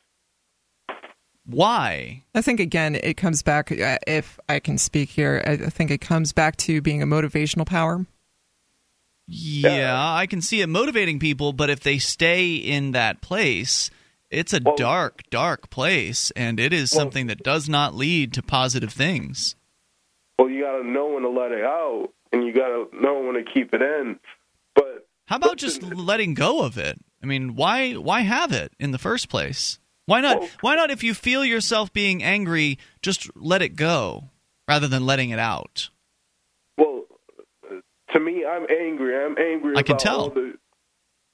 Why? 1.46 2.24
I 2.34 2.42
think 2.42 2.60
again, 2.60 2.94
it 2.94 3.14
comes 3.16 3.42
back. 3.42 3.72
uh, 3.72 3.96
If 4.06 4.38
I 4.50 4.60
can 4.60 4.76
speak 4.76 5.08
here, 5.10 5.42
I 5.46 5.52
I 5.52 5.70
think 5.70 5.90
it 5.90 6.00
comes 6.02 6.32
back 6.34 6.56
to 6.58 6.82
being 6.82 7.02
a 7.02 7.06
motivational 7.06 7.66
power. 7.66 8.04
Yeah, 9.26 9.96
I 10.14 10.26
can 10.26 10.40
see 10.42 10.60
it 10.62 10.68
motivating 10.68 11.18
people, 11.18 11.52
but 11.52 11.68
if 11.70 11.80
they 11.80 11.98
stay 11.98 12.54
in 12.54 12.92
that 12.92 13.20
place, 13.20 13.90
it's 14.30 14.52
a 14.54 14.60
dark, 14.60 15.22
dark 15.30 15.68
place, 15.70 16.30
and 16.32 16.58
it 16.60 16.72
is 16.72 16.90
something 16.90 17.26
that 17.28 17.42
does 17.42 17.68
not 17.68 17.94
lead 17.94 18.32
to 18.34 18.42
positive 18.42 18.92
things. 18.92 19.54
well, 20.38 20.48
you 20.50 20.62
got 20.62 20.78
to 20.78 20.84
know 20.86 21.08
when 21.08 21.22
to 21.24 21.28
let 21.30 21.50
it 21.52 21.64
out, 21.64 22.08
and 22.32 22.44
you 22.44 22.52
got 22.52 22.68
to 22.68 22.88
know 22.92 23.20
when 23.20 23.34
to 23.34 23.44
keep 23.50 23.72
it 23.74 23.82
in. 23.82 24.18
But 24.74 25.06
How 25.26 25.36
about 25.36 25.56
just 25.58 25.82
letting 25.82 26.34
go 26.34 26.62
of 26.62 26.78
it? 26.78 26.98
I 27.22 27.26
mean, 27.26 27.54
why 27.56 27.94
why 27.94 28.20
have 28.20 28.52
it 28.52 28.72
in 28.78 28.90
the 28.92 28.98
first 28.98 29.28
place? 29.28 29.78
Why 30.06 30.20
not? 30.20 30.42
Why 30.60 30.74
not? 30.76 30.90
If 30.90 31.02
you 31.02 31.12
feel 31.14 31.44
yourself 31.44 31.92
being 31.92 32.22
angry, 32.22 32.78
just 33.02 33.28
let 33.36 33.60
it 33.60 33.76
go 33.76 34.30
rather 34.66 34.88
than 34.88 35.04
letting 35.04 35.30
it 35.30 35.38
out. 35.38 35.90
Well, 36.78 37.04
to 38.12 38.20
me, 38.20 38.44
I'm 38.46 38.66
angry. 38.70 39.16
I'm 39.16 39.36
angry. 39.38 39.76
I 39.76 39.82
can 39.82 39.96
tell. 39.98 40.30
the- 40.30 40.54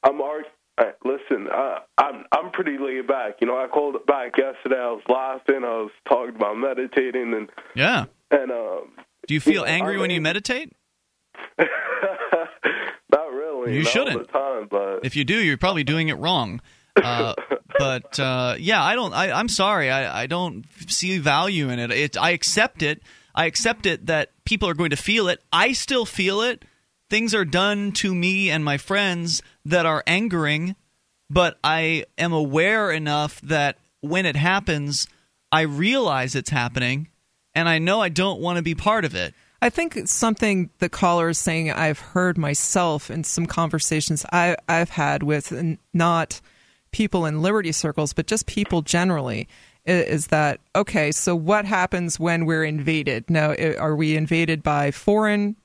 I'm 0.02 0.20
arg- 0.20 0.44
uh, 0.76 0.84
Listen, 1.04 1.48
uh, 1.48 1.78
I'm 1.98 2.24
I'm 2.32 2.50
pretty 2.50 2.76
laid 2.78 3.06
back. 3.06 3.34
You 3.40 3.46
know, 3.46 3.56
I 3.56 3.68
called 3.68 3.94
it 3.94 4.06
back 4.06 4.36
yesterday. 4.36 4.76
I 4.80 4.90
was 4.90 5.02
laughing. 5.08 5.62
I 5.64 5.82
was 5.82 5.92
talking 6.08 6.34
about 6.34 6.56
meditating, 6.58 7.32
and 7.32 7.48
Yeah. 7.76 8.06
and 8.30 8.50
um, 8.50 8.88
Do 9.28 9.34
you 9.34 9.40
feel 9.40 9.62
know, 9.62 9.68
angry 9.68 9.94
I'm 9.94 10.00
when 10.00 10.10
you 10.10 10.20
meditate? 10.20 10.72
not 11.58 13.32
really. 13.32 13.76
You 13.76 13.82
not 13.82 13.92
shouldn't. 13.92 14.16
all 14.16 14.22
the 14.22 14.60
time, 14.60 14.68
but 14.70 15.04
If 15.04 15.16
you 15.16 15.24
do, 15.24 15.38
you're 15.38 15.56
probably 15.56 15.84
doing 15.84 16.08
it 16.08 16.14
wrong. 16.18 16.60
Uh, 16.96 17.34
but 17.78 18.18
uh, 18.18 18.56
yeah, 18.58 18.82
I 18.82 18.94
don't. 18.94 19.12
I, 19.12 19.32
I'm 19.32 19.48
sorry. 19.48 19.90
I, 19.90 20.22
I 20.22 20.26
don't 20.26 20.64
see 20.88 21.18
value 21.18 21.68
in 21.70 21.78
it. 21.78 21.90
it. 21.90 22.16
I 22.16 22.30
accept 22.30 22.82
it. 22.82 23.02
I 23.34 23.46
accept 23.46 23.86
it 23.86 24.06
that 24.06 24.30
people 24.44 24.68
are 24.68 24.74
going 24.74 24.90
to 24.90 24.96
feel 24.96 25.28
it. 25.28 25.42
I 25.52 25.72
still 25.72 26.06
feel 26.06 26.40
it. 26.40 26.64
Things 27.10 27.34
are 27.34 27.44
done 27.44 27.92
to 27.92 28.14
me 28.14 28.50
and 28.50 28.64
my 28.64 28.78
friends 28.78 29.42
that 29.64 29.86
are 29.86 30.02
angering, 30.06 30.76
but 31.28 31.58
I 31.62 32.06
am 32.16 32.32
aware 32.32 32.90
enough 32.90 33.40
that 33.42 33.76
when 34.00 34.24
it 34.26 34.36
happens, 34.36 35.06
I 35.52 35.62
realize 35.62 36.34
it's 36.34 36.50
happening, 36.50 37.08
and 37.54 37.68
I 37.68 37.78
know 37.78 38.00
I 38.00 38.08
don't 38.08 38.40
want 38.40 38.56
to 38.56 38.62
be 38.62 38.74
part 38.74 39.04
of 39.04 39.14
it. 39.14 39.34
I 39.64 39.70
think 39.70 39.98
something 40.04 40.68
the 40.78 40.90
caller 40.90 41.30
is 41.30 41.38
saying 41.38 41.70
I've 41.70 41.98
heard 41.98 42.36
myself 42.36 43.10
in 43.10 43.24
some 43.24 43.46
conversations 43.46 44.26
I, 44.30 44.56
I've 44.68 44.90
had 44.90 45.22
with 45.22 45.54
not 45.94 46.42
people 46.92 47.24
in 47.24 47.40
liberty 47.40 47.72
circles, 47.72 48.12
but 48.12 48.26
just 48.26 48.44
people 48.44 48.82
generally. 48.82 49.48
Is 49.86 50.26
that 50.26 50.60
okay? 50.76 51.12
So 51.12 51.34
what 51.34 51.64
happens 51.64 52.20
when 52.20 52.44
we're 52.44 52.64
invaded? 52.64 53.30
Now, 53.30 53.54
are 53.78 53.96
we 53.96 54.18
invaded 54.18 54.62
by 54.62 54.90
foreign 54.90 55.56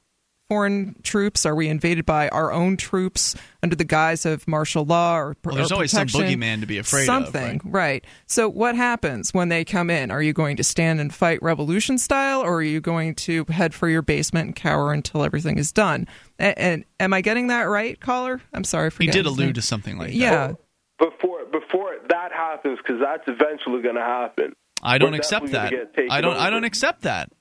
foreign 0.50 0.96
troops? 1.04 1.46
Are 1.46 1.56
we 1.56 1.70
invaded 1.70 2.06
by 2.06 2.28
our 2.30 2.52
own 2.52 2.76
troops 2.76 3.36
under 3.64 3.76
the 3.76 3.86
guise 3.86 4.26
of 4.26 4.48
martial 4.48 4.84
law 4.84 5.16
or, 5.18 5.38
Well, 5.46 5.56
there's 5.56 5.72
or 5.72 5.76
always 5.76 5.92
some 5.92 6.08
protection? 6.08 6.42
boogeyman 6.42 6.60
to 6.62 6.66
be 6.66 6.80
afraid 6.80 7.04
of, 7.04 7.06
Something, 7.06 7.62
right? 7.64 8.04
So 8.26 8.50
what 8.50 8.76
happens 8.76 9.34
when 9.34 9.50
they 9.50 9.64
come 9.64 9.90
in? 9.90 10.12
Are 10.12 10.22
you 10.22 10.34
going 10.34 10.58
to 10.58 10.64
stand 10.64 11.00
and 11.00 11.14
fight 11.14 11.42
revolution 11.42 11.98
style, 11.98 12.42
or 12.42 12.56
are 12.56 12.64
you 12.64 12.82
going 12.82 13.16
to 13.16 13.46
head 13.46 13.74
for 13.74 13.88
your 13.88 14.02
basement 14.02 14.48
and 14.48 14.56
cower 14.56 14.92
until 14.92 15.24
everything 15.24 15.58
is 15.58 15.72
done? 15.72 16.08
And, 16.40 16.58
and 16.58 16.86
am 17.00 17.14
I 17.14 17.22
getting 17.22 17.48
that 17.48 17.64
right, 17.64 18.00
caller? 18.00 18.42
I'm 18.54 18.64
sorry 18.64 18.90
for 18.90 19.04
you. 19.04 19.10
He 19.10 19.14
did 19.14 19.26
allude 19.28 19.56
to 19.56 19.62
something 19.62 19.98
like 19.98 20.10
that. 20.10 20.16
yeah. 20.16 20.54
before 20.98 21.46
before 21.46 21.96
that 22.10 22.32
happens, 22.32 22.80
because 22.80 23.00
that's 23.00 23.28
eventually 23.28 23.82
going 23.82 23.96
to 23.96 24.02
happen. 24.02 24.54
I 24.82 24.98
don't 24.98 25.14
accept 25.14 25.48
that. 25.52 25.72
gonna 25.72 25.84
get 25.86 25.94
taken 25.94 26.12
I 26.12 26.22
don't. 26.22 26.38
I 26.38 26.50
don't 26.50 26.64
accept 26.64 27.02
that. 27.04 27.32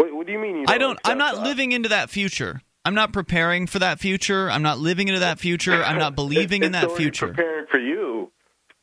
What, 0.00 0.14
what 0.14 0.26
do 0.26 0.32
you 0.32 0.38
mean? 0.38 0.56
You 0.56 0.64
I 0.66 0.78
don't. 0.78 0.98
I'm 1.04 1.18
not 1.18 1.34
that? 1.34 1.44
living 1.44 1.72
into 1.72 1.90
that 1.90 2.08
future. 2.08 2.62
I'm 2.86 2.94
not 2.94 3.12
preparing 3.12 3.66
for 3.66 3.80
that 3.80 4.00
future. 4.00 4.50
I'm 4.50 4.62
not 4.62 4.78
living 4.78 5.08
into 5.08 5.20
that 5.20 5.38
future. 5.38 5.84
I'm 5.84 5.98
not 5.98 6.14
believing 6.14 6.62
in 6.62 6.72
that 6.72 6.90
future. 6.92 7.28
Preparing 7.28 7.66
for 7.70 7.78
you. 7.78 8.32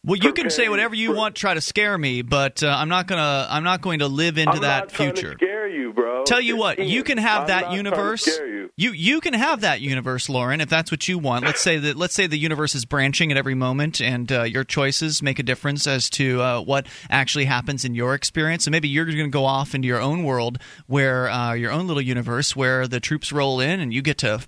Well, 0.04 0.18
you 0.18 0.32
can 0.32 0.52
say 0.52 0.70
whatever 0.70 0.94
you 0.94 1.10
for- 1.10 1.16
want, 1.18 1.36
try 1.36 1.56
to 1.56 1.62
scare 1.62 1.98
me, 1.98 2.22
but 2.22 2.62
uh, 2.62 2.68
I'm 2.68 2.88
not 2.88 3.08
gonna. 3.08 3.48
I'm 3.50 3.64
not 3.64 3.82
going 3.82 4.00
to 4.00 4.08
live 4.08 4.38
into 4.38 4.54
I'm 4.54 4.62
that 4.62 4.92
future. 4.92 5.32
To 5.32 5.38
scare 5.38 5.68
you, 5.68 5.92
bro. 5.92 6.17
Tell 6.28 6.42
you 6.42 6.58
what, 6.58 6.80
you 6.80 7.04
can 7.04 7.18
have 7.18 7.42
I'm 7.42 7.48
that 7.48 7.62
not 7.62 7.62
trying 7.62 7.72
to 7.72 7.78
universe. 7.78 8.28
you. 8.28 8.70
You 8.76 8.92
you 8.92 9.22
can 9.22 9.34
have 9.34 9.62
that 9.62 9.82
universe, 9.82 10.30
Lauren, 10.30 10.62
if 10.62 10.70
that's 10.70 10.92
what 10.92 11.08
you 11.08 11.18
want. 11.18 11.46
Let's 11.46 11.62
say 11.62 11.78
that 11.78 11.96
let's 11.96 12.14
say 12.14 12.28
the 12.28 12.38
universe 12.38 12.76
is 12.76 12.86
branching 12.86 13.32
at 13.32 13.38
every 13.38 13.56
moment, 13.56 14.00
and 14.00 14.32
uh, 14.32 14.44
your 14.44 14.64
choices 14.64 15.24
make 15.24 15.40
a 15.40 15.44
difference 15.44 15.88
as 15.88 16.10
to 16.12 16.42
uh, 16.42 16.62
what 16.62 16.86
actually 17.10 17.46
happens 17.46 17.86
in 17.86 17.96
your 17.96 18.14
experience. 18.14 18.66
So 18.66 18.72
maybe 18.72 18.88
you're 18.88 19.06
going 19.06 19.18
to 19.18 19.30
go 19.30 19.46
off 19.46 19.74
into 19.74 19.88
your 19.88 20.00
own 20.00 20.24
world, 20.24 20.60
where 20.86 21.30
uh, 21.30 21.54
your 21.54 21.72
own 21.72 21.88
little 21.88 22.02
universe, 22.02 22.56
where 22.56 22.88
the 22.88 23.00
troops 23.00 23.32
roll 23.32 23.60
in, 23.60 23.80
and 23.80 23.94
you 23.94 24.02
get 24.02 24.20
to 24.20 24.42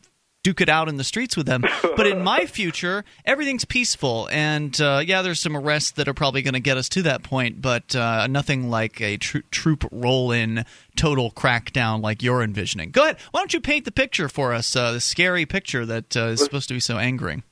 duke 0.43 0.61
it 0.61 0.69
out 0.69 0.87
in 0.87 0.97
the 0.97 1.03
streets 1.03 1.35
with 1.35 1.45
them. 1.45 1.63
But 1.95 2.07
in 2.07 2.23
my 2.23 2.45
future, 2.45 3.03
everything's 3.25 3.65
peaceful, 3.65 4.29
and 4.31 4.79
uh, 4.79 5.01
yeah, 5.05 5.21
there's 5.21 5.39
some 5.39 5.55
arrests 5.55 5.91
that 5.91 6.07
are 6.07 6.13
probably 6.13 6.41
going 6.41 6.53
to 6.53 6.59
get 6.59 6.77
us 6.77 6.89
to 6.89 7.01
that 7.03 7.23
point, 7.23 7.61
but 7.61 7.95
uh, 7.95 8.27
nothing 8.27 8.69
like 8.69 9.01
a 9.01 9.17
tro- 9.17 9.41
troop 9.51 9.85
roll-in, 9.91 10.65
total 10.95 11.31
crackdown 11.31 12.01
like 12.01 12.23
you're 12.23 12.41
envisioning. 12.41 12.91
Go 12.91 13.03
ahead. 13.03 13.17
Why 13.31 13.41
don't 13.41 13.53
you 13.53 13.61
paint 13.61 13.85
the 13.85 13.91
picture 13.91 14.29
for 14.29 14.53
us? 14.53 14.75
Uh, 14.75 14.93
the 14.93 15.01
scary 15.01 15.45
picture 15.45 15.85
that 15.85 16.15
uh, 16.15 16.27
is 16.27 16.43
supposed 16.43 16.67
to 16.69 16.73
be 16.73 16.79
so 16.79 16.97
angering. 16.97 17.43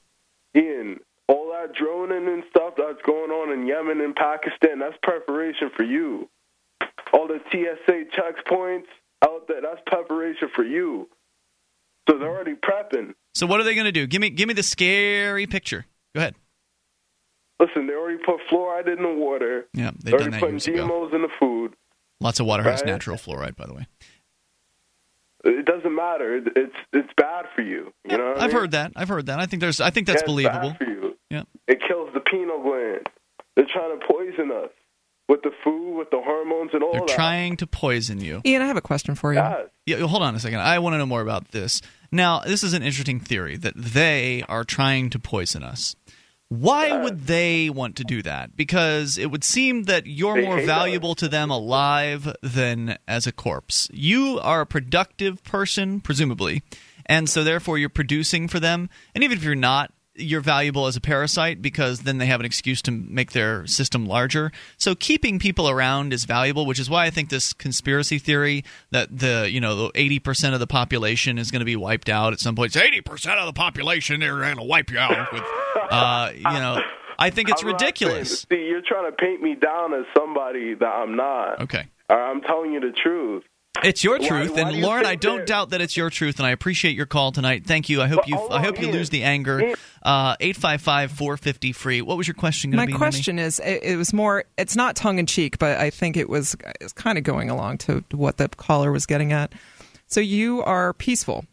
Ian, 0.56 1.00
all 1.28 1.52
that 1.52 1.74
droning 1.74 2.28
and 2.28 2.44
stuff 2.50 2.74
that's 2.78 3.02
going 3.06 3.32
on 3.32 3.52
in 3.52 3.68
Yemen 3.68 4.02
and 4.02 4.16
Pakistan, 4.16 4.80
that's 4.80 4.98
preparation 5.04 5.70
for 5.76 5.84
you. 5.84 6.30
All 7.14 7.28
the 7.28 7.40
TSA 7.52 8.06
checkpoints 8.18 8.88
out 9.24 9.48
there, 9.48 9.62
that's 9.62 9.82
preparation 9.88 10.50
for 10.56 10.64
you. 10.64 11.10
So 12.10 12.18
they're 12.18 12.30
already 12.30 12.54
prepping. 12.56 13.14
So 13.36 13.46
what 13.48 13.60
are 13.60 13.64
they 13.64 13.76
going 13.76 13.86
to 13.86 13.92
do? 13.92 14.08
Give 14.08 14.22
me 14.22 14.30
give 14.30 14.48
me 14.48 14.54
the 14.54 14.64
scary 14.64 15.46
picture. 15.48 15.86
Go 16.16 16.22
ahead. 16.22 16.36
Listen, 17.60 17.88
they 17.88 17.94
already 17.94 18.20
put 18.24 18.40
fluoride 18.52 18.88
in 18.88 19.02
the 19.04 19.14
water. 19.14 19.66
Yeah, 19.74 19.92
they've 19.92 20.12
They're 20.12 20.20
done 20.20 20.20
already 20.20 20.32
that 20.32 20.40
putting 20.40 20.54
years 20.56 20.68
ago. 20.68 20.88
GMOs 20.88 21.14
in 21.16 21.22
the 21.24 21.30
food. 21.40 21.74
Lots 22.22 22.40
of 22.40 22.46
water 22.46 22.64
has 22.64 22.84
natural 22.86 23.18
fluoride, 23.18 23.56
by 23.56 23.66
the 23.66 23.74
way. 23.74 23.88
It 25.44 25.66
doesn't 25.66 25.94
matter. 25.94 26.38
It's 26.38 26.76
it's 26.94 27.10
bad 27.16 27.46
for 27.56 27.62
you. 27.62 27.94
You 28.10 28.18
know, 28.18 28.30
what 28.30 28.38
I 28.40 28.46
I've 28.46 28.52
mean? 28.52 28.62
heard 28.62 28.72
that. 28.72 28.92
I've 28.96 29.08
heard 29.08 29.28
that. 29.28 29.40
I 29.40 29.46
think 29.46 29.62
there's. 29.62 29.80
I 29.82 29.90
think 29.92 30.08
that's 30.08 30.22
Yeah, 30.24 30.26
believable. 30.28 30.70
Bad 30.72 30.78
for 30.78 30.84
you. 30.86 31.16
Yeah. 31.30 31.44
It 31.68 31.80
kills 31.88 32.10
the 32.14 32.20
pineal 32.20 32.62
gland. 32.62 33.08
They're 33.56 33.66
trying 33.72 34.00
to 34.00 34.06
poison 34.06 34.52
us 34.52 34.70
with 35.30 35.42
the 35.44 35.52
food, 35.64 35.98
with 35.98 36.10
the 36.10 36.22
hormones, 36.24 36.72
and 36.74 36.84
all 36.84 36.92
They're 36.92 37.02
that. 37.02 37.16
trying 37.16 37.58
to 37.58 37.68
poison 37.68 38.20
you. 38.22 38.42
Ian, 38.46 38.62
I 38.62 38.66
have 38.68 38.78
a 38.78 38.82
question 38.82 39.16
for 39.16 39.32
you. 39.34 39.40
Yes. 39.40 39.68
Yeah, 39.86 39.98
hold 40.08 40.24
on 40.24 40.36
a 40.36 40.40
second. 40.40 40.60
I 40.60 40.80
want 40.80 40.94
to 40.94 40.98
know 40.98 41.06
more 41.06 41.22
about 41.22 41.50
this. 41.52 41.82
Now, 42.12 42.40
this 42.40 42.64
is 42.64 42.74
an 42.74 42.84
interesting 42.84 43.20
theory 43.20 43.58
that 43.58 43.74
they 43.76 44.44
are 44.48 44.64
trying 44.64 45.10
to 45.12 45.20
poison 45.20 45.64
us. 45.64 45.96
Why 46.50 47.04
would 47.04 47.28
they 47.28 47.70
want 47.70 47.98
to 47.98 48.06
do 48.06 48.22
that? 48.22 48.56
Because 48.56 49.18
it 49.18 49.30
would 49.32 49.44
seem 49.44 49.84
that 49.84 50.08
you're 50.08 50.42
more 50.42 50.62
valuable 50.62 51.14
to 51.16 51.28
them 51.28 51.52
alive 51.52 52.34
than 52.42 52.98
as 53.06 53.28
a 53.28 53.34
corpse. 53.34 53.90
You 53.92 54.40
are 54.42 54.62
a 54.62 54.66
productive 54.66 55.44
person, 55.44 56.00
presumably, 56.00 56.64
and 57.06 57.30
so 57.30 57.44
therefore 57.44 57.78
you're 57.78 57.90
producing 57.90 58.48
for 58.48 58.62
them. 58.62 58.90
And 59.14 59.26
even 59.26 59.38
if 59.38 59.44
you're 59.44 59.56
not, 59.56 59.92
you're 60.18 60.42
valuable 60.42 60.88
as 60.88 60.96
a 60.96 61.02
parasite 61.02 61.62
because 61.62 62.02
then 62.02 62.18
they 62.18 62.26
have 62.26 62.40
an 62.40 62.46
excuse 62.46 62.82
to 62.84 62.92
make 62.92 63.32
their 63.32 63.66
system 63.68 64.06
larger. 64.06 64.52
So 64.78 64.96
keeping 64.96 65.40
people 65.40 65.70
around 65.70 66.14
is 66.14 66.26
valuable, 66.26 66.66
which 66.66 66.80
is 66.80 66.90
why 66.90 67.06
I 67.06 67.10
think 67.10 67.30
this 67.30 67.54
conspiracy 67.54 68.20
theory 68.20 68.64
that 68.92 69.20
the 69.20 69.50
you 69.50 69.62
know 69.62 69.76
the 69.76 69.92
eighty 69.96 70.20
percent 70.20 70.54
of 70.54 70.60
the 70.60 70.68
population 70.68 71.38
is 71.38 71.52
going 71.52 71.62
to 71.62 71.66
be 71.66 71.76
wiped 71.76 72.10
out 72.10 72.34
at 72.34 72.40
some 72.40 72.56
point. 72.56 72.76
Eighty 72.76 73.02
percent 73.02 73.40
of 73.40 73.46
the 73.46 73.54
population 73.54 74.20
they're 74.20 74.38
going 74.38 74.58
to 74.58 74.64
wipe 74.64 74.92
you 74.92 75.00
out 75.00 75.32
with, 75.32 75.44
uh, 75.92 76.32
you 76.36 76.44
know. 76.44 76.82
I 77.20 77.32
think 77.32 77.50
it's 77.50 77.64
I'm 77.64 77.70
ridiculous. 77.70 78.46
see, 78.50 78.68
you're 78.68 78.84
trying 78.88 79.10
to 79.10 79.16
paint 79.16 79.42
me 79.42 79.56
down 79.56 79.94
as 79.94 80.06
somebody 80.16 80.76
that 80.76 80.86
I'm 80.86 81.16
not. 81.16 81.62
Okay. 81.62 81.88
I'm 82.10 82.42
telling 82.42 82.74
you 82.74 82.80
the 82.80 82.92
truth. 82.92 83.44
It's 83.84 84.04
your 84.04 84.18
truth, 84.20 84.52
why 84.56 84.62
and 84.62 84.76
you 84.76 84.84
Lauren, 84.84 85.06
I 85.06 85.16
don't 85.16 85.40
that- 85.40 85.48
doubt 85.48 85.70
that 85.70 85.82
it's 85.82 85.96
your 85.96 86.10
truth, 86.10 86.40
and 86.40 86.48
I 86.48 86.52
appreciate 86.52 86.96
your 86.96 87.06
call 87.06 87.32
tonight. 87.32 87.66
Thank 87.66 87.90
you. 87.90 88.02
I 88.02 88.08
hope 88.08 88.22
But 88.22 88.28
you. 88.30 88.38
I 88.50 88.62
hope 88.64 88.80
you 88.80 88.88
Ian. 88.88 88.96
lose 88.96 89.10
the 89.10 89.24
anger. 89.24 89.76
Uh, 90.02 90.36
eight 90.40 90.56
five 90.58 90.82
five 90.82 91.12
four 91.12 91.38
fifty 91.38 91.72
free. 91.72 92.02
What 92.02 92.18
was 92.18 92.28
your 92.28 92.34
question 92.36 92.72
going 92.72 92.78
to 92.78 92.82
My 92.82 92.86
be? 92.86 92.92
Mimi? 92.94 92.98
question 92.98 93.40
is, 93.40 93.60
it, 93.60 93.84
it 93.84 93.98
was 93.98 94.14
more. 94.14 94.46
It's 94.58 94.76
not 94.76 94.96
tongue 94.96 95.20
in 95.20 95.26
cheek, 95.26 95.60
but 95.60 95.78
I 95.80 95.90
think 95.90 96.18
it 96.18 96.30
was. 96.30 96.56
It's 96.82 96.94
kind 96.94 97.18
of 97.18 97.24
going 97.24 97.50
along 97.50 97.78
to 97.80 98.04
what 98.12 98.38
the 98.38 98.50
caller 98.50 98.92
was 98.92 99.06
getting 99.06 99.32
at. 99.32 99.54
So 100.08 100.20
you 100.22 100.64
are 100.64 100.94
peaceful, 100.94 101.46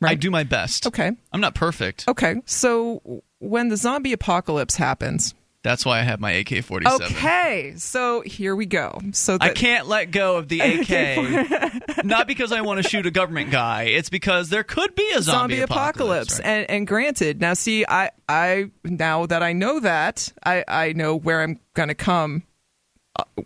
right? 0.00 0.12
I 0.12 0.14
do 0.16 0.30
my 0.30 0.44
best. 0.44 0.86
Okay. 0.86 1.10
I'm 1.32 1.40
not 1.40 1.54
perfect. 1.54 2.06
Okay. 2.08 2.42
So 2.44 3.22
when 3.38 3.68
the 3.68 3.76
zombie 3.76 4.12
apocalypse 4.12 4.76
happens, 4.76 5.34
That's 5.62 5.84
why 5.84 5.98
I 6.00 6.02
have 6.02 6.20
my 6.20 6.32
AK 6.32 6.64
forty 6.64 6.86
seven. 6.86 7.06
okay. 7.08 7.74
So 7.76 8.22
here 8.22 8.56
we 8.56 8.66
go. 8.66 8.98
So 9.12 9.36
I 9.40 9.50
can't 9.50 9.86
let 9.86 10.10
go 10.10 10.36
of 10.36 10.48
the 10.48 10.60
AK. 10.60 12.04
not 12.04 12.26
because 12.26 12.50
I 12.52 12.62
want 12.62 12.82
to 12.82 12.88
shoot 12.88 13.04
a 13.06 13.10
government 13.10 13.50
guy. 13.50 13.82
It's 13.84 14.08
because 14.08 14.48
there 14.48 14.64
could 14.64 14.94
be 14.94 15.10
a 15.14 15.20
zombie, 15.22 15.56
zombie 15.56 15.60
apocalypse, 15.60 16.38
right? 16.38 16.46
and 16.46 16.70
and 16.70 16.86
granted 16.86 17.40
now 17.40 17.52
see 17.54 17.84
i 17.86 18.10
i 18.28 18.70
now 18.84 19.26
that 19.26 19.42
i 19.42 19.52
know 19.52 19.80
that 19.80 20.32
i 20.44 20.64
i 20.66 20.92
know 20.92 21.14
where 21.16 21.42
i'm 21.42 21.58
gonna 21.74 21.94
come 21.94 22.42
uh, 22.46 22.49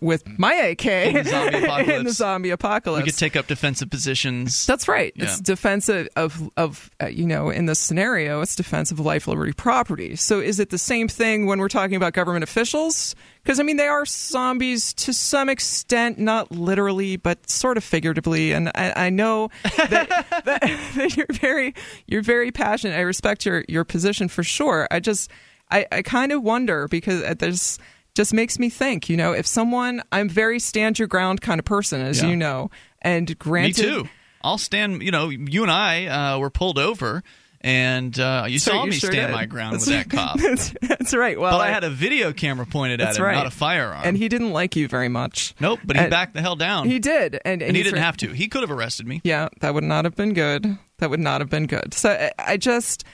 with 0.00 0.26
my 0.38 0.54
ak 0.54 0.84
In 0.86 1.14
the 1.14 1.20
in 1.24 1.24
the 1.24 1.64
apocalypse. 1.64 2.16
zombie 2.16 2.50
we 2.50 3.02
could 3.02 3.16
take 3.18 3.36
up 3.36 3.46
defensive 3.46 3.90
positions. 3.90 4.66
that's 4.66 4.88
right. 4.88 5.12
Yeah. 5.16 5.24
it's 5.24 5.40
defensive 5.40 6.08
of 6.16 6.50
of 6.56 6.90
uh, 7.02 7.06
you 7.06 7.26
know 7.26 7.50
in 7.50 7.66
this 7.66 7.78
scenario 7.78 8.40
it's 8.40 8.56
defense 8.56 8.90
of 8.90 8.98
life 9.00 9.26
liberty 9.28 9.52
property. 9.52 10.16
So 10.16 10.40
is 10.40 10.58
it 10.60 10.70
the 10.70 10.78
same 10.78 11.08
thing 11.08 11.46
when 11.46 11.58
we're 11.58 11.68
talking 11.68 11.96
about 11.96 12.12
government 12.12 12.42
officials? 12.44 13.14
Because 13.42 13.60
i 13.60 13.62
mean 13.62 13.76
they 13.76 13.88
are 13.88 14.06
zombies 14.06 14.94
to 14.94 15.12
some 15.12 15.48
extent 15.48 16.18
not 16.18 16.50
literally 16.50 17.16
but 17.16 17.48
sort 17.50 17.76
of 17.76 17.84
figuratively. 17.84 18.52
And 18.52 18.70
i, 18.74 19.06
I 19.06 19.10
know 19.10 19.50
that, 19.76 20.08
that, 20.44 20.60
that 20.96 21.16
you're 21.16 21.26
very 21.30 21.74
you're 22.06 22.22
very 22.22 22.50
passionate. 22.50 22.96
I 22.96 23.00
respect 23.02 23.44
your 23.46 23.64
your 23.68 23.84
position 23.84 24.28
for 24.28 24.42
sure. 24.42 24.88
I 24.90 25.00
just 25.00 25.30
i 25.70 25.86
i 25.92 26.02
kind 26.02 26.32
of 26.32 26.42
wonder 26.42 26.88
because 26.88 27.22
there's 27.36 27.78
just 28.14 28.32
makes 28.32 28.58
me 28.58 28.70
think 28.70 29.08
you 29.08 29.16
know 29.16 29.32
if 29.32 29.46
someone 29.46 30.02
i'm 30.12 30.28
very 30.28 30.58
stand 30.58 30.98
your 30.98 31.08
ground 31.08 31.40
kind 31.40 31.58
of 31.58 31.64
person 31.64 32.00
as 32.00 32.22
Yeah. 32.22 32.28
you 32.28 32.36
know 32.36 32.70
and 33.02 33.28
Me 33.28 33.34
granted 33.34 33.76
too. 33.82 34.08
I'll 34.42 34.58
stand. 34.58 35.02
You 35.02 35.10
know, 35.10 35.30
you 35.30 35.62
and 35.62 35.70
I 35.72 36.04
uh, 36.34 36.38
were 36.38 36.50
pulled 36.50 36.78
over, 36.78 37.22
and 37.62 38.18
uh, 38.20 38.44
you 38.46 38.58
So 38.58 38.72
saw 38.72 38.84
you 38.84 38.90
me 38.90 38.96
sure 38.96 39.10
stand 39.10 39.28
did. 39.28 39.34
my 39.34 39.46
ground 39.46 39.80
That's- 39.80 39.86
with 39.86 40.10
that 40.10 40.16
cop. 40.16 40.38
that's, 40.38 40.74
that's 40.82 41.14
right. 41.14 41.40
Well, 41.40 41.52
but 41.58 41.66
I 41.66 41.70
had 41.70 41.82
a 41.82 41.88
video 41.88 42.34
camera 42.34 42.66
pointed 42.66 43.00
at 43.00 43.16
him, 43.16 43.22
right. 43.24 43.34
not 43.36 43.46
a 43.46 43.50
firearm. 43.50 44.02
and 44.04 44.18
he 44.18 44.28
didn't 44.28 44.52
like 44.52 44.76
you 44.76 44.86
very 44.86 45.08
much. 45.08 45.54
nope, 45.60 45.80
but 45.84 45.96
he 45.96 46.02
and- 46.02 46.10
backed 46.10 46.34
the 46.34 46.42
hell 46.42 46.56
down. 46.56 46.86
He 46.90 46.98
did, 46.98 47.40
and, 47.46 47.62
and 47.62 47.74
he 47.74 47.82
he's 47.82 47.90
didn't 47.92 48.02
have 48.02 48.18
to. 48.18 48.28
He 48.34 48.48
could 48.48 48.60
have 48.60 48.70
arrested 48.70 49.06
me. 49.06 49.22
Yeah, 49.24 49.48
that 49.60 49.72
would 49.72 49.84
not 49.84 50.04
have 50.04 50.14
been 50.14 50.34
good. 50.34 50.76
That 50.98 51.08
would 51.08 51.20
not 51.20 51.40
have 51.40 51.48
been 51.48 51.66
good. 51.66 51.94
So 51.94 52.10
I, 52.10 52.32
I 52.38 52.56
just, 52.58 53.04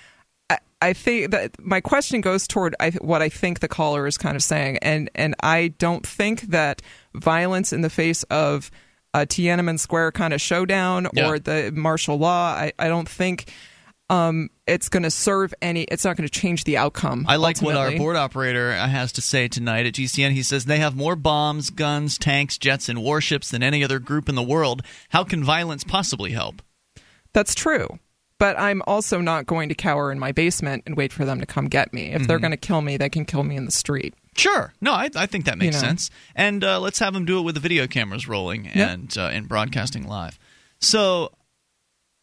I, 0.82 0.92
think 0.92 1.30
that 1.32 1.52
my 1.60 1.80
question 1.80 2.20
goes 2.20 2.46
toward 2.46 2.74
I, 2.80 2.90
what 2.90 3.22
I 3.22 3.28
think 3.28 3.60
the 3.60 3.68
caller 3.68 4.06
is 4.06 4.16
kind 4.18 4.36
of 4.36 4.42
saying, 4.42 4.78
and 4.82 5.10
and 5.14 5.34
I 5.40 5.68
don't 5.78 6.06
think 6.06 6.42
that 6.42 6.82
violence 7.14 7.72
in 7.72 7.80
the 7.82 7.90
face 7.90 8.22
of 8.24 8.70
a 9.12 9.20
Tiananmen 9.26 9.78
Square 9.78 10.12
kind 10.12 10.32
of 10.32 10.40
showdown 10.40 11.08
Yeah. 11.12 11.28
or 11.28 11.38
the 11.38 11.72
martial 11.74 12.16
law, 12.18 12.52
I, 12.52 12.72
I 12.78 12.88
don't 12.88 13.08
think. 13.08 13.52
Um, 14.08 14.50
it's 14.66 14.88
going 14.88 15.04
to 15.04 15.10
serve 15.10 15.54
any. 15.62 15.82
It's 15.84 16.04
not 16.04 16.16
going 16.16 16.28
to 16.28 16.40
change 16.40 16.64
the 16.64 16.78
outcome. 16.78 17.26
I 17.28 17.36
like 17.36 17.62
what 17.62 17.76
our 17.76 17.96
board 17.96 18.16
operator 18.16 18.72
has 18.72 19.12
to 19.12 19.20
say 19.22 19.46
tonight 19.46 19.86
at 19.86 19.94
GCN. 19.94 20.32
He 20.32 20.42
says 20.42 20.64
they 20.64 20.78
have 20.78 20.96
more 20.96 21.14
bombs, 21.14 21.70
guns, 21.70 22.18
tanks, 22.18 22.58
jets, 22.58 22.88
and 22.88 23.04
warships 23.04 23.52
than 23.52 23.62
any 23.62 23.84
other 23.84 24.00
group 24.00 24.28
in 24.28 24.34
the 24.34 24.42
world. 24.42 24.82
How 25.10 25.22
can 25.22 25.44
violence 25.44 25.84
possibly 25.84 26.32
help? 26.32 26.60
That's 27.32 27.54
true. 27.54 28.00
But 28.40 28.58
I'm 28.58 28.82
also 28.88 29.20
not 29.20 29.46
going 29.46 29.68
to 29.68 29.74
cower 29.76 30.10
in 30.10 30.18
my 30.18 30.32
basement 30.32 30.82
and 30.86 30.96
wait 30.96 31.12
for 31.12 31.24
them 31.24 31.38
to 31.38 31.46
come 31.46 31.68
get 31.68 31.92
me. 31.92 32.06
If 32.08 32.22
Mm-hmm. 32.22 32.26
they're 32.26 32.38
going 32.40 32.50
to 32.50 32.56
kill 32.56 32.80
me, 32.80 32.96
they 32.96 33.08
can 33.08 33.24
kill 33.24 33.44
me 33.44 33.54
in 33.54 33.66
the 33.66 33.70
street. 33.70 34.14
Sure. 34.36 34.72
No, 34.80 34.92
I, 34.92 35.10
I 35.14 35.26
think 35.26 35.44
that 35.44 35.58
makes 35.58 35.76
You 35.76 35.82
know. 35.82 35.88
sense. 35.88 36.10
And 36.34 36.64
uh, 36.64 36.80
let's 36.80 36.98
have 37.00 37.12
them 37.14 37.24
do 37.24 37.38
it 37.38 37.42
with 37.42 37.54
the 37.54 37.60
video 37.60 37.86
cameras 37.86 38.26
rolling 38.26 38.66
and 38.68 39.16
uh, 39.16 39.26
and 39.26 39.46
broadcasting 39.48 40.08
live. 40.08 40.38
So, 40.80 41.32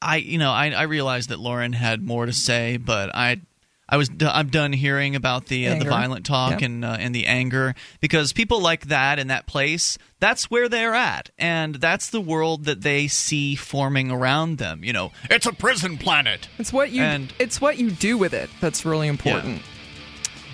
I 0.02 0.18
you 0.18 0.38
know 0.38 0.52
I, 0.52 0.72
I 0.72 0.84
realized 0.84 1.30
that 1.30 1.40
Lauren 1.40 1.74
had 1.74 2.02
more 2.02 2.26
to 2.26 2.34
say, 2.34 2.78
but 2.78 3.14
I 3.16 3.42
I 3.90 3.96
was 3.98 4.10
d- 4.10 4.26
I'm 4.26 4.50
done 4.50 4.74
hearing 4.74 5.16
about 5.16 5.46
the 5.46 5.68
uh, 5.68 5.76
the 5.80 5.86
violent 5.90 6.26
talk 6.26 6.62
and 6.62 6.84
uh, 6.84 6.98
and 7.00 7.16
the 7.16 7.26
anger 7.26 7.74
because 8.02 8.34
people 8.34 8.60
like 8.62 8.88
that 8.88 9.18
in 9.20 9.28
that 9.28 9.48
place 9.48 9.98
that's 10.20 10.50
where 10.52 10.68
they're 10.68 10.96
at 10.96 11.30
and 11.38 11.76
that's 11.76 12.10
the 12.10 12.20
world 12.20 12.66
that 12.66 12.82
they 12.82 13.08
see 13.08 13.56
forming 13.56 14.12
around 14.12 14.58
them. 14.58 14.84
You 14.84 14.92
know, 14.94 15.12
it's 15.30 15.46
a 15.46 15.54
prison 15.54 15.98
planet. 15.98 16.50
It's 16.58 16.74
what 16.74 16.92
you 16.92 17.02
And- 17.04 17.32
it's 17.40 17.62
what 17.62 17.78
you 17.78 17.90
do 17.92 18.18
with 18.18 18.34
it 18.34 18.50
that's 18.60 18.84
really 18.86 19.08
important. 19.08 19.62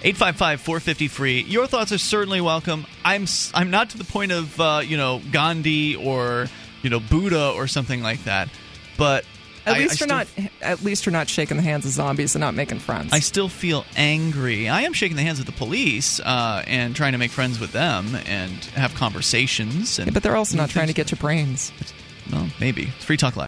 855 0.06 0.60
450 0.62 1.08
free. 1.08 1.42
Your 1.44 1.66
thoughts 1.66 1.92
are 1.94 1.98
certainly 1.98 2.42
welcome. 2.42 2.86
I'm 3.06 3.24
s- 3.24 3.52
I'm 3.56 3.70
not 3.72 3.90
to 3.92 3.98
the 3.98 4.04
point 4.04 4.32
of 4.34 4.60
uh, 4.60 4.82
you 4.86 4.98
know 4.98 5.22
Gandhi 5.32 5.96
or 5.96 6.48
you 6.82 6.90
know 6.90 7.00
Buddha 7.00 7.52
or 7.52 7.68
something 7.68 8.04
like 8.04 8.26
that, 8.26 8.50
but 8.98 9.24
At 9.66 9.76
I- 9.76 9.80
least 9.80 10.02
I 10.02 10.06
you're 10.06 10.08
not 10.16 10.28
at 10.62 10.84
least 10.84 11.06
you're 11.06 11.14
not 11.14 11.30
shaking 11.30 11.58
the 11.58 11.64
hands 11.64 11.86
of 11.86 11.92
zombies 11.92 12.36
and 12.36 12.42
not 12.42 12.54
making 12.54 12.80
friends. 12.80 13.14
I 13.14 13.20
still 13.20 13.50
feel 13.50 13.86
angry. 13.96 14.68
I 14.70 14.82
am 14.82 14.94
shaking 14.94 15.16
the 15.18 15.24
hands 15.24 15.40
of 15.40 15.46
the 15.46 15.52
police 15.54 16.20
uh, 16.20 16.64
and 16.68 16.96
trying 16.96 17.14
to 17.14 17.18
make 17.18 17.32
friends 17.32 17.60
with 17.60 17.72
them 17.72 18.16
and 18.26 18.52
have 18.76 18.94
conversations. 18.96 20.00
And 20.00 20.08
Yeah, 20.08 20.14
but 20.14 20.24
they're 20.24 20.36
also 20.36 20.58
not 20.58 20.70
trying 20.70 20.88
to 20.88 20.94
get 20.94 21.12
your 21.12 21.18
brains. 21.20 21.72
Well, 22.32 22.50
maybe. 22.60 22.92
It's 22.96 23.06
Free 23.06 23.18
Talk 23.18 23.36
Live. 23.36 23.48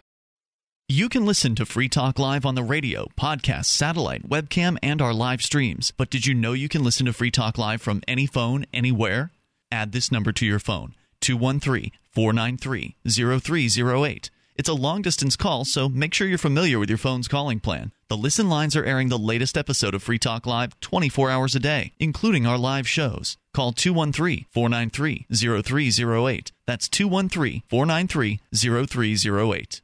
You 0.88 1.08
can 1.08 1.26
listen 1.26 1.54
to 1.56 1.66
Free 1.66 1.88
Talk 1.88 2.18
Live 2.18 2.46
on 2.46 2.54
the 2.54 2.62
radio, 2.62 3.08
podcast, 3.18 3.64
satellite, 3.66 4.28
webcam, 4.28 4.78
and 4.84 5.02
our 5.02 5.12
live 5.12 5.42
streams. 5.42 5.90
But 5.96 6.10
did 6.10 6.26
you 6.26 6.34
know 6.34 6.52
you 6.52 6.68
can 6.68 6.84
listen 6.84 7.06
to 7.06 7.12
Free 7.12 7.30
Talk 7.32 7.58
Live 7.58 7.82
from 7.82 8.02
any 8.06 8.24
phone, 8.26 8.66
anywhere? 8.72 9.32
Add 9.72 9.90
this 9.90 10.12
number 10.12 10.30
to 10.32 10.46
your 10.46 10.60
phone 10.60 10.94
213 11.20 11.90
493 12.12 12.94
0308. 13.04 14.30
It's 14.58 14.70
a 14.70 14.74
long 14.74 15.02
distance 15.02 15.36
call, 15.36 15.66
so 15.66 15.86
make 15.86 16.14
sure 16.14 16.26
you're 16.26 16.38
familiar 16.38 16.78
with 16.78 16.88
your 16.88 16.96
phone's 16.96 17.28
calling 17.28 17.60
plan. 17.60 17.92
The 18.08 18.16
listen 18.16 18.48
lines 18.48 18.74
are 18.74 18.84
airing 18.84 19.10
the 19.10 19.18
latest 19.18 19.58
episode 19.58 19.94
of 19.94 20.02
Free 20.02 20.18
Talk 20.18 20.46
Live 20.46 20.80
24 20.80 21.30
hours 21.30 21.54
a 21.54 21.60
day, 21.60 21.92
including 21.98 22.46
our 22.46 22.56
live 22.56 22.88
shows. 22.88 23.36
Call 23.52 23.72
213 23.72 24.46
493 24.50 25.26
0308. 25.30 26.52
That's 26.66 26.88
213 26.88 27.62
493 27.68 28.40
0308. 28.54 29.82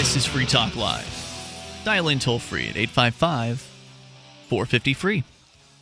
This 0.00 0.16
is 0.16 0.24
Free 0.24 0.46
Talk 0.46 0.76
Live. 0.76 1.82
Dial 1.84 2.08
in 2.08 2.18
toll 2.18 2.38
free 2.38 2.70
at 2.70 2.76
855 2.78 3.60
450 4.48 4.94
free. 4.94 5.24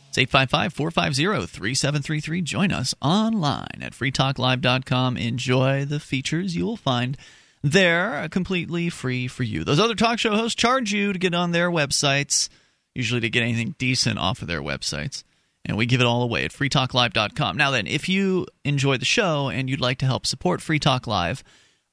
It's 0.09 0.17
855 0.17 0.73
450 0.73 1.47
3733. 1.47 2.41
Join 2.41 2.73
us 2.73 2.93
online 3.01 3.79
at 3.81 3.93
freetalklive.com. 3.93 5.15
Enjoy 5.15 5.85
the 5.85 6.01
features 6.01 6.53
you 6.53 6.65
will 6.65 6.75
find 6.75 7.15
there 7.63 8.17
uh, 8.17 8.27
completely 8.27 8.89
free 8.89 9.29
for 9.29 9.43
you. 9.43 9.63
Those 9.63 9.79
other 9.79 9.95
talk 9.95 10.19
show 10.19 10.35
hosts 10.35 10.55
charge 10.55 10.91
you 10.91 11.13
to 11.13 11.17
get 11.17 11.33
on 11.33 11.51
their 11.51 11.71
websites, 11.71 12.49
usually 12.93 13.21
to 13.21 13.29
get 13.29 13.43
anything 13.43 13.75
decent 13.77 14.19
off 14.19 14.41
of 14.41 14.49
their 14.49 14.61
websites. 14.61 15.23
And 15.63 15.77
we 15.77 15.85
give 15.85 16.01
it 16.01 16.07
all 16.07 16.23
away 16.23 16.43
at 16.43 16.51
freetalklive.com. 16.51 17.55
Now, 17.55 17.71
then, 17.71 17.87
if 17.87 18.09
you 18.09 18.47
enjoy 18.65 18.97
the 18.97 19.05
show 19.05 19.47
and 19.47 19.69
you'd 19.69 19.79
like 19.79 19.99
to 19.99 20.05
help 20.05 20.25
support 20.25 20.61
Free 20.61 20.77
Talk 20.77 21.07
Live, 21.07 21.41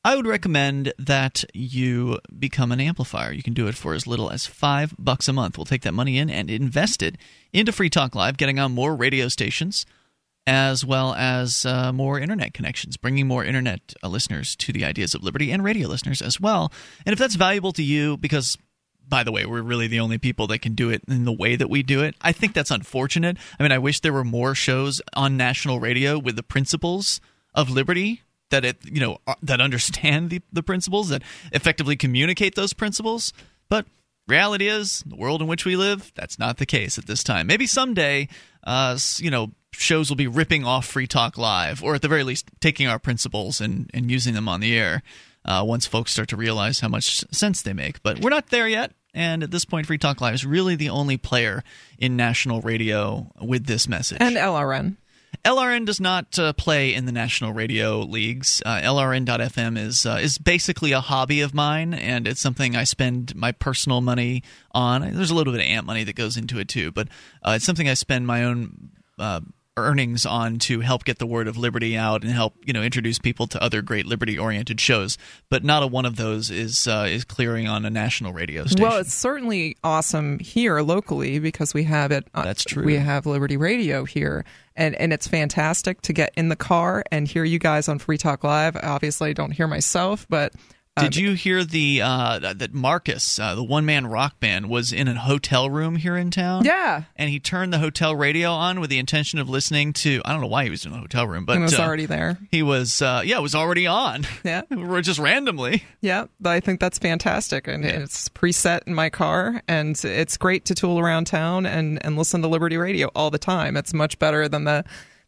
I 0.06 0.14
would 0.14 0.28
recommend 0.28 0.92
that 1.00 1.44
you 1.52 2.20
become 2.38 2.70
an 2.70 2.78
amplifier. 2.78 3.32
You 3.32 3.42
can 3.42 3.54
do 3.54 3.66
it 3.66 3.74
for 3.74 3.92
as 3.92 4.06
little 4.06 4.30
as 4.30 4.46
five 4.46 4.94
bucks 4.96 5.26
a 5.26 5.32
month. 5.32 5.58
We'll 5.58 5.64
take 5.64 5.82
that 5.82 5.94
money 5.94 6.16
in 6.16 6.30
and 6.30 6.48
invest 6.48 7.02
it 7.02 7.16
into 7.52 7.72
Free 7.72 7.90
Talk 7.90 8.14
Live, 8.14 8.36
getting 8.36 8.60
on 8.60 8.70
more 8.70 8.94
radio 8.94 9.26
stations 9.26 9.84
as 10.46 10.84
well 10.84 11.12
as 11.14 11.66
uh, 11.66 11.92
more 11.92 12.20
internet 12.20 12.54
connections, 12.54 12.96
bringing 12.96 13.26
more 13.26 13.44
internet 13.44 13.94
uh, 14.00 14.06
listeners 14.06 14.54
to 14.54 14.72
the 14.72 14.84
ideas 14.84 15.12
of 15.12 15.24
liberty 15.24 15.50
and 15.50 15.64
radio 15.64 15.88
listeners 15.88 16.22
as 16.22 16.40
well. 16.40 16.70
And 17.04 17.12
if 17.12 17.18
that's 17.18 17.34
valuable 17.34 17.72
to 17.72 17.82
you, 17.82 18.16
because 18.16 18.56
by 19.08 19.24
the 19.24 19.32
way, 19.32 19.44
we're 19.44 19.60
really 19.60 19.88
the 19.88 19.98
only 19.98 20.18
people 20.18 20.46
that 20.46 20.60
can 20.60 20.76
do 20.76 20.88
it 20.88 21.02
in 21.08 21.24
the 21.24 21.32
way 21.32 21.56
that 21.56 21.68
we 21.68 21.82
do 21.82 22.04
it. 22.04 22.14
I 22.22 22.30
think 22.30 22.54
that's 22.54 22.70
unfortunate. 22.70 23.38
I 23.58 23.64
mean, 23.64 23.72
I 23.72 23.78
wish 23.78 23.98
there 23.98 24.12
were 24.12 24.22
more 24.22 24.54
shows 24.54 25.02
on 25.14 25.36
national 25.36 25.80
radio 25.80 26.16
with 26.16 26.36
the 26.36 26.44
principles 26.44 27.20
of 27.56 27.70
liberty 27.70 28.22
that 28.50 28.64
it, 28.64 28.76
you 28.84 29.00
know, 29.00 29.18
uh, 29.26 29.34
that 29.42 29.60
understand 29.60 30.30
the, 30.30 30.40
the 30.52 30.62
principles 30.62 31.08
that 31.08 31.22
effectively 31.52 31.96
communicate 31.96 32.54
those 32.54 32.72
principles. 32.72 33.32
But 33.68 33.86
reality 34.28 34.68
is, 34.68 35.02
the 35.06 35.16
world 35.16 35.40
in 35.40 35.48
which 35.48 35.64
we 35.64 35.76
live, 35.76 36.12
that's 36.14 36.38
not 36.38 36.58
the 36.58 36.66
case 36.66 36.98
at 36.98 37.06
this 37.06 37.22
time. 37.22 37.46
Maybe 37.46 37.66
someday, 37.66 38.28
uh, 38.64 38.98
you 39.18 39.30
know, 39.30 39.52
shows 39.72 40.08
will 40.08 40.16
be 40.16 40.26
ripping 40.26 40.64
off 40.64 40.86
Free 40.86 41.06
Talk 41.06 41.36
Live, 41.36 41.82
or 41.82 41.94
at 41.94 42.02
the 42.02 42.08
very 42.08 42.24
least, 42.24 42.48
taking 42.60 42.86
our 42.86 42.98
principles 42.98 43.60
and, 43.60 43.90
and 43.92 44.10
using 44.10 44.34
them 44.34 44.48
on 44.48 44.60
the 44.60 44.76
air 44.76 45.02
uh, 45.44 45.62
once 45.66 45.86
folks 45.86 46.12
start 46.12 46.28
to 46.28 46.36
realize 46.36 46.80
how 46.80 46.88
much 46.88 47.24
sense 47.30 47.62
they 47.62 47.72
make. 47.72 48.02
But 48.02 48.20
we're 48.20 48.30
not 48.30 48.48
there 48.50 48.68
yet. 48.68 48.92
And 49.14 49.42
at 49.42 49.50
this 49.50 49.64
point, 49.64 49.86
Free 49.86 49.96
Talk 49.96 50.20
Live 50.20 50.34
is 50.34 50.44
really 50.44 50.76
the 50.76 50.90
only 50.90 51.16
player 51.16 51.64
in 51.98 52.16
national 52.16 52.60
radio 52.60 53.32
with 53.40 53.64
this 53.66 53.88
message. 53.88 54.18
And 54.20 54.36
LRN. 54.36 54.96
LRN 55.46 55.86
does 55.86 56.00
not 56.00 56.36
uh, 56.40 56.52
play 56.54 56.92
in 56.92 57.06
the 57.06 57.12
national 57.12 57.52
radio 57.52 58.00
leagues. 58.00 58.60
Uh, 58.66 58.80
LRN.FM 58.80 59.78
is 59.78 60.04
uh, 60.04 60.18
is 60.20 60.38
basically 60.38 60.90
a 60.90 61.00
hobby 61.00 61.40
of 61.40 61.54
mine, 61.54 61.94
and 61.94 62.26
it's 62.26 62.40
something 62.40 62.74
I 62.74 62.82
spend 62.82 63.36
my 63.36 63.52
personal 63.52 64.00
money 64.00 64.42
on. 64.72 65.02
There's 65.14 65.30
a 65.30 65.36
little 65.36 65.52
bit 65.52 65.62
of 65.62 65.68
ant 65.68 65.86
money 65.86 66.02
that 66.02 66.16
goes 66.16 66.36
into 66.36 66.58
it 66.58 66.66
too, 66.66 66.90
but 66.90 67.06
uh, 67.44 67.52
it's 67.52 67.64
something 67.64 67.88
I 67.88 67.94
spend 67.94 68.26
my 68.26 68.42
own 68.42 68.90
uh, 69.20 69.40
earnings 69.76 70.24
on 70.24 70.58
to 70.58 70.80
help 70.80 71.04
get 71.04 71.18
the 71.18 71.26
word 71.26 71.46
of 71.48 71.56
liberty 71.56 71.96
out 71.96 72.22
and 72.22 72.32
help 72.32 72.54
you 72.64 72.72
know 72.72 72.82
introduce 72.82 73.18
people 73.18 73.46
to 73.46 73.62
other 73.62 73.82
great 73.82 74.06
liberty 74.06 74.38
oriented 74.38 74.80
shows. 74.80 75.18
But 75.50 75.64
not 75.64 75.82
a 75.82 75.86
one 75.86 76.04
of 76.06 76.16
those 76.16 76.50
is 76.50 76.86
uh, 76.88 77.06
is 77.08 77.24
clearing 77.24 77.68
on 77.68 77.84
a 77.84 77.90
national 77.90 78.32
radio 78.32 78.64
station. 78.64 78.82
Well, 78.82 78.98
it's 78.98 79.14
certainly 79.14 79.76
awesome 79.84 80.38
here 80.38 80.80
locally 80.80 81.38
because 81.38 81.74
we 81.74 81.84
have 81.84 82.10
it. 82.12 82.26
uh, 82.34 82.42
That's 82.42 82.64
true. 82.64 82.84
We 82.84 82.94
have 82.96 83.26
Liberty 83.26 83.56
Radio 83.56 84.04
here, 84.04 84.44
and 84.76 84.94
and 84.96 85.12
it's 85.12 85.26
fantastic 85.28 86.00
to 86.02 86.12
get 86.12 86.32
in 86.36 86.48
the 86.48 86.56
car 86.56 87.04
and 87.10 87.28
hear 87.28 87.44
you 87.44 87.58
guys 87.58 87.88
on 87.88 87.98
Free 87.98 88.18
Talk 88.18 88.44
Live. 88.44 88.76
Obviously, 88.76 89.30
I 89.30 89.32
don't 89.32 89.52
hear 89.52 89.66
myself, 89.68 90.26
but. 90.28 90.52
Um, 90.96 91.04
Did 91.04 91.16
you 91.16 91.32
hear 91.34 91.62
the 91.62 92.00
uh, 92.02 92.38
that 92.54 92.72
Marcus, 92.72 93.38
uh, 93.38 93.54
the 93.54 93.62
one 93.62 93.84
man 93.84 94.06
rock 94.06 94.40
band, 94.40 94.70
was 94.70 94.92
in 94.92 95.08
a 95.08 95.14
hotel 95.18 95.68
room 95.68 95.96
here 95.96 96.16
in 96.16 96.30
town? 96.30 96.64
Yeah. 96.64 97.02
and 97.16 97.28
he 97.28 97.38
turned 97.38 97.72
the 97.72 97.78
hotel 97.78 98.16
radio 98.16 98.50
on 98.50 98.80
with 98.80 98.88
the 98.90 98.98
intention 98.98 99.38
of 99.38 99.48
listening 99.48 99.92
to. 99.94 100.22
I 100.24 100.32
don't 100.32 100.40
know 100.40 100.46
why 100.46 100.64
he 100.64 100.70
was 100.70 100.86
in 100.86 100.92
a 100.92 100.98
hotel 100.98 101.26
room, 101.26 101.44
but 101.44 101.58
it 101.58 101.60
was 101.60 101.78
uh, 101.78 101.82
already 101.82 102.06
there. 102.06 102.38
He 102.50 102.62
was, 102.62 103.02
uh, 103.02 103.22
yeah, 103.24 103.38
it 103.38 103.42
was 103.42 103.54
already 103.54 103.86
on. 103.86 104.26
Yeah. 104.42 104.62
We're 104.70 105.02
just 105.02 105.18
randomly. 105.18 105.84
Yeah, 106.00 106.26
but 106.40 106.50
I 106.50 106.60
think 106.60 106.80
that's 106.80 106.98
fantastic, 106.98 107.68
and 107.68 107.84
it's 107.84 108.28
preset 108.30 108.84
in 108.86 108.94
my 108.94 109.10
car, 109.10 109.62
and 109.68 109.98
it's 110.04 110.36
great 110.36 110.64
to 110.66 110.74
tool 110.74 110.98
around 110.98 111.26
town 111.26 111.66
and, 111.66 112.04
and 112.06 112.16
listen 112.16 112.42
to 112.42 112.48
Liberty 112.48 112.76
Radio 112.76 113.08
all 113.14 113.30
the 113.30 113.38
time. 113.38 113.76
It's 113.76 113.92
much 113.92 114.18
better 114.18 114.48
than 114.48 114.64
the 114.64 114.84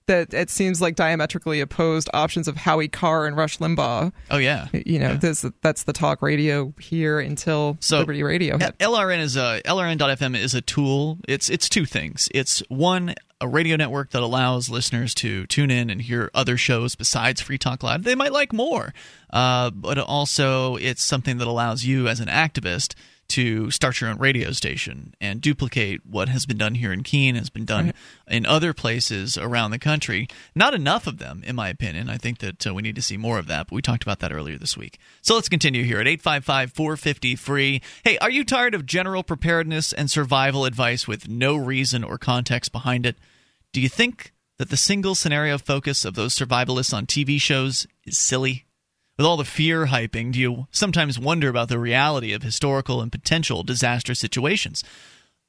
that 0.08 0.34
it 0.34 0.50
seems 0.50 0.82
like 0.82 0.96
diametrically 0.96 1.60
opposed 1.60 2.10
options 2.12 2.48
of 2.48 2.56
Howie 2.56 2.88
Carr 2.88 3.26
and 3.26 3.36
Rush 3.36 3.58
Limbaugh. 3.58 4.12
Oh 4.30 4.38
yeah, 4.38 4.68
You 4.72 4.98
know, 4.98 5.14
this 5.14 5.46
that's 5.62 5.84
the 5.84 5.92
talk 5.92 6.20
radio 6.20 6.74
here 6.80 7.20
until 7.20 7.76
So 7.80 8.00
Liberty 8.00 8.22
Radio 8.22 8.58
hit. 8.58 8.76
LRN 8.78 9.20
is 9.20 9.36
a 9.36 9.62
LRN.FM 9.64 10.36
is 10.36 10.54
a 10.54 10.60
tool. 10.60 11.18
It's 11.28 11.48
it's 11.48 11.68
two 11.68 11.86
things. 11.86 12.28
It's 12.34 12.60
one 12.68 13.14
a 13.40 13.46
radio 13.46 13.76
network 13.76 14.10
that 14.10 14.22
allows 14.22 14.68
listeners 14.68 15.14
to 15.14 15.46
tune 15.46 15.70
in 15.70 15.90
and 15.90 16.02
hear 16.02 16.28
other 16.34 16.56
shows 16.56 16.96
besides 16.96 17.40
Free 17.40 17.58
Talk 17.58 17.84
Live. 17.84 18.02
They 18.02 18.16
might 18.16 18.32
like 18.32 18.52
more, 18.52 18.92
uh, 19.30 19.70
but 19.70 19.96
also 19.98 20.74
it's 20.76 21.04
something 21.04 21.38
that 21.38 21.46
allows 21.46 21.84
you 21.84 22.08
as 22.08 22.18
an 22.18 22.26
activist 22.26 22.94
to 23.28 23.70
start 23.70 24.00
your 24.00 24.10
own 24.10 24.18
radio 24.18 24.52
station 24.52 25.14
and 25.20 25.40
duplicate 25.40 26.04
what 26.06 26.28
has 26.28 26.46
been 26.46 26.56
done 26.56 26.74
here 26.74 26.92
in 26.92 27.02
Keene 27.02 27.34
has 27.34 27.50
been 27.50 27.64
done 27.64 27.92
in 28.26 28.46
other 28.46 28.72
places 28.72 29.36
around 29.36 29.70
the 29.70 29.78
country. 29.78 30.28
Not 30.54 30.74
enough 30.74 31.06
of 31.06 31.18
them, 31.18 31.42
in 31.46 31.54
my 31.56 31.68
opinion. 31.68 32.08
I 32.08 32.16
think 32.16 32.38
that 32.38 32.66
uh, 32.66 32.74
we 32.74 32.82
need 32.82 32.96
to 32.96 33.02
see 33.02 33.16
more 33.16 33.38
of 33.38 33.46
that, 33.48 33.68
but 33.68 33.74
we 33.74 33.82
talked 33.82 34.02
about 34.02 34.20
that 34.20 34.32
earlier 34.32 34.58
this 34.58 34.76
week. 34.76 34.98
So 35.20 35.34
let's 35.34 35.48
continue 35.48 35.84
here 35.84 36.00
at 36.00 36.08
855 36.08 36.72
450 36.72 37.36
free. 37.36 37.82
Hey, 38.04 38.18
are 38.18 38.30
you 38.30 38.44
tired 38.44 38.74
of 38.74 38.86
general 38.86 39.22
preparedness 39.22 39.92
and 39.92 40.10
survival 40.10 40.64
advice 40.64 41.06
with 41.06 41.28
no 41.28 41.56
reason 41.56 42.04
or 42.04 42.18
context 42.18 42.72
behind 42.72 43.04
it? 43.04 43.16
Do 43.72 43.80
you 43.80 43.88
think 43.88 44.32
that 44.58 44.70
the 44.70 44.76
single 44.76 45.14
scenario 45.14 45.58
focus 45.58 46.04
of 46.04 46.14
those 46.14 46.34
survivalists 46.34 46.94
on 46.94 47.06
TV 47.06 47.40
shows 47.40 47.86
is 48.04 48.16
silly? 48.16 48.64
With 49.18 49.26
all 49.26 49.36
the 49.36 49.44
fear 49.44 49.86
hyping, 49.86 50.30
do 50.30 50.38
you 50.38 50.68
sometimes 50.70 51.18
wonder 51.18 51.48
about 51.48 51.68
the 51.68 51.80
reality 51.80 52.32
of 52.32 52.44
historical 52.44 53.02
and 53.02 53.10
potential 53.10 53.64
disaster 53.64 54.14
situations? 54.14 54.84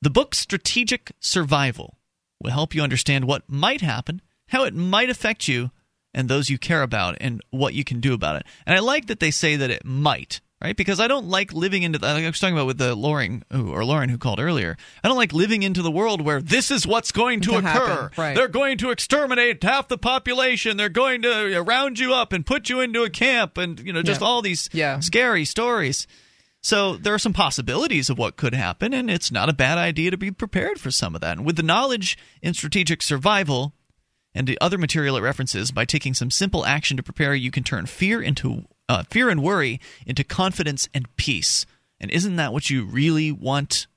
The 0.02 0.10
book 0.10 0.34
Strategic 0.34 1.12
Survival 1.20 2.00
will 2.42 2.50
help 2.50 2.74
you 2.74 2.82
understand 2.82 3.26
what 3.26 3.48
might 3.48 3.82
happen, 3.82 4.24
how 4.48 4.64
it 4.64 4.74
might 4.74 5.12
affect 5.12 5.48
you 5.48 5.70
and 6.16 6.28
those 6.28 6.50
you 6.50 6.58
care 6.58 6.82
about, 6.82 7.16
and 7.22 7.44
what 7.52 7.76
you 7.76 7.84
can 7.84 8.00
do 8.00 8.16
about 8.16 8.38
it. 8.38 8.48
And 8.66 8.76
I 8.76 8.80
like 8.80 9.06
that 9.06 9.20
they 9.20 9.30
say 9.30 9.56
that 9.56 9.70
it 9.70 9.86
might, 9.86 10.42
right? 10.62 10.76
Because 10.76 11.00
I 11.00 11.08
don't 11.08 11.28
like 11.28 11.54
living 11.54 11.84
into. 11.84 12.00
Like 12.00 12.24
I 12.24 12.28
was 12.28 12.40
talking 12.40 12.56
about 12.56 12.68
with 12.68 12.78
the 12.78 12.96
Loring 12.96 13.44
who, 13.52 13.72
or 13.72 13.84
Lauren 13.86 14.10
who 14.10 14.18
called 14.18 14.40
earlier. 14.40 14.78
I 15.04 15.08
don't 15.08 15.18
like 15.18 15.34
living 15.34 15.64
into 15.64 15.82
the 15.82 15.92
world 15.92 16.22
where 16.22 16.42
this 16.42 16.70
is 16.72 16.86
what's 16.86 17.12
going 17.12 17.42
to, 17.42 17.52
To 17.52 17.58
occur. 17.58 18.12
right. 18.18 18.36
They're 18.36 18.48
going 18.48 18.78
to 18.80 18.92
exterminate 18.92 19.64
half 19.64 19.88
the 19.88 19.98
population. 19.98 20.78
They're 20.78 20.90
going 20.90 21.22
to 21.24 21.60
round 21.62 22.00
you 22.00 22.14
up 22.14 22.34
and 22.34 22.46
put 22.46 22.70
you 22.70 22.82
into 22.82 23.04
a 23.04 23.10
camp, 23.10 23.58
and 23.58 23.80
you 23.80 23.94
know 23.94 24.02
just 24.04 24.22
Yeah. 24.22 24.28
all 24.28 24.42
these 24.42 24.70
Yeah. 24.74 25.00
scary 25.00 25.46
stories. 25.46 26.08
So 26.62 26.98
there 26.98 27.14
are 27.14 27.20
some 27.20 27.32
possibilities 27.32 28.10
of 28.10 28.18
what 28.18 28.36
could 28.36 28.54
happen, 28.54 28.94
and 28.94 29.10
it's 29.10 29.32
not 29.32 29.48
a 29.48 29.54
bad 29.54 29.78
idea 29.78 30.12
to 30.12 30.18
be 30.18 30.30
prepared 30.30 30.78
for 30.78 30.92
some 30.92 31.16
of 31.16 31.22
that. 31.22 31.38
And 31.38 31.46
with 31.46 31.56
the 31.56 31.64
knowledge 31.64 32.18
in 32.42 32.54
strategic 32.54 33.02
survival 33.02 33.74
and 34.36 34.46
the 34.46 34.58
other 34.60 34.78
material 34.78 35.16
it 35.16 35.22
references, 35.22 35.72
by 35.72 35.86
taking 35.86 36.14
some 36.14 36.30
simple 36.30 36.66
action 36.66 36.98
to 36.98 37.04
prepare, 37.04 37.34
you 37.34 37.50
can 37.50 37.64
turn 37.64 37.86
fear 37.86 38.22
into 38.22 38.66
uh, 38.90 39.04
fear 39.10 39.30
and 39.30 39.42
worry 39.42 39.80
into 40.06 40.26
confidence 40.26 40.90
and 40.94 41.16
peace. 41.16 41.66
And 42.02 42.12
isn't 42.12 42.36
that 42.36 42.52
what 42.52 42.70
you 42.70 42.84
really 42.84 43.32
want? 43.32 43.88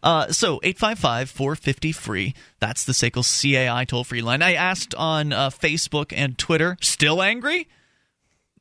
Uh, 0.00 0.30
so 0.30 0.60
855 0.62 1.28
450 1.30 1.92
free. 1.92 2.34
That's 2.60 2.84
the 2.84 2.92
SACL 2.92 3.24
CAI 3.24 3.86
toll 3.86 4.04
free 4.04 4.20
line. 4.20 4.42
I 4.42 4.52
asked 4.52 4.94
on 4.94 5.32
uh, 5.32 5.48
Facebook 5.48 6.12
and 6.14 6.36
Twitter, 6.36 6.76
still 6.82 7.22
angry? 7.22 7.68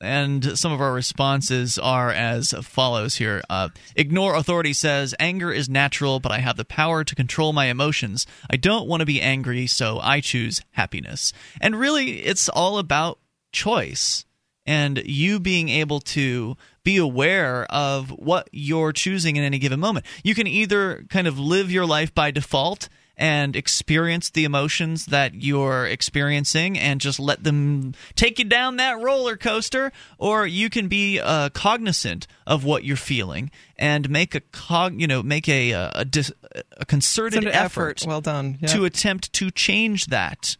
And 0.01 0.57
some 0.57 0.71
of 0.71 0.81
our 0.81 0.93
responses 0.93 1.77
are 1.79 2.11
as 2.11 2.51
follows 2.61 3.15
here. 3.15 3.41
Uh, 3.49 3.69
Ignore 3.95 4.35
authority 4.35 4.73
says, 4.73 5.15
Anger 5.19 5.51
is 5.51 5.69
natural, 5.69 6.19
but 6.19 6.31
I 6.31 6.39
have 6.39 6.57
the 6.57 6.65
power 6.65 7.03
to 7.03 7.15
control 7.15 7.53
my 7.53 7.65
emotions. 7.65 8.25
I 8.49 8.57
don't 8.57 8.87
want 8.87 9.01
to 9.01 9.05
be 9.05 9.21
angry, 9.21 9.67
so 9.67 9.99
I 10.01 10.21
choose 10.21 10.61
happiness. 10.71 11.33
And 11.59 11.79
really, 11.79 12.21
it's 12.21 12.49
all 12.49 12.77
about 12.77 13.19
choice 13.51 14.25
and 14.67 15.01
you 15.05 15.39
being 15.39 15.69
able 15.69 16.01
to 16.01 16.57
be 16.83 16.97
aware 16.97 17.65
of 17.71 18.09
what 18.11 18.49
you're 18.51 18.91
choosing 18.91 19.37
in 19.37 19.43
any 19.43 19.57
given 19.57 19.79
moment. 19.79 20.05
You 20.23 20.35
can 20.35 20.45
either 20.45 21.05
kind 21.09 21.25
of 21.25 21.39
live 21.39 21.71
your 21.71 21.85
life 21.85 22.13
by 22.13 22.31
default 22.31 22.89
and 23.18 23.56
experience 23.56 24.30
the 24.30 24.44
emotions 24.44 25.07
that 25.07 25.34
you're 25.34 25.85
experiencing 25.85 26.77
and 26.77 27.02
just 27.02 27.19
let 27.19 27.44
them 27.44 27.94
take 28.15 28.38
you 28.38 28.45
down 28.45 28.77
that 28.77 28.99
roller 29.02 29.35
coaster 29.35 29.91
or 30.18 30.45
you 30.45 30.69
can 30.69 30.88
be 30.88 31.19
uh, 31.19 31.49
cognizant 31.49 32.27
of 32.45 32.64
what 32.64 32.84
you're 32.84 32.95
feeling 32.95 33.49
and 33.77 34.10
make 34.10 34.35
a 34.35 34.39
cog 34.39 34.99
you 35.02 35.07
know 35.07 35.23
make 35.23 35.49
a 35.49 35.72
a, 35.72 35.91
a, 35.95 36.06
dis- 36.06 36.31
a 36.77 36.85
concerted 36.85 37.45
effort, 37.48 38.02
effort. 38.02 38.07
Well 38.07 38.22
done. 38.22 38.60
Yeah. 38.61 38.68
to 38.69 38.85
attempt 38.85 39.34
to 39.34 39.49
change 39.52 40.07
that 40.07 40.56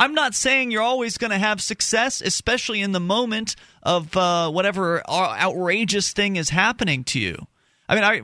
I'm 0.00 0.14
not 0.14 0.34
saying 0.34 0.70
you're 0.70 0.80
always 0.80 1.18
going 1.18 1.30
to 1.30 1.38
have 1.38 1.60
success, 1.60 2.22
especially 2.22 2.80
in 2.80 2.92
the 2.92 3.00
moment 3.00 3.54
of 3.82 4.16
uh, 4.16 4.50
whatever 4.50 5.02
outrageous 5.06 6.14
thing 6.14 6.36
is 6.36 6.48
happening 6.48 7.04
to 7.04 7.20
you. 7.20 7.46
I 7.86 7.94
mean, 7.94 8.04
I 8.04 8.22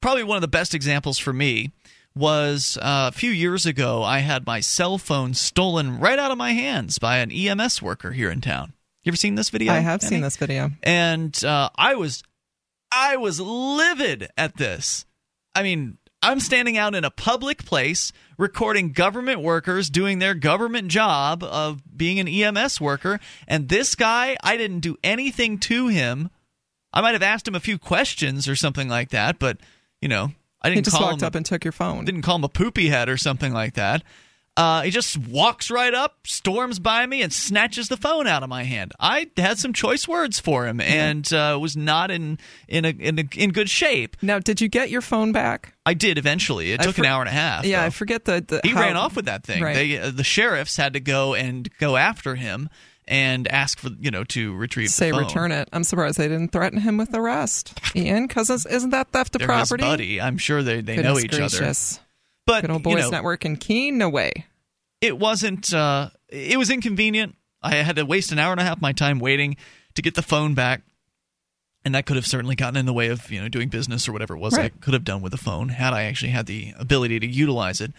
probably 0.00 0.24
one 0.24 0.38
of 0.38 0.40
the 0.40 0.48
best 0.48 0.74
examples 0.74 1.18
for 1.18 1.34
me 1.34 1.72
was 2.20 2.78
uh, 2.80 3.10
a 3.12 3.12
few 3.12 3.30
years 3.30 3.66
ago. 3.66 4.02
I 4.02 4.18
had 4.20 4.46
my 4.46 4.60
cell 4.60 4.98
phone 4.98 5.34
stolen 5.34 5.98
right 5.98 6.18
out 6.18 6.30
of 6.30 6.38
my 6.38 6.52
hands 6.52 6.98
by 6.98 7.18
an 7.18 7.32
EMS 7.32 7.80
worker 7.82 8.12
here 8.12 8.30
in 8.30 8.40
town. 8.40 8.74
You 9.02 9.10
ever 9.10 9.16
seen 9.16 9.34
this 9.34 9.50
video? 9.50 9.72
I 9.72 9.78
have 9.78 10.00
Danny? 10.00 10.10
seen 10.10 10.20
this 10.20 10.36
video. 10.36 10.70
and 10.82 11.42
uh, 11.42 11.70
I 11.74 11.94
was 11.94 12.22
I 12.92 13.16
was 13.16 13.40
livid 13.40 14.28
at 14.36 14.56
this. 14.56 15.06
I 15.54 15.62
mean, 15.62 15.96
I'm 16.22 16.38
standing 16.40 16.76
out 16.76 16.94
in 16.94 17.04
a 17.04 17.10
public 17.10 17.64
place 17.64 18.12
recording 18.36 18.92
government 18.92 19.40
workers 19.40 19.88
doing 19.88 20.18
their 20.18 20.34
government 20.34 20.88
job 20.88 21.42
of 21.42 21.80
being 21.96 22.20
an 22.20 22.28
EMS 22.28 22.80
worker. 22.80 23.18
And 23.48 23.68
this 23.68 23.94
guy, 23.94 24.36
I 24.42 24.58
didn't 24.58 24.80
do 24.80 24.98
anything 25.02 25.58
to 25.60 25.88
him. 25.88 26.28
I 26.92 27.00
might 27.00 27.12
have 27.12 27.22
asked 27.22 27.48
him 27.48 27.54
a 27.54 27.60
few 27.60 27.78
questions 27.78 28.48
or 28.48 28.54
something 28.56 28.88
like 28.88 29.10
that, 29.10 29.38
but, 29.38 29.58
you 30.02 30.08
know, 30.08 30.32
I 30.62 30.68
didn't 30.68 30.78
He 30.78 30.82
just 30.82 30.96
call 30.96 31.06
walked 31.08 31.22
him 31.22 31.26
up 31.26 31.34
and 31.34 31.44
took 31.46 31.64
your 31.64 31.72
phone. 31.72 32.04
didn't 32.04 32.22
call 32.22 32.36
him 32.36 32.44
a 32.44 32.48
poopy 32.48 32.88
head 32.88 33.08
or 33.08 33.16
something 33.16 33.52
like 33.52 33.74
that. 33.74 34.02
Uh, 34.56 34.82
he 34.82 34.90
just 34.90 35.16
walks 35.16 35.70
right 35.70 35.94
up, 35.94 36.26
storms 36.26 36.78
by 36.80 37.06
me, 37.06 37.22
and 37.22 37.32
snatches 37.32 37.88
the 37.88 37.96
phone 37.96 38.26
out 38.26 38.42
of 38.42 38.48
my 38.48 38.64
hand. 38.64 38.92
I 39.00 39.28
had 39.36 39.58
some 39.58 39.72
choice 39.72 40.06
words 40.08 40.38
for 40.40 40.66
him, 40.66 40.80
and 40.80 41.32
uh, 41.32 41.56
was 41.58 41.76
not 41.76 42.10
in 42.10 42.36
in 42.68 42.84
a, 42.84 42.88
in, 42.88 43.18
a, 43.20 43.24
in 43.36 43.52
good 43.52 43.70
shape. 43.70 44.16
Now, 44.20 44.38
did 44.40 44.60
you 44.60 44.68
get 44.68 44.90
your 44.90 45.00
phone 45.02 45.30
back? 45.32 45.74
I 45.86 45.94
did 45.94 46.18
eventually. 46.18 46.72
It 46.72 46.82
took 46.82 46.96
for- 46.96 47.02
an 47.02 47.06
hour 47.06 47.22
and 47.22 47.28
a 47.28 47.32
half. 47.32 47.64
Yeah, 47.64 47.80
though. 47.80 47.86
I 47.86 47.90
forget 47.90 48.24
the. 48.24 48.44
the 48.46 48.60
he 48.64 48.70
how- 48.70 48.80
ran 48.80 48.96
off 48.96 49.16
with 49.16 49.26
that 49.26 49.44
thing. 49.44 49.62
Right. 49.62 49.74
They, 49.74 49.98
uh, 49.98 50.10
the 50.10 50.24
sheriffs 50.24 50.76
had 50.76 50.92
to 50.94 51.00
go 51.00 51.34
and 51.34 51.70
go 51.78 51.96
after 51.96 52.34
him 52.34 52.68
and 53.10 53.46
ask 53.48 53.78
for 53.78 53.90
you 54.00 54.10
know 54.10 54.24
to 54.24 54.54
retrieve 54.54 54.88
Say 54.88 55.10
the 55.10 55.16
phone. 55.18 55.24
return 55.26 55.52
it. 55.52 55.68
I'm 55.72 55.84
surprised 55.84 56.16
they 56.16 56.28
didn't 56.28 56.52
threaten 56.52 56.80
him 56.80 56.96
with 56.96 57.12
arrest, 57.14 57.78
Ian, 57.94 58.26
because 58.26 58.48
isn't 58.48 58.90
that 58.90 59.08
theft 59.10 59.34
of 59.34 59.40
They're 59.40 59.48
property? 59.48 59.82
his 59.84 59.90
buddy. 59.92 60.20
I'm 60.20 60.38
sure 60.38 60.62
they, 60.62 60.80
they 60.80 60.96
know 61.02 61.18
each 61.18 61.32
other. 61.34 61.40
gracious. 61.58 62.00
But 62.46 62.62
Good 62.62 62.70
old 62.70 62.80
you 62.86 62.94
boys 62.94 63.04
know, 63.04 63.10
network 63.10 63.44
in 63.44 63.56
Keene, 63.56 63.98
no 63.98 64.08
way. 64.08 64.46
it 65.02 65.18
wasn't 65.18 65.74
uh 65.74 66.08
it 66.30 66.56
was 66.58 66.70
inconvenient 66.70 67.34
i 67.62 67.74
had 67.76 67.96
to 67.96 68.04
waste 68.06 68.32
an 68.32 68.38
hour 68.38 68.52
and 68.52 68.60
a 68.60 68.64
half 68.64 68.76
of 68.76 68.82
my 68.82 68.92
time 68.92 69.18
waiting 69.18 69.56
to 69.94 70.00
get 70.02 70.14
the 70.14 70.22
phone 70.22 70.54
back 70.54 70.82
and 71.84 71.94
that 71.94 72.06
could 72.06 72.16
have 72.16 72.26
certainly 72.26 72.54
gotten 72.54 72.76
in 72.76 72.86
the 72.86 72.92
way 72.92 73.08
of 73.08 73.30
you 73.30 73.40
know 73.40 73.48
doing 73.48 73.68
business 73.68 74.08
or 74.08 74.12
whatever 74.12 74.34
it 74.36 74.38
was 74.38 74.56
i 74.58 74.68
could 74.68 74.94
have 74.94 75.04
done 75.04 75.20
with 75.22 75.32
the 75.32 75.38
phone 75.38 75.68
had 75.70 75.92
i 75.92 76.04
actually 76.04 76.30
had 76.30 76.46
the 76.46 76.72
ability 76.78 77.18
to 77.20 77.26
utilize 77.26 77.80
it 77.80 77.92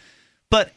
but 0.49 0.71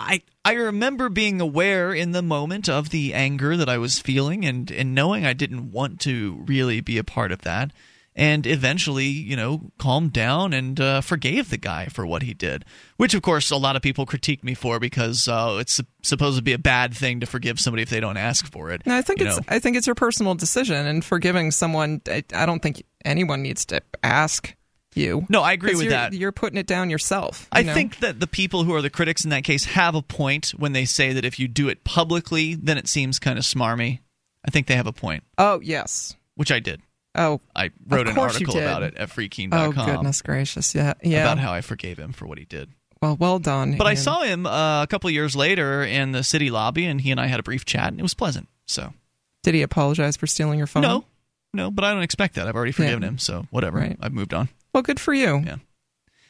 i 0.00 0.20
i 0.44 0.52
remember 0.52 1.08
being 1.08 1.40
aware 1.40 1.92
in 1.92 2.12
the 2.12 2.22
moment 2.22 2.68
of 2.68 2.90
the 2.90 3.14
anger 3.14 3.56
that 3.56 3.68
i 3.68 3.78
was 3.78 3.98
feeling 3.98 4.44
and 4.44 4.70
and 4.70 4.94
knowing 4.94 5.24
i 5.24 5.32
didn't 5.32 5.70
want 5.70 6.00
to 6.00 6.44
really 6.46 6.80
be 6.80 6.98
a 6.98 7.04
part 7.04 7.32
of 7.32 7.42
that 7.42 7.70
and 8.16 8.46
eventually, 8.46 9.04
you 9.04 9.36
know, 9.36 9.70
calmed 9.78 10.14
down 10.14 10.54
and 10.54 10.80
uh, 10.80 11.02
forgave 11.02 11.50
the 11.50 11.58
guy 11.58 11.86
for 11.86 12.06
what 12.06 12.22
he 12.22 12.32
did. 12.32 12.64
Which, 12.96 13.12
of 13.12 13.20
course, 13.20 13.50
a 13.50 13.58
lot 13.58 13.76
of 13.76 13.82
people 13.82 14.06
critique 14.06 14.42
me 14.42 14.54
for 14.54 14.80
because 14.80 15.28
uh, 15.28 15.58
it's 15.60 15.82
supposed 16.02 16.38
to 16.38 16.42
be 16.42 16.54
a 16.54 16.58
bad 16.58 16.94
thing 16.94 17.20
to 17.20 17.26
forgive 17.26 17.60
somebody 17.60 17.82
if 17.82 17.90
they 17.90 18.00
don't 18.00 18.16
ask 18.16 18.50
for 18.50 18.70
it. 18.70 18.86
No, 18.86 18.96
I 18.96 19.02
think 19.02 19.20
it's 19.20 19.36
know. 19.36 19.42
I 19.48 19.58
think 19.58 19.76
it's 19.76 19.86
your 19.86 19.94
personal 19.94 20.34
decision, 20.34 20.86
and 20.86 21.04
forgiving 21.04 21.50
someone, 21.50 22.00
I, 22.08 22.24
I 22.32 22.46
don't 22.46 22.62
think 22.62 22.82
anyone 23.04 23.42
needs 23.42 23.66
to 23.66 23.82
ask 24.02 24.55
you. 24.96 25.26
No, 25.28 25.42
I 25.42 25.52
agree 25.52 25.74
with 25.74 25.88
that. 25.90 26.12
You're 26.12 26.32
putting 26.32 26.58
it 26.58 26.66
down 26.66 26.90
yourself. 26.90 27.48
I 27.52 27.62
know? 27.62 27.74
think 27.74 27.98
that 28.00 28.20
the 28.20 28.26
people 28.26 28.64
who 28.64 28.74
are 28.74 28.82
the 28.82 28.90
critics 28.90 29.24
in 29.24 29.30
that 29.30 29.44
case 29.44 29.64
have 29.64 29.94
a 29.94 30.02
point 30.02 30.50
when 30.56 30.72
they 30.72 30.84
say 30.84 31.12
that 31.12 31.24
if 31.24 31.38
you 31.38 31.48
do 31.48 31.68
it 31.68 31.84
publicly, 31.84 32.54
then 32.54 32.78
it 32.78 32.88
seems 32.88 33.18
kind 33.18 33.38
of 33.38 33.44
smarmy. 33.44 34.00
I 34.46 34.50
think 34.50 34.66
they 34.66 34.76
have 34.76 34.86
a 34.86 34.92
point, 34.92 35.24
Oh 35.38 35.60
yes. 35.60 36.14
which 36.36 36.52
I 36.52 36.60
did. 36.60 36.80
Oh. 37.14 37.40
I 37.54 37.70
wrote 37.88 38.08
an 38.08 38.18
article 38.18 38.58
about 38.58 38.82
it 38.82 38.94
at 38.96 39.08
freekeene.com 39.08 39.78
Oh 39.78 39.86
goodness 39.86 40.20
gracious! 40.22 40.74
Yeah. 40.74 40.94
Yeah. 41.02 41.22
about 41.22 41.38
how 41.38 41.52
I 41.52 41.62
forgave 41.62 41.98
him 41.98 42.12
for 42.12 42.26
what 42.26 42.38
he 42.38 42.44
did. 42.44 42.70
well, 43.02 43.16
well 43.16 43.38
done. 43.38 43.76
But 43.76 43.86
I 43.86 43.94
saw 43.94 44.22
him 44.22 44.46
uh, 44.46 44.82
a 44.82 44.86
couple 44.86 45.08
of 45.08 45.14
years 45.14 45.34
later 45.34 45.82
in 45.82 46.12
the 46.12 46.22
city 46.22 46.50
lobby, 46.50 46.84
and 46.86 47.00
he 47.00 47.10
and 47.10 47.18
I 47.20 47.26
had 47.26 47.40
a 47.40 47.42
brief 47.42 47.64
chat, 47.64 47.88
and 47.88 47.98
it 47.98 48.02
was 48.02 48.14
pleasant. 48.14 48.48
So 48.66 48.92
Did 49.42 49.54
he 49.54 49.62
apologize 49.62 50.16
for 50.16 50.26
stealing 50.26 50.58
your 50.58 50.66
phone? 50.66 50.82
no, 50.82 51.04
no, 51.54 51.70
but 51.70 51.84
I 51.84 51.92
don't 51.94 52.02
expect 52.02 52.34
that. 52.34 52.46
I've 52.48 52.54
already 52.54 52.72
forgiven 52.72 53.02
Yeah. 53.02 53.08
him, 53.08 53.18
so 53.18 53.46
whatever. 53.50 53.78
Right. 53.78 53.96
I've 54.00 54.12
moved 54.12 54.34
on. 54.34 54.48
Well, 54.76 54.82
good 54.82 55.00
for 55.00 55.14
you. 55.14 55.42
Yeah. 55.42 55.56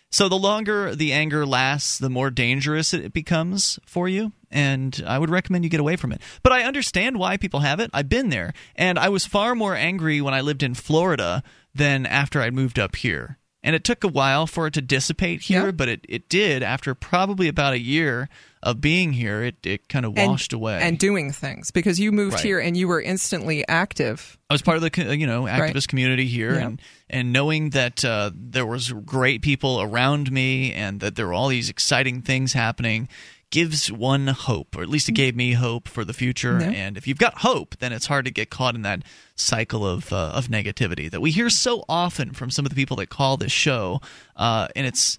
So 0.08 0.28
the 0.28 0.38
longer 0.38 0.94
the 0.94 1.12
anger 1.12 1.44
lasts, 1.44 1.98
the 1.98 2.08
more 2.08 2.30
dangerous 2.30 2.94
it 2.94 3.12
becomes 3.12 3.80
for 3.84 4.08
you, 4.08 4.30
and 4.52 5.02
I 5.04 5.18
would 5.18 5.30
recommend 5.30 5.64
you 5.64 5.68
get 5.68 5.80
away 5.80 5.96
from 5.96 6.12
it. 6.12 6.20
But 6.44 6.52
I 6.52 6.62
understand 6.62 7.18
why 7.18 7.38
people 7.38 7.58
have 7.58 7.80
it. 7.80 7.90
I've 7.92 8.08
been 8.08 8.28
there, 8.28 8.52
and 8.76 9.00
I 9.00 9.08
was 9.08 9.26
far 9.26 9.56
more 9.56 9.74
angry 9.74 10.20
when 10.20 10.32
I 10.32 10.42
lived 10.42 10.62
in 10.62 10.74
Florida 10.74 11.42
than 11.74 12.06
after 12.06 12.40
I 12.40 12.50
moved 12.50 12.78
up 12.78 12.94
here. 12.94 13.40
And 13.66 13.74
it 13.74 13.82
took 13.82 14.04
a 14.04 14.08
while 14.08 14.46
for 14.46 14.68
it 14.68 14.74
to 14.74 14.80
dissipate 14.80 15.40
here, 15.42 15.66
Yeah. 15.66 15.70
but 15.72 15.88
it, 15.88 16.06
it 16.08 16.28
did 16.28 16.62
after 16.62 16.94
probably 16.94 17.48
about 17.48 17.72
a 17.74 17.80
year 17.80 18.28
of 18.62 18.80
being 18.80 19.12
here. 19.12 19.42
It 19.42 19.56
it 19.66 19.88
kind 19.88 20.06
of 20.06 20.16
And- 20.16 20.30
washed 20.30 20.52
away. 20.52 20.78
And 20.80 20.96
doing 20.98 21.32
things 21.32 21.72
because 21.72 21.98
you 21.98 22.12
moved 22.12 22.34
Right. 22.34 22.44
here 22.44 22.58
and 22.60 22.76
you 22.76 22.86
were 22.86 23.00
instantly 23.02 23.66
active. 23.66 24.38
I 24.48 24.54
was 24.54 24.62
part 24.62 24.76
of 24.80 24.82
the 24.88 25.16
you 25.16 25.26
know 25.26 25.42
activist 25.46 25.74
Right. 25.74 25.88
community 25.88 26.26
here, 26.28 26.54
Yeah. 26.54 26.66
and 26.66 26.82
and 27.10 27.32
knowing 27.32 27.70
that 27.70 28.04
uh, 28.04 28.30
there 28.34 28.66
was 28.66 28.92
great 29.04 29.42
people 29.42 29.80
around 29.82 30.30
me, 30.30 30.72
and 30.72 31.00
that 31.00 31.16
there 31.16 31.26
were 31.26 31.32
all 31.34 31.48
these 31.48 31.68
exciting 31.68 32.22
things 32.22 32.52
happening, 32.52 33.08
gives 33.50 33.90
one 33.90 34.26
hope, 34.28 34.76
or 34.76 34.82
at 34.82 34.88
least 34.88 35.08
it 35.08 35.12
gave 35.12 35.36
me 35.36 35.52
hope 35.52 35.88
for 35.88 36.04
the 36.04 36.12
future. 36.12 36.58
Yeah. 36.60 36.70
And 36.70 36.96
if 36.96 37.06
you've 37.06 37.18
got 37.18 37.38
hope, 37.38 37.76
then 37.78 37.92
it's 37.92 38.06
hard 38.06 38.24
to 38.24 38.30
get 38.30 38.50
caught 38.50 38.74
in 38.74 38.82
that 38.82 39.02
cycle 39.34 39.86
of 39.86 40.12
uh, 40.12 40.32
of 40.34 40.48
negativity 40.48 41.10
that 41.10 41.20
we 41.20 41.30
hear 41.30 41.50
so 41.50 41.84
often 41.88 42.32
from 42.32 42.50
some 42.50 42.66
of 42.66 42.70
the 42.70 42.76
people 42.76 42.96
that 42.98 43.08
call 43.08 43.36
this 43.36 43.52
show, 43.52 44.00
uh, 44.36 44.68
and 44.74 44.86
it's 44.86 45.18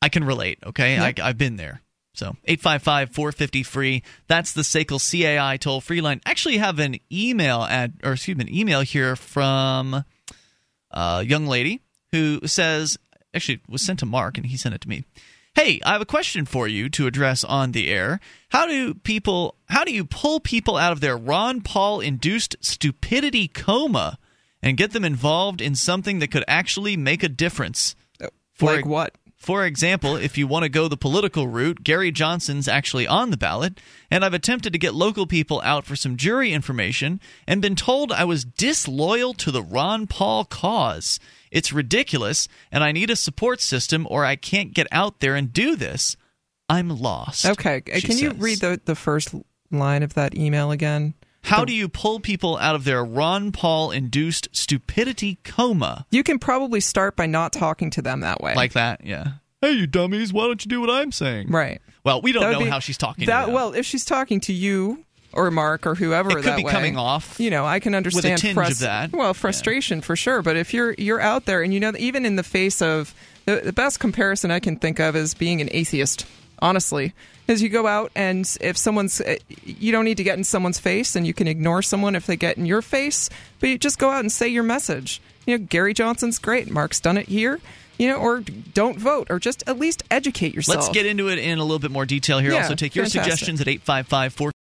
I 0.00 0.08
can 0.08 0.24
relate. 0.24 0.58
Okay, 0.64 0.98
I, 0.98 1.14
I've 1.22 1.38
been 1.38 1.56
there. 1.56 1.80
So 2.14 2.36
855 2.44 3.10
450 3.10 3.62
free. 3.64 4.02
That's 4.28 4.52
the 4.52 4.62
SACL 4.62 5.00
CAI 5.00 5.56
toll 5.56 5.80
free 5.80 6.00
line. 6.00 6.20
Actually, 6.24 6.58
have 6.58 6.78
an 6.78 6.96
email 7.12 7.62
ad 7.62 7.94
or 8.04 8.12
excuse 8.12 8.36
me, 8.36 8.44
an 8.44 8.54
email 8.54 8.82
here 8.82 9.16
from 9.16 10.04
a 10.92 11.22
young 11.22 11.46
lady 11.46 11.80
who 12.12 12.46
says 12.46 12.96
actually 13.34 13.56
it 13.56 13.68
was 13.68 13.84
sent 13.84 13.98
to 13.98 14.06
Mark 14.06 14.38
and 14.38 14.46
he 14.46 14.56
sent 14.56 14.74
it 14.74 14.80
to 14.82 14.88
me. 14.88 15.04
Hey, 15.54 15.80
I 15.86 15.92
have 15.92 16.00
a 16.00 16.06
question 16.06 16.46
for 16.46 16.66
you 16.66 16.88
to 16.90 17.06
address 17.06 17.44
on 17.44 17.70
the 17.70 17.88
air. 17.88 18.18
How 18.50 18.66
do 18.66 18.92
people 18.92 19.54
how 19.66 19.84
do 19.84 19.92
you 19.92 20.04
pull 20.04 20.40
people 20.40 20.76
out 20.76 20.92
of 20.92 21.00
their 21.00 21.16
Ron 21.16 21.60
Paul 21.60 22.00
induced 22.00 22.56
stupidity 22.60 23.46
coma 23.46 24.18
and 24.60 24.76
get 24.76 24.90
them 24.90 25.04
involved 25.04 25.60
in 25.60 25.76
something 25.76 26.18
that 26.18 26.32
could 26.32 26.44
actually 26.48 26.96
make 26.96 27.22
a 27.22 27.28
difference? 27.28 27.94
Uh, 28.20 28.28
for 28.52 28.72
like 28.74 28.86
what? 28.86 29.14
For 29.36 29.66
example, 29.66 30.16
if 30.16 30.38
you 30.38 30.46
want 30.46 30.62
to 30.62 30.70
go 30.70 30.88
the 30.88 30.96
political 30.96 31.46
route, 31.46 31.84
Gary 31.84 32.10
Johnson's 32.10 32.66
actually 32.66 33.06
on 33.06 33.30
the 33.30 33.36
ballot, 33.36 33.78
and 34.10 34.24
I've 34.24 34.32
attempted 34.32 34.72
to 34.72 34.78
get 34.78 34.94
local 34.94 35.26
people 35.26 35.60
out 35.62 35.84
for 35.84 35.96
some 35.96 36.16
jury 36.16 36.50
information 36.50 37.20
and 37.46 37.60
been 37.60 37.76
told 37.76 38.10
I 38.10 38.24
was 38.24 38.44
disloyal 38.44 39.34
to 39.34 39.50
the 39.50 39.62
Ron 39.62 40.06
Paul 40.06 40.46
cause. 40.46 41.20
It's 41.54 41.72
ridiculous, 41.72 42.48
and 42.72 42.82
I 42.82 42.90
need 42.90 43.10
a 43.10 43.16
support 43.16 43.60
system 43.60 44.08
or 44.10 44.24
I 44.24 44.34
can't 44.34 44.74
get 44.74 44.88
out 44.90 45.20
there 45.20 45.36
and 45.36 45.52
do 45.52 45.76
this. 45.76 46.16
I'm 46.68 46.88
lost. 46.90 47.46
Okay. 47.46 47.82
she 47.94 48.02
Can 48.06 48.18
you 48.18 48.32
read 48.32 48.58
the, 48.60 48.80
the 48.84 48.96
first 48.96 49.32
line 49.70 50.02
of 50.02 50.14
that 50.14 50.34
email 50.34 50.72
again? 50.72 51.14
How 51.44 51.64
do 51.64 51.72
you 51.72 51.88
pull 51.88 52.18
people 52.20 52.56
out 52.58 52.74
of 52.74 52.84
their 52.84 53.04
Ron 53.04 53.52
Paul 53.52 53.92
induced 53.92 54.48
stupidity 54.50 55.38
coma? 55.44 56.06
You 56.10 56.24
can 56.24 56.40
probably 56.40 56.80
start 56.80 57.14
by 57.14 57.26
not 57.26 57.52
talking 57.52 57.90
to 57.90 58.02
them 58.02 58.20
that 58.20 58.40
way. 58.40 58.54
Like 58.54 58.72
that, 58.72 59.04
yeah. 59.04 59.34
Hey, 59.60 59.72
you 59.72 59.86
dummies, 59.86 60.32
why 60.32 60.46
don't 60.46 60.64
you 60.64 60.68
do 60.68 60.80
what 60.80 60.90
I'm 60.90 61.12
saying? 61.12 61.48
right. 61.50 61.80
Well, 62.02 62.20
we 62.20 62.32
don't 62.32 62.50
know 62.52 62.58
be- 62.58 62.64
how 62.66 62.80
she's 62.80 62.98
talking 62.98 63.24
That 63.26 63.40
to 63.42 63.46
them. 63.46 63.54
well, 63.54 63.72
if 63.74 63.86
she's 63.86 64.04
talking 64.04 64.40
to 64.40 64.52
you 64.52 65.04
or 65.34 65.50
Mark 65.50 65.86
or 65.86 65.94
whoever, 65.94 66.30
It 66.30 66.34
could 66.36 66.44
that 66.44 66.56
be 66.56 66.64
way, 66.64 66.72
coming 66.72 66.96
off 66.96 67.38
You 67.38 67.50
know, 67.50 67.66
I 67.66 67.80
can 67.80 67.94
understand 67.94 68.38
tinge 68.38 68.56
of 68.56 68.78
that. 68.80 69.12
Well, 69.12 69.34
frustration 69.34 70.00
for 70.00 70.16
sure. 70.16 70.42
But 70.42 70.56
if 70.56 70.72
you're 70.72 70.94
you're 70.94 71.20
out 71.20 71.44
there 71.44 71.62
and 71.62 71.74
you 71.74 71.80
know, 71.80 71.92
that 71.92 72.00
even 72.00 72.24
in 72.24 72.36
the 72.36 72.42
face 72.42 72.80
of 72.80 73.14
the, 73.44 73.60
the 73.64 73.72
best 73.72 74.00
comparison 74.00 74.50
I 74.50 74.60
can 74.60 74.76
think 74.76 74.98
of 74.98 75.16
is 75.16 75.34
being 75.34 75.60
an 75.60 75.68
atheist. 75.72 76.26
Honestly, 76.60 77.12
is 77.48 77.60
you 77.60 77.68
go 77.68 77.86
out 77.86 78.10
and 78.14 78.56
if 78.60 78.76
someone's, 78.76 79.20
eh, 79.20 79.38
you 79.64 79.92
don't 79.92 80.04
need 80.04 80.16
to 80.16 80.22
get 80.22 80.38
in 80.38 80.44
someone's 80.44 80.78
face, 80.78 81.14
and 81.16 81.26
you 81.26 81.34
can 81.34 81.46
ignore 81.48 81.82
someone 81.82 82.14
if 82.14 82.26
they 82.26 82.36
get 82.36 82.56
in 82.56 82.64
your 82.64 82.80
face. 82.80 83.28
But 83.60 83.68
you 83.68 83.76
just 83.76 83.98
go 83.98 84.08
out 84.08 84.20
and 84.20 84.32
say 84.32 84.48
your 84.48 84.62
message. 84.62 85.20
You 85.46 85.58
know, 85.58 85.66
Gary 85.68 85.92
Johnson's 85.92 86.38
great. 86.38 86.70
Mark's 86.70 87.00
done 87.00 87.18
it 87.18 87.28
here. 87.28 87.60
You 87.98 88.08
know, 88.08 88.16
or 88.16 88.40
don't 88.40 88.98
vote, 88.98 89.28
or 89.30 89.38
just 89.38 89.62
at 89.68 89.78
least 89.78 90.04
educate 90.10 90.54
yourself. 90.54 90.76
Let's 90.76 90.88
get 90.88 91.06
into 91.06 91.28
it 91.28 91.38
in 91.38 91.58
a 91.58 91.62
little 91.62 91.78
bit 91.78 91.90
more 91.90 92.06
detail 92.06 92.38
here. 92.38 92.52
Yeah, 92.52 92.62
also, 92.62 92.74
take 92.74 92.94
your 92.94 93.04
fantastic. 93.04 93.32
suggestions 93.32 93.60
at 93.60 93.68
855 93.68 94.32
4 94.32 94.53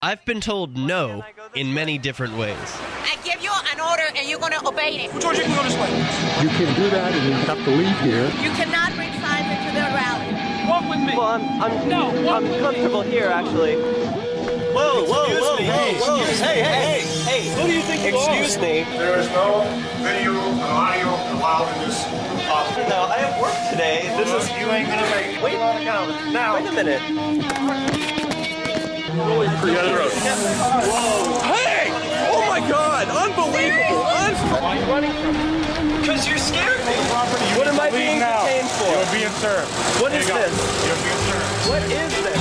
I've 0.00 0.24
been 0.24 0.40
told 0.40 0.76
no 0.78 1.24
in 1.56 1.74
many 1.74 1.98
different 1.98 2.36
ways. 2.38 2.54
I 3.02 3.18
give 3.24 3.42
you 3.42 3.50
an 3.74 3.80
order 3.80 4.04
and 4.14 4.28
you're 4.28 4.38
going 4.38 4.52
to 4.52 4.62
obey 4.68 4.94
it. 4.94 5.20
George, 5.20 5.38
you 5.38 5.42
can 5.42 5.56
go 5.56 5.62
this 5.64 5.74
way. 5.74 5.90
You 6.38 6.48
can 6.54 6.70
do 6.78 6.88
that 6.90 7.10
and 7.12 7.26
you 7.26 7.32
have 7.50 7.58
to 7.58 7.70
leave 7.74 7.98
here. 8.06 8.22
You 8.38 8.54
cannot 8.54 8.94
bring 8.94 9.10
signs 9.18 9.50
into 9.50 9.74
the 9.74 9.90
rally. 9.90 10.70
Walk 10.70 10.86
with 10.88 11.02
me. 11.02 11.18
Well, 11.18 11.26
I'm 11.34 11.42
I'm 11.60 11.88
No, 11.88 12.10
I'm 12.30 12.44
with 12.44 12.52
me. 12.52 12.58
comfortable 12.60 13.02
here 13.02 13.26
actually. 13.26 13.74
Whoa, 13.74 15.02
whoa, 15.02 15.24
Excuse 15.34 15.40
whoa, 15.42 15.56
me. 15.56 15.66
whoa, 15.66 15.74
Hey, 15.74 15.94
whoa! 15.98 16.16
excuse 16.20 16.40
Hey, 16.46 16.62
me. 16.62 16.68
hey, 16.68 17.00
hey, 17.26 17.60
Who 17.60 17.66
do 17.66 17.74
you 17.74 17.82
think 17.82 18.02
you 18.06 18.14
Excuse 18.14 18.56
are? 18.56 18.60
me. 18.62 18.84
There 19.02 19.18
is 19.18 19.26
no 19.34 19.66
video 20.06 20.30
and 20.38 20.60
audio 20.62 21.08
allowed 21.34 21.74
in 21.74 21.88
this 21.90 21.98
office. 22.46 22.88
No, 22.88 23.02
I 23.10 23.18
have 23.18 23.34
work 23.42 23.56
today. 23.74 24.06
This 24.14 24.30
is 24.30 24.48
you 24.62 24.70
ain't 24.70 24.86
gonna 24.86 25.10
make 25.10 25.34
it. 25.34 25.42
Wait, 25.42 25.58
now. 25.58 26.54
wait 26.54 26.66
a 26.68 26.72
minute. 26.72 27.97
Hey! 30.38 31.90
Oh 32.30 32.44
my 32.48 32.60
God! 32.68 33.08
Unbelievable! 33.08 34.02
Un- 34.06 34.34
Why 34.62 34.76
are 34.76 34.80
you 34.80 34.86
running 34.86 35.12
from? 35.12 35.34
Because 36.00 36.28
you're 36.28 36.38
scared 36.38 36.78
me. 36.86 36.92
What 37.58 37.66
am 37.66 37.80
I 37.80 37.90
being 37.90 38.20
now. 38.20 38.44
detained 38.44 38.68
for? 38.68 38.86
You're 38.86 39.12
being 39.12 39.32
served. 39.40 39.70
What 40.00 40.12
is 40.12 40.26
this? 40.26 40.86
You're 40.86 40.96
being 41.02 41.18
served. 41.26 41.68
What 41.68 41.82
is 41.82 42.12
this? 42.22 42.38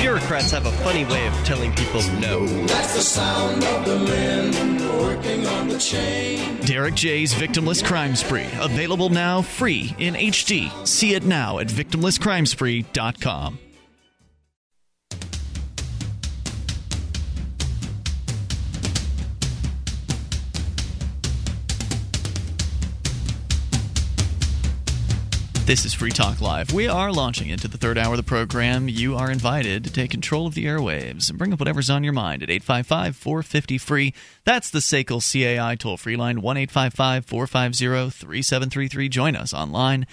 Bureaucrats 0.00 0.50
have 0.50 0.66
a 0.66 0.72
funny 0.82 1.04
way 1.06 1.26
of 1.26 1.32
telling 1.44 1.72
people 1.74 2.02
no. 2.20 2.46
That's 2.66 2.94
the 2.94 3.00
sound 3.00 3.64
of 3.64 3.84
the 3.84 3.98
men 3.98 4.78
working 5.02 5.46
on 5.46 5.68
the 5.68 5.78
chain. 5.78 6.58
Derrick 6.60 6.94
J's 6.94 7.32
Victimless 7.34 7.82
Crime 7.84 8.14
Spree. 8.16 8.46
Available 8.60 9.08
now 9.10 9.40
free 9.42 9.94
in 9.98 10.14
HD. 10.14 10.70
See 10.86 11.14
it 11.14 11.24
now 11.24 11.58
at 11.58 11.68
victimlesscrimespree.com. 11.68 13.58
This 25.68 25.84
is 25.84 25.92
Free 25.92 26.10
Talk 26.10 26.40
Live. 26.40 26.72
We 26.72 26.88
are 26.88 27.12
launching 27.12 27.50
into 27.50 27.68
the 27.68 27.76
third 27.76 27.98
hour 27.98 28.14
of 28.14 28.16
the 28.16 28.22
program. 28.22 28.88
You 28.88 29.16
are 29.16 29.30
invited 29.30 29.84
to 29.84 29.92
take 29.92 30.10
control 30.10 30.46
of 30.46 30.54
the 30.54 30.64
airwaves 30.64 31.28
and 31.28 31.38
bring 31.38 31.52
up 31.52 31.58
whatever's 31.58 31.90
on 31.90 32.02
your 32.02 32.14
mind 32.14 32.42
at 32.42 32.48
855 32.48 33.14
450 33.14 33.76
free. 33.76 34.14
That's 34.44 34.70
the 34.70 34.78
SACL 34.78 35.20
CAI 35.20 35.74
toll 35.74 35.98
free 35.98 36.16
line 36.16 36.40
1 36.40 36.56
855 36.56 37.26
450 37.26 38.10
3733. 38.10 39.08
Join 39.10 39.36
us 39.36 39.52
online. 39.52 40.06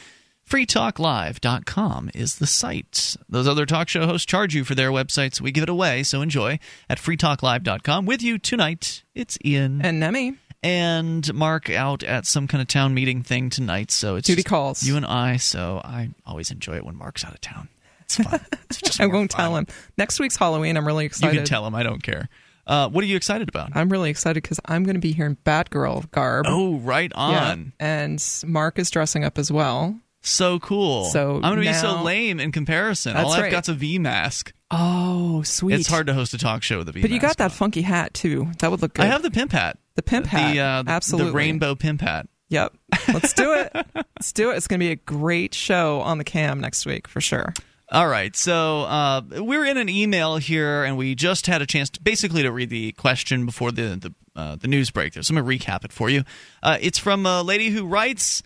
freetalklive.com 0.46 2.12
is 2.14 2.36
the 2.36 2.48
site. 2.48 3.16
Those 3.30 3.48
other 3.48 3.66
talk 3.66 3.88
show 3.88 4.06
hosts 4.06 4.26
charge 4.26 4.54
you 4.54 4.66
for 4.66 4.76
their 4.76 4.92
websites. 4.92 5.40
We 5.40 5.54
give 5.54 5.64
it 5.64 5.70
away, 5.70 6.04
so 6.04 6.22
enjoy 6.22 6.60
at 6.90 6.98
freetalklive.com. 6.98 8.06
With 8.06 8.22
you 8.22 8.40
tonight, 8.40 9.04
it's 9.14 9.38
Ian. 9.46 9.82
And 9.82 10.02
Nemi. 10.02 10.36
And 10.66 11.32
Mark 11.36 11.70
out 11.70 12.04
at 12.04 12.26
some 12.26 12.48
kind 12.48 12.60
of 12.62 12.68
town 12.68 12.94
meeting 12.96 13.22
thing 13.22 13.50
tonight, 13.52 13.92
so 13.92 14.16
it's 14.16 14.26
Duty 14.28 14.42
calls. 14.44 14.82
You 14.84 14.98
and 14.98 15.06
I, 15.06 15.38
so 15.38 15.80
I 15.84 16.10
always 16.26 16.50
enjoy 16.50 16.76
it 16.78 16.84
when 16.86 16.96
Mark's 16.96 17.24
out 17.24 17.34
of 17.34 17.42
town. 17.42 17.70
It's 18.02 18.16
fun. 18.18 18.40
It's 18.72 19.00
I 19.00 19.06
won't 19.06 19.32
fun. 19.32 19.40
tell 19.42 19.56
him. 19.58 19.68
Next 19.98 20.20
week's 20.20 20.36
Halloween. 20.38 20.76
I'm 20.76 20.86
really 20.88 21.06
excited. 21.06 21.34
You 21.34 21.40
can 21.42 21.46
tell 21.48 21.68
him. 21.68 21.76
I 21.76 21.84
don't 21.84 22.02
care. 22.02 22.30
Uh, 22.66 22.90
what 22.90 23.04
are 23.04 23.08
you 23.08 23.16
excited 23.16 23.48
about? 23.48 23.76
I'm 23.76 23.90
really 23.90 24.10
excited 24.10 24.42
because 24.42 24.60
I'm 24.66 24.84
going 24.84 24.96
to 24.96 25.00
be 25.00 25.12
here 25.12 25.28
in 25.28 25.36
Batgirl 25.46 26.10
garb. 26.10 26.46
Oh, 26.50 26.78
right 26.78 27.12
Yeah. 27.16 27.52
on. 27.52 27.74
And 27.80 28.24
Mark 28.48 28.80
is 28.80 28.90
dressing 28.90 29.24
up 29.24 29.38
as 29.38 29.52
well. 29.52 30.00
So 30.24 30.58
cool. 30.58 31.06
So 31.06 31.36
I'm 31.36 31.42
going 31.42 31.58
to 31.58 31.62
be 31.62 31.74
so 31.74 32.02
lame 32.02 32.40
in 32.40 32.52
comparison. 32.52 33.14
That's 33.14 33.28
All 33.28 33.34
I've 33.34 33.42
right. 33.44 33.52
got's 33.52 33.70
a 33.70 33.76
V 33.76 34.00
mask. 34.00 34.52
Oh, 34.72 35.44
sweet. 35.44 35.76
It's 35.80 35.88
hard 35.88 36.08
to 36.08 36.16
host 36.16 36.34
a 36.34 36.40
talk 36.40 36.64
show 36.64 36.80
with 36.80 36.90
a 36.90 36.92
V 36.92 37.02
mask. 37.02 37.10
But 37.10 37.14
you 37.14 37.20
got 37.20 37.38
that 37.38 37.52
funky 37.52 37.84
hat 37.84 38.16
too. 38.16 38.50
That 38.58 38.72
would 38.72 38.82
look 38.82 38.96
good. 38.96 39.06
I 39.06 39.10
have 39.10 39.22
the 39.22 39.30
pimp 39.30 39.52
hat. 39.52 39.78
The 39.96 40.04
pimp 40.04 40.26
hat. 40.28 40.54
The, 40.54 40.60
uh, 40.60 40.84
the, 40.84 40.92
Absolutely. 40.92 41.32
The 41.32 41.38
rainbow 41.38 41.76
pimp 41.76 42.02
hat. 42.02 42.28
Yep. 42.50 42.74
Let's 43.08 43.34
do 43.34 43.54
it. 43.54 43.72
Let's 43.96 44.32
do 44.32 44.52
it. 44.52 44.58
It's 44.58 44.68
going 44.68 44.80
to 44.80 44.86
be 44.86 44.92
a 44.92 44.96
great 44.96 45.54
show 45.54 46.02
on 46.02 46.18
the 46.18 46.24
cam 46.24 46.60
next 46.62 46.86
week 46.86 47.08
for 47.08 47.22
sure. 47.22 47.54
All 47.92 48.08
right, 48.08 48.36
so 48.36 48.82
uh, 48.82 49.22
we're 49.32 49.64
in 49.64 49.78
an 49.78 49.90
email 49.90 50.38
here, 50.38 50.84
and 50.84 50.98
we 50.98 51.14
just 51.14 51.46
had 51.46 51.62
a 51.62 51.68
chance 51.68 51.92
to 51.92 52.02
basically 52.02 52.42
to 52.42 52.52
read 52.52 52.72
the 52.72 52.94
question 52.94 53.46
before 53.46 53.72
the 53.72 53.96
the, 53.96 54.14
uh, 54.36 54.56
the 54.56 54.68
news 54.68 54.90
break. 54.90 55.14
There, 55.14 55.22
so 55.22 55.32
I'm 55.32 55.36
gonna 55.36 55.48
recap 55.48 55.86
it 55.86 55.94
for 55.94 56.10
you. 56.10 56.24
Uh, 56.64 56.80
it's 56.82 56.98
from 56.98 57.28
a 57.28 57.44
lady 57.44 57.70
who 57.70 57.86
writes. 57.86 58.42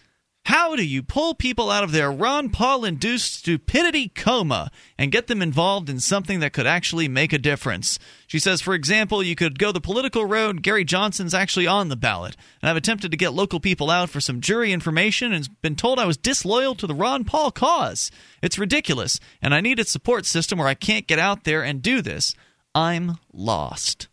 How 0.49 0.75
do 0.75 0.83
you 0.83 1.03
pull 1.03 1.35
people 1.35 1.69
out 1.69 1.83
of 1.83 1.91
their 1.91 2.11
Ron 2.11 2.49
Paul 2.49 2.83
induced 2.83 3.35
stupidity 3.35 4.07
coma 4.07 4.71
and 4.97 5.11
get 5.11 5.27
them 5.27 5.43
involved 5.43 5.91
in 5.91 5.99
something 5.99 6.39
that 6.39 6.53
could 6.53 6.65
actually 6.65 7.07
make 7.07 7.31
a 7.31 7.37
difference? 7.37 7.99
She 8.25 8.39
says, 8.39 8.59
for 8.59 8.73
example, 8.73 9.21
you 9.21 9.35
could 9.35 9.59
go 9.59 9.71
the 9.71 9.79
political 9.79 10.25
road. 10.25 10.63
Gary 10.63 10.83
Johnson's 10.83 11.35
actually 11.35 11.67
on 11.67 11.89
the 11.89 11.95
ballot. 11.95 12.35
And 12.63 12.69
I've 12.71 12.77
attempted 12.77 13.11
to 13.11 13.17
get 13.17 13.35
local 13.35 13.59
people 13.59 13.91
out 13.91 14.09
for 14.09 14.19
some 14.19 14.41
jury 14.41 14.73
information 14.73 15.33
and 15.33 15.47
been 15.61 15.75
told 15.75 15.99
I 15.99 16.07
was 16.07 16.17
disloyal 16.17 16.73
to 16.77 16.87
the 16.87 16.95
Ron 16.95 17.25
Paul 17.25 17.51
cause. 17.51 18.09
It's 18.41 18.57
ridiculous. 18.57 19.19
And 19.43 19.53
I 19.53 19.61
need 19.61 19.77
a 19.77 19.85
support 19.85 20.25
system 20.25 20.57
where 20.57 20.67
I 20.67 20.73
can't 20.73 21.05
get 21.05 21.19
out 21.19 21.43
there 21.43 21.61
and 21.61 21.79
do 21.79 22.01
this. 22.01 22.33
I'm 22.73 23.19
lost. 23.31 24.07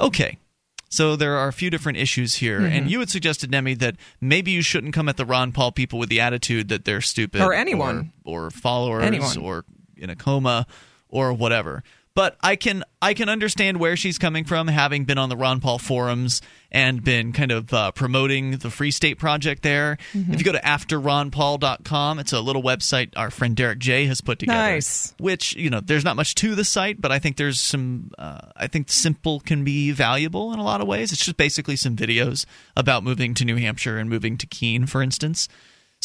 Okay. 0.00 0.38
So 0.96 1.14
there 1.14 1.36
are 1.36 1.48
a 1.48 1.52
few 1.52 1.68
different 1.70 1.98
issues 1.98 2.36
here, 2.36 2.60
Mm-hmm. 2.60 2.72
and 2.76 2.90
you 2.90 3.00
had 3.00 3.10
suggested, 3.10 3.50
Nemi, 3.50 3.74
that 3.74 3.96
maybe 4.20 4.50
you 4.50 4.62
shouldn't 4.62 4.94
come 4.94 5.08
at 5.10 5.16
the 5.18 5.26
Ron 5.26 5.52
Paul 5.52 5.70
people 5.72 5.98
with 5.98 6.08
the 6.08 6.20
attitude 6.20 6.68
that 6.70 6.84
they're 6.86 7.02
stupid, 7.02 7.42
Or 7.42 7.52
anyone. 7.52 8.12
or, 8.24 8.46
or 8.46 8.50
followers, 8.50 9.04
Anyone. 9.04 9.36
or 9.38 9.64
in 9.96 10.08
a 10.08 10.16
coma, 10.16 10.66
or 11.08 11.32
whatever. 11.34 11.82
But 12.16 12.38
I 12.40 12.56
can 12.56 12.82
I 13.02 13.12
can 13.12 13.28
understand 13.28 13.78
where 13.78 13.94
she's 13.94 14.16
coming 14.16 14.46
from, 14.46 14.68
having 14.68 15.04
been 15.04 15.18
on 15.18 15.28
the 15.28 15.36
Ron 15.36 15.60
Paul 15.60 15.78
forums 15.78 16.40
and 16.72 17.04
been 17.04 17.34
kind 17.34 17.52
of 17.52 17.74
uh, 17.74 17.92
promoting 17.92 18.52
the 18.52 18.70
Free 18.70 18.90
State 18.90 19.18
Project 19.18 19.62
there. 19.62 19.98
Mm-hmm. 20.14 20.32
If 20.32 20.38
you 20.38 20.44
go 20.46 20.52
to 20.52 20.58
afterronpaul.com, 20.58 22.18
it's 22.18 22.32
a 22.32 22.40
little 22.40 22.62
website 22.62 23.10
our 23.16 23.30
friend 23.30 23.54
Derrick 23.54 23.80
J 23.80 24.06
has 24.06 24.22
put 24.22 24.38
together. 24.38 24.58
Nice. 24.58 25.14
Which 25.20 25.54
you 25.56 25.68
know, 25.68 25.80
there's 25.80 26.04
not 26.04 26.16
much 26.16 26.34
to 26.36 26.54
the 26.54 26.64
site, 26.64 27.02
but 27.02 27.12
I 27.12 27.18
think 27.18 27.36
there's 27.36 27.60
some. 27.60 28.10
Uh, 28.16 28.40
I 28.56 28.66
think 28.66 28.90
simple 28.90 29.40
can 29.40 29.62
be 29.62 29.92
valuable 29.92 30.54
in 30.54 30.58
a 30.58 30.64
lot 30.64 30.80
of 30.80 30.88
ways. 30.88 31.12
It's 31.12 31.22
just 31.22 31.36
basically 31.36 31.76
some 31.76 31.96
videos 31.96 32.46
about 32.78 33.04
moving 33.04 33.34
to 33.34 33.44
New 33.44 33.56
Hampshire 33.56 33.98
and 33.98 34.08
moving 34.08 34.38
to 34.38 34.46
Keene, 34.46 34.86
for 34.86 35.02
instance. 35.02 35.48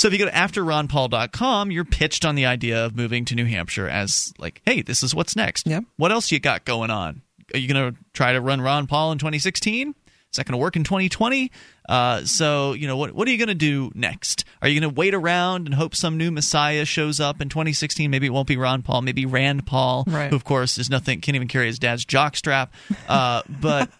So 0.01 0.07
if 0.07 0.13
you 0.13 0.17
go 0.17 0.25
to 0.25 0.31
afterronpaul.com, 0.31 1.69
you're 1.69 1.85
pitched 1.85 2.25
on 2.25 2.33
the 2.33 2.47
idea 2.47 2.87
of 2.87 2.95
moving 2.95 3.23
to 3.25 3.35
New 3.35 3.45
Hampshire 3.45 3.87
as 3.87 4.33
like, 4.39 4.59
hey, 4.65 4.81
this 4.81 5.03
is 5.03 5.13
what's 5.13 5.35
next. 5.35 5.67
Yep. 5.67 5.83
What 5.97 6.11
else 6.11 6.31
you 6.31 6.39
got 6.39 6.65
going 6.65 6.89
on? 6.89 7.21
Are 7.53 7.59
you 7.59 7.71
going 7.71 7.93
to 7.93 7.99
try 8.11 8.33
to 8.33 8.41
run 8.41 8.61
Ron 8.61 8.87
Paul 8.87 9.11
in 9.11 9.19
2016? 9.19 9.89
Is 9.89 10.37
that 10.37 10.47
going 10.47 10.53
to 10.53 10.57
work 10.57 10.75
in 10.75 10.83
2020? 10.83 11.51
Uh, 11.87 12.25
so 12.25 12.73
you 12.73 12.87
know 12.87 12.97
what? 12.97 13.11
What 13.11 13.27
are 13.27 13.31
you 13.31 13.37
going 13.37 13.49
to 13.49 13.53
do 13.53 13.91
next? 13.93 14.43
Are 14.63 14.67
you 14.67 14.79
going 14.81 14.91
to 14.91 14.99
wait 14.99 15.13
around 15.13 15.67
and 15.67 15.75
hope 15.75 15.93
some 15.93 16.17
new 16.17 16.31
Messiah 16.31 16.85
shows 16.85 17.19
up 17.19 17.39
in 17.39 17.49
2016? 17.49 18.09
Maybe 18.09 18.25
it 18.25 18.31
won't 18.31 18.47
be 18.47 18.57
Ron 18.57 18.81
Paul. 18.81 19.03
Maybe 19.03 19.27
Rand 19.27 19.67
Paul, 19.67 20.05
Right. 20.07 20.31
who 20.31 20.35
of 20.35 20.43
course 20.43 20.79
is 20.79 20.89
nothing. 20.89 21.21
Can't 21.21 21.35
even 21.35 21.47
carry 21.47 21.67
his 21.67 21.77
dad's 21.77 22.05
jockstrap. 22.07 22.69
Uh, 23.07 23.43
but 23.47 23.91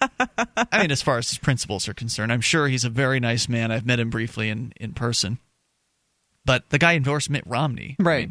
I 0.71 0.81
mean, 0.81 0.89
as 0.89 1.03
far 1.03 1.19
as 1.19 1.29
his 1.29 1.37
principles 1.37 1.87
are 1.87 1.93
concerned, 1.93 2.31
I'm 2.31 2.41
sure 2.41 2.67
he's 2.67 2.85
a 2.85 2.89
very 2.89 3.19
nice 3.19 3.47
man. 3.47 3.71
I've 3.71 3.85
met 3.85 3.99
him 3.99 4.09
briefly 4.09 4.49
in 4.49 4.73
in 4.77 4.93
person. 4.93 5.37
But 6.45 6.69
the 6.69 6.77
guy 6.79 6.93
endorsed 6.95 7.29
Mitt 7.29 7.43
Romney. 7.45 7.95
Right. 7.99 8.29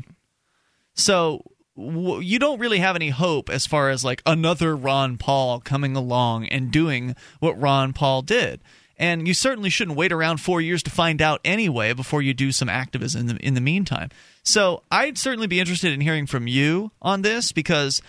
So 0.95 1.43
w- 1.77 2.21
you 2.21 2.39
don't 2.39 2.59
really 2.59 2.79
have 2.79 2.97
any 2.97 3.11
hope 3.11 3.49
as 3.51 3.67
far 3.67 3.91
as 3.91 4.05
like 4.05 4.23
another 4.27 4.77
Ron 4.77 5.17
Paul 5.17 5.61
coming 5.61 5.97
along 5.97 6.47
and 6.47 6.71
doing 6.71 7.15
what 7.39 7.61
Ron 7.61 7.93
Paul 7.93 8.23
did. 8.23 8.61
And 8.97 9.27
you 9.27 9.33
certainly 9.33 9.71
shouldn't 9.71 9.97
wait 9.97 10.13
around 10.13 10.39
four 10.43 10.61
years 10.61 10.83
to 10.83 10.91
find 10.91 11.23
out 11.23 11.41
anyway 11.43 11.95
before 11.95 12.21
you 12.21 12.35
do 12.35 12.53
some 12.53 12.69
activism 12.69 13.21
in 13.23 13.27
the, 13.29 13.37
in 13.37 13.55
the 13.55 13.61
meantime. 13.61 14.11
So 14.43 14.83
I'd 14.91 15.17
certainly 15.17 15.47
be 15.47 15.59
interested 15.59 15.93
in 15.93 16.03
hearing 16.03 16.27
from 16.27 16.47
you 16.47 16.91
on 17.01 17.23
this 17.23 17.51
because 17.51 18.03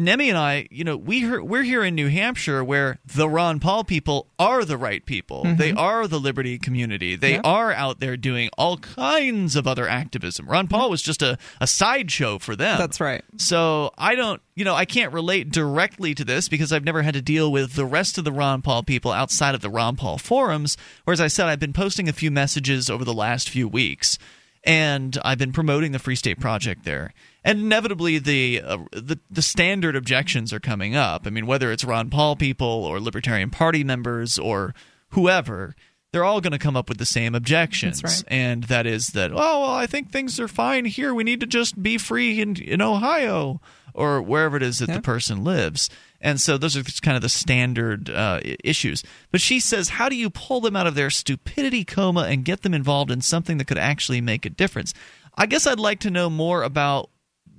Nemi 0.00 0.30
and 0.30 0.38
I, 0.38 0.66
you 0.70 0.82
know, 0.82 0.96
we 0.96 1.28
we're 1.40 1.62
here 1.62 1.84
in 1.84 1.94
New 1.94 2.08
Hampshire 2.08 2.64
where 2.64 2.98
the 3.04 3.28
Ron 3.28 3.60
Paul 3.60 3.84
people 3.84 4.26
are 4.38 4.64
the 4.64 4.76
right 4.78 5.04
people. 5.04 5.44
Mm-hmm. 5.44 5.56
They 5.56 5.72
are 5.72 6.08
the 6.08 6.18
liberty 6.18 6.58
community. 6.58 7.16
They 7.16 7.34
Yeah. 7.34 7.42
are 7.44 7.72
out 7.72 8.00
there 8.00 8.16
doing 8.16 8.48
all 8.56 8.78
kinds 8.78 9.56
of 9.56 9.66
other 9.66 9.86
activism. 9.86 10.46
Ron 10.48 10.68
Paul 10.68 10.88
was 10.90 11.02
just 11.02 11.20
a, 11.22 11.36
a 11.60 11.66
sideshow 11.66 12.38
for 12.38 12.56
them. 12.56 12.78
That's 12.78 13.00
right. 13.00 13.22
So 13.36 13.92
I 13.98 14.14
don't, 14.14 14.40
you 14.54 14.64
know, 14.64 14.74
I 14.74 14.86
can't 14.86 15.12
relate 15.12 15.50
directly 15.50 16.14
to 16.14 16.24
this 16.24 16.48
because 16.48 16.72
I've 16.72 16.84
never 16.84 17.02
had 17.02 17.14
to 17.14 17.22
deal 17.22 17.52
with 17.52 17.74
the 17.74 17.84
rest 17.86 18.16
of 18.18 18.24
the 18.24 18.32
Ron 18.32 18.62
Paul 18.62 18.82
people 18.82 19.12
outside 19.12 19.54
of 19.54 19.60
the 19.60 19.70
Ron 19.70 19.96
Paul 19.96 20.16
forums. 20.18 20.76
Whereas 21.04 21.20
I 21.20 21.26
said, 21.28 21.46
I've 21.46 21.60
been 21.60 21.72
posting 21.74 22.08
a 22.08 22.12
few 22.14 22.30
messages 22.30 22.88
over 22.88 23.04
the 23.04 23.12
last 23.14 23.48
few 23.50 23.68
weeks, 23.68 24.18
and 24.64 25.18
I've 25.24 25.38
been 25.38 25.52
promoting 25.52 25.92
the 25.92 25.98
Free 25.98 26.16
State 26.16 26.40
Project 26.40 26.84
there. 26.84 27.12
And 27.44 27.60
inevitably, 27.60 28.18
the 28.18 28.60
uh, 28.64 28.78
the 28.92 29.18
the 29.30 29.42
standard 29.42 29.96
objections 29.96 30.52
are 30.52 30.60
coming 30.60 30.94
up. 30.94 31.26
I 31.26 31.30
mean, 31.30 31.46
whether 31.46 31.72
it's 31.72 31.84
Ron 31.84 32.10
Paul 32.10 32.36
people 32.36 32.66
or 32.66 33.00
Libertarian 33.00 33.50
Party 33.50 33.84
members 33.84 34.38
or 34.38 34.74
whoever. 35.10 35.74
They're 36.12 36.24
all 36.24 36.40
going 36.40 36.50
to 36.50 36.58
come 36.58 36.76
up 36.76 36.88
with 36.88 36.98
the 36.98 37.06
same 37.06 37.36
objections, 37.36 38.02
right. 38.02 38.24
and 38.26 38.64
that 38.64 38.84
is 38.84 39.08
that. 39.08 39.30
Oh, 39.30 39.36
well, 39.36 39.70
I 39.70 39.86
think 39.86 40.10
things 40.10 40.40
are 40.40 40.48
fine 40.48 40.84
here. 40.84 41.14
We 41.14 41.22
need 41.22 41.38
to 41.38 41.46
just 41.46 41.80
be 41.80 41.98
free 41.98 42.40
in 42.40 42.56
in 42.56 42.82
Ohio 42.82 43.60
or 43.94 44.20
wherever 44.20 44.56
it 44.56 44.62
is 44.64 44.80
that 44.80 44.88
Yeah. 44.88 44.96
the 44.96 45.02
person 45.02 45.44
lives. 45.44 45.88
And 46.20 46.40
so 46.40 46.58
those 46.58 46.76
are 46.76 46.82
just 46.82 47.02
kind 47.02 47.14
of 47.16 47.22
the 47.22 47.28
standard 47.28 48.10
uh, 48.10 48.40
issues. 48.64 49.04
But 49.30 49.40
she 49.40 49.60
says, 49.60 49.90
how 49.90 50.08
do 50.08 50.16
you 50.16 50.30
pull 50.30 50.60
them 50.60 50.74
out 50.74 50.88
of 50.88 50.96
their 50.96 51.10
stupidity 51.10 51.84
coma 51.84 52.22
and 52.22 52.44
get 52.44 52.62
them 52.62 52.74
involved 52.74 53.10
in 53.12 53.20
something 53.20 53.58
that 53.58 53.66
could 53.66 53.78
actually 53.78 54.20
make 54.20 54.44
a 54.44 54.50
difference? 54.50 54.92
I 55.36 55.46
guess 55.46 55.64
I'd 55.66 55.78
like 55.78 56.00
to 56.00 56.10
know 56.10 56.28
more 56.28 56.64
about 56.64 57.08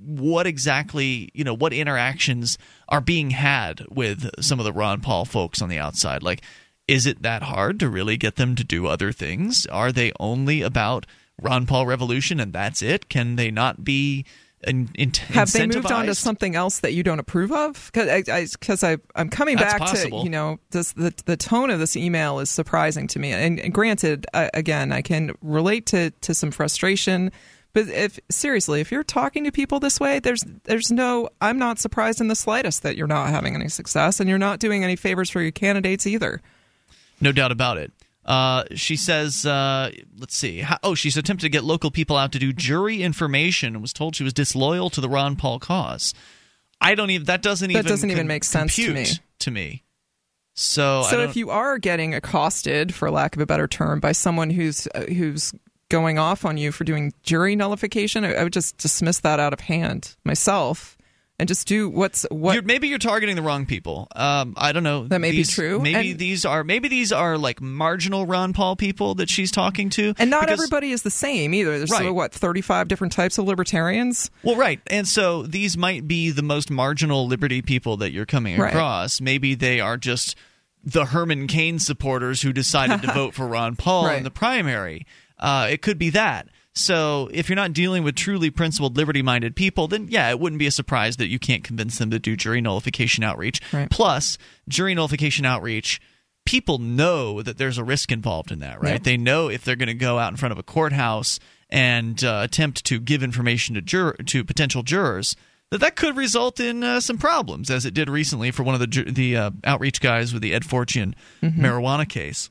what 0.03 0.48
exactly, 0.48 1.30
you 1.34 1.44
know, 1.44 1.53
what 1.53 1.73
interactions 1.73 2.57
are 2.90 3.02
being 3.02 3.32
had 3.32 3.86
with 3.90 4.30
some 4.41 4.60
of 4.60 4.65
the 4.65 4.73
Ron 4.73 5.02
Paul 5.02 5.26
folks 5.26 5.61
on 5.61 5.69
the 5.69 5.78
outside. 5.78 6.23
Like, 6.23 6.41
is 6.88 7.06
it 7.06 7.22
that 7.22 7.44
hard 7.44 7.80
to 7.80 7.90
really 7.90 8.18
get 8.18 8.36
them 8.36 8.56
to 8.56 8.64
do 8.64 8.88
other 8.88 9.11
things? 9.11 9.65
Are 9.68 9.91
they 9.91 10.11
only 10.19 10.61
about 10.61 11.06
Ron 11.41 11.65
Paul 11.65 11.86
revolution 11.86 12.40
and 12.40 12.53
that's 12.53 12.82
it? 12.82 13.10
Can 13.10 13.36
they 13.36 13.52
not 13.52 13.84
be 13.84 14.26
in, 14.64 14.90
in, 14.95 15.11
Have 15.30 15.52
they 15.52 15.65
moved 15.65 15.91
on 15.91 16.06
to 16.06 16.15
something 16.15 16.56
else 16.56 16.80
that 16.80 16.94
you 16.94 17.02
don't 17.02 17.19
approve 17.19 17.52
of? 17.52 17.90
Because 17.91 18.07
I, 18.30 18.91
I, 18.91 18.98
I'm 19.15 19.30
coming 19.30 19.56
That's 19.56 19.73
back 19.73 19.82
possible. 19.82 20.19
to 20.19 20.23
you 20.23 20.30
know 20.30 20.60
this 20.69 20.94
the 20.94 21.14
the 21.26 21.38
tone 21.38 21.72
of 21.72 21.80
this 21.80 21.95
email 21.95 22.40
is 22.40 22.49
surprising 22.49 23.07
to 23.07 23.19
me. 23.19 23.32
And, 23.32 23.60
and 23.60 23.73
granted, 23.73 24.28
uh, 24.34 24.49
again, 24.53 24.91
I 24.91 25.02
can 25.02 25.32
relate 25.41 25.88
to 25.88 26.11
to 26.11 26.34
some 26.34 26.52
frustration. 26.52 27.32
But 27.73 27.88
if 27.88 28.19
seriously, 28.30 28.81
if 28.81 28.91
you're 28.91 29.03
talking 29.03 29.45
to 29.45 29.52
people 29.52 29.80
this 29.80 29.99
way, 29.99 30.19
there's 30.19 30.43
there's 30.64 30.91
no. 30.91 31.30
I'm 31.39 31.57
not 31.57 31.80
surprised 31.80 32.19
in 32.19 32.27
the 32.27 32.35
slightest 32.35 32.84
that 32.84 32.98
you're 32.98 33.07
not 33.07 33.30
having 33.30 33.56
any 33.56 33.69
success, 33.69 34.19
and 34.19 34.30
you're 34.30 34.38
not 34.38 34.60
doing 34.60 34.84
any 34.84 34.95
favors 34.95 35.30
for 35.30 35.41
your 35.41 35.52
candidates 35.52 36.06
either. 36.06 36.41
No 37.22 37.31
doubt 37.31 37.52
about 37.52 37.77
it. 37.77 37.91
Uh, 38.26 38.65
she 38.76 38.95
says, 38.95 39.45
uh, 39.45 39.89
let's 40.19 40.35
see. 40.35 40.60
How, 40.60 40.77
oh, 40.84 40.93
she's 40.95 41.18
attempted 41.18 41.43
to 41.43 41.49
get 41.49 41.64
local 41.64 41.89
people 41.89 42.18
out 42.18 42.31
to 42.34 42.39
do 42.39 42.53
jury 42.53 43.02
information 43.02 43.73
and 43.73 43.81
was 43.81 43.93
told 43.93 44.15
she 44.15 44.23
was 44.23 44.34
disloyal 44.34 44.89
to 44.91 45.02
the 45.02 45.10
Ron 45.10 45.35
Paul 45.35 45.60
cause. 45.60 46.14
I 46.80 46.93
don't 46.95 47.10
even. 47.10 47.26
That 47.26 47.41
doesn't 47.41 47.72
That 47.72 47.80
even. 47.80 47.89
doesn't 47.89 48.11
even 48.11 48.27
make 48.27 48.43
sense 48.43 48.76
to 48.76 48.93
me. 48.93 49.06
To 49.39 49.52
me. 49.52 49.84
So. 50.56 51.03
So 51.10 51.22
if 51.22 51.35
you 51.35 51.49
are 51.52 51.77
getting 51.77 52.14
accosted, 52.14 52.93
for 52.93 53.10
lack 53.10 53.35
of 53.35 53.41
a 53.41 53.45
better 53.45 53.68
term, 53.68 53.99
by 53.99 54.11
someone 54.11 54.49
who's 54.49 54.88
uh, 54.93 55.02
who's 55.06 55.53
going 55.92 56.18
off 56.18 56.44
on 56.46 56.58
you 56.58 56.72
for 56.72 56.84
doing 56.84 57.14
jury 57.22 57.56
nullification, 57.56 58.24
I, 58.26 58.34
I 58.34 58.44
would 58.44 58.54
just 58.54 58.78
dismiss 58.78 59.20
that 59.20 59.40
out 59.40 59.54
of 59.54 59.60
hand 59.60 60.16
myself 60.24 60.98
and 61.38 61.48
just 61.48 61.68
do 61.68 61.90
what's 61.90 62.26
what. 62.32 62.54
You're, 62.54 62.64
maybe 62.64 62.88
you're 62.88 63.00
targeting 63.00 63.36
the 63.36 63.42
wrong 63.42 63.66
people. 63.66 64.08
Um, 64.16 64.54
I 64.58 64.72
don't 64.72 64.84
know. 64.84 65.08
That 65.08 65.22
may 65.22 65.32
be 65.32 65.44
true, 65.44 65.80
Maybe 65.80 66.12
and- 66.12 66.20
these 66.20 66.46
are 66.46 66.64
maybe 66.64 66.88
these 66.88 67.12
are 67.12 67.38
like 67.38 67.60
marginal 67.62 68.26
Ron 68.26 68.54
Paul 68.54 68.76
people 68.76 69.16
that 69.16 69.30
she's 69.30 69.52
talking 69.52 69.90
to. 69.92 70.14
and 70.18 70.30
not 70.30 70.42
because- 70.42 70.60
everybody 70.60 70.92
is 70.92 71.02
the 71.02 71.10
same 71.12 71.54
either. 71.54 71.78
There's 71.78 71.90
Right. 71.92 72.04
so, 72.04 72.14
what 72.14 72.32
35 72.34 72.88
different 72.88 73.14
types 73.14 73.38
of 73.38 73.46
libertarians. 73.46 74.30
Well, 74.44 74.56
right. 74.56 74.80
And 74.88 75.08
so 75.08 75.44
these 75.44 75.78
might 75.78 76.08
be 76.08 76.30
the 76.32 76.44
most 76.44 76.70
marginal 76.72 77.28
liberty 77.28 77.62
people 77.62 77.98
that 77.98 78.12
you're 78.12 78.26
coming 78.26 78.58
Right. 78.60 78.70
across. 78.70 79.20
Maybe 79.20 79.56
they 79.56 79.80
are 79.80 79.98
just 79.98 80.36
the 80.84 81.06
Herman 81.06 81.46
Cain 81.48 81.78
supporters 81.80 82.42
who 82.42 82.52
decided 82.54 83.02
to 83.04 83.12
vote 83.14 83.34
for 83.36 83.48
Ron 83.48 83.76
Paul 83.76 84.06
Right. 84.06 84.18
in 84.18 84.24
the 84.24 84.32
primary. 84.32 85.06
Uh, 85.42 85.68
it 85.70 85.82
could 85.82 85.98
be 85.98 86.12
that. 86.12 86.48
So 86.74 87.30
if 87.34 87.50
you're 87.50 87.58
not 87.58 87.74
dealing 87.74 88.04
with 88.04 88.16
truly 88.16 88.50
principled, 88.50 88.96
liberty 88.96 89.22
minded 89.22 89.56
people, 89.56 89.88
then 89.88 90.08
yeah, 90.10 90.30
it 90.30 90.40
wouldn't 90.40 90.60
be 90.60 90.68
a 90.68 90.72
surprise 90.72 91.18
that 91.18 91.28
you 91.28 91.40
can't 91.40 91.64
convince 91.64 91.98
them 91.98 92.12
to 92.12 92.20
do 92.20 92.38
jury 92.38 92.62
nullification 92.62 93.24
outreach. 93.24 93.60
Right. 93.74 93.90
Plus, 93.90 94.38
jury 94.70 94.96
nullification 94.96 95.46
outreach. 95.46 96.00
People 96.46 96.80
know 96.80 97.42
that 97.44 97.58
there's 97.58 97.78
a 97.78 97.84
risk 97.84 98.12
involved 98.12 98.52
in 98.52 98.60
that, 98.60 98.82
right? 98.82 98.94
Yep. 98.94 99.04
They 99.04 99.18
know 99.18 99.48
if 99.48 99.64
they're 99.64 99.76
going 99.76 99.88
to 99.88 99.94
go 99.94 100.18
out 100.18 100.32
in 100.32 100.38
front 100.38 100.52
of 100.52 100.58
a 100.58 100.64
courthouse 100.64 101.40
and 101.70 102.24
uh, 102.24 102.42
attempt 102.44 102.84
to 102.86 103.00
give 103.00 103.22
information 103.22 103.76
to 103.76 103.82
jur- 103.82 104.14
to 104.14 104.44
potential 104.44 104.82
jurors, 104.82 105.36
that 105.70 105.82
that 105.82 105.96
could 105.96 106.18
result 106.18 106.60
in 106.60 106.84
uh, 106.84 107.00
some 107.00 107.20
problems, 107.20 107.70
as 107.70 107.86
it 107.86 107.94
did 107.94 108.10
recently 108.10 108.50
for 108.50 108.64
one 108.64 108.74
of 108.74 108.80
the 108.80 108.88
ju- 108.88 109.12
the 109.12 109.38
uh, 109.38 109.52
outreach 109.64 110.02
guys 110.02 110.34
with 110.34 110.42
the 110.42 110.54
Ed 110.54 110.64
Forchion 110.64 111.14
marijuana 111.44 112.10
case. 112.10 112.50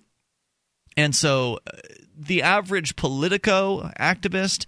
And 0.96 1.14
so, 1.14 1.58
uh, 1.66 1.76
the 2.26 2.42
average 2.42 2.96
Politico 2.96 3.90
activist 3.98 4.66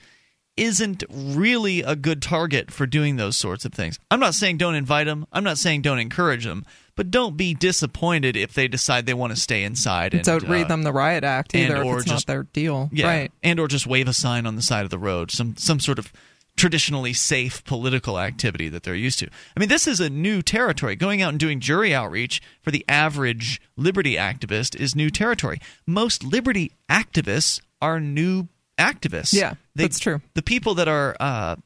isn't 0.56 1.02
really 1.10 1.80
a 1.80 1.96
good 1.96 2.20
target 2.20 2.70
for 2.70 2.86
doing 2.86 3.16
those 3.16 3.36
sorts 3.36 3.64
of 3.64 3.72
things. 3.72 3.98
I'm 4.10 4.20
not 4.20 4.34
saying 4.34 4.58
don't 4.58 4.74
invite 4.74 5.06
them. 5.06 5.26
I'm 5.32 5.44
not 5.44 5.56
saying 5.58 5.82
don't 5.82 5.98
encourage 5.98 6.44
them. 6.44 6.64
But 6.94 7.10
don't 7.10 7.38
be 7.38 7.54
disappointed 7.54 8.36
if 8.36 8.52
they 8.52 8.68
decide 8.68 9.06
they 9.06 9.14
want 9.14 9.32
to 9.32 9.40
stay 9.40 9.64
inside. 9.64 10.12
And, 10.12 10.22
Don't 10.22 10.46
read 10.46 10.66
uh, 10.66 10.68
them 10.68 10.82
the 10.82 10.92
riot 10.92 11.24
act 11.24 11.54
and 11.54 11.64
either 11.64 11.80
if 11.80 11.86
or 11.86 11.96
it's 11.96 12.04
just- 12.04 12.28
not 12.28 12.32
their 12.32 12.42
deal. 12.42 12.90
yeah, 12.92 13.06
Right. 13.06 13.32
and 13.42 13.58
or 13.58 13.66
just 13.66 13.86
wave 13.86 14.08
a 14.08 14.12
sign 14.12 14.44
on 14.44 14.56
the 14.56 14.62
side 14.62 14.84
of 14.84 14.90
the 14.90 14.98
road, 14.98 15.30
some 15.30 15.56
some 15.56 15.80
sort 15.80 15.98
of 15.98 16.12
traditionally 16.56 17.12
safe 17.12 17.64
political 17.64 18.18
activity 18.18 18.68
that 18.68 18.82
they're 18.82 18.94
used 18.94 19.18
to. 19.20 19.26
I 19.56 19.60
mean, 19.60 19.68
this 19.68 19.86
is 19.86 20.00
a 20.00 20.10
new 20.10 20.42
territory. 20.42 20.96
Going 20.96 21.22
out 21.22 21.30
and 21.30 21.40
doing 21.40 21.60
jury 21.60 21.94
outreach 21.94 22.40
for 22.60 22.70
the 22.70 22.84
average 22.88 23.60
liberty 23.76 24.14
activist 24.16 24.76
is 24.78 24.94
new 24.94 25.10
territory. 25.10 25.58
Most 25.86 26.22
liberty 26.24 26.72
activists 26.90 27.60
are 27.80 27.98
new 28.00 28.48
activists. 28.78 29.32
Yeah, 29.32 29.54
They- 29.74 29.84
that's 29.84 29.98
true. 29.98 30.20
The 30.34 30.42
people 30.42 30.74
that 30.74 30.88
are 30.88 31.16
uh, 31.18 31.56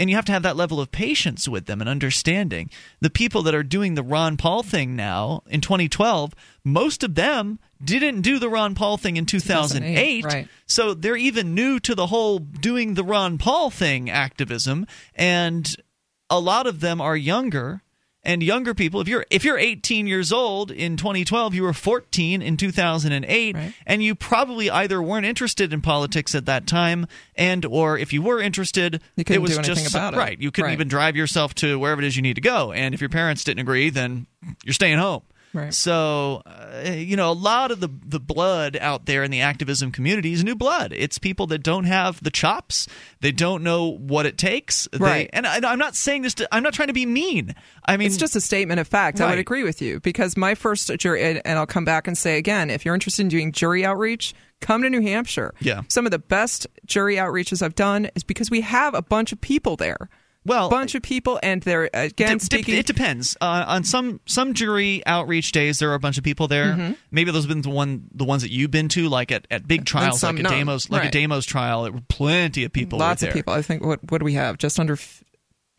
and 0.00 0.08
you 0.08 0.16
have 0.16 0.24
to 0.24 0.32
have 0.32 0.42
that 0.42 0.56
level 0.56 0.80
of 0.80 0.90
patience 0.90 1.46
with 1.46 1.66
them 1.66 1.82
and 1.82 1.88
understanding. 1.88 2.70
The 3.00 3.10
people 3.10 3.42
that 3.42 3.54
are 3.54 3.62
doing 3.62 3.94
the 3.94 4.02
Ron 4.02 4.38
Paul 4.38 4.62
thing 4.62 4.96
now 4.96 5.42
in 5.46 5.60
2012, 5.60 6.34
most 6.64 7.04
of 7.04 7.14
them 7.14 7.58
didn't 7.84 8.22
do 8.22 8.38
the 8.38 8.48
Ron 8.48 8.74
Paul 8.74 8.96
thing 8.96 9.18
in 9.18 9.26
2008. 9.26 10.22
2008, 10.22 10.24
right. 10.24 10.48
So 10.64 10.94
they're 10.94 11.16
even 11.16 11.54
new 11.54 11.78
to 11.80 11.94
the 11.94 12.06
whole 12.06 12.38
doing 12.38 12.94
the 12.94 13.04
Ron 13.04 13.36
Paul 13.36 13.68
thing 13.68 14.08
activism 14.08 14.86
and 15.14 15.68
a 16.30 16.40
lot 16.40 16.66
of 16.66 16.80
them 16.80 17.00
are 17.02 17.16
younger 17.16 17.82
and 18.22 18.42
younger 18.42 18.74
people 18.74 19.00
if 19.00 19.08
you're 19.08 19.24
if 19.30 19.44
you're 19.44 19.56
18 19.58 20.06
years 20.06 20.30
old 20.32 20.70
in 20.70 20.96
2012 20.98 21.54
you 21.54 21.62
were 21.62 21.72
14 21.72 22.42
in 22.42 22.56
2008 22.56 23.56
and 23.86 24.02
you 24.02 24.14
probably 24.14 24.70
either 24.70 25.00
weren't 25.02 25.24
interested 25.26 25.72
in 25.72 25.80
politics 25.80 26.34
at 26.34 26.44
that 26.46 26.66
time 26.66 27.06
and 27.34 27.64
or 27.64 27.96
if 27.96 28.12
you 28.12 28.20
were 28.22 28.40
interested 28.40 29.00
You 29.16 29.24
couldn't 29.24 29.42
it 29.42 29.42
was 29.42 29.58
just 29.66 29.88
about 29.88 30.14
it. 30.14 30.18
right 30.18 30.38
you 30.40 30.50
couldn't 30.50 30.66
Right. 30.68 30.74
even 30.74 30.88
drive 30.88 31.16
yourself 31.16 31.54
to 31.56 31.78
wherever 31.78 32.02
it 32.02 32.06
is 32.06 32.14
you 32.16 32.22
need 32.22 32.34
to 32.34 32.40
go 32.42 32.72
and 32.72 32.94
if 32.94 33.00
your 33.00 33.10
parents 33.10 33.42
didn't 33.44 33.60
agree 33.60 33.88
then 33.90 34.26
you're 34.64 34.74
staying 34.74 34.98
home 34.98 35.22
Right. 35.52 35.74
so, 35.74 36.42
uh, 36.46 36.90
you 36.90 37.16
know, 37.16 37.30
a 37.30 37.34
lot 37.34 37.70
of 37.72 37.80
the 37.80 37.88
the 38.06 38.20
blood 38.20 38.76
out 38.80 39.06
there 39.06 39.24
in 39.24 39.30
the 39.32 39.40
activism 39.40 39.90
community 39.90 40.32
is 40.32 40.44
new 40.44 40.54
blood. 40.54 40.92
It's 40.96 41.18
people 41.18 41.46
that 41.48 41.58
don't 41.64 41.84
have 41.84 42.22
the 42.22 42.30
chops. 42.30 42.86
They 43.20 43.32
don't 43.32 43.64
know 43.64 43.86
what 43.98 44.26
it 44.26 44.38
takes. 44.38 44.86
They- 44.92 44.98
Right. 44.98 45.30
and 45.32 45.46
I, 45.46 45.60
I'm 45.68 45.78
not 45.78 45.96
saying 45.96 46.22
this. 46.22 46.34
To, 46.34 46.48
I'm 46.54 46.62
not 46.62 46.72
trying 46.72 46.88
to 46.88 46.94
be 46.94 47.04
mean. 47.06 47.54
I 47.84 47.96
mean, 47.96 48.06
it's 48.06 48.16
just 48.16 48.36
a 48.36 48.40
statement 48.40 48.78
of 48.80 48.86
fact. 48.86 49.20
I 49.20 49.28
would 49.30 49.38
agree 49.40 49.64
with 49.64 49.82
you 49.82 49.98
because 50.00 50.36
my 50.36 50.54
first 50.54 50.90
jury, 50.98 51.22
and 51.24 51.42
and 51.44 51.58
I'll 51.58 51.66
come 51.66 51.84
back 51.84 52.06
and 52.06 52.16
say 52.16 52.38
again, 52.38 52.70
if 52.70 52.84
you're 52.84 52.94
interested 52.94 53.22
in 53.22 53.28
doing 53.28 53.50
jury 53.50 53.84
outreach, 53.84 54.34
come 54.60 54.82
to 54.82 54.90
New 54.90 55.00
Hampshire. 55.02 55.52
Yeah. 55.60 55.82
Some 55.88 56.04
of 56.06 56.12
the 56.12 56.18
best 56.20 56.68
jury 56.86 57.16
outreaches 57.16 57.60
I've 57.62 57.74
done 57.74 58.08
is 58.14 58.22
because 58.22 58.50
we 58.50 58.60
have 58.60 58.94
a 58.94 59.02
bunch 59.02 59.32
of 59.32 59.40
people 59.40 59.74
there. 59.76 60.08
Well, 60.46 60.68
a 60.68 60.70
bunch 60.70 60.94
of 60.94 61.02
people, 61.02 61.38
and 61.42 61.60
they're 61.62 61.90
again 61.92 62.40
speaking. 62.40 62.76
it 62.76 62.86
depends. 62.86 63.36
Uh, 63.42 63.64
on 63.68 63.84
some 63.84 64.20
some 64.26 64.54
jury 64.54 65.02
outreach 65.06 65.52
days, 65.52 65.78
there 65.80 65.90
are 65.90 65.94
a 65.94 66.00
bunch 66.00 66.16
of 66.16 66.24
people 66.24 66.48
there. 66.48 66.72
Mhm. 66.74 66.96
Maybe 67.10 67.30
those 67.30 67.44
have 67.44 67.48
been 67.50 67.60
the 67.60 67.68
one 67.68 68.04
the 68.14 68.24
ones 68.24 68.40
that 68.42 68.50
you've 68.50 68.70
been 68.70 68.88
to, 68.90 69.08
like 69.10 69.30
at, 69.32 69.46
at 69.50 69.68
big 69.68 69.84
trials, 69.84 70.20
some 70.20 70.36
like 70.36 70.46
a 70.46 70.48
no. 70.48 70.50
Damos, 70.50 70.90
like 70.90 71.02
Right. 71.02 71.14
a 71.14 71.18
Damos 71.18 71.46
trial. 71.46 71.82
There 71.82 71.92
were 71.92 72.00
plenty 72.08 72.64
of 72.64 72.72
people. 72.72 72.98
Lots 72.98 73.22
of 73.22 73.32
people. 73.34 73.52
I 73.52 73.60
think 73.60 73.84
what 73.84 74.00
what 74.10 74.18
do 74.18 74.24
we 74.24 74.32
have? 74.34 74.56
Just 74.56 74.80
under. 74.80 74.94
f- 74.94 75.22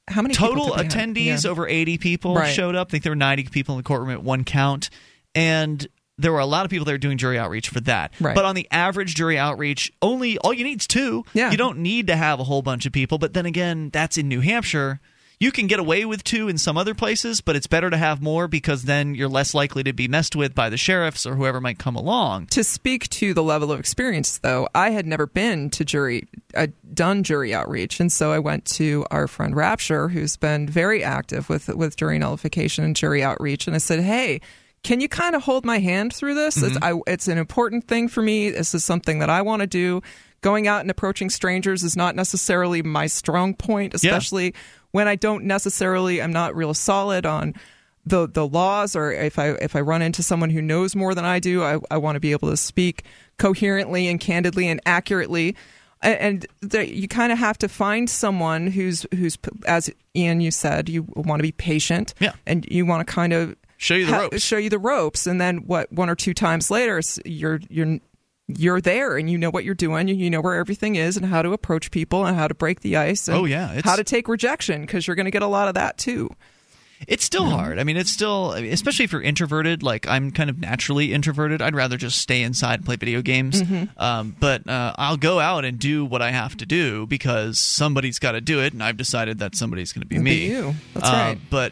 How 0.07 0.21
many 0.21 0.33
total 0.35 0.71
attendees 0.73 1.43
Yeah. 1.45 1.49
over 1.49 1.67
80 1.67 1.97
people 1.97 2.35
Right. 2.35 2.53
showed 2.53 2.75
up 2.75 2.89
i 2.89 2.91
think 2.91 3.03
there 3.03 3.11
were 3.11 3.15
90 3.15 3.43
people 3.45 3.75
in 3.75 3.79
the 3.79 3.83
courtroom 3.83 4.09
at 4.11 4.21
one 4.23 4.43
count 4.43 4.89
and 5.35 5.87
there 6.17 6.31
were 6.31 6.39
a 6.39 6.45
lot 6.45 6.65
of 6.65 6.71
people 6.71 6.85
that 6.85 6.91
there 6.91 6.97
doing 6.97 7.17
jury 7.17 7.37
outreach 7.39 7.69
for 7.69 7.79
that. 7.81 8.13
Right. 8.19 8.35
but 8.35 8.45
on 8.45 8.55
the 8.55 8.67
average 8.71 9.15
jury 9.15 9.37
outreach 9.37 9.91
only 10.01 10.37
all 10.37 10.53
you 10.53 10.63
need 10.63 10.81
is 10.81 10.87
two. 10.87 11.25
Yeah. 11.33 11.51
you 11.51 11.57
don't 11.57 11.79
need 11.79 12.07
to 12.07 12.15
have 12.15 12.39
a 12.39 12.43
whole 12.43 12.61
bunch 12.61 12.85
of 12.85 12.93
people. 12.93 13.17
But 13.17 13.33
then 13.33 13.45
again 13.45 13.89
that's 13.91 14.17
in 14.17 14.27
new 14.27 14.41
hampshire. 14.41 14.99
You 15.39 15.51
can 15.51 15.65
get 15.65 15.79
away 15.79 16.05
with 16.05 16.23
two 16.23 16.49
in 16.49 16.59
some 16.59 16.77
other 16.77 16.93
places 16.93 17.41
but 17.41 17.55
it's 17.55 17.65
better 17.65 17.89
to 17.89 17.97
have 17.97 18.21
more 18.21 18.47
because 18.47 18.83
then 18.83 19.15
you're 19.15 19.27
less 19.27 19.55
likely 19.55 19.81
to 19.83 19.93
be 19.93 20.07
messed 20.07 20.35
with 20.35 20.53
by 20.53 20.69
the 20.69 20.77
sheriffs 20.77 21.25
or 21.25 21.35
whoever 21.35 21.59
might 21.59 21.79
come 21.79 21.95
along. 21.95 22.45
To 22.47 22.63
speak 22.63 23.09
to 23.09 23.33
the 23.33 23.41
level 23.41 23.71
of 23.71 23.79
experience, 23.79 24.37
though, 24.37 24.67
I 24.75 24.91
had 24.91 25.07
never 25.07 25.25
been 25.25 25.71
to 25.71 25.83
jury, 25.83 26.27
uh, 26.55 26.67
done 26.93 27.23
jury 27.23 27.55
outreach, 27.55 27.99
and 27.99 28.11
so 28.11 28.31
I 28.31 28.37
went 28.37 28.65
to 28.65 29.03
our 29.09 29.27
friend 29.27 29.55
Rapture, 29.55 30.09
who's 30.09 30.37
been 30.37 30.67
very 30.67 31.03
active 31.03 31.49
with 31.49 31.69
with 31.69 31.95
jury 31.97 32.19
nullification 32.19 32.83
and 32.83 32.95
jury 32.95 33.23
outreach, 33.23 33.65
and 33.65 33.75
I 33.75 33.79
said, 33.79 34.01
"Hey, 34.01 34.41
can 34.83 34.99
you 34.99 35.07
kind 35.07 35.35
of 35.35 35.43
hold 35.43 35.65
my 35.65 35.79
hand 35.79 36.13
through 36.13 36.35
this? 36.35 36.57
It's, 36.57 36.77
mm-hmm. 36.77 36.99
I, 37.07 37.11
it's 37.11 37.27
an 37.27 37.37
important 37.37 37.87
thing 37.87 38.07
for 38.07 38.21
me. 38.21 38.49
This 38.49 38.73
is 38.73 38.83
something 38.83 39.19
that 39.19 39.29
I 39.29 39.41
want 39.41 39.61
to 39.61 39.67
do. 39.67 40.01
Going 40.41 40.67
out 40.67 40.81
and 40.81 40.89
approaching 40.89 41.29
strangers 41.29 41.83
is 41.83 41.95
not 41.95 42.15
necessarily 42.15 42.81
my 42.81 43.05
strong 43.05 43.53
point, 43.53 43.93
especially 43.93 44.55
when 44.89 45.07
I 45.07 45.15
don't 45.15 45.45
necessarily, 45.45 46.21
I'm 46.21 46.33
not 46.33 46.55
real 46.55 46.73
solid 46.73 47.25
on." 47.25 47.53
the 48.03 48.27
the 48.27 48.47
laws 48.47 48.95
or 48.95 49.11
if 49.11 49.37
I 49.37 49.49
if 49.49 49.75
I 49.75 49.81
run 49.81 50.01
into 50.01 50.23
someone 50.23 50.49
who 50.49 50.61
knows 50.61 50.95
more 50.95 51.13
than 51.13 51.25
I 51.25 51.39
do, 51.39 51.63
I, 51.63 51.77
I 51.91 51.97
want 51.97 52.15
to 52.15 52.19
be 52.19 52.31
able 52.31 52.49
to 52.49 52.57
speak 52.57 53.03
coherently 53.37 54.07
and 54.07 54.19
candidly 54.19 54.67
and 54.67 54.81
accurately. 54.85 55.55
And 56.01 56.47
the, 56.61 56.91
you 56.91 57.07
kind 57.07 57.31
of 57.31 57.37
have 57.37 57.59
to 57.59 57.69
find 57.69 58.09
someone 58.09 58.65
who's 58.65 59.05
who's 59.13 59.37
as 59.67 59.91
Ian 60.15 60.41
you 60.41 60.49
said 60.49 60.89
you 60.89 61.03
want 61.15 61.39
to 61.39 61.43
be 61.43 61.51
patient, 61.51 62.15
Yeah. 62.19 62.33
and 62.47 62.65
you 62.71 62.87
want 62.87 63.07
to 63.07 63.13
kind 63.13 63.33
of 63.33 63.55
Show 63.81 63.95
you 63.95 64.05
the 64.05 64.11
ropes. 64.13 64.43
show 64.43 64.57
you 64.57 64.69
the 64.69 64.77
ropes, 64.79 65.25
and 65.25 65.41
then 65.41 65.57
what 65.65 65.91
one 65.91 66.07
or 66.09 66.15
two 66.15 66.33
times 66.35 66.69
later 66.69 67.01
you're 67.25 67.59
you're 67.69 67.97
you're 68.47 68.79
there 68.81 69.17
and 69.17 69.29
you 69.29 69.37
know 69.37 69.49
what 69.49 69.63
you're 69.63 69.73
doing, 69.73 70.07
you, 70.07 70.13
you 70.15 70.29
know 70.29 70.41
where 70.41 70.55
everything 70.55 70.95
is 70.97 71.17
and 71.17 71.25
how 71.25 71.41
to 71.41 71.51
approach 71.53 71.89
people 71.89 72.25
and 72.25 72.35
how 72.37 72.47
to 72.47 72.53
break 72.53 72.81
the 72.81 72.97
ice. 72.97 73.27
And 73.27 73.37
Oh, 73.37 73.45
yeah, 73.45 73.69
it's- 73.71 73.85
how 73.85 73.95
to 73.95 74.03
take 74.03 74.27
rejection 74.27 74.81
because 74.81 75.07
you're 75.07 75.15
going 75.15 75.25
to 75.25 75.31
get 75.31 75.41
a 75.41 75.47
lot 75.47 75.67
of 75.67 75.73
that 75.75 75.97
too. 75.97 76.29
It's 77.07 77.23
still 77.25 77.45
hard. 77.49 77.79
I 77.79 77.83
mean, 77.83 77.97
it's 77.97 78.11
still, 78.11 78.51
especially 78.51 79.05
if 79.05 79.11
you're 79.11 79.23
introverted. 79.23 79.81
Like 79.81 80.07
I'm 80.07 80.29
kind 80.29 80.51
of 80.51 80.59
naturally 80.59 81.13
introverted. 81.13 81.59
I'd 81.59 81.73
rather 81.73 81.97
just 81.97 82.19
stay 82.19 82.43
inside 82.43 82.75
and 82.75 82.85
play 82.85 82.95
video 82.97 83.23
games. 83.23 83.63
Mm-hmm. 83.63 83.85
Um, 83.99 84.35
but 84.39 84.69
uh, 84.69 84.93
I'll 84.99 85.17
go 85.17 85.39
out 85.39 85.65
and 85.65 85.79
do 85.79 86.05
what 86.05 86.21
I 86.21 86.29
have 86.29 86.55
to 86.57 86.65
do 86.67 87.07
because 87.07 87.57
somebody's 87.57 88.19
got 88.19 88.33
to 88.33 88.41
do 88.41 88.59
it, 88.61 88.73
and 88.73 88.83
I've 88.83 88.97
decided 88.97 89.39
that 89.39 89.55
somebody's 89.55 89.93
going 89.93 90.01
to 90.03 90.07
be 90.07 90.17
It'll 90.17 90.23
me. 90.25 90.39
be 90.41 90.45
you. 90.53 90.75
That's 90.93 91.07
Uh, 91.09 91.11
right. 91.11 91.37
But 91.49 91.71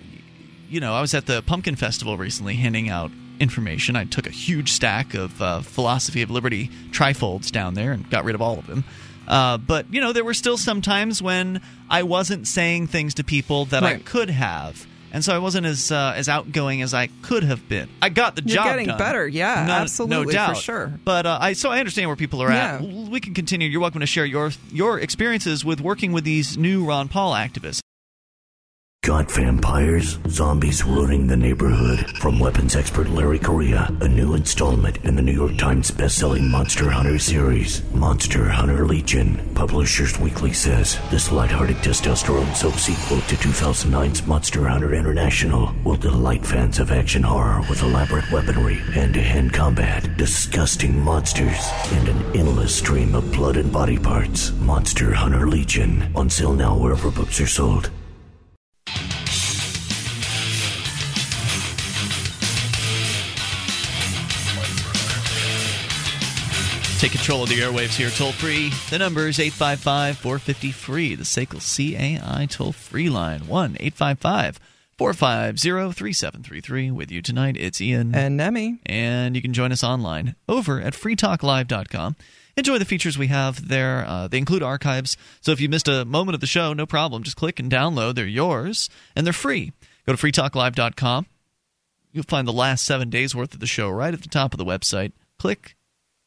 you 0.69 0.79
know, 0.79 0.93
I 0.93 1.01
was 1.01 1.13
at 1.13 1.25
the 1.25 1.41
Pumpkin 1.41 1.75
Festival 1.75 2.17
recently, 2.17 2.55
handing 2.55 2.89
out 2.89 3.11
information. 3.39 3.95
I 3.95 4.05
took 4.05 4.27
a 4.27 4.31
huge 4.31 4.71
stack 4.71 5.13
of 5.13 5.41
uh, 5.41 5.61
Philosophy 5.61 6.21
of 6.21 6.29
Liberty 6.29 6.69
trifolds 6.91 7.51
down 7.51 7.73
there 7.73 7.91
and 7.91 8.09
got 8.09 8.23
rid 8.23 8.35
of 8.35 8.41
all 8.41 8.59
of 8.59 8.67
them. 8.67 8.83
Uh, 9.27 9.57
but 9.57 9.91
you 9.93 10.01
know, 10.01 10.11
there 10.13 10.23
were 10.23 10.33
still 10.33 10.57
some 10.57 10.81
times 10.81 11.21
when 11.21 11.61
I 11.89 12.03
wasn't 12.03 12.47
saying 12.47 12.87
things 12.87 13.15
to 13.15 13.23
people 13.23 13.65
that 13.65 13.83
I 13.83 13.97
could 13.99 14.29
have, 14.31 14.87
and 15.11 15.23
so 15.23 15.35
I 15.35 15.37
wasn't 15.37 15.67
as 15.67 15.91
uh, 15.91 16.13
as 16.15 16.27
outgoing 16.27 16.81
as 16.81 16.95
I 16.95 17.09
could 17.21 17.43
have 17.43 17.69
been. 17.69 17.89
I 18.01 18.09
got 18.09 18.35
the 18.35 18.41
You're 18.43 18.55
job 18.55 18.65
getting 18.65 18.87
done. 18.87 18.97
better, 18.97 19.27
yeah, 19.27 19.65
no, 19.67 19.73
absolutely, 19.73 20.17
no 20.17 20.23
for 20.23 20.31
doubt, 20.31 20.57
sure. 20.57 20.93
But 21.05 21.27
uh, 21.27 21.37
I 21.39 21.53
so 21.53 21.69
I 21.69 21.77
understand 21.77 22.09
where 22.09 22.15
people 22.15 22.41
are 22.41 22.49
at. 22.49 22.81
We 22.81 23.19
can 23.19 23.35
continue. 23.35 23.69
You're 23.69 23.81
welcome 23.81 24.01
to 24.01 24.07
share 24.07 24.25
your 24.25 24.51
your 24.71 24.99
experiences 24.99 25.63
with 25.63 25.79
working 25.79 26.11
with 26.11 26.23
these 26.23 26.57
new 26.57 26.83
Ron 26.83 27.07
Paul 27.07 27.33
activists. 27.33 27.81
Got 29.09 29.31
vampires, 29.31 30.19
zombies 30.27 30.85
ruining 30.85 31.25
the 31.25 31.35
neighborhood. 31.35 32.07
From 32.17 32.37
weapons 32.37 32.75
expert 32.75 33.09
Larry 33.09 33.39
Correia, 33.39 33.89
a 34.01 34.07
new 34.07 34.35
installment 34.35 34.97
in 34.97 35.15
the 35.15 35.21
New 35.23 35.33
York 35.33 35.57
Times 35.57 35.89
bestselling 35.89 36.47
Monster 36.47 36.91
Hunter 36.91 37.17
series, 37.17 37.81
Monster 37.91 38.47
Hunter 38.49 38.85
Legion. 38.85 39.49
Publishers 39.55 40.19
Weekly 40.19 40.53
says 40.53 40.99
this 41.09 41.31
lighthearted 41.31 41.77
testosterone 41.77 42.55
soap 42.55 42.75
sequel 42.75 43.21
to 43.21 43.35
2009's 43.37 44.27
Monster 44.27 44.67
Hunter 44.67 44.93
International 44.93 45.73
will 45.83 45.95
delight 45.95 46.45
fans 46.45 46.77
of 46.77 46.91
action 46.91 47.23
horror 47.23 47.61
with 47.67 47.81
elaborate 47.81 48.31
weaponry, 48.31 48.75
hand-to-hand 48.75 49.51
combat, 49.51 50.17
disgusting 50.17 50.99
monsters, 50.99 51.71
and 51.93 52.09
an 52.09 52.35
endless 52.35 52.75
stream 52.75 53.15
of 53.15 53.31
blood 53.31 53.57
and 53.57 53.73
body 53.73 53.97
parts. 53.97 54.51
Monster 54.59 55.13
Hunter 55.13 55.47
Legion 55.47 56.11
on 56.15 56.29
sale 56.29 56.53
now 56.53 56.77
wherever 56.77 57.09
books 57.09 57.41
are 57.41 57.47
sold. 57.47 57.89
Take 66.99 67.13
control 67.13 67.43
of 67.43 67.49
the 67.49 67.55
airwaves 67.55 67.95
here, 67.95 68.09
toll 68.09 68.33
free. 68.33 68.71
The 68.89 68.99
number 68.99 69.29
is 69.29 69.39
855 69.39 70.17
450 70.17 70.71
free. 70.73 71.15
The 71.15 71.23
SACL 71.23 71.61
CAI 71.61 72.45
toll 72.47 72.73
free 72.73 73.09
line 73.09 73.47
1 73.47 73.77
855 73.79 74.59
450 74.97 75.93
3733. 75.93 76.91
With 76.91 77.09
you 77.09 77.21
tonight, 77.21 77.55
it's 77.57 77.79
Ian. 77.79 78.13
And 78.13 78.35
Nemi. 78.35 78.81
And 78.85 79.33
you 79.33 79.41
can 79.41 79.53
join 79.53 79.71
us 79.71 79.81
online 79.81 80.35
over 80.49 80.81
at 80.81 80.91
freetalklive.com. 80.91 82.17
Enjoy 82.57 82.77
the 82.77 82.83
features 82.83 83.17
we 83.17 83.27
have 83.27 83.69
there. 83.69 84.03
Uh, 84.05 84.27
they 84.27 84.37
include 84.37 84.61
archives. 84.61 85.15
So 85.39 85.53
if 85.53 85.61
you 85.61 85.69
missed 85.69 85.87
a 85.87 86.03
moment 86.03 86.35
of 86.35 86.41
the 86.41 86.47
show, 86.47 86.73
no 86.73 86.85
problem. 86.85 87.23
Just 87.23 87.37
click 87.37 87.61
and 87.61 87.71
download. 87.71 88.15
They're 88.15 88.25
yours, 88.25 88.89
and 89.15 89.25
they're 89.25 89.31
free. 89.31 89.71
Go 90.05 90.13
to 90.13 90.21
freetalklive.com. 90.21 91.27
You'll 92.11 92.23
find 92.25 92.45
the 92.45 92.51
last 92.51 92.83
seven 92.83 93.09
days 93.09 93.33
worth 93.33 93.53
of 93.53 93.61
the 93.61 93.67
show 93.67 93.89
right 93.89 94.13
at 94.13 94.21
the 94.21 94.27
top 94.27 94.53
of 94.53 94.57
the 94.57 94.65
website. 94.65 95.13
Click, 95.37 95.77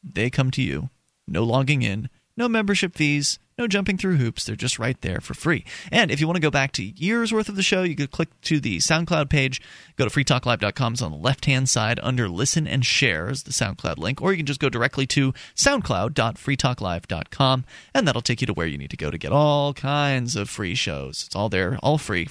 they 0.02 0.30
come 0.30 0.50
to 0.52 0.62
you. 0.62 0.88
No 1.26 1.44
logging 1.44 1.82
in, 1.82 2.08
no 2.36 2.48
membership 2.48 2.94
fees, 2.94 3.38
no 3.58 3.68
jumping 3.68 3.98
through 3.98 4.16
hoops. 4.16 4.44
They're 4.44 4.56
just 4.56 4.78
right 4.78 4.98
there 5.02 5.20
for 5.20 5.34
free. 5.34 5.64
And 5.90 6.10
if 6.10 6.20
you 6.20 6.26
want 6.26 6.36
to 6.36 6.42
go 6.42 6.50
back 6.50 6.72
to 6.72 6.82
years 6.82 7.32
worth 7.32 7.48
of 7.48 7.56
the 7.56 7.62
show, 7.62 7.82
you 7.82 7.94
could 7.94 8.10
click 8.10 8.28
to 8.42 8.58
the 8.58 8.78
SoundCloud 8.78 9.28
page. 9.28 9.60
Go 9.96 10.08
to 10.08 10.10
freetalklive.com. 10.10 10.94
It's 10.94 11.02
on 11.02 11.12
the 11.12 11.18
left 11.18 11.44
hand 11.44 11.68
side 11.68 12.00
under 12.02 12.28
Listen 12.28 12.66
and 12.66 12.84
Share 12.84 13.30
is 13.30 13.44
the 13.44 13.52
SoundCloud 13.52 13.98
link. 13.98 14.20
Or 14.22 14.32
you 14.32 14.38
can 14.38 14.46
just 14.46 14.60
go 14.60 14.68
directly 14.68 15.06
to 15.08 15.32
soundcloud.freetalklive.com, 15.54 17.64
and 17.94 18.08
that'll 18.08 18.22
take 18.22 18.40
you 18.40 18.46
to 18.46 18.54
where 18.54 18.66
you 18.66 18.78
need 18.78 18.90
to 18.90 18.96
go 18.96 19.10
to 19.10 19.18
get 19.18 19.32
all 19.32 19.74
kinds 19.74 20.34
of 20.34 20.48
free 20.48 20.74
shows. 20.74 21.24
It's 21.26 21.36
all 21.36 21.48
there, 21.48 21.78
all 21.82 21.98
free. 21.98 22.24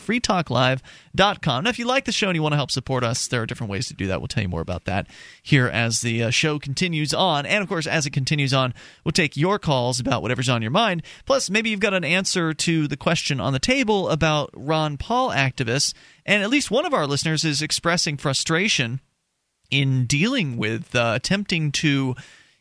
Now, 1.14 1.34
if 1.70 1.80
you 1.80 1.86
like 1.86 2.06
the 2.06 2.12
show 2.12 2.30
and 2.30 2.36
you 2.36 2.42
want 2.42 2.54
to 2.54 2.58
help 2.58 2.72
support 2.72 3.04
us, 3.04 3.28
there 3.28 3.42
are 3.42 3.46
different 3.46 3.72
ways 3.72 3.88
to 3.88 3.94
do 3.94 4.08
that. 4.08 4.22
We'll 4.22 4.28
tell 4.28 4.44
you 4.44 4.50
more 4.50 4.62
about 4.62 4.86
that 4.86 5.08
here 5.42 5.68
as 5.68 6.02
the 6.02 6.24
uh, 6.24 6.30
show 6.30 6.60
continues 6.60 7.14
on. 7.14 7.46
And 7.46 7.62
of 7.62 7.70
course, 7.70 7.88
as 7.88 8.06
it 8.06 8.12
continues 8.12 8.54
on, 8.54 8.74
we'll 9.04 9.12
take 9.12 9.36
your 9.36 9.60
calls 9.60 10.00
about 10.00 10.22
whatever's 10.22 10.50
on 10.50 10.62
your 10.62 10.72
mind. 10.72 11.04
Plus, 11.26 11.50
maybe 11.50 11.70
you've 11.70 11.80
got 11.80 11.94
an 11.94 12.04
answer 12.04 12.54
to 12.54 12.88
the 12.88 12.98
question 12.98 13.40
on 13.40 13.54
the 13.54 13.60
table 13.60 14.10
about 14.10 14.50
Ron 14.54 14.98
Paul 14.98 15.30
activists. 15.30 15.94
And 16.26 16.44
at 16.44 16.50
least 16.50 16.72
one 16.72 16.86
of 16.86 16.94
our 16.94 17.08
listeners 17.08 17.44
is 17.44 17.62
expressing 17.62 18.18
frustration 18.18 19.02
in 19.70 20.06
dealing 20.06 20.58
with 20.58 20.96
uh, 20.96 21.14
attempting 21.16 21.72
to 21.72 22.16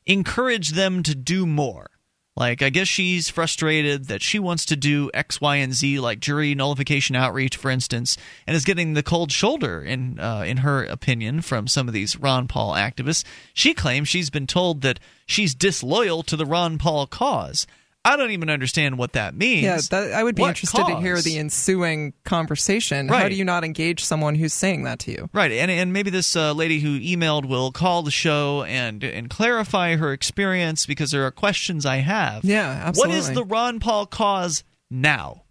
encourage 0.06 0.70
them 0.70 1.02
to 1.02 1.14
do 1.14 1.47
more. 1.47 1.89
Like, 2.36 2.62
I 2.62 2.70
guess 2.70 2.89
she's 2.89 3.28
frustrated 3.28 4.07
that 4.07 4.23
she 4.23 4.39
wants 4.39 4.65
to 4.66 4.77
do 4.77 5.11
X, 5.12 5.40
Y, 5.40 5.57
and 5.57 5.74
Z, 5.74 6.01
like 6.01 6.20
jury 6.20 6.55
nullification 6.55 7.16
outreach, 7.16 7.57
for 7.57 7.70
instance, 7.70 8.16
and 8.47 8.57
is 8.57 8.65
getting 8.65 8.94
the 8.94 9.02
cold 9.02 9.32
shoulder, 9.32 9.82
in 9.82 10.19
uh, 10.20 10.44
in 10.47 10.59
her 10.59 10.85
opinion, 10.85 11.43
from 11.43 11.66
some 11.66 11.89
of 11.89 11.94
these 11.94 12.16
Ron 12.16 12.47
Paul 12.48 12.73
activists. 12.73 13.24
She 13.52 13.74
claims 13.74 14.09
she's 14.09 14.31
been 14.31 14.47
told 14.47 14.81
that 14.82 15.01
she's 15.27 15.55
disloyal 15.55 16.23
to 16.23 16.36
the 16.36 16.47
Ron 16.47 16.78
Paul 16.78 17.07
cause. 17.07 17.66
I 18.02 18.16
don't 18.16 18.31
even 18.31 18.48
understand 18.48 18.97
what 18.97 19.12
that 19.12 19.35
means. 19.35 19.62
Yeah, 19.62 19.78
that, 19.90 20.12
I 20.12 20.24
would 20.24 20.35
be 20.35 20.43
What 20.43 20.51
interested 20.51 20.86
to 20.86 21.01
hear 21.01 21.20
the 21.20 21.39
ensuing 21.39 22.14
conversation. 22.24 23.09
How 23.09 23.28
do 23.28 23.35
you 23.35 23.44
not 23.44 23.62
engage 23.62 24.05
someone 24.05 24.36
who's 24.36 24.55
saying 24.55 24.85
that 24.85 25.01
to 25.01 25.10
you? 25.10 25.28
Right, 25.35 25.52
and 25.52 25.70
and 25.70 25.93
maybe 25.93 26.09
this 26.09 26.35
uh, 26.35 26.52
lady 26.52 26.81
who 26.81 26.98
emailed 26.98 27.44
will 27.44 27.72
call 27.72 28.02
the 28.02 28.10
show 28.10 28.62
and 28.64 29.05
and 29.05 29.28
clarify 29.28 29.97
her 29.97 30.12
experience 30.12 30.86
because 30.86 31.10
there 31.10 31.27
are 31.27 31.31
questions 31.31 31.85
I 31.85 31.97
have. 31.97 32.43
Yeah, 32.43 32.68
absolutely. 32.70 33.16
What 33.16 33.18
is 33.18 33.32
the 33.32 33.44
Ron 33.44 33.81
Paul 33.81 34.06
cause 34.06 34.64
now? 34.90 35.43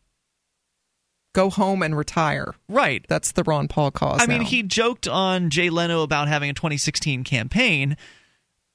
Go 1.34 1.52
home 1.52 1.84
and 1.84 1.96
retire. 1.96 2.56
Right. 2.68 3.06
That's 3.08 3.34
the 3.34 3.44
Ron 3.44 3.68
Paul 3.68 3.92
cause. 3.92 4.20
I 4.20 4.26
mean, 4.26 4.42
he 4.42 4.64
joked 4.64 5.08
on 5.08 5.52
Jay 5.52 5.70
Leno 5.70 6.02
about 6.02 6.28
having 6.28 6.50
a 6.50 6.54
2016 6.54 7.24
campaign. 7.24 7.96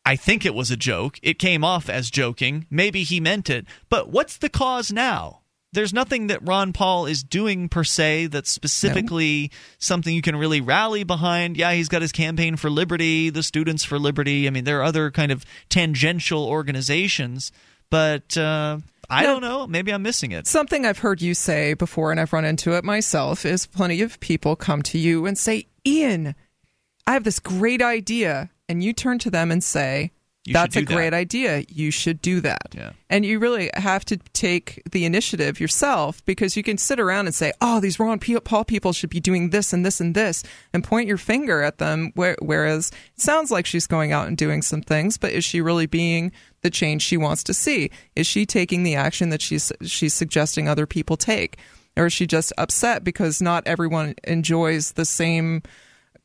I 0.06 0.16
think 0.16 0.44
it 0.44 0.54
was 0.54 0.70
a 0.70 0.76
joke. 0.76 1.18
It 1.22 1.38
came 1.38 1.64
off 1.64 1.88
as 1.88 2.10
joking. 2.10 2.66
Maybe 2.70 3.02
he 3.04 3.20
meant 3.20 3.48
it. 3.48 3.66
But 3.88 4.10
what's 4.10 4.36
the 4.36 4.48
cause 4.50 4.92
now? 4.92 5.40
There's 5.72 5.92
nothing 5.92 6.28
that 6.28 6.46
Ron 6.46 6.72
Paul 6.72 7.06
is 7.06 7.24
doing 7.24 7.68
per 7.68 7.82
se 7.82 8.26
that's 8.26 8.50
specifically 8.50 9.50
something 9.78 10.14
you 10.14 10.22
can 10.22 10.36
really 10.36 10.60
rally 10.60 11.02
behind. 11.02 11.56
Yeah, 11.56 11.72
he's 11.72 11.88
got 11.88 12.00
his 12.02 12.12
campaign 12.12 12.54
for 12.56 12.70
liberty, 12.70 13.28
the 13.30 13.42
Students 13.42 13.82
for 13.82 13.98
Liberty. 13.98 14.46
I 14.46 14.50
mean, 14.50 14.62
there 14.64 14.78
are 14.78 14.84
other 14.84 15.10
kind 15.10 15.32
of 15.32 15.44
tangential 15.68 16.44
organizations, 16.46 17.50
but 17.90 18.36
uh, 18.36 18.78
I 19.10 19.22
No. 19.22 19.32
don't 19.32 19.42
know. 19.42 19.66
Maybe 19.66 19.92
I'm 19.92 20.02
missing 20.02 20.30
it. 20.30 20.46
Something 20.46 20.86
I've 20.86 20.98
heard 20.98 21.20
you 21.20 21.34
say 21.34 21.74
before, 21.74 22.12
and 22.12 22.20
I've 22.20 22.32
run 22.32 22.44
into 22.44 22.76
it 22.76 22.84
myself, 22.84 23.44
is 23.44 23.66
plenty 23.66 24.00
of 24.00 24.20
people 24.20 24.54
come 24.54 24.80
to 24.82 24.98
you 24.98 25.26
and 25.26 25.36
say, 25.36 25.66
Ian, 25.84 26.36
I 27.04 27.14
have 27.14 27.24
this 27.24 27.40
great 27.40 27.82
idea. 27.82 28.50
And 28.68 28.82
you 28.82 28.92
turn 28.92 29.18
to 29.20 29.30
them 29.30 29.50
and 29.50 29.62
say, 29.62 30.12
You 30.46 30.52
That's 30.52 30.76
a 30.76 30.80
that." 30.80 30.86
great 30.86 31.14
idea. 31.14 31.64
You 31.68 31.90
should 31.90 32.20
do 32.20 32.40
that. 32.40 32.74
Yeah. 32.74 32.92
And 33.08 33.24
you 33.24 33.38
really 33.38 33.70
have 33.74 34.04
to 34.06 34.18
take 34.32 34.82
the 34.90 35.04
initiative 35.04 35.58
yourself 35.60 36.24
because 36.24 36.56
you 36.56 36.62
can 36.62 36.76
sit 36.76 37.00
around 37.00 37.26
and 37.26 37.34
say, 37.34 37.52
oh, 37.60 37.80
these 37.80 37.98
Ron 37.98 38.18
Paul 38.18 38.64
people 38.64 38.92
should 38.92 39.10
be 39.10 39.20
doing 39.20 39.50
this 39.50 39.72
and 39.72 39.86
this 39.86 40.00
and 40.00 40.14
this 40.14 40.42
and 40.72 40.84
point 40.84 41.08
your 41.08 41.16
finger 41.16 41.62
at 41.62 41.78
them. 41.78 42.12
Whereas 42.14 42.90
it 42.90 43.20
sounds 43.20 43.50
like 43.50 43.64
she's 43.66 43.86
going 43.86 44.12
out 44.12 44.28
and 44.28 44.36
doing 44.36 44.60
some 44.60 44.82
things, 44.82 45.16
but 45.16 45.32
is 45.32 45.44
she 45.44 45.60
really 45.60 45.86
being 45.86 46.32
the 46.62 46.70
change 46.70 47.02
she 47.02 47.16
wants 47.16 47.42
to 47.44 47.54
see? 47.54 47.90
Is 48.16 48.26
she 48.26 48.44
taking 48.44 48.82
the 48.82 48.96
action 48.96 49.30
that 49.30 49.40
she's, 49.40 49.72
she's 49.82 50.14
suggesting 50.14 50.68
other 50.68 50.86
people 50.86 51.16
take? 51.16 51.58
Or 51.96 52.06
is 52.06 52.12
she 52.12 52.26
just 52.26 52.52
upset 52.58 53.04
because 53.04 53.40
not 53.40 53.66
everyone 53.66 54.16
enjoys 54.24 54.92
the 54.92 55.04
same 55.04 55.62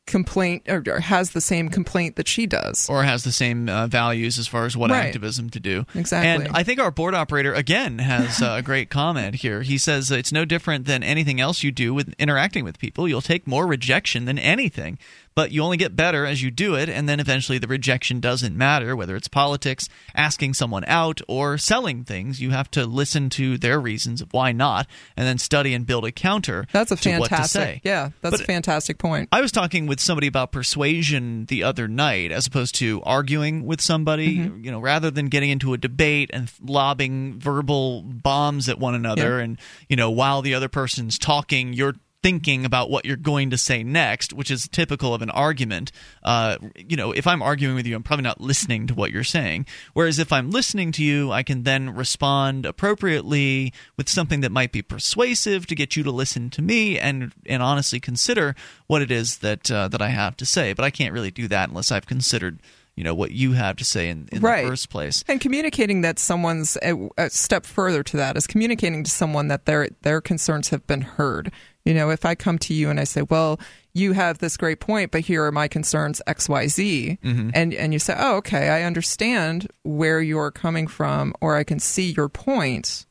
complaint 0.06 0.64
or, 0.68 0.82
or 0.88 1.00
has 1.00 1.30
the 1.30 1.40
same 1.40 1.68
complaint 1.68 2.16
that 2.16 2.26
she 2.26 2.46
does? 2.46 2.88
or 2.90 3.04
has 3.04 3.22
the 3.24 3.30
same 3.32 3.68
uh, 3.68 3.86
values 3.86 4.38
as 4.38 4.48
far 4.48 4.66
as 4.66 4.76
what 4.76 4.90
Right. 4.90 5.06
activism 5.06 5.50
to 5.50 5.60
do. 5.60 5.86
Exactly. 5.94 6.46
And 6.46 6.56
I 6.56 6.62
think 6.64 6.80
our 6.80 6.90
board 6.90 7.14
operator 7.14 7.54
again 7.54 7.98
has 7.98 8.42
uh, 8.42 8.56
a 8.58 8.62
great 8.62 8.90
comment 8.90 9.36
here. 9.36 9.62
He 9.62 9.78
says 9.78 10.10
it's 10.10 10.32
no 10.32 10.44
different 10.44 10.86
than 10.86 11.02
anything 11.02 11.40
else 11.40 11.62
you 11.62 11.70
do 11.70 11.94
with 11.94 12.12
interacting 12.18 12.64
with 12.64 12.78
people. 12.78 13.06
You'll 13.08 13.20
take 13.22 13.46
more 13.46 13.66
rejection 13.66 14.24
than 14.24 14.38
anything, 14.38 14.98
but 15.34 15.52
you 15.52 15.62
only 15.62 15.76
get 15.76 15.96
better 15.96 16.26
as 16.26 16.42
you 16.42 16.50
do 16.50 16.74
it, 16.74 16.88
and 16.88 17.08
then 17.08 17.20
eventually 17.20 17.58
the 17.58 17.66
rejection 17.68 18.20
doesn't 18.20 18.56
matter 18.56 18.94
whether 18.96 19.14
it's 19.16 19.28
politics, 19.28 19.88
asking 20.14 20.54
someone 20.54 20.84
out, 20.86 21.20
or 21.28 21.56
selling 21.56 22.04
things. 22.04 22.40
You 22.40 22.50
have 22.50 22.70
to 22.72 22.84
listen 22.86 23.30
to 23.30 23.56
their 23.56 23.80
reasons 23.80 24.20
of 24.20 24.32
why 24.32 24.52
not, 24.52 24.86
and 25.16 25.26
then 25.26 25.38
study 25.38 25.72
and 25.74 25.86
build 25.86 26.04
a 26.04 26.12
counter. 26.12 26.66
That's 26.72 26.90
a 26.90 26.96
to 26.96 27.18
what 27.18 27.28
to 27.28 27.36
fantastic. 27.36 27.62
say. 27.62 27.80
Yeah, 27.84 28.10
that's 28.20 28.32
But- 28.36 28.40
a 28.40 28.44
fantastic 28.44 28.98
point. 28.98 29.28
I 29.32 29.40
was 29.40 29.52
talking 29.52 29.86
with 29.86 30.00
somebody 30.00 30.26
about 30.26 30.52
persuasion 30.52 31.46
the 31.46 31.62
other 31.62 31.86
night, 31.88 32.32
as 32.32 32.46
opposed 32.46 32.74
to 32.76 33.00
arguing 33.04 33.64
with 33.66 33.80
somebody. 33.80 34.38
Mm-hmm. 34.38 34.64
You 34.64 34.70
know, 34.72 34.80
rather 34.80 35.10
than 35.10 35.28
getting 35.28 35.50
into 35.50 35.72
a 35.72 35.78
debate 35.78 36.30
and 36.32 36.50
lobbing 36.60 37.38
verbal 37.38 38.02
bombs 38.02 38.68
at 38.68 38.78
one 38.78 38.94
another, 38.94 39.38
Yeah. 39.38 39.44
and 39.44 39.58
you 39.88 39.96
know, 39.96 40.10
while 40.10 40.42
the 40.42 40.54
other 40.54 40.68
person's 40.68 41.18
talking, 41.18 41.72
you're 41.72 41.94
thinking 42.22 42.64
about 42.66 42.90
what 42.90 43.04
you're 43.06 43.16
going 43.16 43.50
to 43.50 43.56
say 43.56 43.82
next, 43.82 44.32
which 44.32 44.50
is 44.50 44.68
typical 44.68 45.14
of 45.14 45.22
an 45.22 45.30
argument. 45.30 45.90
Uh, 46.22 46.56
you 46.76 46.96
know, 46.96 47.12
if 47.12 47.26
I'm 47.26 47.40
arguing 47.42 47.74
with 47.74 47.86
you, 47.86 47.96
I'm 47.96 48.02
probably 48.02 48.24
not 48.24 48.40
listening 48.40 48.86
to 48.88 48.94
what 48.94 49.10
you're 49.10 49.24
saying. 49.24 49.66
Whereas 49.94 50.18
if 50.18 50.32
I'm 50.32 50.50
listening 50.50 50.92
to 50.92 51.04
you, 51.04 51.32
I 51.32 51.42
can 51.42 51.62
then 51.62 51.90
respond 51.90 52.66
appropriately 52.66 53.72
with 53.96 54.08
something 54.08 54.40
that 54.40 54.52
might 54.52 54.72
be 54.72 54.82
persuasive 54.82 55.66
to 55.68 55.74
get 55.74 55.96
you 55.96 56.02
to 56.02 56.10
listen 56.10 56.50
to 56.50 56.62
me 56.62 56.98
and 56.98 57.32
and 57.46 57.62
honestly 57.62 58.00
consider 58.00 58.54
what 58.86 59.00
it 59.02 59.10
is 59.10 59.38
that 59.38 59.70
uh, 59.70 59.88
that 59.88 60.02
I 60.02 60.08
have 60.08 60.36
to 60.38 60.46
say. 60.46 60.72
But 60.72 60.84
I 60.84 60.90
can't 60.90 61.14
really 61.14 61.30
do 61.30 61.48
that 61.48 61.68
unless 61.68 61.90
I've 61.90 62.06
considered 62.06 62.60
you 62.96 63.04
know 63.04 63.14
what 63.14 63.30
you 63.30 63.52
have 63.52 63.76
to 63.76 63.84
say 63.84 64.10
in, 64.10 64.28
in 64.30 64.42
Right. 64.42 64.64
the 64.64 64.68
first 64.70 64.90
place. 64.90 65.24
And 65.26 65.40
communicating 65.40 66.02
that 66.02 66.18
someone's 66.18 66.76
a, 66.82 67.08
a 67.16 67.30
step 67.30 67.64
further 67.64 68.02
to 68.02 68.16
that 68.18 68.36
is 68.36 68.46
communicating 68.46 69.04
to 69.04 69.10
someone 69.10 69.48
that 69.48 69.64
their 69.64 69.88
their 70.02 70.20
concerns 70.20 70.68
have 70.68 70.86
been 70.86 71.02
heard. 71.02 71.50
You 71.90 71.96
know, 71.96 72.10
if 72.10 72.24
I 72.24 72.36
come 72.36 72.56
to 72.60 72.72
you 72.72 72.88
and 72.88 73.00
I 73.00 73.04
say, 73.04 73.22
"Well, 73.22 73.58
you 73.92 74.12
have 74.12 74.38
this 74.38 74.56
great 74.56 74.78
point, 74.78 75.10
but 75.10 75.22
here 75.22 75.44
are 75.44 75.50
my 75.50 75.66
concerns 75.66 76.22
X, 76.24 76.48
Y, 76.48 76.68
Z," 76.68 77.18
Mhm. 77.24 77.50
and 77.52 77.74
and 77.74 77.92
you 77.92 77.98
say, 77.98 78.14
"Oh, 78.16 78.36
okay, 78.36 78.68
I 78.68 78.84
understand 78.84 79.66
where 79.82 80.20
you're 80.20 80.52
coming 80.52 80.86
from, 80.86 81.34
or 81.40 81.56
I 81.56 81.64
can 81.64 81.80
see 81.80 82.12
your 82.12 82.28
point." 82.28 83.06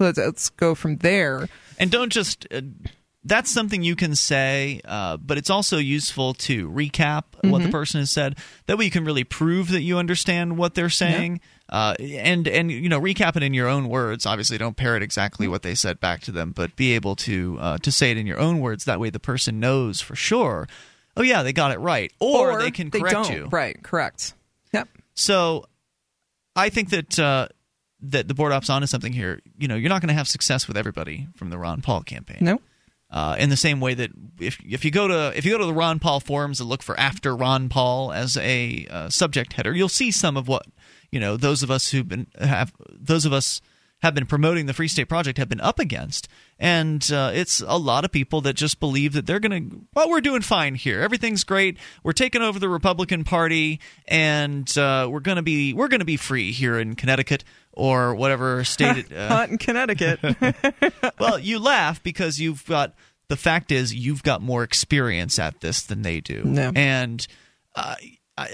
Let's, 0.00 0.16
let's 0.16 0.48
go 0.48 0.74
from 0.74 0.96
there. 0.96 1.46
And 1.78 1.90
don't 1.90 2.10
just. 2.10 2.46
Uh, 2.50 2.62
that's 3.24 3.50
something 3.50 3.82
you 3.82 3.94
can 3.96 4.16
say, 4.16 4.80
uh, 4.84 5.16
but 5.16 5.38
it's 5.38 5.50
also 5.50 5.78
useful 5.78 6.34
to 6.34 6.68
recap 6.70 7.24
what 7.42 7.62
the 7.62 7.68
Mhm. 7.68 7.72
person 7.72 8.00
has 8.00 8.10
said. 8.10 8.36
That 8.66 8.78
way, 8.78 8.84
you 8.84 8.90
can 8.90 9.04
really 9.04 9.24
prove 9.24 9.68
that 9.68 9.82
you 9.82 9.98
understand 9.98 10.56
what 10.56 10.74
they're 10.74 10.90
saying, 10.90 11.40
uh, 11.68 11.94
and 12.00 12.48
and 12.48 12.70
you 12.72 12.88
know 12.88 13.00
recap 13.00 13.36
it 13.36 13.42
in 13.42 13.54
your 13.54 13.68
own 13.68 13.88
words. 13.88 14.26
Obviously, 14.26 14.58
don't 14.58 14.76
parrot 14.76 15.02
exactly 15.02 15.46
what 15.46 15.62
they 15.62 15.74
said 15.74 16.00
back 16.00 16.20
to 16.22 16.32
them, 16.32 16.50
but 16.50 16.74
be 16.74 16.92
able 16.92 17.14
to 17.16 17.58
uh, 17.60 17.78
to 17.78 17.92
say 17.92 18.10
it 18.10 18.16
in 18.16 18.26
your 18.26 18.40
own 18.40 18.58
words. 18.58 18.84
That 18.86 18.98
way, 18.98 19.10
the 19.10 19.20
person 19.20 19.60
knows 19.60 20.00
for 20.00 20.16
sure. 20.16 20.68
Oh 21.16 21.22
yeah, 21.22 21.42
they 21.42 21.52
got 21.52 21.70
it 21.72 21.78
right, 21.78 22.10
or, 22.18 22.58
they 22.60 22.70
can 22.70 22.90
correct 22.90 23.12
don't. 23.12 23.30
you. 23.30 23.48
Right, 23.52 23.80
correct. 23.82 24.32
Yep. 24.72 24.88
So, 25.14 25.66
I 26.56 26.70
think 26.70 26.90
that 26.90 27.18
uh, 27.18 27.48
that 28.00 28.26
the 28.28 28.34
board 28.34 28.50
op's 28.52 28.68
onto 28.70 28.86
something 28.86 29.12
here. 29.12 29.40
You 29.58 29.68
know, 29.68 29.76
you're 29.76 29.90
not 29.90 30.00
going 30.00 30.08
to 30.08 30.14
have 30.14 30.26
success 30.26 30.66
with 30.66 30.76
everybody 30.76 31.28
from 31.36 31.50
the 31.50 31.58
Ron 31.58 31.82
Paul 31.82 32.02
campaign. 32.02 32.38
No. 32.40 32.60
Uh, 33.12 33.36
in 33.38 33.50
the 33.50 33.58
same 33.58 33.78
way 33.78 33.92
that 33.92 34.10
if 34.40 34.58
if 34.66 34.86
you 34.86 34.90
go 34.90 35.06
to 35.06 35.36
if 35.36 35.44
you 35.44 35.52
go 35.52 35.58
to 35.58 35.66
the 35.66 35.74
Ron 35.74 35.98
Paul 35.98 36.18
forums 36.18 36.60
and 36.60 36.68
look 36.68 36.82
for 36.82 36.98
after 36.98 37.36
Ron 37.36 37.68
Paul 37.68 38.10
as 38.10 38.38
a 38.38 38.86
uh, 38.88 39.10
subject 39.10 39.52
header, 39.52 39.74
you'll 39.74 39.90
see 39.90 40.10
some 40.10 40.34
of 40.34 40.48
what 40.48 40.64
you 41.10 41.20
know 41.20 41.36
those 41.36 41.62
of 41.62 41.70
us 41.70 41.90
who've 41.90 42.08
been 42.08 42.26
have 42.40 42.72
those 42.90 43.26
of 43.26 43.32
us 43.34 43.60
have 44.00 44.14
been 44.14 44.24
promoting 44.24 44.64
the 44.64 44.72
Free 44.72 44.88
State 44.88 45.10
Project 45.10 45.36
have 45.36 45.50
been 45.50 45.60
up 45.60 45.78
against, 45.78 46.26
and 46.58 47.12
uh, 47.12 47.30
it's 47.34 47.60
a 47.60 47.76
lot 47.76 48.06
of 48.06 48.10
people 48.10 48.40
that 48.40 48.54
just 48.54 48.80
believe 48.80 49.12
that 49.12 49.26
they're 49.26 49.38
going 49.38 49.70
to 49.70 49.80
well 49.94 50.08
we're 50.08 50.22
doing 50.22 50.40
fine 50.40 50.74
here, 50.74 51.02
everything's 51.02 51.44
great, 51.44 51.76
we're 52.02 52.12
taking 52.12 52.40
over 52.40 52.58
the 52.58 52.70
Republican 52.70 53.24
Party, 53.24 53.78
and 54.08 54.78
uh, 54.78 55.06
we're 55.10 55.20
going 55.20 55.36
to 55.36 55.42
be 55.42 55.74
we're 55.74 55.88
going 55.88 56.00
to 56.00 56.06
be 56.06 56.16
free 56.16 56.50
here 56.50 56.78
in 56.78 56.96
Connecticut 56.96 57.44
or 57.72 58.14
whatever 58.14 58.64
state. 58.64 58.98
it- 59.10 59.12
uh, 59.16 59.28
Hot 59.28 59.48
in 59.50 59.58
Connecticut. 59.58 60.20
well, 61.18 61.38
you 61.38 61.58
laugh 61.58 62.02
because 62.02 62.38
you've 62.40 62.64
got 62.66 62.94
the 63.28 63.36
fact 63.36 63.72
is 63.72 63.94
you've 63.94 64.22
got 64.22 64.42
more 64.42 64.62
experience 64.62 65.38
at 65.38 65.60
this 65.60 65.82
than 65.82 66.02
they 66.02 66.20
do, 66.20 66.42
No. 66.44 66.72
and. 66.74 67.26
Uh, 67.74 67.94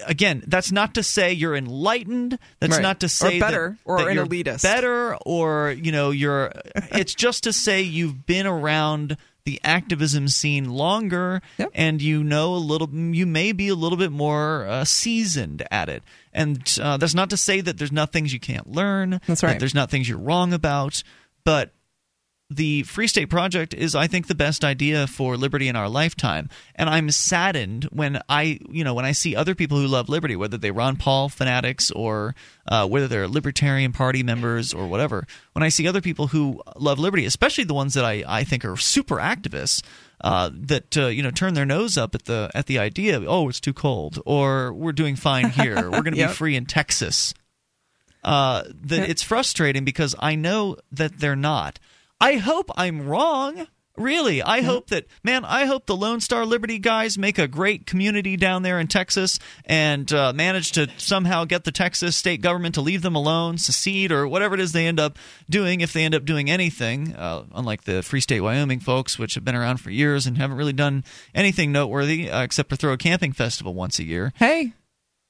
Again, 0.07 0.43
that's 0.49 0.73
not 0.73 0.95
to 0.95 1.05
say 1.05 1.33
you're 1.33 1.55
enlightened. 1.55 2.37
That's 2.59 2.75
Right. 2.75 2.83
not 2.83 2.99
to 3.01 3.07
Or 3.07 3.09
say 3.09 3.39
that- 3.39 3.47
better, 3.47 3.79
or 3.85 3.99
that 3.99 4.09
an 4.09 4.15
you're 4.17 4.27
elitist. 4.27 4.63
better, 4.63 5.15
or 5.25 5.71
you 5.71 5.93
know, 5.93 6.11
you're. 6.11 6.53
it's 6.91 7.15
just 7.15 7.45
to 7.45 7.53
say 7.53 7.83
you've 7.83 8.27
been 8.27 8.47
around 8.47 9.17
the 9.49 9.59
activism 9.65 10.29
scene 10.29 10.69
longer, 10.69 11.41
and 11.73 12.03
you 12.03 12.23
know 12.23 12.53
a 12.53 12.59
little. 12.61 12.87
You 12.91 13.25
may 13.25 13.53
be 13.53 13.69
a 13.69 13.75
little 13.75 13.97
bit 13.97 14.13
more 14.13 14.67
uh, 14.67 14.85
seasoned 14.85 15.67
at 15.71 15.89
it, 15.89 16.03
and 16.35 16.79
uh, 16.83 16.99
that's 16.99 17.15
not 17.15 17.31
to 17.31 17.39
say 17.39 17.63
that 17.63 17.79
there's 17.79 17.91
not 17.91 18.13
things 18.13 18.31
you 18.31 18.41
can't 18.41 18.71
learn. 18.71 19.23
That's 19.27 19.41
that 19.41 19.47
right. 19.47 19.59
there's 19.59 19.75
not 19.75 19.89
things 19.89 20.07
you're 20.07 20.19
wrong 20.19 20.53
about, 20.53 21.03
but 21.45 21.73
the 22.51 22.83
Free 22.85 23.07
State 23.07 23.27
Project 23.29 23.75
is, 23.75 23.95
I 23.95 24.07
think, 24.07 24.27
the 24.27 24.35
best 24.35 24.65
idea 24.65 25.07
for 25.07 25.37
liberty 25.37 25.69
in 25.69 25.77
our 25.77 25.89
lifetime. 25.89 26.49
And 26.75 26.89
I'm 26.89 27.11
saddened 27.11 27.85
when 27.93 28.23
I, 28.29 28.59
you 28.71 28.85
know, 28.85 28.95
when 28.95 29.05
I 29.05 29.13
see 29.13 29.37
other 29.37 29.55
people 29.55 29.77
who 29.79 29.87
love 29.87 30.09
liberty, 30.09 30.35
whether 30.35 30.57
they're 30.57 30.73
Ron 30.73 30.97
Paul 30.97 31.29
fanatics 31.29 31.91
or 31.91 32.35
uh, 32.67 32.87
whether 32.89 33.07
they're 33.07 33.29
Libertarian 33.29 33.93
Party 33.93 34.23
members 34.23 34.73
or 34.73 34.87
whatever. 34.89 35.27
When 35.53 35.63
I 35.63 35.69
see 35.69 35.87
other 35.87 36.01
people 36.01 36.29
who 36.29 36.63
love 36.77 36.99
liberty, 36.99 37.27
especially 37.27 37.65
the 37.65 37.75
ones 37.75 37.93
that 37.95 38.05
I, 38.05 38.25
I 38.27 38.45
think 38.45 38.65
are 38.65 38.77
super 38.79 39.17
activists, 39.17 39.83
uh, 40.23 40.51
that 40.53 40.97
uh, 40.97 41.07
you 41.09 41.23
know 41.23 41.31
turn 41.31 41.53
their 41.55 41.67
nose 41.67 41.99
up 41.99 42.15
at 42.15 42.25
the 42.25 42.51
at 42.55 42.65
the 42.67 42.79
idea, 42.79 43.23
oh, 43.27 43.49
it's 43.51 43.61
too 43.61 43.75
cold, 43.75 44.21
or 44.25 44.73
we're 44.73 44.93
doing 44.93 45.17
fine 45.17 45.51
here, 45.51 45.77
we're 45.91 46.03
going 46.03 46.15
to 46.15 46.19
Yep. 46.19 46.31
be 46.31 46.35
free 46.35 46.57
in 46.57 46.65
Texas 46.67 47.35
uh, 48.25 48.63
that 48.83 49.09
it's 49.09 49.23
frustrating 49.23 49.85
because 49.85 50.15
I 50.19 50.35
know 50.35 50.77
that 50.93 51.19
they're 51.21 51.37
not. 51.37 51.79
I 52.21 52.37
hope 52.37 52.71
I'm 52.77 53.07
wrong. 53.07 53.67
Really, 53.97 54.41
I 54.41 54.63
hope 54.63 54.91
that 54.91 55.07
man. 55.25 55.45
I 55.45 55.65
hope 55.65 55.87
the 55.87 55.97
Lone 55.97 56.21
Star 56.21 56.47
Liberty 56.47 56.79
guys 56.79 57.19
make 57.19 57.37
a 57.37 57.49
great 57.49 57.85
community 57.85 58.37
down 58.37 58.63
there 58.63 58.79
in 58.79 58.87
Texas 58.87 59.41
and 59.65 60.13
uh, 60.13 60.33
manage 60.33 60.71
to 60.73 60.89
somehow 60.99 61.45
get 61.45 61.65
the 61.65 61.73
Texas 61.73 62.15
state 62.15 62.41
government 62.41 62.77
to 62.77 62.81
leave 62.81 63.03
them 63.03 63.17
alone, 63.17 63.59
secede, 63.59 64.13
or 64.13 64.29
whatever 64.29 64.55
it 64.55 64.61
is 64.61 64.71
they 64.71 64.87
end 64.87 65.01
up 65.01 65.19
doing. 65.51 65.81
If 65.81 65.93
they 65.93 66.05
end 66.05 66.15
up 66.15 66.25
doing 66.25 66.49
anything, 66.49 67.17
uh, 67.17 67.43
unlike 67.53 67.85
the 67.85 68.05
Free 68.05 68.21
State 68.21 68.41
Wyoming 68.41 68.79
folks, 68.79 69.19
which 69.19 69.35
have 69.35 69.45
been 69.45 69.57
around 69.57 69.79
for 69.79 69.91
years 69.91 70.29
and 70.29 70.39
haven't 70.39 70.57
really 70.57 70.73
done 70.73 71.03
anything 71.35 71.73
noteworthy 71.73 72.31
uh, 72.31 72.43
except 72.43 72.69
for 72.69 72.77
throw 72.77 72.93
a 72.93 72.99
camping 72.99 73.33
festival 73.33 73.75
once 73.75 73.99
a 73.99 74.05
year. 74.05 74.33
Hey, 74.37 74.75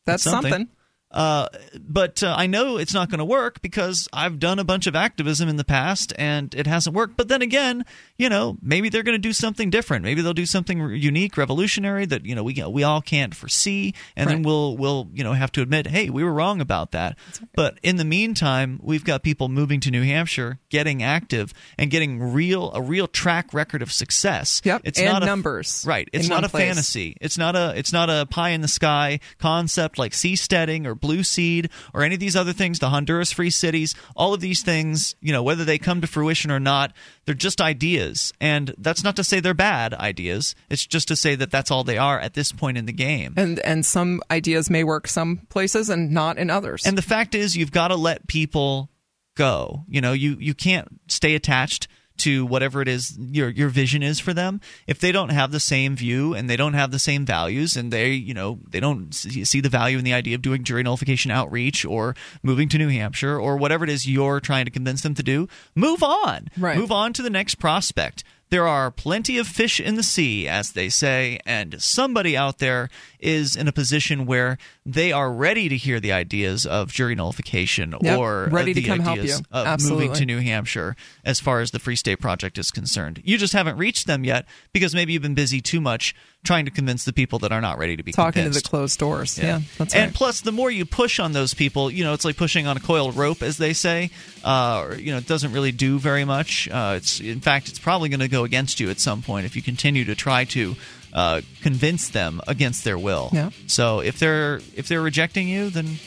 that's 0.05 0.23
something. 0.23 0.53
something. 0.53 0.69
Uh, 1.11 1.49
but 1.81 2.23
uh, 2.23 2.35
I 2.37 2.47
know 2.47 2.77
it's 2.77 2.93
not 2.93 3.09
going 3.09 3.19
to 3.19 3.25
work 3.25 3.63
because 3.63 4.09
I've 4.13 4.39
done 4.39 4.59
a 4.59 4.65
bunch 4.65 4.87
of 4.87 4.95
activism 4.95 5.49
in 5.49 5.57
the 5.57 5.65
past 5.65 6.13
and 6.19 6.55
it 6.55 6.67
hasn't 6.67 6.95
worked. 6.95 7.17
But 7.17 7.29
then 7.29 7.41
again, 7.41 7.87
you 8.19 8.29
know, 8.29 8.59
maybe 8.61 8.91
they're 8.91 9.03
going 9.03 9.15
to 9.15 9.19
do 9.19 9.33
something 9.33 9.71
different. 9.71 10.05
Maybe 10.05 10.21
they'll 10.21 10.35
do 10.35 10.45
something 10.45 10.91
unique, 10.91 11.37
revolutionary 11.37 12.05
that 12.07 12.27
you 12.27 12.35
know 12.35 12.43
we 12.43 12.63
we 12.69 12.83
all 12.83 13.01
can't 13.01 13.35
foresee, 13.35 13.95
and 14.17 14.29
then 14.29 14.43
we'll 14.43 14.77
we'll 14.77 15.09
you 15.15 15.25
know 15.25 15.33
have 15.33 15.51
to 15.53 15.63
admit, 15.63 15.87
hey, 15.87 16.11
we 16.11 16.23
were 16.23 16.33
wrong 16.33 16.61
about 16.61 16.91
that. 16.91 17.17
But 17.55 17.79
in 17.83 17.97
the 17.97 18.05
meantime, 18.05 18.79
we've 18.83 19.05
got 19.05 19.23
people 19.23 19.49
moving 19.49 19.81
to 19.81 19.91
New 19.91 20.03
Hampshire, 20.03 20.59
getting 20.69 21.03
active, 21.03 21.55
and 21.79 21.91
getting 21.91 22.21
real 22.21 22.71
a 22.73 22.83
real 22.83 23.07
track 23.07 23.55
record 23.55 23.81
of 23.81 23.93
success. 23.93 24.61
Yep, 24.65 24.83
it's 24.85 24.99
and 24.99 25.09
not 25.09 25.23
a, 25.23 25.27
numbers 25.27 25.85
right? 25.87 26.09
It's 26.13 26.29
not 26.29 26.45
a 26.45 26.49
place. 26.49 26.65
fantasy. 26.65 27.17
It's 27.21 27.39
not 27.39 27.57
a 27.57 27.73
it's 27.77 27.93
not 27.93 28.11
a 28.11 28.27
pie 28.27 28.51
in 28.51 28.61
the 28.61 28.69
sky 28.69 29.21
concept 29.39 29.99
like 29.99 30.13
seasteading 30.13 30.87
or 30.87 30.98
Blueseed 31.01 31.71
or 31.95 32.03
any 32.03 32.15
of 32.15 32.21
these 32.21 32.37
other 32.37 32.53
things. 32.53 32.79
The 32.79 32.91
Honduras 32.91 33.33
free 33.33 33.51
cities, 33.51 33.95
all 34.17 34.35
of 34.35 34.41
these 34.41 34.63
things, 34.63 35.15
you 35.21 35.33
know, 35.33 35.43
whether 35.43 35.65
they 35.65 35.79
come 35.79 36.01
to 36.01 36.07
fruition 36.07 36.51
or 36.51 36.61
not, 36.61 36.93
they're 37.25 37.35
just 37.35 37.61
ideas. 37.61 38.33
And 38.41 38.75
that's 38.79 39.05
not 39.05 39.17
to 39.17 39.25
say 39.25 39.41
they're 39.41 39.55
bad 39.55 39.95
ideas. 39.95 40.55
It's 40.71 40.87
just 40.87 41.09
to 41.09 41.17
say 41.17 41.35
that 41.35 41.51
that's 41.51 41.71
all 41.71 41.85
they 41.85 41.99
are 41.99 42.19
at 42.19 42.35
this 42.35 42.53
point 42.53 42.79
in 42.79 42.87
the 42.87 42.93
game. 42.93 43.35
And 43.37 43.59
and 43.61 43.85
some 43.85 44.21
ideas 44.31 44.71
may 44.71 44.85
work 44.85 45.09
some 45.09 45.39
places 45.49 45.89
and 45.89 46.11
not 46.11 46.39
in 46.39 46.51
others. 46.51 46.87
And 46.87 46.97
the 46.97 47.03
fact 47.03 47.35
is, 47.35 47.57
you've 47.57 47.73
got 47.73 47.89
to 47.89 47.97
let 47.97 48.27
people 48.27 48.91
go. 49.37 49.85
You 49.89 50.01
know, 50.01 50.13
you 50.13 50.37
you 50.39 50.55
can't 50.55 51.01
stay 51.09 51.35
attached 51.35 51.89
to 52.19 52.45
whatever 52.47 52.81
it 52.83 52.89
is 52.89 53.17
your 53.19 53.49
your 53.49 53.69
vision 53.69 54.03
is 54.03 54.19
for 54.21 54.33
them 54.35 54.61
if 54.87 54.99
they 55.01 55.13
don't 55.13 55.31
have 55.31 55.51
the 55.53 55.61
same 55.61 55.97
view 55.97 56.35
and 56.35 56.49
they 56.49 56.57
don't 56.57 56.75
have 56.75 56.91
the 56.91 56.99
same 56.99 57.25
values 57.25 57.77
and 57.77 57.93
they 57.93 58.13
you 58.13 58.35
know 58.35 58.59
they 58.69 58.81
don't 58.81 59.15
see 59.15 59.45
see 59.45 59.61
the 59.61 59.69
value 59.69 59.99
in 59.99 60.05
the 60.05 60.13
idea 60.13 60.35
of 60.35 60.43
doing 60.43 60.65
jury 60.65 60.83
nullification 60.83 61.31
outreach 61.31 61.85
or 61.85 62.15
moving 62.43 62.69
to 62.69 62.79
New 62.79 62.89
Hampshire 62.89 63.39
or 63.39 63.57
whatever 63.57 63.85
it 63.85 63.91
is 63.91 64.07
you're 64.07 64.41
trying 64.41 64.65
to 64.65 64.71
convince 64.71 65.03
them 65.03 65.15
to 65.15 65.23
do 65.23 65.49
move 65.75 66.03
on 66.03 66.49
Right. 66.59 66.77
move 66.77 66.93
on 66.93 67.13
to 67.15 67.23
the 67.23 67.31
next 67.31 67.57
prospect 67.57 68.25
there 68.51 68.67
are 68.67 68.91
plenty 68.91 69.39
of 69.39 69.47
fish 69.47 69.79
in 69.81 69.97
the 69.97 70.03
sea, 70.03 70.49
as 70.49 70.73
they 70.73 70.89
say, 70.89 71.39
and 71.45 71.81
somebody 71.83 72.37
out 72.37 72.59
there 72.59 72.89
is 73.21 73.57
in 73.57 73.69
a 73.69 73.73
position 73.73 74.27
where 74.27 74.59
they 74.87 75.13
are 75.13 75.31
ready 75.33 75.69
to 75.69 75.77
hear 75.77 76.01
the 76.01 76.13
ideas 76.13 76.65
of 76.65 76.93
jury 76.93 77.15
nullification 77.15 77.95
Yep, 78.01 78.19
or 78.19 78.49
ready 78.51 78.73
to 78.75 78.81
the 78.81 78.87
come 78.87 79.01
help 79.01 79.19
ideas 79.19 79.41
you. 79.41 79.47
of 79.51 79.67
Absolutely. 79.67 80.07
moving 80.09 80.19
to 80.21 80.25
New 80.27 80.41
Hampshire 80.41 80.97
as 81.25 81.41
far 81.41 81.61
as 81.61 81.73
the 81.73 81.79
Free 81.79 81.97
State 81.97 82.21
Project 82.21 82.59
is 82.59 82.71
concerned. 82.71 83.21
You 83.25 83.37
just 83.39 83.53
haven't 83.53 83.77
reached 83.77 84.07
them 84.07 84.25
yet 84.25 84.47
because 84.73 84.95
maybe 84.95 85.13
you've 85.13 85.23
been 85.23 85.35
busy 85.35 85.61
too 85.61 85.81
much 85.81 86.15
trying 86.45 86.65
to 86.65 86.71
convince 86.71 87.05
the 87.05 87.13
people 87.13 87.39
that 87.41 87.53
are 87.53 87.61
not 87.61 87.79
ready 87.79 87.97
to 87.97 88.03
be 88.03 88.13
talking 88.13 88.45
to 88.45 88.51
the 88.51 88.61
closed 88.61 88.99
doors. 88.99 89.39
Yeah, 89.39 89.61
that's 89.77 89.95
and 89.95 90.07
right. 90.07 90.15
plus, 90.15 90.41
the 90.41 90.53
more 90.53 90.71
you 90.71 90.85
push 90.85 91.19
on 91.19 91.33
those 91.33 91.55
people, 91.55 91.91
you 91.91 92.05
know, 92.05 92.15
it's 92.15 92.25
like 92.25 92.37
pushing 92.37 92.67
on 92.67 92.77
a 92.77 92.81
coiled 92.81 93.17
rope, 93.17 93.43
as 93.43 93.59
they 93.59 93.73
say. 93.73 94.11
Uh, 94.45 94.95
you 94.97 95.13
know, 95.13 95.19
it 95.19 95.27
doesn't 95.27 95.53
really 95.53 95.73
do 95.73 95.99
very 95.99 96.25
much. 96.25 96.69
Uh, 96.69 96.95
it's 96.97 97.21
in 97.21 97.41
fact, 97.41 97.69
it's 97.69 97.79
probably 97.79 98.09
going 98.09 98.21
to 98.21 98.29
go 98.29 98.45
against 98.45 98.81
you 98.81 98.91
at 98.91 99.01
some 99.01 99.23
point 99.23 99.47
if 99.47 99.57
you 99.57 99.63
continue 99.63 100.05
to 100.05 100.15
try 100.15 100.45
to 100.45 100.77
uh, 101.13 101.41
convince 101.63 102.11
them 102.11 102.41
against 102.47 102.85
their 102.85 102.99
will. 102.99 103.31
Yeah. 103.33 103.51
So 103.67 104.01
if 104.01 104.19
they're 104.19 104.61
if 104.77 104.89
they're 104.89 105.03
rejecting 105.03 105.49
you, 105.49 105.71
then 105.71 105.99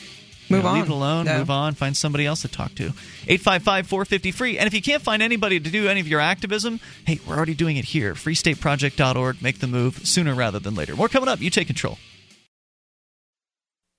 Move 0.52 0.64
know, 0.64 0.70
on. 0.70 0.74
Leave 0.76 0.84
it 0.84 0.90
alone. 0.90 1.26
Move 1.26 1.50
on. 1.50 1.74
Find 1.74 1.96
somebody 1.96 2.26
else 2.26 2.42
to 2.42 2.48
talk 2.48 2.74
to. 2.76 2.84
855 3.26 3.86
450 3.86 4.32
free. 4.32 4.58
And 4.58 4.66
if 4.66 4.74
you 4.74 4.82
can't 4.82 5.02
find 5.02 5.22
anybody 5.22 5.58
to 5.58 5.70
do 5.70 5.88
any 5.88 6.00
of 6.00 6.08
your 6.08 6.20
activism, 6.20 6.80
hey, 7.06 7.20
we're 7.26 7.36
already 7.36 7.54
doing 7.54 7.76
it 7.76 7.86
here. 7.86 8.14
FreeStateProject.org. 8.14 9.42
Make 9.42 9.58
the 9.58 9.66
move 9.66 10.06
sooner 10.06 10.34
rather 10.34 10.58
than 10.58 10.74
later. 10.74 10.94
More 10.94 11.08
coming 11.08 11.28
up. 11.28 11.40
You 11.40 11.50
take 11.50 11.66
control. 11.66 11.98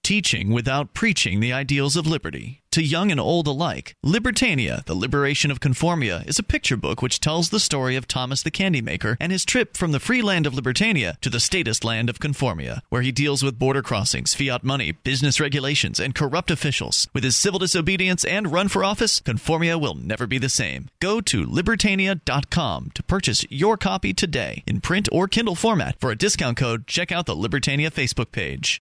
Teaching 0.03 0.49
without 0.49 0.93
preaching 0.93 1.39
the 1.39 1.53
ideals 1.53 1.95
of 1.95 2.05
liberty. 2.05 2.61
To 2.71 2.83
young 2.83 3.09
and 3.09 3.21
old 3.21 3.47
alike, 3.47 3.95
Libertania, 4.05 4.83
The 4.83 4.95
Liberation 4.95 5.49
of 5.49 5.61
Conformia, 5.61 6.27
is 6.27 6.37
a 6.37 6.43
picture 6.43 6.75
book 6.75 7.01
which 7.01 7.21
tells 7.21 7.49
the 7.49 7.59
story 7.59 7.95
of 7.95 8.05
Thomas 8.05 8.43
the 8.43 8.51
Candymaker 8.51 9.15
and 9.21 9.31
his 9.31 9.45
trip 9.45 9.77
from 9.77 9.93
the 9.93 10.01
free 10.01 10.21
land 10.21 10.45
of 10.45 10.53
Libertania 10.53 11.17
to 11.21 11.29
the 11.29 11.39
statist 11.39 11.85
land 11.85 12.09
of 12.09 12.19
Conformia, 12.19 12.81
where 12.89 13.01
he 13.01 13.13
deals 13.13 13.43
with 13.43 13.57
border 13.57 13.81
crossings, 13.81 14.33
fiat 14.33 14.61
money, 14.61 14.91
business 14.91 15.39
regulations, 15.39 16.01
and 16.01 16.13
corrupt 16.13 16.51
officials. 16.51 17.07
With 17.13 17.23
his 17.23 17.37
civil 17.37 17.59
disobedience 17.59 18.25
and 18.25 18.51
run 18.51 18.67
for 18.67 18.83
office, 18.83 19.21
Conformia 19.21 19.79
will 19.79 19.95
never 19.95 20.27
be 20.27 20.37
the 20.37 20.49
same. 20.49 20.89
Go 20.99 21.21
to 21.21 21.45
Libertania.com 21.45 22.91
to 22.93 23.03
purchase 23.03 23.45
your 23.49 23.77
copy 23.77 24.13
today 24.13 24.63
in 24.67 24.81
print 24.81 25.07
or 25.13 25.29
Kindle 25.29 25.55
format. 25.55 25.97
For 26.01 26.11
a 26.11 26.17
discount 26.17 26.57
code, 26.57 26.87
check 26.87 27.13
out 27.13 27.25
the 27.25 27.37
Libertania 27.37 27.89
Facebook 27.89 28.33
page. 28.33 28.81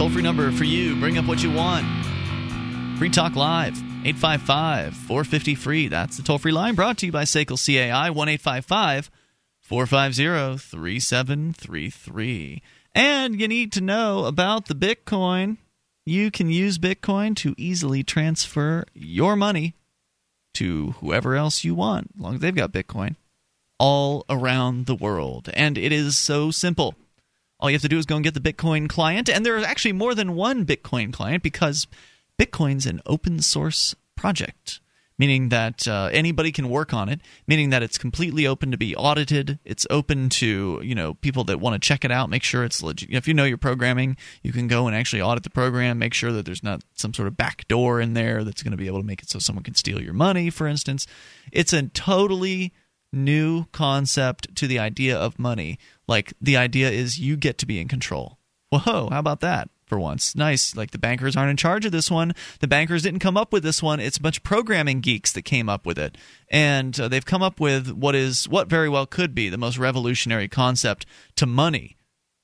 Toll 0.00 0.08
free 0.08 0.22
number 0.22 0.50
for 0.50 0.64
you. 0.64 0.96
Bring 0.96 1.18
up 1.18 1.26
what 1.26 1.42
you 1.42 1.50
want. 1.50 1.84
Free 2.96 3.10
Talk 3.10 3.36
Live, 3.36 3.76
855 4.06 4.96
450 4.96 5.54
free. 5.54 5.88
That's 5.88 6.16
the 6.16 6.22
toll 6.22 6.38
free 6.38 6.52
line 6.52 6.74
brought 6.74 6.96
to 6.98 7.06
you 7.06 7.12
by 7.12 7.24
SACL 7.24 7.62
CAI, 7.62 8.08
1 8.08 8.28
855 8.30 9.10
450 9.60 10.56
3733. 10.56 12.62
And 12.94 13.38
you 13.38 13.46
need 13.46 13.72
to 13.72 13.82
know 13.82 14.24
about 14.24 14.68
the 14.68 14.74
Bitcoin. 14.74 15.58
You 16.06 16.30
can 16.30 16.48
use 16.48 16.78
Bitcoin 16.78 17.36
to 17.36 17.54
easily 17.58 18.02
transfer 18.02 18.86
your 18.94 19.36
money 19.36 19.74
to 20.54 20.92
whoever 21.00 21.36
else 21.36 21.62
you 21.62 21.74
want, 21.74 22.12
as 22.14 22.20
long 22.22 22.34
as 22.36 22.40
they've 22.40 22.56
got 22.56 22.72
Bitcoin, 22.72 23.16
all 23.78 24.24
around 24.30 24.86
the 24.86 24.96
world. 24.96 25.50
And 25.52 25.76
it 25.76 25.92
is 25.92 26.16
so 26.16 26.50
simple. 26.50 26.94
All 27.60 27.70
you 27.70 27.74
have 27.74 27.82
to 27.82 27.88
do 27.88 27.98
is 27.98 28.06
go 28.06 28.16
and 28.16 28.24
get 28.24 28.34
the 28.34 28.40
Bitcoin 28.40 28.88
client. 28.88 29.28
And 29.28 29.44
there 29.44 29.56
is 29.56 29.64
actually 29.64 29.92
more 29.92 30.14
than 30.14 30.34
one 30.34 30.64
Bitcoin 30.64 31.12
client 31.12 31.42
because 31.42 31.86
Bitcoin's 32.38 32.86
an 32.86 33.02
open 33.04 33.42
source 33.42 33.94
project, 34.16 34.80
meaning 35.18 35.50
that 35.50 35.86
uh, 35.86 36.08
anybody 36.10 36.52
can 36.52 36.70
work 36.70 36.94
on 36.94 37.10
it, 37.10 37.20
meaning 37.46 37.68
that 37.68 37.82
it's 37.82 37.98
completely 37.98 38.46
open 38.46 38.70
to 38.70 38.78
be 38.78 38.96
audited. 38.96 39.58
It's 39.62 39.86
open 39.90 40.30
to 40.30 40.80
you 40.82 40.94
know 40.94 41.14
people 41.14 41.44
that 41.44 41.60
want 41.60 41.74
to 41.74 41.86
check 41.86 42.02
it 42.02 42.10
out, 42.10 42.30
make 42.30 42.42
sure 42.42 42.64
it's 42.64 42.82
legit. 42.82 43.10
If 43.10 43.28
you 43.28 43.34
know 43.34 43.44
your 43.44 43.58
programming, 43.58 44.16
you 44.42 44.52
can 44.52 44.68
go 44.68 44.86
and 44.86 44.96
actually 44.96 45.20
audit 45.20 45.44
the 45.44 45.50
program, 45.50 45.98
make 45.98 46.14
sure 46.14 46.32
that 46.32 46.46
there's 46.46 46.62
not 46.62 46.82
some 46.94 47.12
sort 47.12 47.28
of 47.28 47.36
back 47.36 47.68
door 47.68 48.00
in 48.00 48.14
there 48.14 48.42
that's 48.42 48.62
going 48.62 48.72
to 48.72 48.78
be 48.78 48.86
able 48.86 49.00
to 49.00 49.06
make 49.06 49.22
it 49.22 49.28
so 49.28 49.38
someone 49.38 49.64
can 49.64 49.74
steal 49.74 50.00
your 50.00 50.14
money, 50.14 50.48
for 50.48 50.66
instance. 50.66 51.06
It's 51.52 51.74
a 51.74 51.88
totally 51.88 52.72
new 53.12 53.66
concept 53.72 54.54
to 54.56 54.66
the 54.66 54.78
idea 54.78 55.16
of 55.16 55.38
money. 55.38 55.78
Like 56.10 56.34
the 56.40 56.56
idea 56.56 56.90
is 56.90 57.20
you 57.20 57.36
get 57.36 57.56
to 57.58 57.66
be 57.66 57.80
in 57.80 57.86
control. 57.86 58.36
Whoa, 58.70 59.08
how 59.10 59.18
about 59.18 59.40
that? 59.40 59.70
For 59.86 59.98
once, 59.98 60.36
nice. 60.36 60.76
Like 60.76 60.90
the 60.90 60.98
bankers 60.98 61.36
aren't 61.36 61.50
in 61.50 61.56
charge 61.56 61.84
of 61.84 61.90
this 61.92 62.10
one. 62.10 62.32
The 62.60 62.68
bankers 62.68 63.02
didn't 63.02 63.20
come 63.20 63.36
up 63.36 63.52
with 63.52 63.62
this 63.62 63.82
one. 63.82 63.98
It's 63.98 64.18
a 64.18 64.20
bunch 64.20 64.36
of 64.36 64.44
programming 64.44 65.00
geeks 65.00 65.32
that 65.32 65.42
came 65.42 65.68
up 65.68 65.86
with 65.86 65.98
it, 65.98 66.18
and 66.48 66.98
uh, 66.98 67.08
they've 67.08 67.24
come 67.24 67.42
up 67.42 67.58
with 67.58 67.90
what 67.90 68.14
is 68.14 68.48
what 68.48 68.68
very 68.68 68.88
well 68.88 69.06
could 69.06 69.34
be 69.34 69.48
the 69.48 69.58
most 69.58 69.78
revolutionary 69.78 70.46
concept 70.46 71.06
to 71.36 71.46
money 71.46 71.96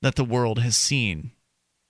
that 0.03 0.15
the 0.15 0.25
world 0.25 0.59
has 0.61 0.77
seen 0.77 1.33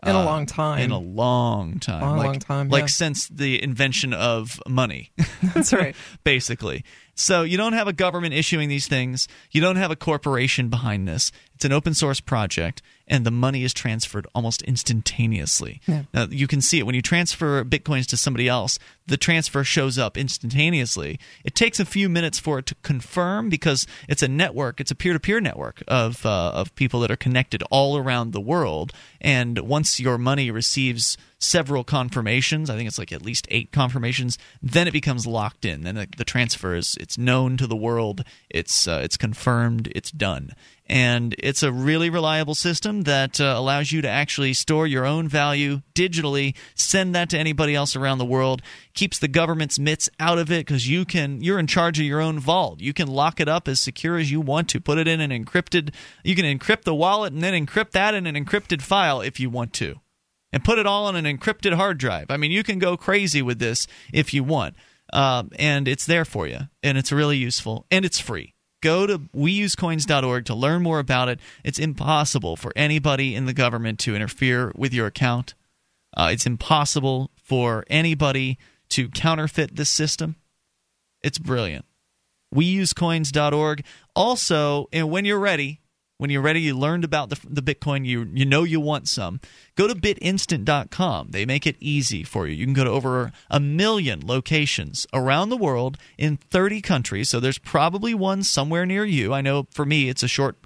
In 0.03 0.15
a 0.15 0.21
uh, 0.21 0.25
long 0.25 0.47
time. 0.47 0.81
In 0.81 0.91
a 0.91 0.99
long 0.99 1.79
time. 1.79 2.03
Long, 2.03 2.17
like, 2.17 2.27
long 2.27 2.39
time, 2.39 2.69
Like 2.69 2.89
since 2.89 3.29
the 3.29 3.63
invention 3.63 4.13
of 4.13 4.61
money. 4.69 5.13
That's 5.55 5.73
right. 5.73 5.97
Basically. 6.25 6.85
So 7.19 7.43
you 7.43 7.57
don't 7.57 7.73
have 7.73 7.89
a 7.89 7.95
government 7.95 8.35
issuing 8.35 8.69
these 8.69 8.87
things. 8.87 9.27
You 9.51 9.63
don't 9.63 9.77
have 9.77 9.91
a 9.91 9.97
corporation 9.97 10.69
behind 10.69 11.09
this. 11.09 11.33
It's 11.55 11.65
an 11.65 11.73
open 11.73 11.95
source 11.95 12.21
project, 12.21 12.83
and 13.09 13.25
the 13.25 13.31
money 13.31 13.65
is 13.65 13.73
transferred 13.73 14.27
almost 14.35 14.61
instantaneously. 14.61 15.81
Yeah. 15.87 16.03
Now, 16.13 16.27
you 16.27 16.47
can 16.47 16.61
see 16.61 16.79
it 16.79 16.85
when 16.85 16.95
you 16.95 17.01
transfer 17.01 17.65
bitcoins 17.65 18.07
to 18.09 18.19
somebody 18.19 18.47
else. 18.47 18.79
The 19.07 19.17
transfer 19.17 19.65
shows 19.65 19.97
up 19.97 20.19
instantaneously. 20.19 21.19
It 21.43 21.55
takes 21.55 21.81
a 21.81 21.87
few 21.87 22.11
minutes 22.11 22.39
for 22.39 22.59
it 22.59 22.67
to 22.67 22.75
confirm 22.83 23.49
because 23.49 23.87
it's 24.07 24.23
a 24.23 24.29
network. 24.29 24.79
It's 24.79 24.91
a 24.91 24.95
peer-to-peer 24.95 25.41
network 25.41 25.83
of 25.89 26.27
uh, 26.27 26.51
of 26.51 26.75
people 26.75 27.01
that 27.01 27.11
are 27.11 27.17
connected 27.17 27.63
all 27.71 27.97
around 27.97 28.33
the 28.35 28.41
world. 28.43 28.93
And 29.23 29.61
once 29.61 29.99
your 29.99 30.19
money 30.19 30.51
receives 30.51 31.17
several 31.39 31.85
confirmations, 31.85 32.71
I 32.71 32.77
think 32.77 32.89
it's 32.89 32.99
like 32.99 33.13
at 33.13 33.23
least 33.23 33.47
eight 33.51 33.73
confirmations, 33.73 34.39
then 34.63 34.89
it 34.89 34.93
becomes 34.93 35.27
locked 35.27 35.65
in. 35.65 35.83
Then 35.83 35.95
the, 35.95 36.09
the 36.17 36.25
transfer 36.25 36.75
is 36.75 36.97
it's 37.01 37.19
known 37.19 37.57
to 37.57 37.67
the 37.67 37.77
world. 37.77 38.25
It's 38.51 38.89
uh, 38.89 39.01
it's 39.03 39.17
confirmed. 39.17 39.93
It's 39.95 40.11
done 40.11 40.53
and 40.89 41.35
it's 41.39 41.63
a 41.63 41.73
really 41.73 42.11
reliable 42.11 42.55
system 42.55 43.03
that 43.03 43.41
uh, 43.41 43.55
allows 43.57 43.91
you 43.91 44.01
to 44.03 44.09
actually 44.09 44.55
store 44.55 44.87
your 44.87 45.05
own 45.05 45.29
value 45.29 45.83
digitally 45.95 46.55
send 46.75 47.15
that 47.15 47.29
to 47.31 47.39
anybody 47.39 47.75
else 47.75 47.97
around 47.97 48.19
the 48.19 48.25
world 48.25 48.63
keeps 48.95 49.19
the 49.19 49.29
government's 49.29 49.79
mitts 49.79 50.09
out 50.21 50.39
of 50.39 50.51
it 50.51 50.67
because 50.67 50.89
you 50.89 51.05
can 51.05 51.41
you're 51.41 51.59
in 51.59 51.67
charge 51.67 51.99
of 51.99 52.07
your 52.07 52.21
own 52.21 52.39
vault 52.39 52.81
you 52.81 52.93
can 52.93 53.09
lock 53.09 53.41
it 53.41 53.49
up 53.49 53.67
as 53.67 53.81
secure 53.81 54.17
as 54.17 54.31
you 54.31 54.41
want 54.41 54.69
to 54.69 54.81
put 54.81 54.99
it 54.99 55.09
in 55.09 55.21
an 55.21 55.31
encrypted 55.31 55.93
you 56.23 56.37
can 56.37 56.45
encrypt 56.45 56.83
the 56.83 56.95
wallet 56.95 57.33
and 57.33 57.43
then 57.43 57.67
encrypt 57.67 57.91
that 57.91 58.15
in 58.15 58.27
an 58.27 58.35
encrypted 58.35 58.81
file 58.81 59.21
if 59.21 59.41
you 59.41 59.51
want 59.51 59.73
to 59.73 60.01
and 60.53 60.65
put 60.65 60.79
it 60.79 60.87
all 60.87 61.07
on 61.07 61.17
an 61.17 61.25
encrypted 61.25 61.75
hard 61.75 61.99
drive 61.99 62.31
i 62.31 62.37
mean 62.37 62.51
you 62.51 62.63
can 62.63 62.79
go 62.79 62.97
crazy 62.97 63.43
with 63.43 63.59
this 63.59 63.87
if 64.13 64.33
you 64.33 64.45
want 64.45 64.75
um, 65.13 65.51
and 65.57 65.87
it's 65.87 66.05
there 66.05 66.25
for 66.25 66.49
you 66.49 66.59
and 66.83 66.99
it's 66.99 67.13
really 67.13 67.37
useful 67.37 67.87
and 67.91 68.05
it's 68.05 68.19
free 68.19 68.55
go 68.87 69.07
to 69.07 69.19
weusecoins.org 69.19 70.45
to 70.45 70.55
learn 70.55 70.83
more 70.83 71.01
about 71.01 71.29
it. 71.29 71.41
It's 71.65 71.79
impossible 71.79 72.55
for 72.57 72.73
anybody 72.77 73.35
in 73.35 73.47
the 73.47 73.53
government 73.53 73.99
to 74.01 74.15
interfere 74.15 74.73
with 74.77 74.93
your 74.95 75.07
account. 75.07 75.55
Uh, 76.17 76.31
it's 76.33 76.47
impossible 76.47 77.31
for 77.37 77.85
anybody 77.89 78.59
to 78.91 79.09
counterfeit 79.09 79.75
this 79.75 79.91
system. 79.91 80.37
It's 81.23 81.39
brilliant. 81.39 81.85
Weusecoins.org. 82.55 83.85
Also, 84.15 84.87
and 84.93 85.11
when 85.11 85.25
you're 85.25 85.41
ready, 85.41 85.81
when 86.19 86.31
you're 86.31 86.43
ready, 86.43 86.61
you 86.61 86.77
learned 86.77 87.05
about 87.05 87.29
the, 87.29 87.39
the 87.49 87.63
Bitcoin, 87.63 88.07
you 88.07 88.29
you 88.33 88.47
know 88.47 88.63
you 88.63 88.81
want 88.81 89.09
some. 89.09 89.41
Go 89.75 89.87
to 89.87 89.95
bitinstant.com. 89.95 91.29
They 91.31 91.45
make 91.45 91.67
it 91.67 91.77
easy 91.79 92.23
for 92.23 92.47
you. 92.47 92.55
You 92.55 92.65
can 92.65 92.75
go 92.75 92.85
to 92.85 92.91
over 92.91 93.33
a 93.51 93.61
million 93.61 94.27
locations 94.27 95.07
around 95.13 95.51
the 95.51 95.57
world 95.57 95.99
in 96.17 96.39
30 96.39 96.81
countries. 96.81 97.29
So 97.29 97.41
there's 97.41 97.59
probably 97.59 98.15
one 98.15 98.43
somewhere 98.43 98.87
near 98.87 99.05
you. 99.05 99.35
I 99.35 99.43
know 99.43 99.67
for 99.73 99.85
me, 99.85 100.09
it's 100.09 100.23
a 100.23 100.29
short 100.29 100.57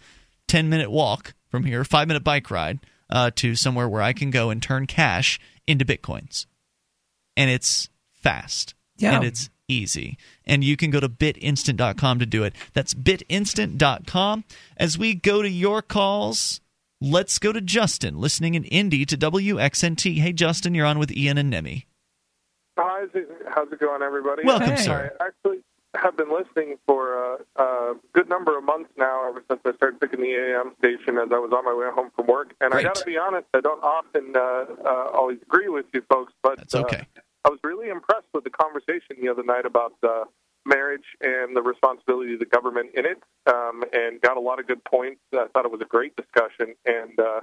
10 0.48 0.68
minute 0.68 0.90
walk 0.90 1.35
from 1.48 1.64
here, 1.64 1.85
five 1.85 2.06
minute 2.06 2.24
bike 2.24 2.51
ride 2.51 2.78
uh, 3.10 3.31
to 3.36 3.55
somewhere 3.56 3.89
where 3.89 4.02
I 4.02 4.12
can 4.12 4.31
go 4.31 4.51
and 4.51 4.62
turn 4.62 4.86
cash 4.86 5.40
into 5.66 5.85
Bitcoins. 5.85 6.47
And 7.36 7.51
it's 7.51 7.89
fast. 8.12 8.74
Yeah. 8.97 9.16
And 9.16 9.24
it's 9.24 9.51
easy. 9.70 10.16
And 10.44 10.62
you 10.64 10.76
can 10.76 10.90
go 10.90 11.01
to 11.01 11.09
bitinstant.com 11.09 12.18
to 12.18 12.26
do 12.26 12.42
it. 12.44 12.55
That's 12.74 12.94
bitinstant.com. 12.94 14.44
As 14.76 14.98
we 14.98 15.14
go 15.14 15.42
to 15.42 15.48
your 15.48 15.82
calls, 15.82 16.60
let's 17.01 17.38
go 17.38 17.52
to 17.52 17.60
Justin, 17.60 18.18
listening 18.18 18.55
in 18.55 18.64
Indy 18.64 19.05
to 19.06 19.16
WXNT. 19.16 20.18
Hey, 20.18 20.32
Justin, 20.32 20.74
you're 20.74 20.86
on 20.86 20.98
with 20.98 21.12
Ian 21.12 21.38
and 21.38 21.51
Nemi. 21.51 21.86
Hi, 22.78 23.05
how's 23.55 23.70
it 23.72 23.78
going, 23.80 24.02
everybody? 24.02 24.42
Welcome, 24.44 24.70
Hey. 24.70 24.76
sir. 24.76 25.12
I 25.20 25.26
actually 25.26 25.59
have 25.97 26.16
been 26.16 26.32
listening 26.32 26.76
for 26.86 27.34
a, 27.34 27.38
a 27.62 27.94
good 28.12 28.28
number 28.28 28.56
of 28.56 28.64
months 28.64 28.90
now, 28.97 29.28
ever 29.28 29.42
since 29.51 29.60
I 29.66 29.72
started 29.74 30.01
picking 30.01 30.20
the 30.20 30.32
AM 30.34 30.72
station 30.78 31.18
as 31.18 31.28
I 31.32 31.38
was 31.38 31.52
on 31.52 31.64
my 31.64 31.74
way 31.74 31.88
home 31.92 32.10
from 32.14 32.26
work. 32.28 32.55
And 32.60 32.72
I 32.72 32.82
got 32.82 32.94
to 32.94 33.05
be 33.05 33.18
honest, 33.18 33.47
I 33.55 33.60
don't 33.60 33.82
often 33.82 34.32
uh, 34.36 34.66
uh, 34.88 35.10
always 35.12 35.38
agree 35.42 35.68
with 35.68 35.86
you 35.92 36.02
folks, 36.09 36.32
but 36.42 36.59
That's 36.59 36.74
okay. 36.76 37.06
uh, 37.16 37.20
I 37.45 37.49
was 37.49 37.59
really 37.65 37.89
impressed 37.89 38.29
with 38.35 38.45
the 38.45 38.51
conversation 38.51 39.17
the 39.21 39.29
other 39.29 39.43
night 39.43 39.65
about 39.65 39.95
uh, 40.03 40.25
marriage 40.67 41.05
and 41.21 41.57
the 41.57 41.62
responsibility 41.62 42.35
of 42.35 42.41
the 42.41 42.47
government 42.47 42.91
in 42.95 43.07
it, 43.07 43.23
um, 43.47 43.83
and 43.93 44.21
got 44.21 44.37
a 44.37 44.41
lot 44.41 44.61
of 44.61 44.67
good 44.67 44.85
points. 44.85 45.21
I 45.33 45.47
thought 45.53 45.65
it 45.65 45.71
was 45.71 45.81
a 45.81 45.87
great 45.89 46.15
discussion, 46.17 46.75
and 46.85 47.19
uh, 47.19 47.41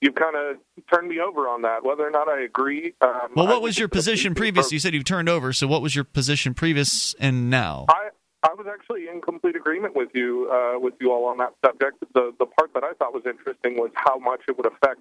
you've 0.00 0.14
kind 0.14 0.36
of 0.36 0.56
turned 0.92 1.08
me 1.08 1.20
over 1.20 1.48
on 1.48 1.62
that. 1.62 1.84
Whether 1.84 2.06
or 2.06 2.10
not 2.10 2.28
I 2.28 2.42
agree. 2.42 2.94
Um, 3.00 3.32
Well, 3.36 3.46
I 3.46 3.50
what 3.50 3.62
was 3.62 3.78
your 3.78 3.88
position 3.88 4.34
previous? 4.34 4.72
You 4.72 4.78
said 4.78 4.94
you 4.94 5.02
turned 5.02 5.28
over. 5.28 5.52
So, 5.52 5.66
what 5.66 5.82
was 5.82 5.94
your 5.94 6.04
position 6.04 6.54
previous 6.54 7.14
and 7.20 7.50
now? 7.50 7.86
I 7.88 8.08
I 8.42 8.52
was 8.52 8.66
actually 8.70 9.08
in 9.08 9.22
complete 9.22 9.56
agreement 9.56 9.96
with 9.96 10.10
you 10.14 10.50
uh, 10.52 10.78
with 10.78 10.94
you 11.00 11.12
all 11.12 11.26
on 11.26 11.38
that 11.38 11.54
subject. 11.64 12.02
The 12.14 12.32
the 12.38 12.46
part 12.46 12.72
that 12.74 12.84
I 12.84 12.92
thought 12.94 13.12
was 13.12 13.24
interesting 13.26 13.76
was 13.76 13.90
how 13.94 14.18
much 14.18 14.40
it 14.48 14.56
would 14.56 14.66
affect 14.66 15.00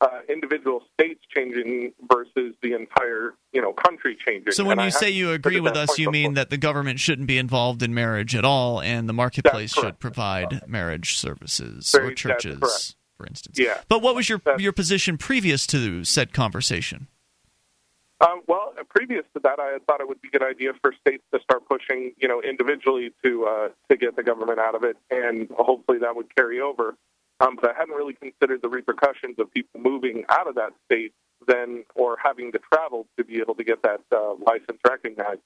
uh, 0.00 0.20
individual 0.28 0.82
states 0.92 1.20
changing 1.34 1.92
versus 2.10 2.54
the 2.62 2.74
entire 2.74 3.34
you 3.52 3.62
know 3.62 3.72
country 3.72 4.16
changing. 4.26 4.52
So 4.52 4.64
when 4.64 4.72
And 4.72 4.82
I 4.82 4.84
you 4.86 4.90
say 4.90 5.10
you 5.10 5.32
agree 5.32 5.60
with 5.60 5.76
us, 5.76 5.98
you 5.98 6.10
mean 6.10 6.34
that 6.34 6.50
the 6.50 6.58
government 6.58 7.00
shouldn't 7.00 7.28
be 7.28 7.38
involved 7.38 7.82
in 7.82 7.94
marriage 7.94 8.34
at 8.34 8.44
all, 8.44 8.80
and 8.80 9.08
the 9.08 9.12
marketplace 9.12 9.72
should 9.72 9.98
provide 9.98 10.66
marriage 10.68 11.16
services 11.16 11.90
Very- 11.92 12.08
or 12.08 12.14
churches, 12.14 12.96
for 13.16 13.26
instance. 13.26 13.58
Yeah. 13.58 13.80
But 13.88 14.02
what 14.02 14.14
was 14.14 14.28
your 14.28 14.40
your 14.58 14.72
position 14.72 15.16
previous 15.16 15.66
to 15.68 16.04
said 16.04 16.32
conversation? 16.32 17.08
Um, 18.20 18.42
well, 18.46 18.72
previous 18.88 19.24
to 19.34 19.40
that, 19.42 19.58
I 19.58 19.72
had 19.72 19.86
thought 19.86 20.00
it 20.00 20.08
would 20.08 20.22
be 20.22 20.28
a 20.28 20.38
good 20.38 20.48
idea 20.48 20.72
for 20.80 20.94
states 21.00 21.24
to 21.32 21.40
start 21.40 21.68
pushing, 21.68 22.12
you 22.16 22.28
know, 22.28 22.40
individually 22.40 23.12
to 23.24 23.44
uh, 23.44 23.68
to 23.90 23.96
get 23.96 24.16
the 24.16 24.22
government 24.22 24.58
out 24.58 24.74
of 24.74 24.84
it, 24.84 24.96
and 25.10 25.48
hopefully 25.50 25.98
that 25.98 26.14
would 26.16 26.34
carry 26.34 26.60
over. 26.60 26.96
Um, 27.40 27.56
but 27.60 27.70
I 27.70 27.74
hadn't 27.78 27.94
really 27.94 28.14
considered 28.14 28.62
the 28.62 28.68
repercussions 28.68 29.38
of 29.38 29.52
people 29.52 29.80
moving 29.80 30.24
out 30.28 30.46
of 30.46 30.54
that 30.54 30.72
state 30.86 31.12
then, 31.46 31.84
or 31.94 32.16
having 32.22 32.52
to 32.52 32.58
travel 32.72 33.06
to 33.18 33.24
be 33.24 33.38
able 33.40 33.54
to 33.56 33.64
get 33.64 33.82
that 33.82 34.00
uh, 34.12 34.34
license 34.46 34.78
recognized. 34.88 35.40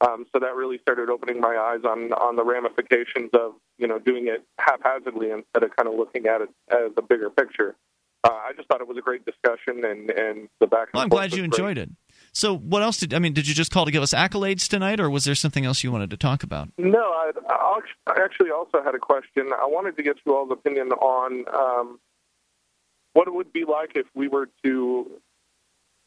Um, 0.00 0.26
so 0.32 0.38
that 0.40 0.54
really 0.54 0.78
started 0.78 1.10
opening 1.10 1.40
my 1.40 1.56
eyes 1.56 1.84
on 1.84 2.12
on 2.12 2.36
the 2.36 2.44
ramifications 2.44 3.30
of 3.34 3.54
you 3.78 3.88
know 3.88 3.98
doing 3.98 4.28
it 4.28 4.44
haphazardly 4.58 5.30
instead 5.30 5.64
of 5.64 5.74
kind 5.74 5.88
of 5.88 5.94
looking 5.94 6.26
at 6.26 6.40
it 6.40 6.50
as 6.70 6.92
a 6.96 7.02
bigger 7.02 7.30
picture. 7.30 7.74
Uh, 8.24 8.30
I 8.32 8.52
just 8.56 8.68
thought 8.68 8.80
it 8.80 8.88
was 8.88 8.96
a 8.96 9.00
great 9.00 9.24
discussion, 9.24 9.84
and 9.84 10.10
and 10.10 10.48
the 10.60 10.66
back. 10.66 10.88
Well, 10.94 11.02
I'm 11.02 11.08
glad 11.08 11.34
you 11.34 11.42
enjoyed 11.42 11.78
it. 11.78 11.90
So, 12.38 12.56
what 12.56 12.84
else 12.84 12.98
did 12.98 13.12
I 13.12 13.18
mean? 13.18 13.32
Did 13.32 13.48
you 13.48 13.54
just 13.54 13.72
call 13.72 13.84
to 13.84 13.90
give 13.90 14.00
us 14.00 14.14
accolades 14.14 14.68
tonight, 14.68 15.00
or 15.00 15.10
was 15.10 15.24
there 15.24 15.34
something 15.34 15.64
else 15.64 15.82
you 15.82 15.90
wanted 15.90 16.10
to 16.10 16.16
talk 16.16 16.44
about? 16.44 16.68
No, 16.78 17.00
I, 17.00 17.32
I 18.06 18.20
actually 18.22 18.52
also 18.52 18.80
had 18.80 18.94
a 18.94 18.98
question. 19.00 19.50
I 19.60 19.66
wanted 19.66 19.96
to 19.96 20.04
get 20.04 20.18
you 20.24 20.36
all's 20.36 20.52
opinion 20.52 20.92
on 20.92 21.44
um, 21.52 21.98
what 23.14 23.26
it 23.26 23.34
would 23.34 23.52
be 23.52 23.64
like 23.64 23.96
if 23.96 24.06
we 24.14 24.28
were 24.28 24.48
to 24.64 25.20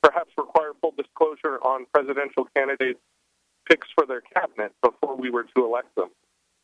perhaps 0.02 0.32
require 0.38 0.72
full 0.80 0.94
disclosure 0.96 1.60
on 1.64 1.86
presidential 1.94 2.48
candidates' 2.56 3.02
picks 3.68 3.90
for 3.94 4.06
their 4.06 4.22
cabinet 4.22 4.72
before 4.82 5.18
we 5.18 5.30
were 5.30 5.44
to 5.44 5.66
elect 5.66 5.94
them. 5.96 6.12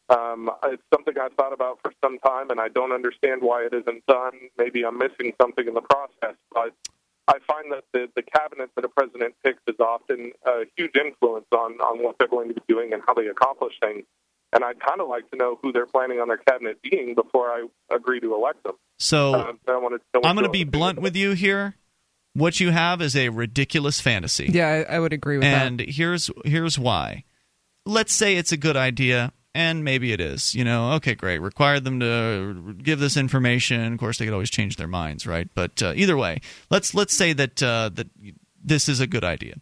Um, 0.08 0.50
it's 0.64 0.82
something 0.94 1.16
I've 1.22 1.34
thought 1.34 1.52
about 1.52 1.80
for 1.84 1.92
some 2.02 2.20
time, 2.20 2.52
and 2.52 2.62
I 2.62 2.70
don't 2.70 2.94
understand 2.94 3.42
why 3.42 3.66
it 3.66 3.74
isn't 3.74 4.06
done. 4.06 4.32
Maybe 4.58 4.86
I'm 4.86 4.98
missing 4.98 5.34
something 5.42 5.68
in 5.68 5.74
the 5.74 5.82
process, 5.82 6.38
but 6.54 6.74
I 7.28 7.40
find 7.48 7.72
that 7.72 7.84
the, 7.94 8.08
the 8.16 8.22
cabinet 8.24 8.70
that 8.76 8.86
a 8.86 8.90
president 8.90 9.36
picks 9.44 9.62
is 9.68 9.76
often 9.80 10.32
a 10.46 10.64
huge 10.78 10.96
influence 10.96 11.46
on, 11.52 11.74
on 11.82 12.02
what 12.04 12.18
they're 12.18 12.28
going 12.28 12.48
to 12.48 12.54
be 12.54 12.62
doing 12.68 12.94
and 12.94 13.02
how 13.06 13.14
they 13.14 13.28
accomplish 13.28 13.74
things. 13.82 14.06
And 14.54 14.64
I'd 14.64 14.80
kind 14.80 15.02
of 15.02 15.10
like 15.10 15.30
to 15.32 15.38
know 15.38 15.60
who 15.62 15.74
they're 15.74 15.86
planning 15.86 16.22
on 16.22 16.30
their 16.30 16.38
cabinet 16.38 16.82
being 16.82 17.16
before 17.16 17.48
I 17.48 17.68
agree 17.94 18.22
to 18.22 18.34
elect 18.34 18.64
them. 18.64 18.76
So, 18.98 19.34
Um, 19.36 19.60
I 19.68 19.78
wanted 19.78 19.98
to 19.98 20.04
know 20.22 20.28
I'm 20.30 20.36
going 20.36 20.46
to 20.46 20.52
be 20.52 20.64
blunt 20.64 21.02
with 21.02 21.16
you 21.18 21.34
here. 21.34 21.76
What 22.34 22.60
you 22.60 22.70
have 22.72 23.02
is 23.02 23.16
a 23.16 23.30
ridiculous 23.30 24.00
fantasy. 24.00 24.50
Yeah, 24.54 24.86
I, 24.90 24.96
I 24.96 25.00
would 25.00 25.12
agree 25.12 25.38
with 25.38 25.46
and 25.46 25.80
that. 25.80 25.90
here's 25.90 26.30
here's 26.46 26.78
why. 26.80 27.26
Let's 27.86 28.14
say 28.14 28.36
it's 28.36 28.52
a 28.52 28.58
good 28.58 28.78
idea, 28.78 29.34
and 29.58 29.84
maybe 29.84 30.12
it 30.14 30.22
is. 30.22 30.54
You 30.54 30.64
know, 30.64 30.92
okay, 30.94 31.16
great. 31.16 31.40
Require 31.40 31.80
them 31.80 32.00
to 32.00 32.76
give 32.82 33.00
this 33.00 33.18
information. 33.18 33.94
Of 33.94 34.00
course, 34.00 34.20
they 34.20 34.26
could 34.26 34.34
always 34.34 34.52
change 34.52 34.76
their 34.76 34.88
minds, 34.88 35.26
right? 35.26 35.50
But 35.56 35.82
uh, 35.82 35.94
either 35.96 36.16
way, 36.16 36.42
let's 36.70 36.94
let's 36.94 37.18
say 37.18 37.34
that 37.34 37.64
uh, 37.64 37.90
that 37.96 38.08
this 38.64 38.88
is 38.88 39.00
a 39.00 39.08
good 39.08 39.24
idea. 39.24 39.56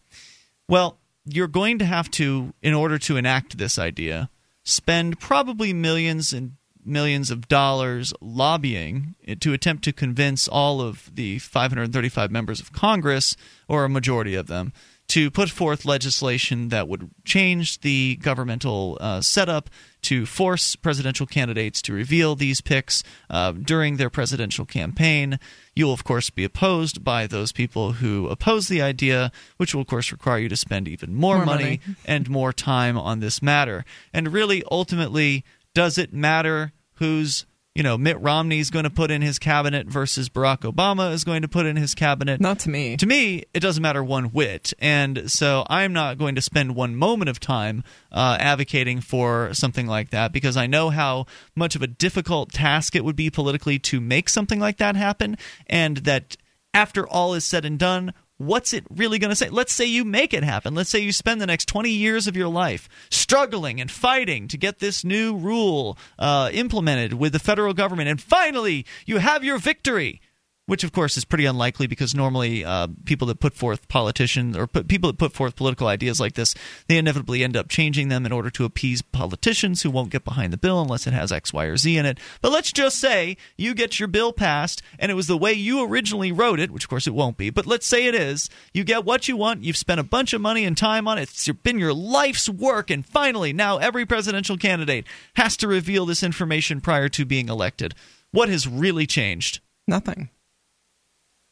Well, 0.67 0.97
you're 1.23 1.47
going 1.47 1.79
to 1.79 1.85
have 1.85 2.11
to, 2.11 2.53
in 2.61 2.73
order 2.73 2.97
to 2.99 3.15
enact 3.15 3.57
this 3.57 3.79
idea, 3.79 4.29
spend 4.63 5.19
probably 5.19 5.71
millions 5.71 6.33
and 6.33 6.57
millions 6.83 7.31
of 7.31 7.47
dollars 7.47 8.13
lobbying 8.19 9.15
to 9.39 9.53
attempt 9.53 9.83
to 9.85 9.93
convince 9.93 10.47
all 10.47 10.81
of 10.81 11.09
the 11.15 11.39
535 11.39 12.31
members 12.31 12.59
of 12.59 12.73
Congress, 12.73 13.37
or 13.69 13.85
a 13.85 13.89
majority 13.89 14.35
of 14.35 14.47
them, 14.47 14.73
to 15.07 15.29
put 15.29 15.49
forth 15.49 15.85
legislation 15.85 16.69
that 16.69 16.87
would 16.87 17.11
change 17.23 17.81
the 17.81 18.15
governmental 18.17 18.97
uh, 18.99 19.21
setup 19.21 19.69
to 20.01 20.25
force 20.25 20.75
presidential 20.75 21.25
candidates 21.25 21.81
to 21.83 21.93
reveal 21.93 22.35
these 22.35 22.61
picks 22.61 23.03
uh, 23.29 23.51
during 23.51 23.97
their 23.97 24.09
presidential 24.09 24.65
campaign. 24.65 25.39
You 25.75 25.85
will, 25.85 25.93
of 25.93 26.03
course, 26.03 26.29
be 26.29 26.43
opposed 26.43 27.03
by 27.03 27.27
those 27.27 27.51
people 27.51 27.93
who 27.93 28.27
oppose 28.27 28.67
the 28.67 28.81
idea, 28.81 29.31
which 29.57 29.73
will, 29.73 29.81
of 29.81 29.87
course, 29.87 30.11
require 30.11 30.39
you 30.39 30.49
to 30.49 30.55
spend 30.55 30.87
even 30.87 31.13
more, 31.13 31.37
More 31.37 31.45
money, 31.45 31.63
money. 31.63 31.95
and 32.05 32.29
more 32.29 32.53
time 32.53 32.97
on 32.97 33.19
this 33.19 33.41
matter. 33.41 33.85
And 34.13 34.33
really, 34.33 34.63
ultimately, 34.71 35.43
does 35.73 35.97
it 35.97 36.13
matter 36.13 36.71
who's 36.95 37.45
you 37.75 37.83
know 37.83 37.97
Mitt 37.97 38.19
Romney 38.21 38.59
is 38.59 38.69
going 38.71 38.85
to 38.85 38.89
put 38.89 39.11
in 39.11 39.21
his 39.21 39.37
cabinet 39.37 39.87
versus 39.87 40.29
Barack 40.29 40.61
Obama 40.61 41.11
is 41.11 41.23
going 41.23 41.41
to 41.41 41.47
put 41.47 41.65
in 41.65 41.75
his 41.75 41.93
cabinet? 41.93 42.39
Not 42.41 42.59
to 42.59 42.69
me. 42.69 42.97
To 42.97 43.05
me, 43.05 43.43
it 43.53 43.59
doesn't 43.59 43.83
matter 43.83 44.03
one 44.03 44.25
whit, 44.25 44.73
and 44.79 45.29
so 45.29 45.65
I'm 45.69 45.93
not 45.93 46.17
going 46.17 46.35
to 46.35 46.41
spend 46.41 46.75
one 46.75 46.95
moment 46.95 47.29
of 47.29 47.39
time 47.39 47.83
uh, 48.11 48.37
advocating 48.39 49.01
for 49.01 49.53
something 49.53 49.85
like 49.85 50.09
that 50.11 50.31
because 50.31 50.57
I 50.57 50.67
know 50.67 50.89
how 50.89 51.25
much 51.55 51.75
of 51.75 51.81
a 51.81 51.87
difficult 51.87 52.51
task 52.53 52.95
it 52.95 53.03
would 53.03 53.17
be 53.17 53.29
politically 53.29 53.77
to 53.79 53.99
make 53.99 54.29
something 54.29 54.59
like 54.59 54.77
that 54.77 54.95
happen, 54.95 55.37
and 55.67 55.97
that 55.97 56.37
after 56.73 57.07
all 57.07 57.33
is 57.33 57.45
said 57.45 57.65
and 57.65 57.77
done, 57.77 58.13
what's 58.37 58.73
it 58.73 58.85
really 58.89 59.19
going 59.19 59.29
to 59.29 59.35
say? 59.35 59.49
Let's 59.49 59.73
say 59.73 59.85
you 59.85 60.03
make 60.03 60.33
it 60.33 60.43
happen. 60.43 60.75
Let's 60.75 60.89
say 60.89 60.99
you 60.99 61.11
spend 61.11 61.41
the 61.41 61.47
next 61.47 61.67
20 61.67 61.89
years 61.89 62.27
of 62.27 62.35
your 62.35 62.47
life 62.47 62.89
struggling 63.09 63.79
and 63.79 63.89
fighting 63.89 64.47
to 64.49 64.57
get 64.57 64.79
this 64.79 65.03
new 65.03 65.35
rule 65.35 65.97
uh, 66.19 66.49
implemented 66.53 67.13
with 67.13 67.33
the 67.33 67.39
federal 67.39 67.73
government, 67.73 68.09
and 68.09 68.21
finally 68.21 68.85
you 69.05 69.17
have 69.17 69.43
your 69.43 69.57
victory. 69.57 70.21
Which, 70.67 70.83
of 70.83 70.91
course, 70.91 71.15
is 71.15 71.25
pretty 71.25 71.45
unlikely 71.45 71.85
because 71.85 72.15
normally 72.15 72.65
uh, 72.65 72.87
people 73.05 73.27
that 73.27 73.39
put 73.39 73.53
forth 73.53 73.87
politicians 73.87 74.57
or 74.57 74.65
put, 74.65 74.87
people 74.87 75.11
that 75.11 75.19
put 75.19 75.31
forth 75.31 75.55
political 75.55 75.87
ideas 75.87 76.19
like 76.19 76.33
this, 76.33 76.55
they 76.87 76.97
inevitably 76.97 77.43
end 77.43 77.55
up 77.55 77.69
changing 77.69 78.07
them 78.07 78.25
in 78.25 78.31
order 78.31 78.49
to 78.49 78.65
appease 78.65 79.03
politicians 79.03 79.83
who 79.83 79.91
won't 79.91 80.09
get 80.09 80.23
behind 80.25 80.51
the 80.51 80.57
bill 80.57 80.81
unless 80.81 81.05
it 81.05 81.13
has 81.13 81.31
X, 81.31 81.53
Y, 81.53 81.65
or 81.65 81.77
Z 81.77 81.95
in 81.95 82.07
it. 82.07 82.17
But 82.41 82.51
let's 82.51 82.71
just 82.71 82.99
say 82.99 83.37
you 83.57 83.75
get 83.75 83.99
your 83.99 84.07
bill 84.07 84.33
passed 84.33 84.81
and 84.97 85.11
it 85.11 85.15
was 85.15 85.27
the 85.27 85.37
way 85.37 85.53
you 85.53 85.85
originally 85.85 86.31
wrote 86.31 86.59
it, 86.59 86.71
which 86.71 86.85
of 86.85 86.89
course 86.89 87.05
it 87.05 87.13
won't 87.13 87.37
be, 87.37 87.51
but 87.51 87.67
let's 87.67 87.85
say 87.85 88.07
it 88.07 88.15
is. 88.15 88.49
You 88.73 88.83
get 88.83 89.05
what 89.05 89.27
you 89.27 89.37
want, 89.37 89.63
you've 89.63 89.77
spent 89.77 89.99
a 89.99 90.03
bunch 90.03 90.33
of 90.33 90.41
money 90.41 90.65
and 90.65 90.75
time 90.75 91.07
on 91.07 91.19
it, 91.19 91.29
it's 91.29 91.47
been 91.47 91.77
your 91.77 91.93
life's 91.93 92.49
work, 92.49 92.89
and 92.89 93.05
finally 93.05 93.53
now 93.53 93.77
every 93.77 94.07
presidential 94.07 94.57
candidate 94.57 95.05
has 95.35 95.55
to 95.57 95.67
reveal 95.67 96.07
this 96.07 96.23
information 96.23 96.81
prior 96.81 97.07
to 97.09 97.23
being 97.23 97.49
elected. 97.49 97.93
What 98.31 98.49
has 98.49 98.67
really 98.67 99.05
changed? 99.05 99.59
Nothing. 99.87 100.29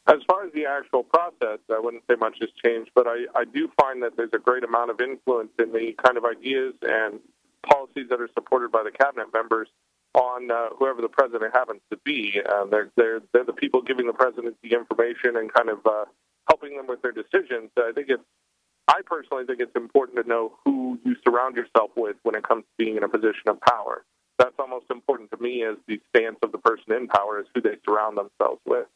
As 0.07 0.19
far 0.27 0.45
as 0.45 0.51
the 0.53 0.65
actual 0.65 1.03
process, 1.03 1.59
I 1.71 1.79
wouldn't 1.79 2.03
say 2.09 2.15
much 2.19 2.37
has 2.41 2.49
changed, 2.63 2.91
but 2.93 3.07
I, 3.07 3.25
I 3.35 3.45
do 3.45 3.69
find 3.79 4.03
that 4.03 4.17
there's 4.17 4.33
a 4.33 4.39
great 4.39 4.63
amount 4.63 4.91
of 4.91 4.99
influence 4.99 5.51
in 5.59 5.71
the 5.71 5.93
kind 6.03 6.17
of 6.17 6.25
ideas 6.25 6.73
and 6.81 7.19
policies 7.65 8.07
that 8.09 8.19
are 8.19 8.29
supported 8.33 8.71
by 8.71 8.83
the 8.83 8.91
cabinet 8.91 9.27
members 9.33 9.69
on 10.13 10.51
uh, 10.51 10.69
whoever 10.77 11.01
the 11.01 11.07
president 11.07 11.55
happens 11.55 11.79
to 11.89 11.97
be. 12.03 12.41
Um, 12.53 12.69
they're, 12.69 12.89
they're, 12.97 13.21
they're 13.31 13.45
the 13.45 13.53
people 13.53 13.81
giving 13.81 14.05
the 14.05 14.13
president 14.13 14.57
the 14.61 14.73
information 14.73 15.37
and 15.37 15.51
kind 15.51 15.69
of 15.69 15.79
uh, 15.85 16.05
helping 16.49 16.75
them 16.75 16.87
with 16.87 17.01
their 17.01 17.13
decisions. 17.13 17.71
I 17.77 17.91
think 17.95 18.09
it's 18.09 18.23
I 18.87 19.01
personally 19.05 19.45
think 19.45 19.59
it's 19.61 19.75
important 19.75 20.21
to 20.21 20.27
know 20.27 20.53
who 20.65 20.99
you 21.05 21.15
surround 21.23 21.55
yourself 21.55 21.91
with 21.95 22.17
when 22.23 22.35
it 22.35 22.43
comes 22.43 22.63
to 22.63 22.69
being 22.77 22.97
in 22.97 23.03
a 23.03 23.09
position 23.09 23.47
of 23.47 23.59
power. 23.61 24.03
That's 24.37 24.55
almost 24.59 24.87
important 24.91 25.31
to 25.31 25.37
me 25.37 25.63
as 25.63 25.77
the 25.87 26.01
stance 26.09 26.37
of 26.43 26.51
the 26.51 26.57
person 26.57 26.91
in 26.91 27.07
power 27.07 27.39
is 27.39 27.47
who 27.55 27.61
they 27.61 27.77
surround 27.87 28.17
themselves 28.17 28.59
with. 28.65 28.87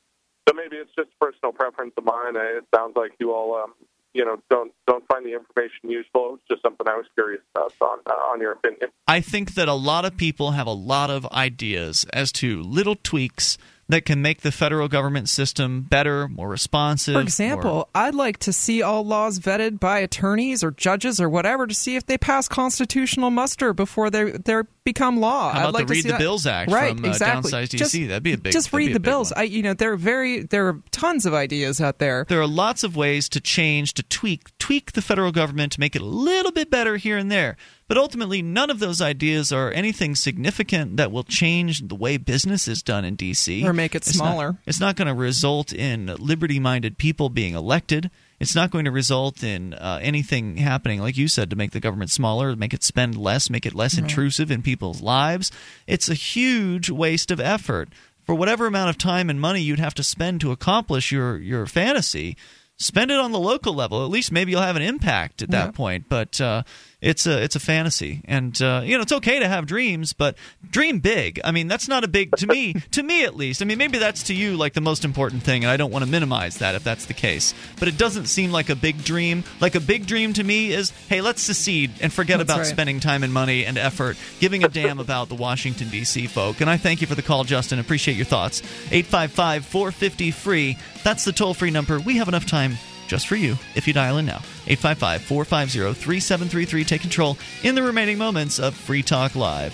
So 0.48 0.54
maybe 0.54 0.78
it's 0.78 0.92
just 0.96 1.10
personal 1.20 1.52
preference 1.52 1.94
of 1.98 2.06
mine. 2.06 2.36
It 2.36 2.64
sounds 2.74 2.96
like 2.96 3.12
you 3.20 3.34
all, 3.34 3.56
um, 3.56 3.74
you 4.14 4.24
know, 4.24 4.38
don't 4.50 4.72
don't 4.88 5.06
find 5.08 5.26
the 5.26 5.34
information 5.34 5.90
useful. 5.90 6.36
It's 6.36 6.44
just 6.50 6.62
something 6.62 6.88
I 6.88 6.96
was 6.96 7.06
curious 7.16 7.42
about 7.54 7.74
on 7.82 8.00
uh, 8.06 8.14
on 8.32 8.40
your 8.40 8.54
opinion. 8.54 8.90
I 9.08 9.20
think 9.20 9.56
that 9.56 9.68
a 9.68 9.74
lot 9.74 10.06
of 10.06 10.16
people 10.16 10.52
have 10.52 10.68
a 10.68 10.74
lot 10.74 11.10
of 11.10 11.26
ideas 11.28 12.06
as 12.14 12.32
to 12.34 12.62
little 12.62 12.96
tweaks 12.96 13.58
that 13.90 14.06
can 14.06 14.22
make 14.22 14.42
the 14.42 14.52
federal 14.52 14.88
government 14.88 15.30
system 15.30 15.82
better, 15.82 16.28
more 16.28 16.50
responsive. 16.50 17.14
For 17.14 17.22
example, 17.22 17.72
more- 17.74 17.88
I'd 17.96 18.16
like 18.16 18.38
to 18.40 18.52
see 18.54 18.82
all 18.82 19.06
laws 19.06 19.40
vetted 19.40 19.80
by 19.80 20.00
attorneys 20.00 20.64
or 20.64 20.72
judges 20.72 21.22
or 21.22 21.30
whatever 21.30 21.66
to 21.68 21.74
see 21.74 21.96
if 21.96 22.06
they 22.06 22.18
pass 22.18 22.48
constitutional 22.48 23.30
muster 23.30 23.74
before 23.74 24.10
they 24.10 24.32
they 24.32 24.56
become 24.84 25.20
law. 25.20 25.52
How 25.52 25.60
about 25.60 25.68
I'd 25.70 25.74
like 25.74 25.88
the 25.88 25.94
to 25.94 25.98
Read 25.98 26.04
the 26.06 26.10
that. 26.10 26.20
Bills 26.20 26.46
Act 26.46 26.72
right, 26.72 26.96
from, 26.96 27.06
uh, 27.06 27.10
exactly. 27.10 27.52
Downsize 27.52 27.68
DC? 27.70 27.78
Just, 27.78 27.94
That'd 27.94 28.24
be 28.24 28.34
a 28.34 28.38
big- 28.38 28.54
Just 28.54 28.72
read 28.74 28.94
the 28.94 29.00
bills. 29.00 29.32
one. 29.32 29.40
I, 29.42 29.44
you 29.44 29.62
know, 29.62 29.74
there 29.74 29.92
are 29.94 29.98
very 29.98 30.44
there 30.44 30.68
are 30.68 30.82
tons 30.92 31.26
of 31.26 31.34
ideas 31.34 31.80
out 31.82 32.00
there. 32.00 32.26
there 32.30 32.42
are 32.42 32.48
lots 32.48 32.84
of 32.84 32.96
ways 32.96 33.28
to 33.30 33.40
change, 33.42 33.94
to 33.96 34.04
tweak, 34.04 34.58
tweak 34.60 34.94
the 34.94 35.02
federal 35.02 35.32
government 35.32 35.72
to 35.74 35.80
make 35.80 35.96
it 35.96 36.02
a 36.02 36.06
little 36.06 36.52
bit 36.52 36.70
better 36.70 36.98
here 36.98 37.18
and 37.18 37.32
there. 37.32 37.56
But 37.88 37.98
ultimately, 37.98 38.42
none 38.42 38.70
of 38.70 38.80
those 38.80 39.02
ideas 39.02 39.54
are 39.54 39.72
anything 39.72 40.14
significant 40.16 40.98
that 40.98 41.10
will 41.12 41.24
change 41.24 41.88
the 41.88 41.96
way 41.96 42.18
business 42.18 42.68
is 42.68 42.84
done 42.84 43.06
in 43.06 43.16
D.C. 43.16 43.66
Or 43.66 43.72
make 43.72 43.96
it 43.96 44.06
It's 44.06 44.18
not- 44.18 44.26
smaller. 44.26 44.58
it's 44.66 44.80
not 44.82 44.98
going 44.98 45.08
to 45.08 45.14
result 45.14 45.72
in 45.72 46.08
liberty 46.20 46.60
minded 46.60 46.98
people 46.98 47.30
being 47.30 47.54
elected. 47.56 48.12
It's 48.42 48.54
not 48.54 48.72
going 48.72 48.86
to 48.86 48.92
result 48.92 49.42
in 49.42 49.74
uh, 49.74 50.00
anything 50.02 50.58
happening, 50.58 51.00
like 51.00 51.16
you 51.18 51.28
said, 51.30 51.50
to 51.50 51.56
make 51.56 51.72
the 51.72 51.80
government 51.80 52.12
smaller, 52.12 52.56
make 52.58 52.74
it 52.74 52.84
spend 52.84 53.18
less, 53.18 53.50
make 53.50 53.66
it 53.66 53.74
less 53.74 53.96
Right. 53.96 54.04
intrusive 54.04 54.52
in 54.52 54.62
people's 54.62 55.02
lives. 55.02 55.50
It's 55.88 56.10
a 56.10 56.14
huge 56.14 56.90
waste 56.90 57.32
of 57.32 57.40
effort. 57.40 57.88
For 58.26 58.36
whatever 58.36 58.68
amount 58.68 58.90
of 58.90 58.98
time 58.98 59.30
and 59.30 59.40
money 59.40 59.62
you'd 59.62 59.80
have 59.80 59.96
to 59.96 60.04
spend 60.04 60.42
to 60.42 60.52
accomplish 60.52 61.10
your, 61.12 61.38
your 61.38 61.66
fantasy, 61.66 62.36
spend 62.76 63.10
it 63.10 63.18
on 63.20 63.32
the 63.32 63.40
local 63.40 63.74
level. 63.74 64.04
At 64.04 64.12
least 64.12 64.32
maybe 64.34 64.52
you'll 64.52 64.62
have 64.62 64.76
an 64.76 64.82
impact 64.84 65.42
at 65.42 65.50
that 65.52 65.66
Yeah. 65.68 65.72
point. 65.72 66.06
But 66.10 66.40
uh, 66.42 66.62
it's 67.00 67.28
a 67.28 67.44
it's 67.44 67.56
a 67.56 67.60
fantasy, 67.60 68.22
and 68.26 68.60
uh, 68.60 68.82
you 68.84 68.96
know 68.96 69.04
it's 69.04 69.12
okay 69.12 69.40
to 69.40 69.48
have 69.48 69.68
dreams, 69.68 70.14
but 70.14 70.36
dream 70.68 71.00
big. 71.00 71.40
I 71.44 71.52
mean, 71.52 71.68
that's 71.68 71.88
not 71.88 72.04
a 72.04 72.08
big 72.08 72.36
to 72.38 72.48
me. 72.48 72.74
to 72.92 73.04
me, 73.04 73.24
at 73.24 73.36
least. 73.36 73.62
I 73.62 73.66
mean, 73.66 73.78
maybe 73.78 74.00
that's 74.00 74.24
to 74.24 74.34
you 74.34 74.58
like 74.58 74.74
the 74.74 74.82
most 74.82 75.06
important 75.06 75.44
thing, 75.44 75.64
and 75.64 75.70
I 75.70 75.78
don't 75.78 75.92
want 75.92 76.06
to 76.06 76.10
minimize 76.10 76.58
that 76.58 76.74
if 76.74 76.84
that's 76.84 77.06
the 77.06 77.14
case. 77.14 77.54
But 77.80 77.88
it 77.88 78.00
doesn't 78.00 78.26
seem 78.26 78.52
like 78.52 78.70
a 78.70 78.76
big 78.76 79.04
dream. 79.04 79.44
Like 79.62 79.76
a 79.76 79.80
big 79.80 80.08
dream 80.08 80.34
to 80.34 80.44
me 80.44 80.72
is, 80.74 80.90
hey, 81.08 81.22
let's 81.22 81.42
secede 81.44 81.92
and 82.02 82.12
forget 82.12 82.40
That's 82.40 82.50
about 82.50 82.60
right. 82.60 82.68
spending 82.68 83.00
time 83.00 83.24
and 83.24 83.32
money 83.32 83.66
and 83.66 83.78
effort 83.78 84.18
giving 84.40 84.64
a 84.64 84.68
damn 84.68 85.00
about 85.00 85.30
the 85.30 85.36
Washington 85.36 85.90
D.C. 85.90 86.26
folk. 86.26 86.62
And 86.62 86.70
I 86.70 86.78
thank 86.78 87.02
you 87.02 87.08
for 87.08 87.16
the 87.16 87.22
call, 87.22 87.44
Justin. 87.44 87.78
Appreciate 87.78 88.18
your 88.18 88.26
thoughts. 88.26 88.62
855 88.92 89.66
450 89.66 90.32
free. 90.32 90.78
That's 91.04 91.26
the 91.26 91.32
toll 91.32 91.54
free 91.54 91.70
number. 91.70 92.00
We 92.00 92.18
have 92.18 92.28
enough 92.28 92.48
time 92.48 92.78
just 93.08 93.28
for 93.28 93.36
you 93.36 93.56
if 93.76 93.88
you 93.88 93.94
dial 93.94 94.18
in 94.18 94.26
now. 94.26 94.42
855 94.68 95.22
450 95.24 95.94
3733. 96.00 96.84
Take 96.84 97.02
control 97.02 97.38
in 97.64 97.76
the 97.76 97.84
remaining 97.84 98.18
moments 98.18 98.60
of 98.60 98.76
Free 98.76 99.04
Talk 99.04 99.36
Live. 99.36 99.74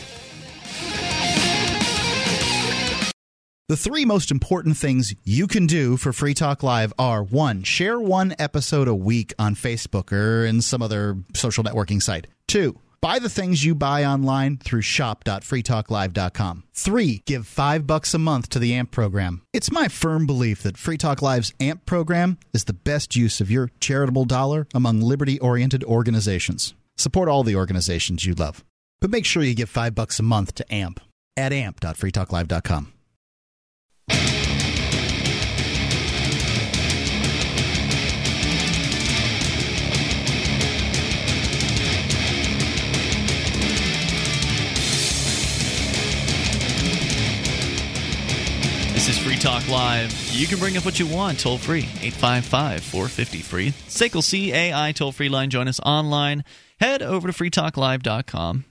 The 3.69 3.77
three 3.77 4.03
most 4.03 4.29
important 4.29 4.75
things 4.75 5.15
you 5.23 5.47
can 5.47 5.67
do 5.67 5.95
for 5.95 6.11
Free 6.11 6.33
Talk 6.33 6.63
Live 6.63 6.93
are 6.99 7.23
one, 7.23 7.63
share 7.63 7.97
one 7.97 8.35
episode 8.37 8.89
a 8.89 8.93
week 8.93 9.33
on 9.39 9.55
Facebook 9.55 10.11
or 10.11 10.45
in 10.45 10.61
some 10.61 10.81
other 10.81 11.17
social 11.33 11.63
networking 11.63 12.01
site. 12.01 12.27
Two, 12.45 12.77
buy 13.03 13.19
the 13.19 13.29
things 13.29 13.65
you 13.65 13.75
buy 13.75 14.05
online 14.05 14.55
through 14.55 14.79
shop.freetalklive.com. 14.79 16.63
Three, 16.73 17.21
give 17.25 17.45
five 17.45 17.85
bucks 17.85 18.13
a 18.13 18.17
month 18.17 18.47
to 18.49 18.59
the 18.59 18.73
AMP 18.73 18.91
program. 18.91 19.41
It's 19.51 19.69
my 19.69 19.89
firm 19.89 20.25
belief 20.25 20.63
that 20.63 20.77
Free 20.77 20.97
Talk 20.97 21.21
Live's 21.21 21.53
AMP 21.59 21.85
program 21.85 22.37
is 22.53 22.63
the 22.63 22.71
best 22.71 23.13
use 23.13 23.41
of 23.41 23.51
your 23.51 23.71
charitable 23.81 24.23
dollar 24.23 24.67
among 24.73 25.01
liberty 25.01 25.37
oriented 25.41 25.83
organizations. 25.83 26.73
Support 26.95 27.27
all 27.27 27.43
the 27.43 27.57
organizations 27.57 28.25
you 28.25 28.35
love, 28.35 28.63
but 29.01 29.11
make 29.11 29.25
sure 29.25 29.43
you 29.43 29.53
give 29.53 29.69
five 29.69 29.93
bucks 29.93 30.17
a 30.19 30.23
month 30.23 30.55
to 30.55 30.73
AMP 30.73 31.01
at 31.35 31.51
amp.freetalklive.com. 31.51 32.93
This 49.03 49.17
is 49.17 49.25
Free 49.25 49.35
Talk 49.35 49.67
Live. 49.67 50.13
You 50.31 50.47
can 50.47 50.59
bring 50.59 50.77
up 50.77 50.85
what 50.85 50.97
you 50.97 51.05
want 51.05 51.37
toll 51.37 51.57
free. 51.57 51.79
855 51.79 52.81
450 52.83 53.37
free. 53.39 53.71
SACL 53.89 54.23
CAI 54.71 54.93
toll 54.93 55.11
free 55.11 55.27
line. 55.27 55.49
Join 55.49 55.67
us 55.67 55.81
online. 55.81 56.45
Head 56.79 57.01
over 57.01 57.29
to 57.29 57.33
freetalklive.com. 57.37 58.63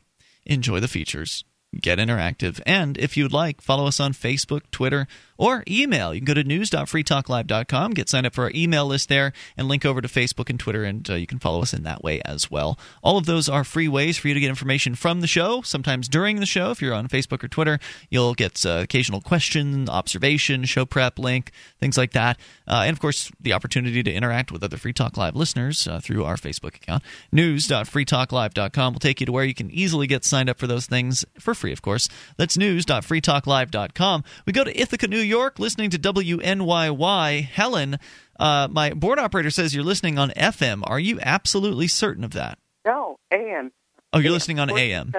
Enjoy 0.47 0.81
the 0.81 0.89
features. 0.89 1.45
Get 1.79 1.99
interactive. 1.99 2.63
And 2.65 2.97
if 2.97 3.15
you'd 3.15 3.35
like, 3.35 3.61
follow 3.61 3.87
us 3.87 4.01
on 4.01 4.15
Facebook, 4.15 4.63
Twitter, 4.71 5.07
or 5.43 5.65
email. 5.67 6.15
You 6.15 6.21
can 6.21 6.27
go 6.27 6.35
to 6.35 6.45
news.freetalklive.com, 6.45 7.95
get 7.95 8.09
signed 8.09 8.27
up 8.27 8.33
for 8.33 8.45
our 8.45 8.53
email 8.55 8.87
list 8.87 9.09
there, 9.09 9.33
and 9.57 9.67
link 9.67 9.85
over 9.85 10.01
to 10.01 10.07
Facebook 10.07 10.49
and 10.49 10.61
Twitter, 10.61 10.85
and 10.85 11.11
uh, 11.11 11.15
you 11.15 11.27
can 11.27 11.41
follow 11.41 11.63
us 11.63 11.75
in 11.75 11.83
that 11.83 12.05
way 12.05 12.23
as 12.25 12.49
well. 12.49 12.79
All 13.03 13.19
of 13.19 13.27
those 13.27 13.49
are 13.49 13.65
free 13.65 13.89
ways 13.89 14.17
for 14.17 14.29
you 14.29 14.35
to 14.35 14.41
get 14.41 14.51
information 14.51 14.95
from 14.95 15.21
the 15.21 15.27
show. 15.27 15.61
Sometimes 15.63 16.07
during 16.07 16.39
the 16.39 16.47
show, 16.47 16.71
if 16.71 16.81
you're 16.81 16.95
on 16.95 17.09
Facebook 17.09 17.43
or 17.43 17.49
Twitter, 17.49 17.81
you'll 18.09 18.35
get 18.35 18.65
uh, 18.65 18.79
occasional 18.85 19.21
question, 19.21 19.89
observation, 19.89 20.65
show 20.65 20.85
prep 20.85 21.19
link, 21.19 21.51
things 21.81 21.99
like 21.99 22.13
that. 22.13 22.39
Uh, 22.69 22.85
and 22.87 22.93
of 22.95 23.01
course, 23.01 23.33
the 23.41 23.53
opportunity 23.53 24.01
to 24.01 24.13
interact 24.13 24.53
with 24.53 24.63
other 24.63 24.77
Free 24.77 24.93
Talk 24.93 25.17
Live 25.17 25.35
listeners 25.35 25.89
uh, 25.89 25.99
through 25.99 26.25
our 26.25 26.37
Facebook 26.37 26.77
account. 26.77 27.03
News.freetalklive.com 27.33 28.93
will 28.93 29.01
take 29.01 29.19
you 29.19 29.27
to 29.27 29.33
where 29.33 29.45
you 29.45 29.55
can 29.55 29.73
easily 29.73 30.07
get 30.07 30.25
signed 30.25 30.49
up 30.49 30.61
for 30.61 30.69
those 30.69 30.87
things 30.87 31.25
for 31.41 31.53
free, 31.53 31.73
of 31.73 31.83
course. 31.83 32.09
That's 32.37 32.57
news.freetalklive.com. 32.57 34.23
We 34.47 34.53
go 34.53 34.63
to 34.63 34.81
Ithaca, 34.81 35.09
New 35.09 35.19
York, 35.19 35.32
listening 35.59 35.91
to 35.91 35.99
WNYY. 35.99 37.45
Helen, 37.45 37.99
uh, 38.39 38.69
my 38.71 38.93
board 38.93 39.19
operator 39.19 39.51
says 39.51 39.75
you're 39.75 39.85
listening 39.85 40.19
on 40.19 40.31
FM. 40.31 40.83
Are 40.87 40.99
you 40.99 41.19
absolutely 41.23 41.89
certain 41.89 42.25
of 42.25 42.33
that? 42.33 42.59
No, 42.85 43.19
AM. 43.33 43.73
Oh, 44.13 44.19
you're 44.19 44.33
listening 44.33 44.59
on 44.59 44.77
AM. 44.77 45.13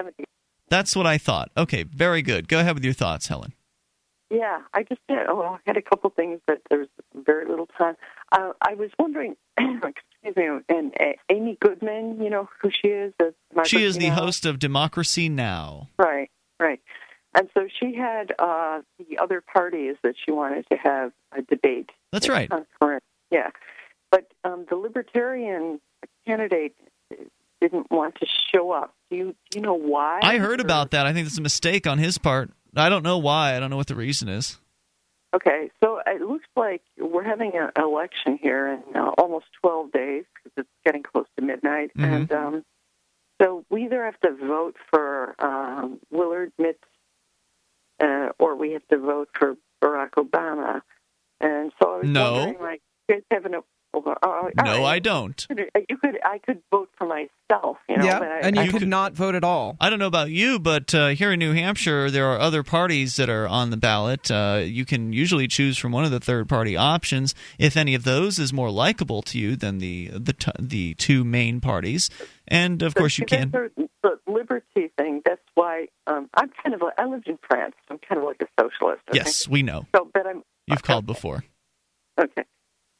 That's 0.68 0.94
what 0.94 1.06
I 1.06 1.18
thought. 1.18 1.50
Okay, 1.56 1.82
very 1.82 2.22
good. 2.22 2.48
Go 2.48 2.60
ahead 2.60 2.74
with 2.74 2.84
your 2.84 2.94
thoughts, 2.94 3.26
Helen. 3.26 3.52
Yeah, 4.30 4.60
I 4.72 4.82
just 4.82 5.00
had, 5.08 5.26
oh, 5.28 5.42
I 5.42 5.58
had 5.66 5.76
a 5.76 5.82
couple 5.82 6.10
things, 6.10 6.40
but 6.46 6.60
there's 6.70 6.88
very 7.14 7.46
little 7.46 7.68
time. 7.78 7.96
Uh, 8.32 8.52
I 8.60 8.74
was 8.74 8.90
wondering, 8.98 9.36
excuse 9.58 10.36
me, 10.36 10.48
and 10.68 10.92
uh, 10.98 11.04
Amy 11.30 11.58
Goodman, 11.60 12.20
you 12.22 12.30
know 12.30 12.48
who 12.60 12.70
she 12.70 12.88
is? 12.88 13.12
She 13.64 13.84
is 13.84 13.98
the 13.98 14.08
host 14.08 14.46
of 14.46 14.58
Democracy 14.58 15.28
Now. 15.28 15.88
Right, 15.98 16.30
right. 16.58 16.80
And 17.34 17.48
so 17.54 17.66
she 17.80 17.94
had 17.94 18.32
uh, 18.38 18.80
the 18.98 19.18
other 19.18 19.40
parties 19.40 19.96
that 20.02 20.14
she 20.24 20.30
wanted 20.30 20.66
to 20.70 20.76
have 20.76 21.12
a 21.36 21.42
debate. 21.42 21.90
That's 22.12 22.28
right. 22.28 22.48
Concurrent, 22.48 23.02
yeah. 23.30 23.50
But 24.10 24.30
um, 24.44 24.66
the 24.70 24.76
Libertarian 24.76 25.80
candidate 26.26 26.76
didn't 27.60 27.90
want 27.90 28.14
to 28.16 28.26
show 28.52 28.70
up. 28.70 28.94
Do 29.10 29.16
you 29.16 29.34
do 29.50 29.58
you 29.58 29.62
know 29.62 29.74
why? 29.74 30.20
I 30.22 30.38
heard 30.38 30.60
about 30.60 30.92
that. 30.92 31.06
I 31.06 31.12
think 31.12 31.26
that's 31.26 31.38
a 31.38 31.42
mistake 31.42 31.86
on 31.86 31.98
his 31.98 32.18
part. 32.18 32.50
I 32.76 32.88
don't 32.88 33.02
know 33.02 33.18
why. 33.18 33.56
I 33.56 33.60
don't 33.60 33.70
know 33.70 33.76
what 33.76 33.86
the 33.88 33.94
reason 33.96 34.28
is. 34.28 34.58
Okay, 35.34 35.70
so 35.82 36.00
it 36.06 36.20
looks 36.22 36.46
like 36.54 36.82
we're 36.96 37.24
having 37.24 37.52
an 37.56 37.70
election 37.76 38.38
here 38.40 38.68
in 38.68 38.96
uh, 38.96 39.10
almost 39.18 39.46
12 39.62 39.90
days 39.90 40.24
because 40.34 40.52
it's 40.58 40.68
getting 40.84 41.02
close 41.02 41.26
to 41.36 41.44
midnight, 41.44 41.90
Mhm. 41.96 42.04
and 42.04 42.32
um, 42.32 42.64
so 43.42 43.64
we 43.68 43.84
either 43.86 44.04
have 44.04 44.18
to 44.20 44.30
vote 44.30 44.76
for 44.92 45.34
um, 45.40 45.98
Willard 46.12 46.52
Mitt 46.56 46.78
uh, 48.00 48.30
or 48.38 48.56
we 48.56 48.72
have 48.72 48.86
to 48.88 48.98
vote 48.98 49.28
for 49.34 49.56
Barack 49.82 50.12
Obama. 50.12 50.82
And 51.40 51.72
so 51.80 51.94
I 51.94 51.98
was 51.98 52.08
No. 52.08 52.34
wondering, 52.34 52.60
like, 52.60 52.82
you 53.08 53.16
guys 53.16 53.24
have 53.30 53.44
an 53.44 53.54
oh, 53.94 54.14
oh, 54.22 54.50
No, 54.56 54.84
I 54.84 54.98
don't. 54.98 55.46
You 55.50 55.96
could, 55.98 56.18
I 56.24 56.38
could 56.38 56.62
vote 56.70 56.88
for 56.96 57.06
myself, 57.06 57.78
you 57.88 57.96
know. 57.96 58.04
yeah, 58.04 58.18
but 58.18 58.28
I, 58.28 58.38
and 58.40 58.56
you 58.56 58.62
I 58.62 58.68
could 58.68 58.86
not 58.88 59.12
vote 59.12 59.34
at 59.34 59.44
all. 59.44 59.76
I 59.80 59.90
don't 59.90 59.98
know 59.98 60.06
about 60.06 60.30
you, 60.30 60.58
but 60.58 60.94
uh, 60.94 61.08
here 61.08 61.32
in 61.32 61.38
New 61.38 61.52
Hampshire, 61.52 62.10
there 62.10 62.26
are 62.26 62.38
other 62.38 62.62
parties 62.62 63.16
that 63.16 63.28
are 63.28 63.46
on 63.46 63.70
the 63.70 63.76
ballot. 63.76 64.30
Uh, 64.30 64.62
you 64.64 64.84
can 64.84 65.12
usually 65.12 65.46
choose 65.46 65.78
from 65.78 65.92
one 65.92 66.04
of 66.04 66.10
the 66.10 66.20
third-party 66.20 66.76
options 66.76 67.34
if 67.58 67.76
any 67.76 67.94
of 67.94 68.04
those 68.04 68.38
is 68.38 68.52
more 68.52 68.70
likable 68.70 69.22
to 69.22 69.38
you 69.38 69.56
than 69.56 69.78
the 69.78 70.10
the 70.14 70.32
t- 70.32 70.52
the 70.58 70.94
two 70.94 71.24
main 71.24 71.60
parties. 71.60 72.10
And 72.48 72.82
of 72.82 72.94
course, 72.94 73.18
you 73.18 73.26
can. 73.26 73.50
The, 73.50 73.88
the 74.02 74.18
liberty 74.26 74.90
thing. 74.98 75.22
That's 75.24 75.40
why 75.54 75.86
um, 76.06 76.28
I'm 76.34 76.50
kind 76.62 76.74
of. 76.74 76.82
A, 76.82 77.00
I 77.00 77.06
lived 77.06 77.28
in 77.28 77.38
France. 77.48 77.74
I'm 77.90 77.98
kind 77.98 78.20
of 78.20 78.24
like 78.26 78.40
a 78.42 78.46
socialist. 78.60 79.02
okay? 79.08 79.18
Yes, 79.18 79.48
we 79.48 79.62
know. 79.62 79.86
So, 79.94 80.10
but 80.12 80.26
I'm 80.26 80.42
You've 80.66 80.82
called 80.82 81.06
before. 81.06 81.44
okay. 82.18 82.44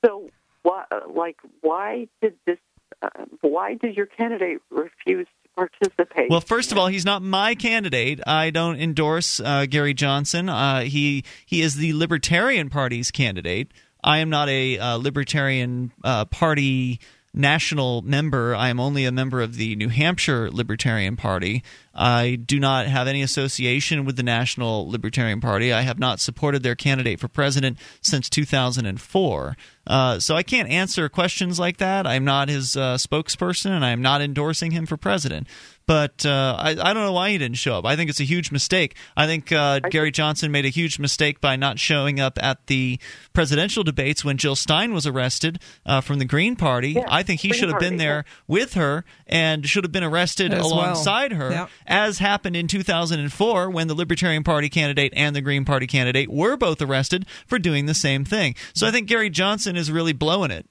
So, 0.04 0.28
why, 0.64 0.84
like, 1.14 1.36
why 1.60 2.08
did 2.20 2.34
this? 2.46 2.58
Uh, 3.00 3.08
why 3.40 3.74
did 3.74 3.96
your 3.96 4.06
candidate 4.06 4.58
refuse 4.70 5.26
to 5.26 5.48
participate? 5.54 6.30
Well, 6.30 6.40
first 6.40 6.72
of 6.72 6.78
all, 6.78 6.88
he's 6.88 7.04
not 7.04 7.22
my 7.22 7.54
candidate. 7.54 8.20
I 8.26 8.50
don't 8.50 8.80
endorse 8.80 9.40
uh, 9.40 9.66
Gary 9.66 9.94
Johnson. 9.94 10.48
Uh, 10.48 10.80
he 10.80 11.24
he 11.46 11.60
is 11.60 11.76
the 11.76 11.92
Libertarian 11.92 12.70
Party's 12.70 13.10
candidate. 13.10 13.72
I 14.02 14.18
am 14.18 14.30
not 14.30 14.48
a 14.48 14.78
uh, 14.78 14.96
Libertarian 14.96 15.92
uh, 16.02 16.24
Party 16.24 16.98
national 17.34 18.02
member. 18.02 18.54
I 18.54 18.68
am 18.68 18.80
only 18.80 19.04
a 19.04 19.12
member 19.12 19.40
of 19.42 19.56
the 19.56 19.76
New 19.76 19.88
Hampshire 19.88 20.50
Libertarian 20.50 21.16
Party. 21.16 21.62
I 21.94 22.34
do 22.36 22.58
not 22.58 22.86
have 22.86 23.06
any 23.06 23.22
association 23.22 24.04
with 24.04 24.16
the 24.16 24.22
National 24.22 24.90
Libertarian 24.90 25.40
Party. 25.40 25.72
I 25.72 25.82
have 25.82 25.98
not 25.98 26.18
supported 26.20 26.62
their 26.62 26.74
candidate 26.74 27.20
for 27.20 27.28
president 27.28 27.78
since 28.02 28.28
2004. 28.28 29.56
Uh, 29.86 30.18
so 30.18 30.34
I 30.34 30.42
can't 30.42 30.68
answer 30.70 31.08
questions 31.08 31.58
like 31.60 31.76
that. 31.76 32.06
I'm 32.06 32.24
not 32.24 32.48
his 32.48 32.74
uh, 32.76 32.96
spokesperson, 32.96 33.70
and 33.70 33.84
I'm 33.84 34.00
not 34.00 34.22
endorsing 34.22 34.70
him 34.70 34.86
for 34.86 34.96
president. 34.96 35.46
But 35.86 36.24
uh, 36.24 36.56
I, 36.58 36.70
I 36.70 36.94
don't 36.94 37.02
know 37.04 37.12
why 37.12 37.28
he 37.30 37.36
didn't 37.36 37.58
show 37.58 37.76
up. 37.76 37.84
I 37.84 37.94
think 37.94 38.08
it's 38.08 38.18
a 38.20 38.24
huge 38.24 38.50
mistake. 38.50 38.96
I 39.18 39.26
think 39.26 39.52
uh, 39.52 39.80
Gary 39.80 40.10
Johnson 40.10 40.50
made 40.50 40.64
a 40.64 40.70
huge 40.70 40.98
mistake 40.98 41.42
by 41.42 41.56
not 41.56 41.78
showing 41.78 42.18
up 42.20 42.42
at 42.42 42.68
the 42.68 42.98
presidential 43.34 43.84
debates 43.84 44.24
when 44.24 44.38
Jill 44.38 44.56
Stein 44.56 44.94
was 44.94 45.06
arrested 45.06 45.60
uh, 45.84 46.00
from 46.00 46.18
the 46.18 46.24
Green 46.24 46.56
Party. 46.56 46.92
Yeah, 46.92 47.04
I 47.08 47.22
think 47.22 47.40
he 47.42 47.48
Green 47.48 47.60
should 47.60 47.68
have 47.68 47.78
been 47.80 47.98
Party, 47.98 48.04
there 48.04 48.24
with 48.46 48.72
her 48.74 49.04
and 49.26 49.68
should 49.68 49.84
have 49.84 49.92
been 49.92 50.04
arrested 50.04 50.54
As 50.54 50.62
well. 50.62 50.72
alongside 50.72 51.32
her, 51.32 51.50
Yep. 51.50 51.70
As 51.86 52.18
happened 52.18 52.56
in 52.56 52.66
2004 52.66 53.70
when 53.70 53.88
the 53.88 53.94
Libertarian 53.94 54.44
Party 54.44 54.68
candidate 54.68 55.12
and 55.16 55.34
the 55.34 55.40
Green 55.40 55.64
Party 55.64 55.86
candidate 55.86 56.30
were 56.30 56.56
both 56.56 56.80
arrested 56.80 57.26
for 57.46 57.58
doing 57.58 57.86
the 57.86 57.94
same 57.94 58.24
thing. 58.24 58.54
So 58.74 58.86
I 58.86 58.90
think 58.90 59.08
Gary 59.08 59.30
Johnson 59.30 59.76
is 59.76 59.90
really 59.90 60.12
blowing 60.12 60.50
it. 60.50 60.66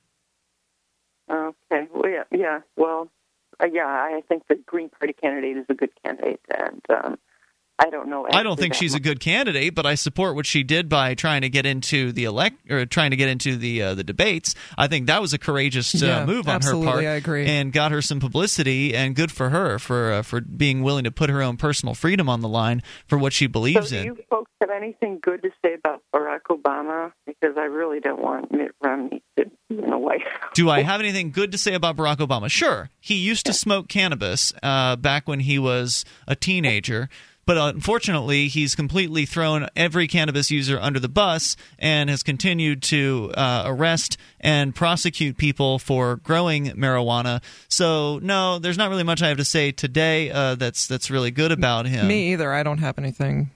Okay. 1.30 1.88
Well, 1.94 2.11
yeah. 2.11 2.23
Yeah. 2.31 2.60
Well, 2.76 3.10
uh, 3.61 3.68
yeah. 3.72 3.85
I 3.85 4.22
think 4.27 4.48
the 4.48 4.56
Green 4.56 4.90
Party 4.90 5.14
candidate 5.14 5.57
is 5.57 5.65
a 5.69 5.73
good 5.73 5.91
candidate, 6.03 6.41
and 6.49 6.81
um, 6.90 7.18
I 7.79 7.89
don't 7.89 8.07
know. 8.07 8.27
I 8.31 8.43
don't 8.43 8.57
think 8.59 8.73
that 8.73 8.79
she's 8.79 8.93
a 8.93 8.99
good 8.99 9.19
candidate, 9.19 9.73
but 9.73 9.85
I 9.85 9.95
support 9.95 10.35
what 10.35 10.45
she 10.45 10.61
did 10.63 10.89
by 10.89 11.15
trying 11.15 11.41
to 11.41 11.49
get 11.49 11.65
into 11.65 12.11
the 12.11 12.25
elect 12.25 12.71
or 12.71 12.85
trying 12.85 13.09
to 13.11 13.17
get 13.17 13.29
into 13.29 13.57
the 13.57 13.81
uh, 13.81 13.95
the 13.95 14.03
debates. 14.03 14.53
I 14.77 14.87
think 14.87 15.07
that 15.07 15.19
was 15.21 15.33
a 15.33 15.39
courageous 15.39 15.93
uh, 16.01 16.05
Yeah, 16.05 16.25
move 16.25 16.47
on 16.47 16.53
her 16.53 16.55
absolutely, 16.57 16.85
part, 16.91 17.03
I 17.05 17.15
agree. 17.15 17.45
and 17.47 17.73
got 17.73 17.91
her 17.91 18.01
some 18.01 18.19
publicity. 18.19 18.95
And 18.95 19.15
good 19.15 19.31
for 19.31 19.49
her 19.49 19.79
for 19.79 20.11
uh, 20.13 20.21
for 20.21 20.39
being 20.39 20.83
willing 20.83 21.03
to 21.05 21.11
put 21.11 21.29
her 21.31 21.41
own 21.41 21.57
personal 21.57 21.95
freedom 21.95 22.29
on 22.29 22.41
the 22.41 22.47
line 22.47 22.83
for 23.07 23.17
what 23.17 23.33
she 23.33 23.47
believes 23.47 23.89
so 23.89 23.95
do 23.95 23.99
in. 24.01 24.05
you 24.05 24.17
folks 24.29 24.51
have 24.61 24.69
anything 24.69 25.19
good 25.21 25.41
to 25.41 25.49
say 25.65 25.73
about 25.73 26.03
Barack 26.13 26.41
Obama? 26.51 27.11
Because 27.25 27.57
I 27.57 27.65
really 27.65 27.99
don't 27.99 28.21
want 28.21 28.51
Mitt 28.51 28.71
Romney 28.83 29.23
to 29.37 29.45
be 29.69 29.77
in 29.77 29.89
the 29.89 29.97
White 29.97 30.21
House. 30.21 30.51
Do 30.53 30.69
I 30.69 30.83
have 30.83 30.99
anything 31.01 31.31
good 31.31 31.51
to 31.53 31.57
say 31.57 31.73
about 31.73 31.95
Barack 31.97 32.17
Obama? 32.17 32.49
Sure. 32.51 32.91
He 32.99 33.15
used 33.15 33.47
to 33.47 33.53
smoke 33.53 33.87
cannabis 33.89 34.53
uh, 34.61 34.95
back 34.95 35.27
when 35.27 35.39
he 35.41 35.57
was 35.57 36.05
a 36.27 36.35
teenager. 36.35 37.09
But 37.45 37.57
unfortunately, 37.57 38.47
he's 38.47 38.75
completely 38.75 39.25
thrown 39.25 39.67
every 39.75 40.07
cannabis 40.07 40.49
user 40.49 40.79
under 40.79 40.99
the 40.99 41.09
bus 41.09 41.55
and 41.77 42.09
has 42.09 42.23
continued 42.23 42.81
to 42.83 43.31
uh, 43.35 43.63
arrest 43.65 44.17
and 44.39 44.73
prosecute 44.73 45.37
people 45.37 45.79
for 45.79 46.17
growing 46.17 46.67
marijuana. 46.67 47.43
So, 47.67 48.19
no, 48.19 48.59
there's 48.59 48.77
not 48.77 48.89
really 48.89 49.03
much 49.03 49.21
I 49.21 49.27
have 49.27 49.37
to 49.37 49.45
say 49.45 49.71
today 49.71 50.31
uh, 50.31 50.55
that's 50.55 50.87
that's 50.87 51.11
really 51.11 51.31
good 51.31 51.51
about 51.51 51.85
him. 51.85 52.07
Me 52.07 52.31
either. 52.31 52.53
I 52.53 52.63
don't 52.63 52.79
have 52.79 52.97
anything. 52.97 53.51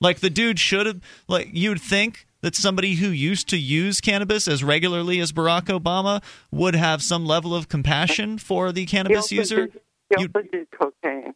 Like 0.00 0.20
the 0.20 0.30
dude 0.30 0.60
should 0.60 0.86
have 0.86 1.00
like 1.26 1.48
you'd 1.52 1.80
think 1.80 2.26
that 2.40 2.54
somebody 2.54 2.94
who 2.94 3.08
used 3.08 3.48
to 3.48 3.56
use 3.56 4.00
cannabis 4.00 4.46
as 4.46 4.62
regularly 4.62 5.18
as 5.18 5.32
Barack 5.32 5.64
Obama 5.64 6.22
would 6.52 6.76
have 6.76 7.02
some 7.02 7.26
level 7.26 7.52
of 7.52 7.68
compassion 7.68 8.38
for 8.38 8.70
the 8.70 8.82
He 8.82 8.86
cannabis 8.86 9.16
also 9.16 9.34
user. 9.34 9.66
Did, 9.66 9.80
he 10.10 10.16
also 10.16 10.48
did 10.52 10.68
cocaine. 10.70 11.34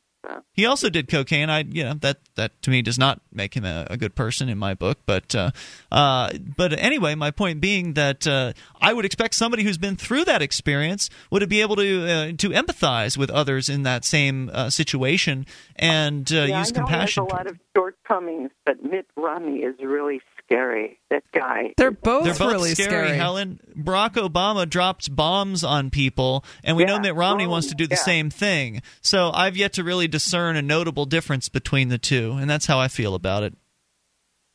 He 0.53 0.67
also 0.67 0.89
did 0.89 1.09
cocaine. 1.09 1.51
I, 1.51 1.61
you 1.61 1.85
know, 1.85 1.95
that 1.95 2.19
that 2.37 2.61
to 2.63 2.71
me 2.71 2.83
does 2.83 2.99
not 2.99 3.21
make 3.33 3.55
him 3.55 3.65
a, 3.65 3.87
a 3.91 3.97
good 3.97 4.15
person 4.15 4.49
in 4.49 4.59
my 4.59 4.75
book. 4.75 4.99
But, 5.05 5.35
uh, 5.35 5.51
uh, 5.91 6.33
but 6.57 6.73
anyway, 6.79 7.15
my 7.15 7.31
point 7.31 7.61
being 7.61 7.95
that 7.95 8.27
uh, 8.27 8.53
I 8.81 8.93
would 8.93 9.05
expect 9.05 9.35
somebody 9.35 9.65
who's 9.65 9.79
been 9.79 9.97
through 9.97 10.25
that 10.27 10.43
experience 10.43 11.11
would 11.31 11.47
be 11.49 11.61
able 11.61 11.77
to 11.77 12.09
uh, 12.09 12.27
to 12.39 12.51
empathize 12.51 13.17
with 13.17 13.31
others 13.31 13.69
in 13.69 13.83
that 13.83 14.05
same 14.05 14.51
uh, 14.53 14.71
situation 14.71 15.47
and 15.77 16.31
uh, 16.33 16.37
yeah, 16.37 16.61
use 16.61 16.73
I 16.73 16.81
know 16.81 16.87
compassion. 16.87 17.25
He 17.25 17.29
has 17.29 17.33
a 17.33 17.37
lot 17.37 17.47
of 17.47 17.59
shortcomings, 17.77 18.51
but 18.65 18.83
Mitt 18.83 19.07
Romney 19.17 19.59
is 19.59 19.75
really 19.83 20.21
scary. 20.53 20.99
That 21.11 21.25
guy. 21.33 21.73
They're 21.77 21.91
both 21.91 22.25
They're 22.25 22.35
both 22.35 22.53
really 22.53 22.75
scary, 22.75 22.89
scary. 22.89 23.17
Helen. 23.17 23.61
Barack 23.77 24.15
Obama 24.15 24.69
dropped 24.69 25.15
bombs 25.15 25.65
on 25.65 25.91
people, 25.91 26.45
and 26.63 26.77
we 26.77 26.85
know 26.85 26.99
Mitt 26.99 27.15
Romney 27.15 27.45
boom, 27.45 27.53
wants 27.53 27.69
to 27.69 27.75
do 27.75 27.87
the 27.87 27.97
yeah. 27.97 28.03
same 28.03 28.31
thing. 28.31 28.83
So 29.01 29.31
I've 29.33 29.57
yet 29.57 29.75
to 29.75 29.85
really 29.85 30.09
discern 30.09 30.57
a 30.57 30.63
notable 30.63 31.07
difference 31.07 31.49
between 31.49 31.89
the 31.89 31.99
two, 31.99 32.33
and 32.33 32.49
that's 32.49 32.67
how 32.67 32.79
I 32.79 32.89
feel 32.89 33.15
about 33.15 33.43
it. 33.43 33.55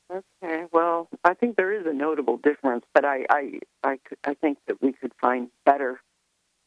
Okay, 0.09 0.63
well, 0.71 1.09
I 1.23 1.33
think 1.33 1.57
there 1.57 1.73
is 1.77 1.85
a 1.85 1.93
notable 1.93 2.37
difference, 2.37 2.85
but 2.93 3.03
I, 3.03 3.25
I, 3.29 3.59
I, 3.83 3.99
I 4.23 4.33
think 4.35 4.57
that 4.67 4.81
we 4.81 4.93
could 4.93 5.11
find 5.19 5.49
better 5.65 5.99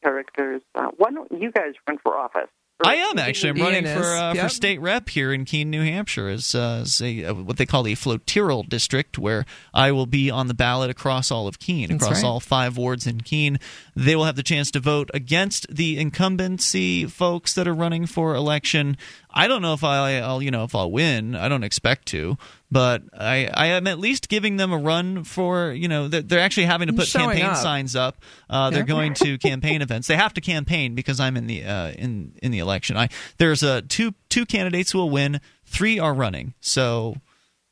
characters. 0.02 0.60
Uh, 0.74 0.90
why 0.96 1.10
don't 1.10 1.30
you 1.32 1.50
guys 1.50 1.72
run 1.88 1.98
for 2.02 2.16
office? 2.18 2.50
I 2.84 2.96
am 2.96 3.18
actually. 3.18 3.50
I'm 3.50 3.56
Ian 3.58 3.66
running 3.66 3.86
is, 3.86 3.98
for 3.98 4.14
uh, 4.14 4.34
for 4.34 4.48
state 4.48 4.80
rep 4.80 5.08
here 5.08 5.32
in 5.32 5.44
Keene, 5.44 5.70
New 5.70 5.82
Hampshire, 5.82 6.28
as, 6.28 6.54
uh, 6.54 6.80
as 6.82 7.00
a, 7.02 7.24
uh, 7.24 7.34
what 7.34 7.56
they 7.56 7.66
call 7.66 7.82
the 7.82 7.94
floterial 7.94 8.68
district, 8.68 9.18
where 9.18 9.44
I 9.74 9.92
will 9.92 10.06
be 10.06 10.30
on 10.30 10.48
the 10.48 10.54
ballot 10.54 10.90
across 10.90 11.30
all 11.30 11.46
of 11.46 11.58
Keene, 11.58 11.88
That's 11.88 12.02
across 12.02 12.22
right. 12.22 12.28
all 12.28 12.40
five 12.40 12.76
wards 12.76 13.06
in 13.06 13.20
Keene. 13.20 13.58
They 13.94 14.16
will 14.16 14.24
have 14.24 14.36
the 14.36 14.42
chance 14.42 14.70
to 14.72 14.80
vote 14.80 15.10
against 15.12 15.66
the 15.74 15.98
incumbency 15.98 17.06
folks 17.06 17.54
that 17.54 17.68
are 17.68 17.74
running 17.74 18.06
for 18.06 18.34
election. 18.34 18.96
I 19.32 19.46
don't 19.48 19.62
know 19.62 19.74
if 19.74 19.84
I, 19.84 20.18
I'll 20.18 20.42
you 20.42 20.50
know 20.50 20.64
if 20.64 20.74
I'll 20.74 20.90
win. 20.90 21.34
I 21.36 21.48
don't 21.48 21.62
expect 21.64 22.06
to, 22.08 22.36
but 22.70 23.02
I, 23.16 23.46
I 23.52 23.66
am 23.68 23.86
at 23.86 23.98
least 23.98 24.28
giving 24.28 24.56
them 24.56 24.72
a 24.72 24.78
run 24.78 25.24
for 25.24 25.72
you 25.72 25.88
know 25.88 26.08
they're, 26.08 26.22
they're 26.22 26.40
actually 26.40 26.66
having 26.66 26.88
to 26.88 26.92
put 26.94 27.06
Showing 27.06 27.30
campaign 27.30 27.44
up. 27.46 27.56
signs 27.56 27.94
up. 27.96 28.18
Uh, 28.48 28.70
they're 28.70 28.80
Yeah. 28.80 28.86
going 28.86 29.14
to 29.14 29.38
campaign 29.50 29.82
events. 29.82 30.08
They 30.08 30.16
have 30.16 30.34
to 30.34 30.40
campaign 30.40 30.94
because 30.94 31.20
I'm 31.20 31.36
in 31.36 31.46
the 31.46 31.64
uh, 31.64 31.92
in 31.92 32.34
in 32.42 32.50
the 32.50 32.58
election. 32.58 32.96
I 32.96 33.08
there's 33.38 33.62
uh, 33.62 33.82
two 33.88 34.14
two 34.28 34.46
candidates 34.46 34.90
who 34.92 34.98
will 34.98 35.10
win. 35.10 35.40
Three 35.64 35.98
are 35.98 36.12
running. 36.14 36.54
So 36.60 37.14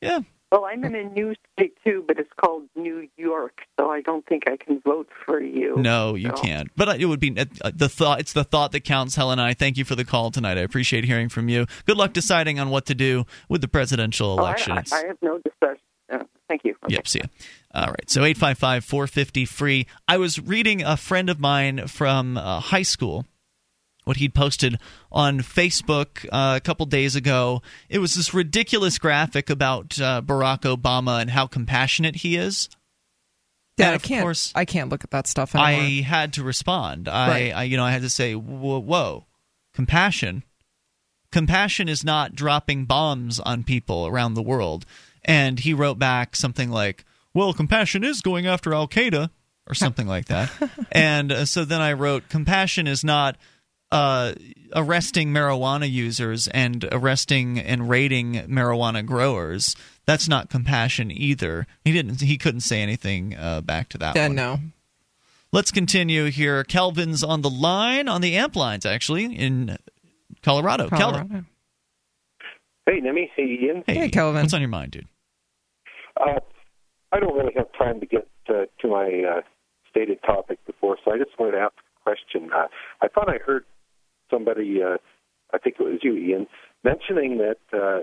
yeah, 0.01 0.21
Well, 0.51 0.65
I'm 0.65 0.83
in 0.85 0.95
a 0.95 1.05
new 1.05 1.35
state 1.53 1.75
too, 1.85 2.03
but 2.09 2.19
it's 2.19 2.31
called 2.43 2.63
New 2.75 3.07
York, 3.19 3.61
so 3.79 3.91
I 3.91 4.01
don't 4.01 4.25
think 4.27 4.45
I 4.49 4.57
can 4.57 4.81
vote 4.81 5.09
for 5.27 5.41
you. 5.43 5.77
no, 5.77 6.15
you 6.15 6.31
So- 6.35 6.43
can't. 6.43 6.71
But 6.75 7.01
it 7.01 7.05
would 7.07 7.21
be 7.21 7.39
uh, 7.39 7.71
the 7.75 7.89
thought. 7.89 8.21
It's 8.21 8.33
the 8.33 8.45
thought 8.45 8.73
that 8.73 8.81
counts, 8.81 9.15
Helen. 9.17 9.39
I 9.39 9.53
thank 9.53 9.77
you 9.77 9.85
for 9.85 9.95
the 9.95 10.05
call 10.07 10.31
tonight. 10.31 10.57
I 10.57 10.63
appreciate 10.63 11.05
hearing 11.05 11.29
from 11.29 11.49
you. 11.51 11.67
Good 11.87 11.99
luck 11.99 12.13
deciding 12.15 12.59
on 12.59 12.71
what 12.71 12.87
to 12.87 12.95
do 12.95 13.27
with 13.49 13.61
the 13.61 13.69
presidential 13.69 14.31
Oh, 14.41 14.45
I, 14.45 14.51
elections. 14.53 14.93
I, 14.93 15.03
I 15.03 15.07
have 15.09 15.19
no 15.21 15.39
discussion. 15.39 15.83
Uh, 16.11 16.25
thank 16.49 16.65
you. 16.65 16.75
Okay. 16.85 16.95
Yep, 16.95 17.09
see 17.09 17.19
ya. 17.19 17.27
All 17.75 17.89
right, 17.89 18.09
so 18.09 18.21
855 18.25 18.85
450 18.87 19.45
free. 19.45 19.87
I 20.09 20.17
was 20.17 20.41
reading 20.41 20.83
a 20.83 20.97
friend 20.97 21.29
of 21.29 21.39
mine 21.39 21.87
from 21.89 22.39
uh, 22.39 22.61
high 22.61 22.83
school, 22.83 23.27
what 24.09 24.17
he'd 24.17 24.35
posted 24.35 24.79
on 25.13 25.39
Facebook 25.41 26.25
uh, 26.33 26.55
a 26.57 26.61
couple 26.61 26.87
days 26.87 27.15
ago. 27.15 27.61
It 27.89 27.99
was 27.99 28.15
this 28.15 28.33
ridiculous 28.33 28.99
graphic 28.99 29.51
about 29.51 30.01
uh, 30.01 30.23
Barack 30.25 30.61
Obama 30.63 31.21
and 31.21 31.31
how 31.31 31.47
compassionate 31.47 32.17
he 32.17 32.35
is. 32.37 32.71
Yeah, 33.77 33.91
I 33.91 33.95
of 33.95 34.03
can't. 34.03 34.23
course, 34.23 34.51
I 34.57 34.65
can't 34.65 34.89
look 34.91 35.05
at 35.05 35.11
that 35.13 35.27
stuff 35.29 35.55
anymore. 35.55 35.71
I 35.85 36.01
had 36.01 36.33
to 36.33 36.43
respond. 36.43 37.07
I, 37.09 37.29
Right. 37.29 37.51
I, 37.53 37.63
you 37.65 37.77
know, 37.77 37.85
I 37.85 37.93
had 37.93 38.03
to 38.03 38.11
say, 38.11 38.35
whoa, 38.35 38.81
whoa, 38.81 39.27
compassion. 39.75 40.43
Compassion 41.31 41.89
is 41.89 42.03
not 42.03 42.35
dropping 42.35 42.87
bombs 42.87 43.39
on 43.39 43.63
people 43.63 44.07
around 44.07 44.35
the 44.35 44.43
world. 44.43 44.87
And 45.25 45.61
he 45.61 45.75
wrote 45.75 45.99
back 45.99 46.35
something 46.35 46.71
like, 46.71 47.05
"Well, 47.35 47.53
compassion 47.53 48.03
is 48.03 48.23
going 48.23 48.47
after 48.47 48.73
Al 48.73 48.89
Qaeda." 48.89 49.31
Or 49.67 49.75
something 49.75 50.07
like 50.07 50.25
that, 50.27 50.51
and 50.93 51.31
uh, 51.31 51.45
so 51.45 51.67
then 51.67 51.83
I 51.83 51.93
wrote, 51.93 52.31
"Compassion 52.31 52.87
is 52.87 53.05
not 53.05 53.37
uh, 53.91 54.35
arresting 54.75 55.33
marijuana 55.33 55.91
users 55.91 56.49
and 56.49 56.89
arresting 56.93 57.59
and 57.59 57.89
raiding 57.89 58.35
marijuana 58.49 59.05
growers. 59.05 59.77
That's 60.07 60.29
not 60.29 60.51
compassion 60.51 61.11
either." 61.11 61.67
He 61.85 61.93
didn't. 61.93 62.21
He 62.21 62.39
couldn't 62.39 62.61
say 62.61 62.83
anything 62.83 63.37
uh, 63.37 63.61
back 63.61 63.89
to 63.91 63.99
that. 63.99 64.17
Yeah, 64.17 64.29
one. 64.29 64.37
no. 64.37 64.61
Let's 65.51 65.71
continue 65.71 66.27
here. 66.27 66.63
Kelvin's 66.63 67.25
on 67.25 67.41
the 67.41 67.49
line, 67.49 68.07
on 68.07 68.21
the 68.21 68.37
amp 68.37 68.55
lines, 68.55 68.85
actually, 68.85 69.35
in 69.35 69.79
Colorado. 70.43 70.89
Kelvin. 70.91 71.29
Colorado. 71.29 71.45
Hey, 72.85 73.01
Nemi. 73.01 73.31
Hey, 73.35 73.59
Ian. 73.63 73.85
Hey, 73.87 74.09
Kelvin. 74.11 74.43
What's 74.43 74.53
on 74.53 74.61
your 74.61 74.69
mind, 74.69 74.93
dude? 74.93 75.07
Uh, 76.19 76.41
I 77.13 77.21
don't 77.21 77.35
really 77.35 77.55
have 77.57 77.73
time 77.79 78.01
to 78.01 78.07
get 78.07 78.29
uh, 78.49 78.65
to 78.81 78.89
my 78.89 79.23
uh, 79.37 79.41
stated 79.91 80.21
topic 80.23 80.59
before, 80.67 80.99
so 81.05 81.13
I 81.13 81.19
just 81.19 81.31
wanted 81.39 81.53
to 81.53 81.59
ask 81.59 81.73
a 81.73 82.03
question. 82.03 82.51
Uh, 82.55 82.67
I 83.01 83.09
thought 83.09 83.29
I 83.29 83.39
heard 83.39 83.65
somebody, 84.31 84.81
uh, 84.83 84.99
I 85.53 85.59
think 85.59 85.77
it 85.79 85.83
was 85.83 86.01
you, 86.03 86.17
Ian, 86.17 86.47
mentioning 86.85 87.39
that 87.39 87.59
uh, 87.73 88.01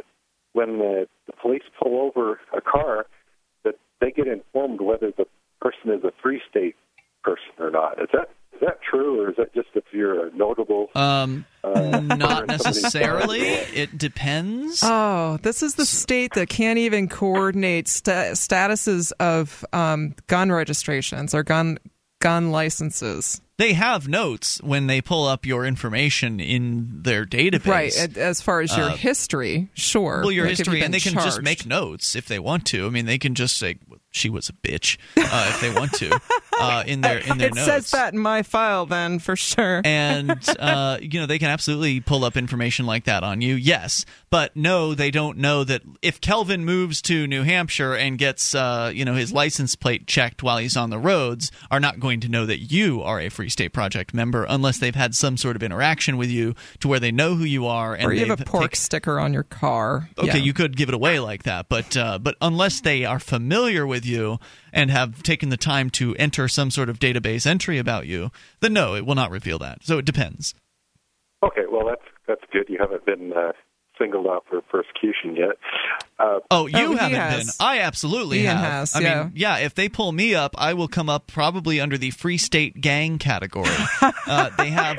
when 0.54 0.80
the, 0.80 1.08
the 1.28 1.34
police 1.42 1.64
pull 1.82 2.00
over 2.00 2.40
a 2.56 2.62
car, 2.62 3.06
that 3.64 3.76
they 4.02 4.12
get 4.12 4.28
informed 4.28 4.82
whether 4.82 5.12
the 5.16 5.26
person 5.62 5.92
is 5.92 6.04
a 6.04 6.12
free 6.22 6.42
state 6.50 6.76
person 7.24 7.54
or 7.60 7.72
not. 7.72 8.02
Is 8.02 8.10
that 8.14 8.30
is 8.54 8.62
that 8.62 8.80
true, 8.90 9.22
or 9.22 9.30
is 9.32 9.36
that 9.36 9.54
just 9.54 9.68
if 9.74 9.84
you're 9.92 10.28
a 10.28 10.32
notable? 10.34 10.88
Um, 10.96 11.46
uh, 11.62 12.00
not 12.00 12.48
necessarily. 12.48 13.42
It 13.42 13.98
depends. 13.98 14.82
Oh, 14.82 15.38
this 15.42 15.62
is 15.62 15.76
the 15.76 15.86
state 15.86 16.34
that 16.36 16.48
can't 16.48 16.80
even 16.80 17.10
coordinate 17.10 17.90
sta- 17.90 18.32
statuses 18.32 19.12
of 19.20 19.66
um, 19.74 20.16
gun 20.28 20.54
registrations 20.54 21.34
or 21.34 21.44
gun 21.44 21.80
gun 22.20 22.52
licenses. 22.52 23.42
They 23.58 23.72
have 23.74 24.08
notes 24.08 24.62
when 24.62 24.88
they 24.88 25.00
pull 25.02 25.26
up 25.26 25.46
your 25.46 25.66
information 25.66 26.40
in 26.42 27.02
their 27.04 27.26
database. 27.26 27.66
Right, 27.98 28.18
as 28.18 28.42
far 28.42 28.60
as 28.62 28.76
your 28.76 28.88
Uh, 28.90 28.96
history, 28.98 29.70
sure. 29.74 30.20
Well, 30.22 30.32
your 30.32 30.46
Like, 30.48 30.58
history, 30.58 30.82
and 30.82 30.94
they 30.94 31.00
been 31.00 31.14
can 31.14 31.24
just 31.24 31.42
make 31.42 31.66
notes 31.66 32.16
if 32.18 32.28
they 32.28 32.38
want 32.40 32.66
to. 32.68 32.86
I 32.86 32.90
mean, 32.90 33.06
they 33.06 33.18
can 33.18 33.34
just 33.34 33.56
say 33.58 33.78
she 34.12 34.30
was 34.30 34.50
a 34.50 34.54
bitch 34.54 34.98
uh, 35.18 35.46
if 35.50 35.62
they 35.62 35.74
want 35.74 35.92
to 35.94 36.20
uh, 36.60 36.84
in 36.88 37.02
their 37.02 37.18
in 37.20 37.38
their 37.38 37.48
it 37.48 37.56
notes. 37.56 37.66
says 37.66 37.92
that 37.92 38.14
in 38.14 38.20
my 38.20 38.44
file, 38.44 38.86
then 38.86 39.20
for 39.20 39.36
sure. 39.38 39.82
and 39.86 40.38
uh, 40.60 40.98
you 41.02 41.20
know 41.20 41.26
they 41.26 41.40
can 41.40 41.50
absolutely 41.50 42.02
pull 42.02 42.26
up 42.26 42.36
information 42.36 42.86
like 42.86 43.06
that 43.06 43.24
on 43.24 43.40
you. 43.42 43.56
Yes, 43.56 44.06
but 44.30 44.54
no, 44.56 44.94
they 44.94 45.12
don't 45.12 45.38
know 45.38 45.64
that 45.64 45.82
if 46.02 46.20
Kelvin 46.20 46.66
moves 46.66 47.02
to 47.04 47.26
New 47.28 47.44
Hampshire 47.44 47.94
and 47.94 48.18
gets 48.18 48.54
uh, 48.54 48.92
you 48.94 49.06
know 49.06 49.14
his 49.16 49.32
license 49.32 49.76
plate 49.76 50.08
checked 50.08 50.44
while 50.44 50.58
he's 50.58 50.76
on 50.76 50.90
the 50.90 51.00
roads, 51.00 51.52
are 51.72 51.80
not 51.80 52.02
going 52.02 52.20
to 52.22 52.28
know 52.30 52.46
that 52.46 52.60
you 52.60 53.02
are 53.02 53.22
a 53.22 53.30
Free 53.30 53.45
State 53.50 53.74
Project 53.74 54.14
member 54.14 54.46
unless 54.48 54.78
they've 54.80 54.96
had 54.96 55.16
some 55.16 55.38
sort 55.38 55.56
of 55.56 55.64
interaction 55.64 56.18
with 56.18 56.30
you 56.30 56.54
to 56.80 56.88
where 56.88 57.00
they 57.00 57.12
know 57.12 57.36
who 57.36 57.44
you 57.44 57.66
are 57.68 57.94
and 57.94 58.06
or 58.06 58.14
you 58.14 58.26
have 58.26 58.40
a 58.42 58.46
pork 58.46 58.64
taken- 58.64 58.76
sticker 58.78 59.20
on 59.20 59.34
your 59.34 59.44
car. 59.44 60.10
Okay, 60.18 60.28
Yeah. 60.28 60.36
you 60.38 60.54
could 60.54 60.76
give 60.78 60.90
it 60.90 60.96
away 60.96 61.20
like 61.20 61.44
that, 61.44 61.68
but 61.70 61.96
uh, 61.98 62.20
but 62.20 62.36
unless 62.42 62.82
they 62.82 63.06
are 63.06 63.20
familiar 63.20 63.86
with 63.88 64.06
you 64.06 64.40
and 64.74 64.92
have 64.92 65.24
taken 65.24 65.50
the 65.50 65.58
time 65.58 65.90
to 65.92 66.16
enter 66.16 66.48
some 66.48 66.70
sort 66.72 66.90
of 66.90 67.00
database 67.00 67.46
entry 67.48 67.78
about 67.78 68.08
you, 68.08 68.32
then 68.62 68.74
no, 68.74 68.96
it 68.96 69.06
will 69.06 69.16
not 69.16 69.32
reveal 69.32 69.60
that. 69.60 69.84
So 69.84 69.98
it 69.98 70.06
depends. 70.06 70.54
Okay, 71.44 71.64
well 71.72 71.86
that's 71.86 72.02
that's 72.28 72.42
good. 72.52 72.66
You 72.70 72.78
haven't 72.80 73.06
been 73.06 73.32
uh, 73.34 73.52
singled 73.98 74.28
out 74.28 74.46
for 74.50 74.62
persecution 74.62 75.36
yet. 75.36 75.58
Uh, 76.20 76.40
oh, 76.52 76.68
you 76.68 76.92
he 76.92 76.98
haven't 76.98 77.18
has. 77.18 77.46
been. 77.58 77.66
I 77.66 77.80
absolutely 77.80 78.42
Ian 78.42 78.58
have. 78.58 78.72
has, 78.72 78.96
I 78.96 79.00
yeah. 79.00 79.24
mean, 79.24 79.32
yeah. 79.36 79.58
If 79.58 79.76
they 79.76 79.90
pull 79.90 80.12
me 80.12 80.34
up, 80.36 80.56
I 80.58 80.74
will 80.74 80.88
come 80.88 81.10
up 81.10 81.28
probably 81.28 81.80
under 81.80 81.98
the 81.98 82.12
Free 82.12 82.38
State 82.38 82.80
Gang 82.82 83.18
category. 83.18 83.70
uh, 84.02 84.50
they 84.58 84.70
have. 84.70 84.98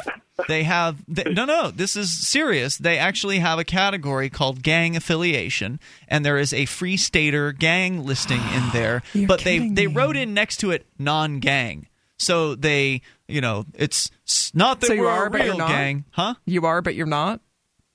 They 0.49 0.65
have 0.65 1.03
they, 1.09 1.25
no, 1.33 1.47
no. 1.47 1.71
This 1.71 1.97
is 1.97 2.13
serious. 2.29 2.77
They 2.77 2.99
actually 2.99 3.39
have 3.39 3.59
a 3.59 3.65
category 3.65 4.29
called 4.29 4.63
gang 4.63 4.95
affiliation, 4.95 5.81
and 6.09 6.27
there 6.27 6.37
is 6.37 6.53
a 6.53 6.67
Free 6.67 6.99
Stater 6.99 7.53
gang 7.53 8.05
listing 8.05 8.43
in 8.55 8.69
there. 8.75 9.03
You're 9.15 9.29
but 9.29 9.41
they 9.41 9.57
kidding 9.57 9.75
they 9.77 9.87
wrote 9.87 10.15
in 10.15 10.35
next 10.35 10.59
to 10.59 10.73
it 10.73 10.85
non-gang, 10.99 11.87
so 12.19 12.55
they 12.55 13.01
you 13.27 13.41
know 13.41 13.65
it's 13.73 14.11
not 14.53 14.81
that 14.81 14.89
So 14.89 14.93
you 14.93 15.01
we're 15.03 15.09
are, 15.09 15.27
a 15.27 15.31
but 15.31 15.39
real 15.41 15.47
you're 15.47 15.57
not? 15.57 15.69
gang, 15.69 16.05
huh? 16.11 16.35
You 16.45 16.67
are, 16.67 16.83
but 16.83 16.95
you're 16.95 17.07
not. 17.07 17.41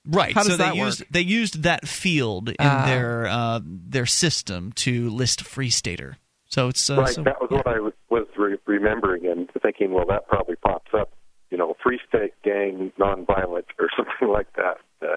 Right. 0.07 0.33
How 0.33 0.43
so 0.43 0.49
does 0.49 0.57
they 0.57 0.65
work? 0.67 0.75
used 0.75 1.03
they 1.11 1.21
used 1.21 1.63
that 1.63 1.87
field 1.87 2.49
in 2.49 2.55
Ah. 2.59 2.85
their 2.85 3.27
uh, 3.27 3.59
their 3.63 4.05
system 4.05 4.71
to 4.73 5.09
list 5.09 5.41
Free 5.43 5.69
Stater. 5.69 6.17
So 6.47 6.67
it's 6.67 6.89
uh, 6.89 6.97
right, 6.97 7.09
so- 7.09 7.23
that 7.23 7.39
was 7.39 7.49
what 7.51 7.67
I 7.67 7.79
was, 7.79 7.93
was 8.09 8.27
re- 8.37 8.57
remembering 8.65 9.25
and 9.27 9.49
thinking. 9.61 9.93
Well, 9.93 10.05
that 10.09 10.27
probably 10.27 10.55
pops 10.57 10.91
up, 10.93 11.11
you 11.49 11.57
know, 11.57 11.75
Free 11.83 11.99
State 12.09 12.33
Gang 12.43 12.91
Nonviolent 12.99 13.65
or 13.79 13.89
something 13.95 14.27
like 14.27 14.51
that. 14.55 14.77
Uh, 15.01 15.15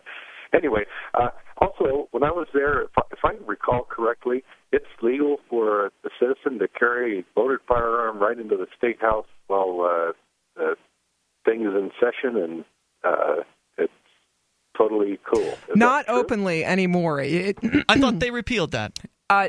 anyway, 0.52 0.84
uh, 1.14 1.30
also 1.58 2.08
when 2.12 2.22
I 2.22 2.30
was 2.30 2.46
there, 2.54 2.82
if 2.82 2.90
I, 2.96 3.02
if 3.10 3.18
I 3.24 3.32
recall 3.46 3.84
correctly, 3.88 4.44
it's 4.70 4.86
legal 5.02 5.38
for 5.48 5.86
a, 5.86 5.90
a 6.04 6.10
citizen 6.20 6.58
to 6.60 6.68
carry 6.68 7.20
a 7.20 7.40
loaded 7.40 7.60
firearm 7.66 8.18
right 8.18 8.38
into 8.38 8.56
the 8.56 8.66
state 8.76 9.00
house 9.00 9.26
while 9.48 9.80
uh, 9.80 10.12
the 10.56 10.76
thing 11.44 11.62
is 11.62 11.74
in 11.74 11.90
session, 11.98 12.36
and 12.36 12.64
uh, 13.02 13.40
it's 13.40 13.48
totally 14.76 15.18
cool. 15.24 15.40
Is 15.68 15.76
Not 15.76 16.08
openly 16.08 16.64
anymore. 16.64 17.20
It, 17.20 17.58
I 17.88 17.98
thought 17.98 18.18
they 18.20 18.30
repealed 18.30 18.72
that. 18.72 18.98
uh, 19.30 19.48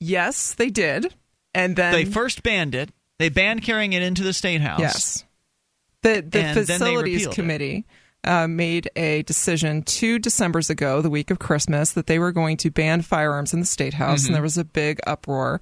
yes, 0.00 0.54
they 0.54 0.70
did, 0.70 1.14
and 1.54 1.76
then 1.76 1.92
They 1.92 2.04
first 2.04 2.42
banned 2.42 2.74
it. 2.74 2.90
They 3.18 3.28
banned 3.28 3.62
carrying 3.62 3.92
it 3.92 4.02
into 4.02 4.22
the 4.22 4.32
state 4.32 4.60
house. 4.60 4.80
Yes. 4.80 5.24
The 6.02 6.20
the 6.28 6.40
And 6.40 6.58
facilities 6.66 7.14
repealed 7.22 7.32
it. 7.32 7.34
committee 7.34 7.86
uh, 8.24 8.46
made 8.48 8.90
a 8.96 9.22
decision 9.22 9.82
two 9.82 10.18
December's 10.18 10.68
ago, 10.70 11.00
the 11.00 11.10
week 11.10 11.30
of 11.30 11.38
Christmas, 11.38 11.92
that 11.92 12.06
they 12.06 12.18
were 12.18 12.32
going 12.32 12.56
to 12.58 12.70
ban 12.70 13.02
firearms 13.02 13.52
in 13.54 13.60
the 13.60 13.66
state 13.66 13.94
house, 13.94 14.22
Mhm. 14.22 14.26
and 14.26 14.34
there 14.34 14.42
was 14.42 14.58
a 14.58 14.64
big 14.64 14.98
uproar. 15.06 15.60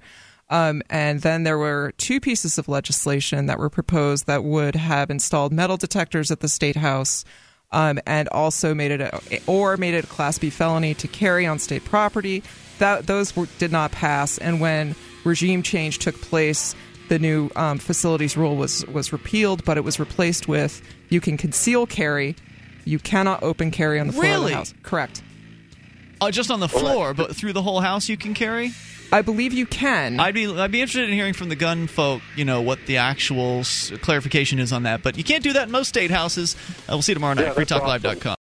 Um, 0.49 0.81
and 0.89 1.21
then 1.21 1.43
there 1.43 1.57
were 1.57 1.93
two 1.97 2.19
pieces 2.19 2.57
of 2.57 2.67
legislation 2.67 3.45
that 3.47 3.57
were 3.59 3.69
proposed 3.69 4.27
that 4.27 4.43
would 4.43 4.75
have 4.75 5.09
installed 5.09 5.51
metal 5.53 5.77
detectors 5.77 6.31
at 6.31 6.41
the 6.41 6.49
state 6.49 6.75
house. 6.75 7.23
Um, 7.73 7.99
and 8.05 8.29
also 8.29 8.73
made 8.75 8.91
it 8.91 9.01
a, 9.01 9.19
or 9.47 9.77
made 9.77 9.95
it 9.95 10.03
a 10.03 10.07
class 10.07 10.37
B 10.37 10.51
felony 10.51 10.93
to 10.93 11.07
carry 11.07 11.47
on 11.47 11.57
state 11.57 11.83
property. 11.83 12.43
That 12.77 13.07
those 13.07 13.35
were, 13.35 13.47
did 13.57 13.71
not 13.71 13.91
pass. 13.91 14.37
And 14.37 14.61
when 14.61 14.95
regime 15.25 15.63
change 15.63 15.97
took 15.97 16.21
place, 16.21 16.75
the 17.09 17.17
new 17.17 17.49
um, 17.55 17.79
facilities 17.79 18.37
rule 18.37 18.55
was 18.57 18.85
was 18.85 19.11
repealed, 19.11 19.65
but 19.65 19.77
it 19.77 19.83
was 19.83 19.99
replaced 19.99 20.47
with 20.47 20.81
you 21.09 21.19
can 21.19 21.35
conceal 21.35 21.87
carry, 21.87 22.35
you 22.85 22.99
cannot 22.99 23.41
open 23.41 23.71
carry 23.71 23.99
on 23.99 24.07
the 24.07 24.13
floor 24.13 24.25
of 24.25 24.31
Really? 24.31 24.51
the 24.51 24.57
house. 24.57 24.73
Correct. 24.83 25.23
Oh, 26.21 26.31
just 26.31 26.51
on 26.51 26.59
the 26.59 26.69
floor, 26.69 27.13
but 27.13 27.35
through 27.35 27.53
the 27.53 27.61
whole 27.61 27.81
house 27.81 28.07
you 28.07 28.17
can 28.17 28.33
carry. 28.33 28.71
I 29.13 29.21
believe 29.21 29.53
you 29.53 29.67
can. 29.67 30.19
I'd 30.19 30.33
be 30.33 30.47
I'd 30.47 30.71
be 30.71 30.81
interested 30.81 31.07
in 31.07 31.13
hearing 31.13 31.33
from 31.33 31.49
the 31.49 31.55
gun 31.55 31.85
folk, 31.85 32.21
you 32.35 32.45
know, 32.45 32.61
what 32.61 32.79
the 32.87 32.97
actual 32.97 33.59
s- 33.59 33.91
clarification 34.01 34.57
is 34.57 34.73
on 34.73 34.83
that. 34.83 35.03
But 35.03 35.17
you 35.17 35.23
can't 35.23 35.43
do 35.43 35.53
that 35.53 35.67
in 35.67 35.71
most 35.71 35.87
state 35.89 36.09
houses. 36.09 36.55
Uh, 36.69 36.93
we'll 36.93 37.03
see 37.03 37.11
you 37.11 37.15
tomorrow 37.15 37.35
night. 37.35 37.45
Yeah, 37.45 37.53
that's 37.53 37.71
FreeTalkLive.com. 37.71 38.35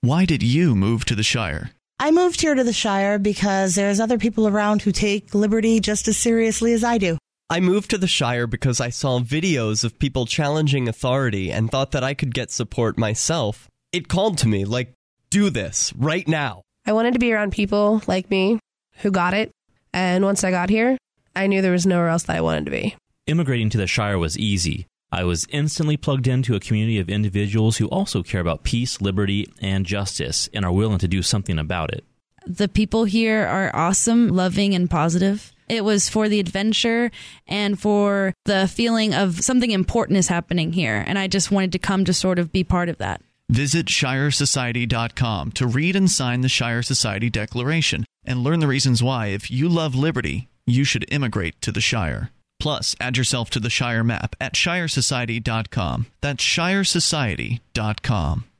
Why 0.00 0.24
did 0.24 0.42
you 0.42 0.74
move 0.74 1.04
to 1.04 1.14
the 1.14 1.22
Shire? 1.22 1.70
I 1.98 2.10
moved 2.10 2.40
here 2.40 2.54
to 2.54 2.64
the 2.64 2.72
Shire 2.72 3.18
because 3.18 3.74
there's 3.74 4.00
other 4.00 4.16
people 4.18 4.48
around 4.48 4.82
who 4.82 4.90
take 4.90 5.34
liberty 5.34 5.80
just 5.80 6.08
as 6.08 6.16
seriously 6.16 6.72
as 6.72 6.82
I 6.82 6.96
do. 6.98 7.18
I 7.50 7.60
moved 7.60 7.90
to 7.90 7.98
the 7.98 8.06
Shire 8.08 8.46
because 8.46 8.80
I 8.80 8.88
saw 8.88 9.20
videos 9.20 9.84
of 9.84 9.98
people 9.98 10.24
challenging 10.24 10.88
authority 10.88 11.52
and 11.52 11.70
thought 11.70 11.92
that 11.92 12.02
I 12.02 12.14
could 12.14 12.32
get 12.34 12.50
support 12.50 12.96
myself. 12.98 13.68
It 13.92 14.08
called 14.08 14.38
to 14.38 14.48
me, 14.48 14.64
like, 14.64 14.94
do 15.28 15.50
this 15.50 15.92
right 15.94 16.26
now. 16.26 16.62
I 16.86 16.92
wanted 16.94 17.12
to 17.12 17.18
be 17.18 17.32
around 17.34 17.52
people 17.52 18.02
like 18.06 18.30
me 18.30 18.58
who 18.96 19.10
got 19.10 19.34
it. 19.34 19.50
And 19.94 20.24
once 20.24 20.42
I 20.42 20.50
got 20.50 20.70
here, 20.70 20.98
I 21.36 21.46
knew 21.46 21.62
there 21.62 21.70
was 21.70 21.86
nowhere 21.86 22.08
else 22.08 22.24
that 22.24 22.36
I 22.36 22.40
wanted 22.40 22.64
to 22.64 22.72
be. 22.72 22.96
Immigrating 23.28 23.70
to 23.70 23.78
the 23.78 23.86
Shire 23.86 24.18
was 24.18 24.36
easy. 24.36 24.86
I 25.12 25.22
was 25.22 25.46
instantly 25.50 25.96
plugged 25.96 26.26
into 26.26 26.56
a 26.56 26.60
community 26.60 26.98
of 26.98 27.08
individuals 27.08 27.76
who 27.76 27.86
also 27.86 28.24
care 28.24 28.40
about 28.40 28.64
peace, 28.64 29.00
liberty, 29.00 29.48
and 29.62 29.86
justice 29.86 30.48
and 30.52 30.64
are 30.64 30.72
willing 30.72 30.98
to 30.98 31.06
do 31.06 31.22
something 31.22 31.60
about 31.60 31.92
it. 31.94 32.04
The 32.44 32.66
people 32.66 33.04
here 33.04 33.46
are 33.46 33.70
awesome, 33.72 34.28
loving, 34.30 34.74
and 34.74 34.90
positive. 34.90 35.52
It 35.68 35.84
was 35.84 36.08
for 36.08 36.28
the 36.28 36.40
adventure 36.40 37.12
and 37.46 37.80
for 37.80 38.34
the 38.46 38.66
feeling 38.66 39.14
of 39.14 39.44
something 39.44 39.70
important 39.70 40.18
is 40.18 40.26
happening 40.26 40.72
here. 40.72 41.04
And 41.06 41.20
I 41.20 41.28
just 41.28 41.52
wanted 41.52 41.70
to 41.72 41.78
come 41.78 42.04
to 42.04 42.12
sort 42.12 42.40
of 42.40 42.50
be 42.50 42.64
part 42.64 42.88
of 42.88 42.98
that. 42.98 43.22
Visit 43.48 43.86
ShireSociety.com 43.86 45.52
to 45.52 45.66
read 45.68 45.94
and 45.94 46.10
sign 46.10 46.40
the 46.40 46.48
Shire 46.48 46.82
Society 46.82 47.30
Declaration 47.30 48.04
and 48.24 48.42
learn 48.42 48.60
the 48.60 48.66
reasons 48.66 49.02
why, 49.02 49.28
if 49.28 49.50
you 49.50 49.68
love 49.68 49.94
liberty, 49.94 50.48
you 50.66 50.84
should 50.84 51.10
immigrate 51.12 51.60
to 51.60 51.72
the 51.72 51.80
Shire. 51.80 52.30
Plus, 52.60 52.94
add 53.00 53.16
yourself 53.16 53.50
to 53.50 53.60
the 53.60 53.70
Shire 53.70 54.04
map 54.04 54.36
at 54.40 54.54
ShireSociety.com. 54.54 56.06
That's 56.20 56.42
ShireSociety.com. 56.42 58.44